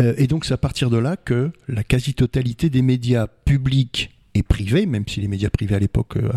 Euh, 0.00 0.14
et 0.16 0.26
donc 0.26 0.44
c'est 0.44 0.54
à 0.54 0.58
partir 0.58 0.90
de 0.90 0.96
là 0.96 1.16
que 1.16 1.50
la 1.68 1.84
quasi-totalité 1.84 2.70
des 2.70 2.82
médias 2.82 3.26
publics 3.44 4.10
et 4.34 4.42
privés, 4.42 4.86
même 4.86 5.04
si 5.06 5.20
les 5.20 5.28
médias 5.28 5.50
privés 5.50 5.76
à 5.76 5.78
l'époque 5.78 6.16
euh, 6.16 6.30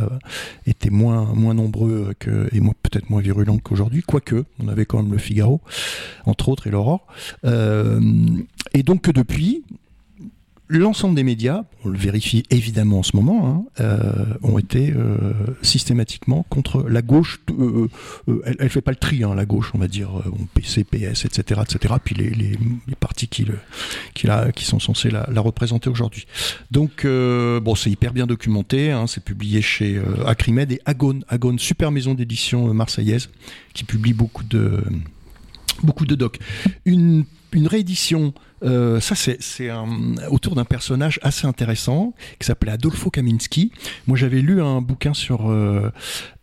étaient 0.67 0.91
moins, 0.91 1.33
nombreux 1.53 2.13
et 2.51 2.59
peut-être 2.59 3.09
moins 3.09 3.21
virulents 3.21 3.57
qu'aujourd'hui, 3.57 4.03
quoique, 4.03 4.45
on 4.59 4.67
avait 4.67 4.85
quand 4.85 5.01
même 5.01 5.11
le 5.11 5.17
Figaro, 5.17 5.61
entre 6.25 6.49
autres, 6.49 6.67
et 6.67 6.69
l'Aurore. 6.69 7.07
et 7.43 8.83
donc 8.83 9.01
que 9.01 9.11
depuis, 9.11 9.63
l'ensemble 10.69 11.15
des 11.15 11.23
médias, 11.23 11.63
on 11.83 11.89
le 11.89 11.97
vérifie 11.97 12.43
évidemment 12.49 12.99
en 12.99 13.03
ce 13.03 13.15
moment, 13.15 13.47
hein, 13.47 13.83
euh, 13.83 14.25
ont 14.43 14.57
été 14.57 14.91
euh, 14.91 15.31
systématiquement 15.61 16.45
contre 16.49 16.83
la 16.87 17.01
gauche. 17.01 17.39
Euh, 17.51 17.87
elle, 18.45 18.57
ne 18.59 18.67
fait 18.67 18.81
pas 18.81 18.91
le 18.91 18.97
tri, 18.97 19.23
hein, 19.23 19.33
la 19.35 19.45
gauche, 19.45 19.71
on 19.73 19.77
va 19.77 19.87
dire, 19.87 20.09
PC, 20.53 20.83
PS, 20.83 21.25
etc., 21.25 21.61
etc. 21.63 21.95
Puis 22.03 22.15
les, 22.15 22.29
les, 22.29 22.57
partis 22.99 23.27
qui, 23.27 23.45
le, 23.45 23.57
qui, 24.13 24.27
la, 24.27 24.51
qui 24.51 24.65
sont 24.65 24.79
censés 24.79 25.09
la, 25.09 25.25
représenter 25.37 25.89
aujourd'hui. 25.89 26.25
Donc, 26.71 27.05
bon, 27.05 27.75
c'est 27.75 27.89
hyper 27.89 28.13
bien 28.13 28.27
documenté. 28.27 28.91
Hein, 28.91 29.07
c'est 29.07 29.23
publié 29.23 29.61
chez 29.61 30.01
Acrimed 30.25 30.71
et 30.71 30.81
Agone, 30.85 31.23
Agone, 31.29 31.59
super 31.59 31.91
maison 31.91 32.13
d'édition 32.13 32.73
marseillaise, 32.73 33.29
qui 33.73 33.83
publie 33.83 34.13
beaucoup 34.13 34.43
de 34.43 34.83
beaucoup 35.83 36.05
de 36.05 36.15
docs. 36.15 36.39
Une, 36.85 37.25
une 37.57 37.67
réédition 37.67 38.33
euh, 38.63 38.99
ça, 38.99 39.13
c'est 39.15 39.69
autour 40.31 40.55
d'un 40.55 40.65
personnage 40.65 41.19
assez 41.21 41.45
intéressant 41.45 42.13
qui 42.39 42.47
s'appelait 42.47 42.71
Adolfo 42.71 43.09
Kaminski. 43.09 43.71
Moi, 44.07 44.17
j'avais 44.17 44.41
lu 44.41 44.61
un 44.61 44.81
bouquin 44.81 45.13
sur 45.13 45.49
euh, 45.51 45.91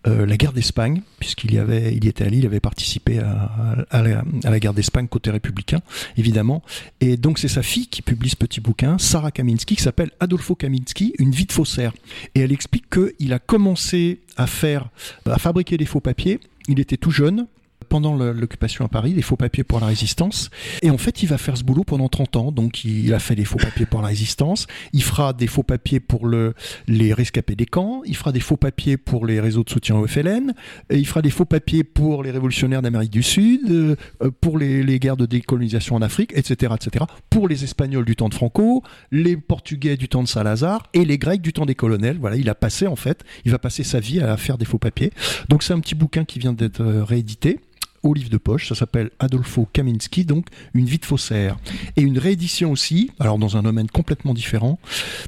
euh, 0.07 0.25
la 0.27 0.37
guerre 0.37 0.53
d'Espagne, 0.53 1.03
puisqu'il 1.19 1.53
y 1.53 1.59
avait, 1.59 1.95
il 1.95 2.07
était 2.07 2.25
allé, 2.25 2.39
il 2.39 2.47
avait 2.47 2.61
participé 2.61 3.19
à, 3.19 3.51
à, 3.91 4.03
la, 4.03 4.23
à 4.45 4.51
la, 4.51 4.61
guerre 4.61 4.75
d'Espagne 4.75 5.09
côté 5.09 5.31
républicain, 5.31 5.81
évidemment. 6.17 6.63
Et 7.01 7.17
donc, 7.17 7.39
c'est 7.39 7.49
sa 7.49 7.63
fille 7.63 7.89
qui 7.89 8.03
publie 8.03 8.31
ce 8.31 8.37
petit 8.37 8.61
bouquin, 8.61 8.97
Sarah 8.99 9.33
Kaminski, 9.33 9.77
qui 9.77 9.83
s'appelle 9.83 10.11
Adolfo 10.21 10.55
Kaminski, 10.55 11.15
une 11.19 11.33
vie 11.33 11.47
de 11.47 11.53
faussaire. 11.53 11.93
Et 12.35 12.41
elle 12.41 12.53
explique 12.53 12.87
qu'il 12.91 13.33
a 13.33 13.39
commencé 13.39 14.21
à 14.37 14.47
faire, 14.47 14.89
à 15.27 15.39
fabriquer 15.39 15.77
des 15.79 15.87
faux 15.87 16.01
papiers. 16.01 16.39
Il 16.69 16.79
était 16.81 16.97
tout 16.97 17.11
jeune, 17.11 17.47
pendant 17.89 18.15
l'occupation 18.15 18.85
à 18.85 18.89
Paris, 18.89 19.13
des 19.13 19.23
faux 19.23 19.37
papiers 19.37 19.65
pour 19.65 19.81
la 19.81 19.87
résistance. 19.87 20.51
Et 20.83 20.91
en 20.91 20.99
fait, 20.99 21.23
il 21.23 21.27
va 21.27 21.39
faire 21.39 21.57
ce 21.57 21.65
boulot 21.65 21.85
pendant 21.85 22.09
30 22.09 22.37
ans. 22.37 22.53
Donc, 22.53 22.85
il 22.85 23.13
a 23.15 23.19
fait 23.19 23.35
des 23.35 23.45
faux 23.45 23.59
papiers 23.59 23.87
pour 23.87 24.03
la 24.03 24.09
résistance. 24.09 24.67
Il 24.93 25.03
fera 25.03 25.33
des 25.33 25.47
faux 25.47 25.63
papiers 25.63 26.01
pour 26.01 26.27
le, 26.27 26.55
les 26.89 27.13
rescapés 27.13 27.55
des 27.55 27.67
camps. 27.67 28.03
Il 28.05 28.17
fera 28.17 28.33
des 28.33 28.41
faux 28.41 28.57
papiers 28.57 28.97
pour 28.97 29.27
les 29.27 29.41
réseaux 29.41 29.65
de 29.65 29.71
soutien 29.71 29.97
au 29.97 30.07
FLN. 30.07 30.53
Il 30.91 31.07
fera 31.07 31.23
des 31.23 31.31
faux 31.31 31.45
papiers 31.45 31.85
pour 31.85 32.23
les 32.23 32.31
révolutionnaires 32.31 32.83
d'Amérique 32.83 33.11
du 33.11 33.23
Sud, 33.23 33.61
euh, 33.71 33.97
pour 34.41 34.59
les, 34.59 34.83
les, 34.83 34.99
guerres 34.99 35.17
de 35.17 35.27
décolonisation 35.27 35.97
en 35.97 36.03
Afrique, 36.03 36.33
etc., 36.35 36.73
etc. 36.75 37.05
Pour 37.31 37.49
les 37.49 37.65
Espagnols 37.65 38.05
du 38.05 38.17
temps 38.17 38.29
de 38.29 38.35
Franco, 38.35 38.83
les 39.11 39.37
Portugais 39.37 39.97
du 39.97 40.09
temps 40.09 40.23
de 40.23 40.29
Salazar 40.29 40.85
et 40.95 41.05
les 41.05 41.19
Grecs 41.19 41.43
du 41.43 41.53
temps 41.53 41.67
des 41.67 41.75
colonels. 41.75 42.19
Voilà, 42.19 42.37
il 42.37 42.49
a 42.49 42.55
passé 42.55 42.87
en 42.87 42.97
fait, 42.97 43.25
il 43.45 43.53
va 43.53 43.59
passer 43.59 43.85
sa 43.85 44.01
vie 44.01 44.21
à 44.21 44.37
faire 44.37 44.59
des 44.59 44.65
faux 44.65 44.79
papiers. 44.79 45.13
Donc, 45.49 45.63
c'est 45.63 45.73
un 45.73 45.81
petit 45.81 45.95
bouquin 45.95 46.25
qui 46.25 46.39
vient 46.39 46.53
d'être 46.53 46.81
euh, 46.81 47.05
réédité 47.05 47.61
au 48.05 48.15
livre 48.15 48.31
de 48.31 48.37
poche. 48.37 48.69
Ça 48.69 48.77
s'appelle 48.77 49.11
Adolfo 49.19 49.69
Kaminski, 49.73 50.25
donc 50.25 50.47
Une 50.75 50.87
vie 50.87 50.99
de 50.99 51.05
faussaire. 51.05 51.57
Et 51.97 52.03
une 52.03 52.19
réédition 52.19 52.71
aussi, 52.71 53.11
alors 53.19 53.39
dans 53.39 53.57
un 53.57 53.63
domaine 53.63 53.89
complètement 53.89 54.35
différent, 54.35 54.79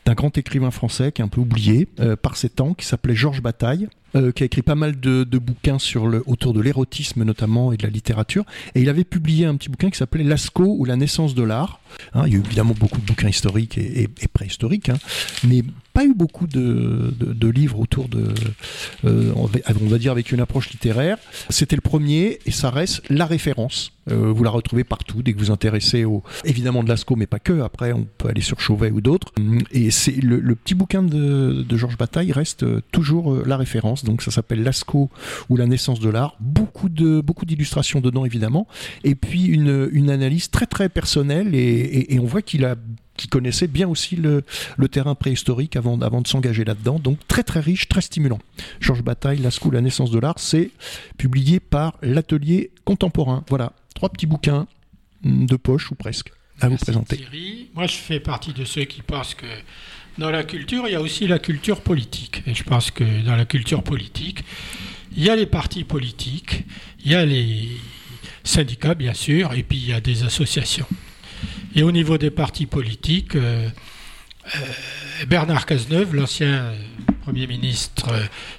d'un 0.05 0.15
grand 0.15 0.37
écrivain 0.39 0.71
français 0.71 1.11
qui 1.11 1.23
est 1.23 1.25
un 1.25 1.29
peu 1.29 1.41
oublié 1.41 1.89
euh, 1.99 2.15
par 2.15 2.37
ses 2.37 2.51
temps, 2.51 2.75
qui 2.75 2.87
s'appelait 2.87 3.17
Georges 3.17 3.43
Bataille. 3.43 3.89
Euh, 4.15 4.33
qui 4.33 4.45
a 4.45 4.47
écrit 4.47 4.63
pas 4.63 4.77
mal 4.77 4.99
de, 4.99 5.25
bouquins 5.39 5.79
sur 5.79 6.07
le, 6.07 6.23
autour 6.27 6.55
de 6.55 6.61
l'érotisme 6.61 7.25
notamment 7.25 7.73
et 7.73 7.77
de 7.77 7.83
la 7.83 7.91
littérature. 7.91 8.45
Et 8.75 8.81
il 8.81 8.89
avait 8.89 9.05
publié 9.05 9.47
un 9.47 9.57
petit 9.57 9.69
bouquin 9.69 9.91
qui 9.91 9.99
s'appelait 9.99 10.25
Lascaux 10.25 10.77
ou 10.79 10.85
la 10.85 10.97
naissance 10.97 11.35
de 11.35 11.43
l'art. 11.43 11.81
Hein, 12.15 12.23
il 12.27 12.33
y 12.33 12.37
a 12.37 12.39
eu 12.39 12.43
évidemment 12.43 12.75
beaucoup 12.79 13.01
de 13.01 13.07
bouquins 13.07 13.29
historiques 13.29 13.79
et, 13.79 14.09
préhistoriques, 14.33 14.91
hein, 14.91 14.99
mais 15.47 15.63
pas 15.93 16.05
eu 16.05 16.15
beaucoup 16.15 16.47
de, 16.47 17.15
livres 17.49 17.81
autour 17.81 18.09
de, 18.09 18.35
euh, 19.05 19.33
on 19.35 19.47
va 19.87 19.99
dire 19.99 20.13
avec 20.13 20.31
une 20.31 20.41
approche 20.41 20.71
littéraire. 20.71 21.17
C'était 21.49 21.77
le 21.77 21.81
premier 21.81 22.39
et 22.45 22.51
ça 22.51 22.71
reste 22.71 23.03
la 23.09 23.27
référence. 23.27 23.93
Euh, 24.11 24.33
vous 24.33 24.45
la 24.45 24.51
retrouvez 24.51 24.85
partout 24.85 25.23
dès 25.23 25.33
que 25.33 25.39
vous 25.39 25.51
intéressez 25.51 26.05
au, 26.05 26.23
évidemment 26.45 26.85
de 26.85 26.89
Lascaux, 26.89 27.17
mais 27.17 27.27
pas 27.27 27.39
que. 27.39 27.61
Après, 27.63 27.93
on 27.93 28.07
peut 28.19 28.29
aller 28.29 28.43
sur 28.43 28.61
Chauvet 28.61 28.91
ou 28.91 29.01
d'autres. 29.01 29.33
Et 29.73 29.91
c'est 29.91 30.13
le, 30.13 30.55
petit 30.55 30.75
bouquin 30.75 31.03
de, 31.03 31.65
Georges 31.77 31.97
Bataille 31.97 32.31
reste 32.31 32.65
toujours 32.93 33.35
la 33.47 33.57
référence. 33.57 33.96
Donc 34.05 34.23
ça 34.23 34.31
s'appelle 34.31 34.63
Lascaux 34.63 35.11
ou 35.49 35.57
la 35.57 35.67
naissance 35.67 36.01
de 36.01 36.09
l'art. 36.09 36.37
Beaucoup 36.41 36.89
de 36.89 37.21
beaucoup 37.21 37.45
d'illustrations 37.45 38.01
dedans 38.01 38.25
évidemment. 38.25 38.67
Et 39.05 39.15
puis 39.15 39.45
une, 39.45 39.89
une 39.93 40.11
analyse 40.11 40.51
très 40.51 40.67
très 40.67 40.89
personnelle 40.89 41.55
et, 41.55 42.15
et 42.15 42.19
on 42.19 42.27
voit 42.27 42.43
qu'il 42.43 42.65
a 42.65 42.77
qui 43.17 43.29
connaissait 43.29 43.67
bien 43.67 43.89
aussi 43.89 44.17
le, 44.17 44.45
terrain 44.89 45.15
préhistorique 45.15 45.77
avant, 45.77 46.01
avant 46.01 46.21
de 46.21 46.29
s'engager 46.29 46.65
là-dedans. 46.65 46.99
Donc 46.99 47.19
très 47.27 47.43
très 47.43 47.61
riche, 47.61 47.89
très 47.89 48.01
stimulant. 48.01 48.39
Georges 48.81 49.03
Bataille, 49.03 49.39
La 49.39 49.51
School, 49.51 49.75
la 49.75 49.81
naissance 49.81 50.11
de 50.11 50.19
l'art, 50.19 50.39
c'est 50.39 50.71
publié 51.19 51.61
par 51.61 51.97
l'Atelier 52.03 52.71
Contemporain. 52.85 53.45
Voilà, 53.49 53.73
trois 53.95 54.11
petits 54.11 54.27
bouquins 54.27 54.67
de 55.25 55.57
poche 55.57 55.91
ou 55.91 55.95
presque 55.95 56.33
à 56.61 56.69
vous 56.69 56.77
présenter. 56.77 57.17
Thierry. 57.17 57.71
Moi, 57.75 57.87
je 57.87 57.97
fais 57.97 58.21
partie 58.21 58.53
de 58.53 58.65
ceux 58.65 58.85
qui 58.85 59.03
pensent 59.03 59.35
que 59.35 59.47
dans 60.19 60.31
la 60.31 60.45
culture, 60.45 60.85
il 60.87 60.93
y 60.93 60.95
a 60.95 61.01
aussi 61.01 61.27
la 61.27 61.39
culture 61.39 61.81
politique. 61.81 62.43
Et 62.47 62.55
je 62.55 62.65
pense 62.65 62.91
que 62.91 63.05
dans 63.25 63.37
la 63.37 63.45
culture 63.45 63.83
politique, 63.83 64.45
il 65.17 65.25
y 65.25 65.31
a 65.31 65.37
les 65.37 65.47
partis 65.47 65.85
politiques, 65.85 66.65
il 67.05 67.13
y 67.13 67.15
a 67.15 67.25
les 67.25 67.69
syndicats, 68.45 68.95
bien 68.95 69.15
sûr, 69.15 69.53
et 69.53 69.63
puis 69.63 69.79
il 69.79 69.89
y 69.89 69.93
a 69.93 70.01
des 70.01 70.25
associations. 70.25 70.87
Et 71.75 71.83
au 71.83 71.93
niveau 71.93 72.17
des 72.19 72.31
partis 72.31 72.67
politiques, 72.67 73.37
euh, 73.37 73.69
euh, 74.55 74.59
Bernard 75.27 75.67
Cazeneuve, 75.67 76.15
l'ancien 76.15 76.73
Premier 77.23 77.47
ministre 77.47 78.09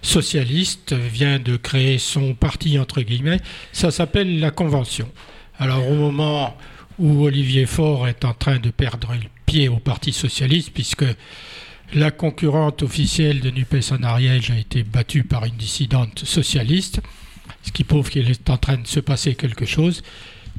socialiste, 0.01 0.93
vient 0.93 1.39
de 1.39 1.55
créer 1.55 1.97
son 1.97 2.35
parti, 2.35 2.77
entre 2.77 3.01
guillemets. 3.01 3.39
Ça 3.71 3.91
s'appelle 3.91 4.39
la 4.39 4.51
Convention. 4.51 5.09
Alors 5.57 5.89
au 5.89 5.95
moment 5.95 6.57
où 6.99 7.23
Olivier 7.23 7.65
Faure 7.65 8.07
est 8.07 8.25
en 8.25 8.33
train 8.33 8.59
de 8.59 8.69
perdre 8.69 9.13
le 9.13 9.36
pied 9.47 9.67
au 9.67 9.79
Parti 9.79 10.13
socialiste, 10.13 10.69
puisque 10.71 11.05
la 11.95 12.11
concurrente 12.11 12.83
officielle 12.83 13.39
de 13.39 13.49
NUPES 13.49 13.91
en 13.91 14.03
Ariège 14.03 14.51
a 14.51 14.59
été 14.59 14.83
battue 14.83 15.23
par 15.23 15.45
une 15.45 15.55
dissidente 15.55 16.19
socialiste, 16.23 17.01
ce 17.63 17.71
qui 17.71 17.83
prouve 17.83 18.11
qu'il 18.11 18.29
est 18.29 18.49
en 18.51 18.57
train 18.57 18.77
de 18.77 18.85
se 18.85 18.99
passer 18.99 19.33
quelque 19.33 19.65
chose 19.65 20.03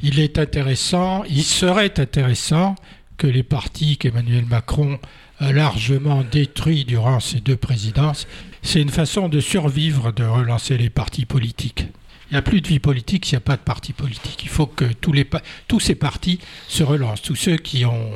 il 0.03 0.21
est 0.21 0.39
intéressant, 0.39 1.25
il 1.25 1.43
serait 1.43 1.99
intéressant 1.99 2.77
que 3.17 3.27
les 3.27 3.43
partis 3.43 3.97
qu'Emmanuel 3.97 4.47
Macron 4.47 4.99
a 5.41 5.53
largement 5.53 6.23
détruits 6.23 6.85
durant 6.85 7.21
ses 7.21 7.41
deux 7.41 7.57
présidences, 7.57 8.27
c'est 8.63 8.81
une 8.81 8.91
façon 8.91 9.29
de 9.29 9.41
survivre, 9.41 10.13
de 10.13 10.25
relancer 10.25 10.77
les 10.77 10.91
partis 10.91 11.27
politiques. 11.27 11.87
Il 12.31 12.35
n'y 12.35 12.39
a 12.39 12.43
plus 12.43 12.61
de 12.61 12.69
vie 12.69 12.79
politique 12.79 13.25
s'il 13.25 13.37
n'y 13.37 13.43
a 13.43 13.47
pas 13.47 13.57
de 13.57 13.63
parti 13.63 13.93
politique. 13.93 14.43
Il 14.43 14.51
faut 14.51 14.67
que 14.67 14.85
tous 14.85 15.81
ces 15.81 15.95
partis 15.95 16.39
se 16.69 16.83
relancent, 16.83 17.23
tous 17.23 17.37
ceux 17.37 17.57
qui, 17.57 17.85
ont, 17.87 18.11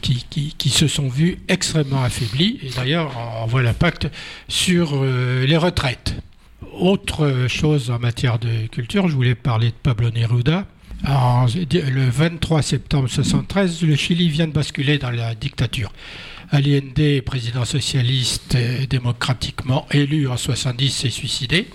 qui, 0.00 0.68
se 0.70 0.88
sont 0.88 1.08
vus 1.08 1.38
extrêmement 1.48 2.02
affaiblis. 2.02 2.58
Et 2.62 2.70
d'ailleurs, 2.70 3.12
on 3.42 3.46
voit 3.46 3.62
l'impact 3.62 4.08
sur 4.48 4.92
euh, 4.94 5.46
les 5.46 5.56
retraites. 5.56 6.14
Autre 6.78 7.46
chose 7.48 7.90
en 7.90 7.98
matière 7.98 8.38
de 8.38 8.66
culture, 8.66 9.08
je 9.08 9.14
voulais 9.14 9.34
parler 9.34 9.68
de 9.68 9.74
Pablo 9.82 10.10
Neruda 10.10 10.66
le 11.04 12.10
23 12.10 12.62
septembre 12.62 13.04
1973, 13.04 13.82
le 13.82 13.96
Chili 13.96 14.28
vient 14.28 14.46
de 14.46 14.52
basculer 14.52 14.98
dans 14.98 15.10
la 15.10 15.34
dictature. 15.34 15.92
Allende, 16.50 17.20
président 17.24 17.64
socialiste 17.64 18.56
et 18.56 18.86
démocratiquement 18.86 19.86
élu 19.92 20.28
en 20.28 20.36
70, 20.36 20.90
s'est 20.90 21.10
suicidé. 21.10 21.68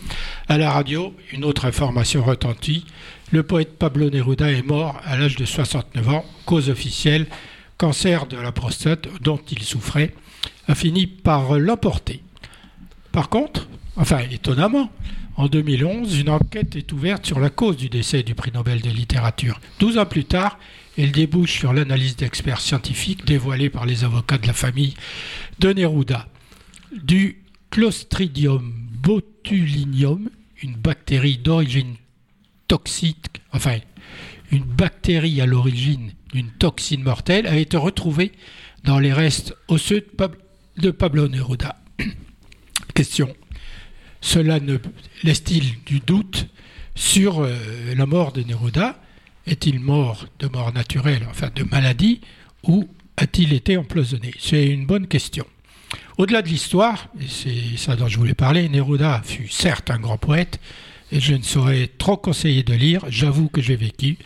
À 0.50 0.58
la 0.58 0.72
radio, 0.72 1.14
une 1.32 1.46
autre 1.46 1.66
information 1.66 2.24
retentit. 2.24 2.86
Le 3.32 3.44
poète 3.44 3.78
Pablo 3.80 4.10
Neruda 4.10 4.52
est 4.52 4.66
mort 4.66 5.00
à 5.06 5.16
l'âge 5.18 5.38
de 5.38 5.46
69 5.46 6.10
ans, 6.10 6.26
cause 6.46 6.70
officielle, 6.70 7.28
cancer 7.78 8.28
de 8.28 8.38
la 8.38 8.52
prostate 8.52 9.08
dont 9.22 9.40
il 9.52 9.64
souffrait, 9.64 10.14
a 10.68 10.76
fini 10.76 11.08
par 11.08 11.60
l'emporter. 11.60 12.22
Par 13.12 13.30
contre, 13.30 13.68
enfin 13.96 14.20
étonnamment, 14.32 14.90
en 15.38 15.48
2011, 15.48 16.20
une 16.20 16.30
enquête 16.30 16.76
est 16.76 16.92
ouverte 16.94 17.26
sur 17.26 17.40
la 17.40 17.50
cause 17.50 17.76
du 17.76 17.90
décès 17.90 18.24
du 18.24 18.36
prix 18.36 18.52
Nobel 18.54 18.82
de 18.82 18.90
littérature. 18.90 19.60
12 19.80 19.98
ans 19.98 20.06
plus 20.06 20.24
tard, 20.24 20.58
elle 20.98 21.12
débouche 21.12 21.60
sur 21.60 21.74
l'analyse 21.74 22.16
d'experts 22.16 22.62
scientifiques 22.62 23.26
dévoilée 23.26 23.70
par 23.70 23.86
les 23.86 24.06
avocats 24.06 24.38
de 24.38 24.48
la 24.48 24.54
famille 24.54 24.94
de 25.60 25.74
Neruda. 25.74 26.30
Du 26.94 27.44
Clostridium 27.70 28.74
botulinum, 29.04 30.30
une 30.64 30.76
bactérie 30.76 31.38
d'origine 31.38 31.96
toxique, 32.68 33.42
enfin 33.52 33.80
une 34.52 34.64
bactérie 34.64 35.42
à 35.42 35.46
l'origine 35.46 36.12
d'une 36.36 36.52
toxine 36.52 37.02
mortelle, 37.02 37.48
a 37.48 37.56
été 37.56 37.78
retrouvée 37.78 38.34
dans 38.84 39.00
les 39.00 39.14
restes 39.14 39.56
osseux 39.68 40.06
de 40.78 40.92
Pablo 40.92 41.28
Neruda. 41.30 41.78
Question 42.94 43.34
cela 44.26 44.60
ne 44.60 44.80
laisse-t-il 45.22 45.76
du 45.86 46.00
doute 46.00 46.48
sur 46.96 47.42
euh, 47.42 47.56
la 47.96 48.08
mort 48.08 48.32
de 48.32 48.42
Neruda? 48.42 49.00
Est-il 49.46 49.80
mort 49.80 50.26
de 50.40 50.48
mort 50.48 50.74
naturelle, 50.74 51.28
enfin 51.30 51.52
de 51.54 51.64
maladie, 51.64 52.22
ou 52.64 52.90
a-t-il 53.18 53.54
été 53.54 53.78
empoisonné? 53.78 54.32
C'est 54.40 54.66
une 54.66 54.88
bonne 54.88 55.06
question. 55.06 55.46
Au-delà 56.18 56.42
de 56.42 56.48
l'histoire, 56.48 57.08
et 57.22 57.28
c'est 57.28 57.78
ça 57.78 57.96
dont 57.96 58.08
je 58.08 58.18
voulais 58.18 58.34
parler, 58.34 58.68
Neruda 58.68 59.22
fut 59.24 59.48
certes 59.48 59.92
un 59.92 60.00
grand 60.00 60.18
poète, 60.18 60.60
et 61.12 61.20
je 61.20 61.36
ne 61.36 61.44
saurais 61.44 61.88
trop 62.00 62.18
conseiller 62.18 62.64
de 62.64 62.74
lire, 62.74 63.06
j'avoue 63.10 63.48
que 63.48 63.62
j'ai 63.62 63.76
vécu, 63.76 64.18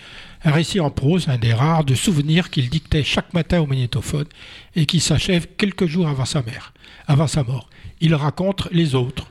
un 0.44 0.52
récit 0.52 0.80
en 0.80 0.90
prose, 0.90 1.28
un 1.28 1.38
des 1.38 1.54
rares, 1.54 1.84
de 1.84 1.96
souvenirs 1.96 2.50
qu'il 2.50 2.70
dictait 2.70 3.04
chaque 3.04 3.34
matin 3.34 3.62
au 3.62 3.66
magnétophone 3.66 4.28
et 4.76 4.86
qui 4.86 5.00
s'achève 5.00 5.48
quelques 5.58 5.86
jours 5.86 6.08
avant 6.08 6.26
sa 6.26 7.44
mort. 7.44 7.70
Il 8.02 8.16
raconte 8.16 8.68
les 8.72 8.96
autres, 8.96 9.30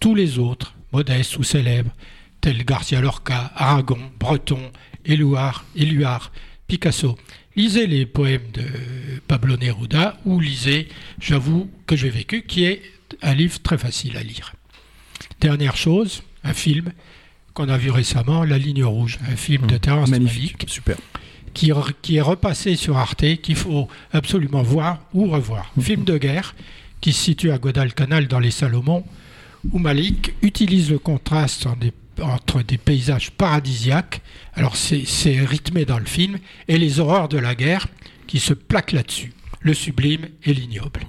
tous 0.00 0.14
les 0.14 0.38
autres, 0.38 0.74
modestes 0.92 1.36
ou 1.38 1.42
célèbres, 1.42 1.90
tels 2.40 2.64
Garcia 2.64 3.00
Lorca, 3.00 3.52
Aragon, 3.54 3.98
Breton, 4.18 4.70
Éluard, 5.04 5.64
Éluard, 5.76 6.32
Picasso. 6.66 7.18
Lisez 7.56 7.86
les 7.86 8.06
poèmes 8.06 8.50
de 8.52 8.64
Pablo 9.26 9.56
Neruda 9.56 10.18
ou 10.24 10.40
lisez 10.40 10.88
J'avoue 11.20 11.70
que 11.86 11.96
j'ai 11.96 12.10
vécu, 12.10 12.42
qui 12.42 12.64
est 12.64 12.82
un 13.22 13.34
livre 13.34 13.60
très 13.60 13.78
facile 13.78 14.16
à 14.16 14.22
lire. 14.22 14.54
Dernière 15.40 15.76
chose, 15.76 16.22
un 16.44 16.54
film 16.54 16.92
qu'on 17.58 17.68
a 17.68 17.76
vu 17.76 17.90
récemment, 17.90 18.44
La 18.44 18.56
Ligne 18.56 18.84
Rouge, 18.84 19.18
un 19.28 19.34
film 19.34 19.66
de 19.66 19.74
mmh. 19.74 19.78
Terrence 19.80 20.10
Malick, 20.10 20.64
super. 20.68 20.96
Qui, 21.54 21.72
qui, 22.02 22.16
est 22.16 22.20
repassé 22.20 22.76
sur 22.76 22.96
Arte, 22.96 23.24
qu'il 23.42 23.56
faut 23.56 23.88
absolument 24.12 24.62
voir 24.62 25.00
ou 25.12 25.28
revoir. 25.28 25.72
Mmh. 25.76 25.82
Film 25.82 26.04
de 26.04 26.18
guerre 26.18 26.54
qui 27.00 27.12
se 27.12 27.20
situe 27.20 27.50
à 27.50 27.58
Guadalcanal 27.58 28.28
dans 28.28 28.38
les 28.38 28.52
Salomons, 28.52 29.04
où 29.72 29.80
Malik 29.80 30.34
utilise 30.40 30.88
le 30.92 31.00
contraste 31.00 31.66
entre 32.22 32.62
des 32.62 32.78
paysages 32.78 33.32
paradisiaques, 33.32 34.20
alors 34.54 34.76
c'est 34.76 35.40
rythmé 35.40 35.84
dans 35.84 35.98
le 35.98 36.06
film, 36.06 36.38
et 36.68 36.78
les 36.78 37.00
horreurs 37.00 37.28
de 37.28 37.38
la 37.38 37.56
guerre 37.56 37.88
qui 38.28 38.38
se 38.38 38.54
plaquent 38.54 38.92
là-dessus, 38.92 39.32
le 39.62 39.74
sublime 39.74 40.28
et 40.44 40.54
l'ignoble. 40.54 41.00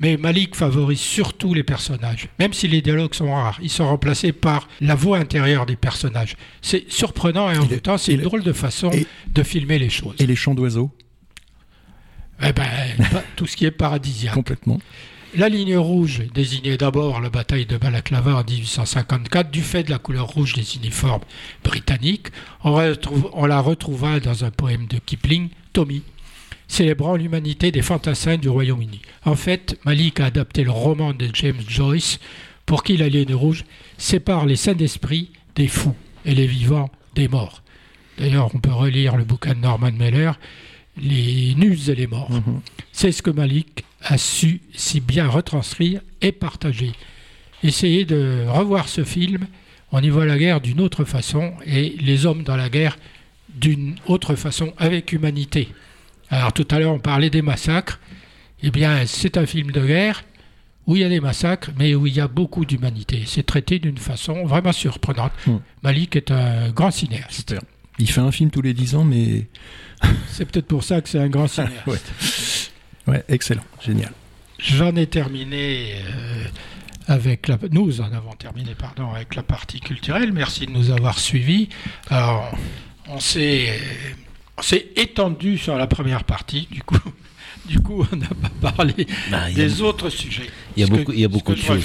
Mais 0.00 0.16
Malik 0.16 0.54
favorise 0.54 1.00
surtout 1.00 1.54
les 1.54 1.62
personnages. 1.62 2.28
Même 2.38 2.52
si 2.52 2.68
les 2.68 2.82
dialogues 2.82 3.14
sont 3.14 3.32
rares, 3.32 3.58
ils 3.62 3.70
sont 3.70 3.86
remplacés 3.86 4.32
par 4.32 4.68
la 4.80 4.94
voix 4.94 5.18
intérieure 5.18 5.64
des 5.64 5.76
personnages. 5.76 6.36
C'est 6.60 6.90
surprenant 6.90 7.50
et 7.50 7.56
en 7.56 7.66
même 7.66 7.80
temps, 7.80 7.98
c'est 7.98 8.12
une 8.12 8.22
drôle 8.22 8.42
de 8.42 8.52
façon 8.52 8.90
de 9.28 9.42
filmer 9.42 9.78
les 9.78 9.90
choses. 9.90 10.16
Et 10.18 10.26
les 10.26 10.36
chants 10.36 10.54
d'oiseaux 10.54 10.90
eh 12.42 12.52
ben, 12.52 12.66
tout 13.36 13.46
ce 13.46 13.56
qui 13.56 13.64
est 13.64 13.70
paradisiaque. 13.70 14.34
Complètement. 14.34 14.78
La 15.34 15.48
ligne 15.48 15.76
rouge 15.76 16.22
désignait 16.32 16.76
d'abord 16.76 17.20
la 17.20 17.28
bataille 17.28 17.66
de 17.66 17.76
Balaclava 17.76 18.36
en 18.36 18.44
1854 18.44 19.50
du 19.50 19.60
fait 19.60 19.82
de 19.82 19.90
la 19.90 19.98
couleur 19.98 20.28
rouge 20.28 20.54
des 20.54 20.76
uniformes 20.76 21.22
britanniques. 21.64 22.28
On, 22.64 23.46
la 23.46 23.60
retrouva 23.60 24.20
dans 24.20 24.44
un 24.44 24.50
poème 24.50 24.86
de 24.86 24.98
Kipling, 24.98 25.48
Tommy, 25.72 26.02
célébrant 26.68 27.16
l'humanité 27.16 27.70
des 27.70 27.82
fantassins 27.82 28.36
du 28.36 28.48
Royaume-Uni. 28.48 29.02
En 29.24 29.36
fait, 29.36 29.78
Malik 29.84 30.20
a 30.20 30.26
adapté 30.26 30.64
le 30.64 30.70
roman 30.70 31.12
de 31.12 31.28
James 31.32 31.62
Joyce 31.66 32.18
pour 32.64 32.82
qui 32.82 32.96
la 32.96 33.08
ligne 33.08 33.34
rouge 33.34 33.64
sépare 33.98 34.46
les 34.46 34.56
saints 34.56 34.74
d'esprit 34.74 35.30
des 35.54 35.68
fous 35.68 35.94
et 36.24 36.34
les 36.34 36.46
vivants 36.46 36.90
des 37.14 37.28
morts. 37.28 37.62
D'ailleurs, 38.18 38.50
on 38.54 38.58
peut 38.58 38.72
relire 38.72 39.16
le 39.16 39.24
bouquin 39.24 39.54
de 39.54 39.60
Norman 39.60 39.92
Mailer, 39.92 40.38
Les 40.98 41.54
nus 41.56 41.90
et 41.90 41.94
les 41.94 42.06
morts. 42.06 42.30
Mhm. 42.30 42.60
C'est 42.90 43.12
ce 43.12 43.20
que 43.22 43.30
Malik 43.30 43.84
a 44.02 44.16
su 44.16 44.62
si 44.74 45.00
bien 45.00 45.28
retranscrire 45.28 46.00
et 46.22 46.32
partager. 46.32 46.92
Essayez 47.62 48.06
de 48.06 48.46
revoir 48.48 48.88
ce 48.88 49.04
film, 49.04 49.46
on 49.92 50.02
y 50.02 50.08
voit 50.08 50.24
la 50.24 50.38
guerre 50.38 50.62
d'une 50.62 50.80
autre 50.80 51.04
façon 51.04 51.52
et 51.66 51.96
les 52.00 52.24
hommes 52.24 52.44
dans 52.44 52.56
la 52.56 52.70
guerre 52.70 52.96
d'une 53.50 53.96
autre 54.06 54.34
façon, 54.36 54.72
avec 54.78 55.12
humanité. 55.12 55.68
Alors 56.30 56.52
tout 56.52 56.66
à 56.70 56.78
l'heure 56.78 56.92
on 56.92 56.98
parlait 56.98 57.30
des 57.30 57.42
massacres, 57.42 58.00
eh 58.62 58.70
bien 58.70 59.06
c'est 59.06 59.36
un 59.36 59.46
film 59.46 59.70
de 59.70 59.84
guerre 59.84 60.24
où 60.86 60.94
il 60.96 61.02
y 61.02 61.04
a 61.04 61.08
des 61.08 61.20
massacres, 61.20 61.70
mais 61.78 61.94
où 61.94 62.06
il 62.06 62.14
y 62.14 62.20
a 62.20 62.28
beaucoup 62.28 62.64
d'humanité. 62.64 63.24
C'est 63.26 63.44
traité 63.44 63.78
d'une 63.78 63.98
façon 63.98 64.44
vraiment 64.46 64.72
surprenante. 64.72 65.32
Hmm. 65.46 65.56
Malik 65.82 66.14
est 66.14 66.30
un 66.30 66.70
grand 66.70 66.92
cinéaste. 66.92 67.56
Il 67.98 68.08
fait 68.08 68.20
un 68.20 68.30
film 68.30 68.50
tous 68.50 68.62
les 68.62 68.72
dix 68.72 68.94
ans, 68.94 69.04
mais... 69.04 69.46
c'est 70.28 70.44
peut-être 70.44 70.66
pour 70.66 70.84
ça 70.84 71.00
que 71.00 71.08
c'est 71.08 71.18
un 71.18 71.28
grand 71.28 71.48
cinéaste. 71.48 71.82
Ouais, 73.06 73.24
excellent, 73.28 73.62
génial. 73.80 74.10
J'en 74.58 74.96
ai 74.96 75.06
terminé 75.06 75.92
euh, 75.94 76.44
avec 77.06 77.46
la. 77.46 77.56
Nous 77.70 78.00
en 78.00 78.12
avons 78.12 78.32
terminé, 78.32 78.74
pardon, 78.74 79.12
avec 79.12 79.36
la 79.36 79.44
partie 79.44 79.78
culturelle. 79.78 80.32
Merci 80.32 80.66
de 80.66 80.72
nous 80.72 80.90
avoir 80.90 81.20
suivis. 81.20 81.68
Alors, 82.10 82.50
on 83.08 83.20
s'est, 83.20 83.78
on 84.58 84.62
s'est 84.62 84.88
étendu 84.96 85.58
sur 85.58 85.76
la 85.76 85.86
première 85.86 86.24
partie, 86.24 86.68
du 86.70 86.82
coup. 86.82 86.98
Du 87.68 87.80
coup, 87.80 88.06
on 88.12 88.16
n'a 88.16 88.28
pas 88.28 88.72
parlé 88.72 89.06
bah, 89.30 89.50
des 89.52 89.82
autres 89.82 90.08
sujets. 90.08 90.48
Il 90.76 90.82
y 90.82 90.84
a 90.84 90.86
beaucoup, 90.86 91.12
il 91.12 91.20
y 91.20 91.24
a 91.24 91.28
beaucoup 91.28 91.52
de 91.52 91.58
choses. 91.58 91.84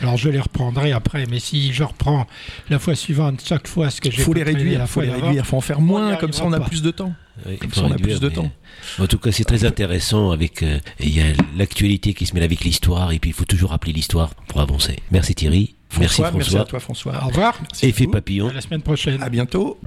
alors, 0.00 0.16
je 0.16 0.28
les 0.28 0.40
reprendrai 0.40 0.92
après. 0.92 1.26
Mais 1.26 1.40
si 1.40 1.72
je 1.72 1.84
reprends 1.84 2.26
la 2.70 2.78
fois 2.78 2.94
suivante, 2.94 3.42
chaque 3.46 3.68
fois 3.68 3.90
ce 3.90 4.00
que 4.00 4.10
j'ai 4.10 4.22
faut 4.22 4.32
les 4.32 4.42
réduire, 4.42 4.80
il 4.80 4.86
faut 4.86 5.02
les 5.02 5.10
réduire, 5.10 5.46
faut 5.46 5.56
en 5.56 5.62
faire 5.62 5.80
moins, 5.80 6.16
comme 6.16 6.32
ça 6.32 6.44
on 6.44 6.52
a 6.52 6.60
plus 6.60 6.82
de 6.82 6.90
temps. 6.90 7.12
comme 7.60 7.72
ça 7.72 7.82
on 7.84 7.92
a 7.92 7.96
plus 7.96 8.20
de 8.20 8.28
temps. 8.28 8.50
En 8.98 9.06
tout 9.06 9.18
cas, 9.18 9.32
c'est 9.32 9.44
très 9.44 9.64
intéressant. 9.64 10.30
Avec 10.30 10.62
euh, 10.62 10.78
il 11.00 11.14
y 11.14 11.20
a 11.20 11.26
l'actualité 11.56 12.14
qui 12.14 12.26
se 12.26 12.34
mêle 12.34 12.44
avec 12.44 12.60
l'histoire, 12.60 13.12
et 13.12 13.18
puis 13.18 13.30
il 13.30 13.34
faut 13.34 13.44
toujours 13.44 13.70
rappeler 13.70 13.92
l'histoire 13.92 14.34
pour 14.46 14.60
avancer. 14.60 14.96
Merci 15.10 15.34
Thierry. 15.34 15.74
merci 15.98 16.22
François. 16.22 16.38
Merci 16.38 16.56
à 16.56 16.64
toi 16.64 16.80
François. 16.80 17.24
Au 17.24 17.28
revoir. 17.28 17.60
Effet 17.82 18.06
papillon. 18.06 18.48
À 18.48 18.52
la 18.54 18.60
semaine 18.60 18.82
prochaine. 18.82 19.22
À 19.22 19.28
bientôt. 19.28 19.78